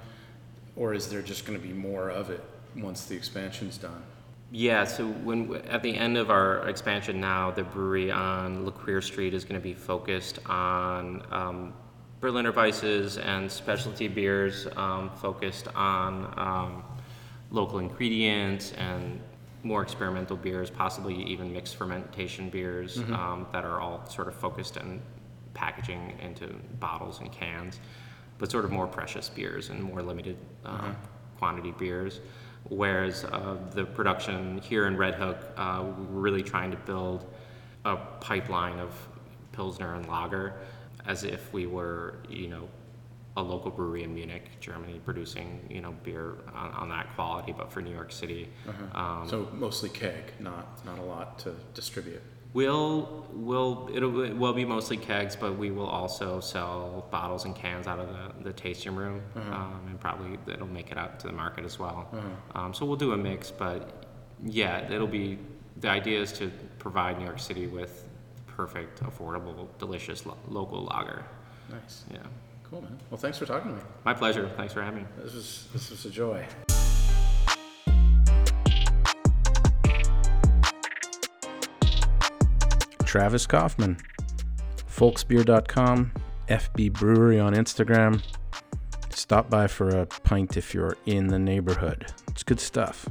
or 0.75 0.93
is 0.93 1.09
there 1.09 1.21
just 1.21 1.45
going 1.45 1.59
to 1.59 1.65
be 1.65 1.73
more 1.73 2.09
of 2.09 2.29
it 2.29 2.43
once 2.75 3.05
the 3.05 3.15
expansion's 3.15 3.77
done? 3.77 4.03
Yeah, 4.49 4.85
so 4.85 5.05
when 5.05 5.55
at 5.67 5.83
the 5.83 5.93
end 5.93 6.17
of 6.17 6.29
our 6.29 6.69
expansion 6.69 7.19
now, 7.19 7.51
the 7.51 7.63
brewery 7.63 8.09
on 8.09 8.63
Luquer 8.63 9.01
Street 9.01 9.33
is 9.33 9.43
going 9.43 9.59
to 9.59 9.63
be 9.63 9.73
focused 9.73 10.39
on 10.45 11.21
um, 11.31 11.73
Berliner 12.19 12.51
Weisses 12.51 13.23
and 13.23 13.51
specialty 13.51 14.07
beers, 14.07 14.67
um, 14.75 15.11
focused 15.11 15.67
on 15.75 16.33
um, 16.37 16.83
local 17.51 17.77
ingredients 17.77 18.71
and 18.73 19.21
more 19.63 19.83
experimental 19.83 20.35
beers, 20.35 20.69
possibly 20.69 21.15
even 21.23 21.53
mixed 21.53 21.75
fermentation 21.75 22.49
beers 22.49 22.97
um, 23.13 23.45
that 23.51 23.65
are 23.65 23.79
all 23.79 24.05
sort 24.07 24.27
of 24.27 24.35
focused 24.35 24.77
on 24.77 24.99
packaging 25.53 26.17
into 26.21 26.47
bottles 26.79 27.19
and 27.19 27.31
cans, 27.31 27.79
but 28.39 28.49
sort 28.49 28.65
of 28.65 28.71
more 28.71 28.87
precious 28.87 29.29
beers 29.29 29.69
and 29.69 29.81
more 29.81 30.01
limited 30.01 30.37
uh, 30.65 30.91
quantity 31.37 31.73
beers. 31.77 32.19
Whereas 32.69 33.25
uh, 33.25 33.57
the 33.71 33.85
production 33.85 34.59
here 34.59 34.87
in 34.87 34.97
Red 34.97 35.15
Hook, 35.15 35.37
uh, 35.55 35.83
we're 35.85 36.21
really 36.21 36.43
trying 36.43 36.71
to 36.71 36.77
build 36.77 37.25
a 37.85 37.95
pipeline 37.95 38.79
of 38.79 38.91
Pilsner 39.51 39.95
and 39.95 40.07
Lager 40.07 40.55
as 41.07 41.23
if 41.23 41.51
we 41.53 41.65
were, 41.65 42.19
you 42.29 42.47
know, 42.47 42.67
a 43.35 43.41
local 43.41 43.69
brewery 43.71 44.03
in 44.03 44.13
Munich, 44.13 44.45
Germany, 44.59 44.99
producing, 45.05 45.59
you 45.69 45.79
know, 45.81 45.93
beer 46.03 46.35
on, 46.55 46.71
on 46.71 46.89
that 46.89 47.13
quality, 47.15 47.51
but 47.51 47.71
for 47.71 47.81
New 47.81 47.91
York 47.93 48.11
City. 48.11 48.49
Um, 48.95 49.27
so 49.29 49.47
mostly 49.53 49.89
keg, 49.89 50.33
not 50.39 50.83
not 50.85 50.97
a 50.99 51.03
lot 51.03 51.39
to 51.39 51.53
distribute. 51.73 52.21
We'll, 52.53 53.27
we'll, 53.33 53.89
it'll, 53.93 54.21
it 54.23 54.33
will 54.35 54.53
be 54.53 54.65
mostly 54.65 54.97
kegs, 54.97 55.35
but 55.35 55.57
we 55.59 55.69
will 55.69 55.85
also 55.85 56.39
sell 56.39 57.05
bottles 57.11 57.45
and 57.45 57.53
cans 57.55 57.85
out 57.85 57.99
of 57.99 58.07
the, 58.07 58.43
the 58.45 58.53
tasting 58.53 58.95
room, 58.95 59.21
um, 59.35 59.81
and 59.87 59.99
probably 59.99 60.39
it'll 60.51 60.65
make 60.65 60.89
it 60.91 60.97
out 60.97 61.19
to 61.19 61.27
the 61.27 61.33
market 61.33 61.65
as 61.65 61.77
well. 61.77 62.07
Um, 62.55 62.73
so 62.73 62.85
we'll 62.85 62.95
do 62.95 63.11
a 63.11 63.17
mix, 63.17 63.51
but 63.51 64.05
yeah, 64.43 64.89
it'll 64.91 65.05
be, 65.07 65.37
the 65.81 65.89
idea 65.89 66.19
is 66.19 66.31
to 66.33 66.49
provide 66.79 67.19
New 67.19 67.25
York 67.25 67.37
City 67.39 67.67
with 67.67 68.06
perfect, 68.57 69.01
affordable, 69.03 69.67
delicious 69.77 70.25
lo- 70.25 70.35
local 70.49 70.83
lager. 70.85 71.23
Nice, 71.69 72.03
Yeah. 72.11 72.17
cool 72.69 72.81
man. 72.81 72.97
Well, 73.11 73.19
thanks 73.19 73.37
for 73.37 73.45
talking 73.45 73.69
to 73.71 73.77
me. 73.77 73.83
My 74.03 74.13
pleasure. 74.15 74.49
Thanks 74.57 74.73
for 74.73 74.81
having 74.81 75.03
me. 75.03 75.07
This 75.23 75.33
was 75.35 75.67
this 75.73 75.91
was 75.91 76.05
a 76.05 76.09
joy. 76.09 76.45
Travis 83.05 83.45
Kaufman, 83.47 83.97
folksbier.com, 84.89 86.11
FB 86.49 86.93
Brewery 86.93 87.39
on 87.39 87.53
Instagram. 87.53 88.21
Stop 89.09 89.49
by 89.49 89.67
for 89.67 89.89
a 89.89 90.05
pint 90.05 90.57
if 90.57 90.73
you're 90.73 90.97
in 91.05 91.27
the 91.27 91.39
neighborhood. 91.39 92.07
It's 92.29 92.43
good 92.43 92.59
stuff. 92.59 93.07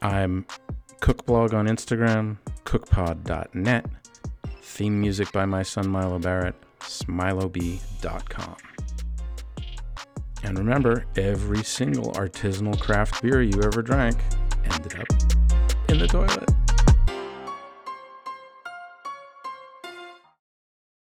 I'm 0.00 0.46
Cookblog 1.00 1.52
on 1.54 1.66
Instagram, 1.68 2.38
cookpod.net. 2.64 3.86
Theme 4.72 4.98
music 4.98 5.30
by 5.32 5.44
my 5.44 5.62
son 5.62 5.86
Milo 5.90 6.18
Barrett, 6.18 6.54
smilob.com. 6.80 8.56
And 10.44 10.58
remember, 10.58 11.04
every 11.14 11.62
single 11.62 12.10
artisanal 12.12 12.80
craft 12.80 13.20
beer 13.20 13.42
you 13.42 13.60
ever 13.62 13.82
drank 13.82 14.16
ended 14.64 14.98
up 14.98 15.08
in 15.90 15.98
the 15.98 16.08
toilet. 16.08 16.61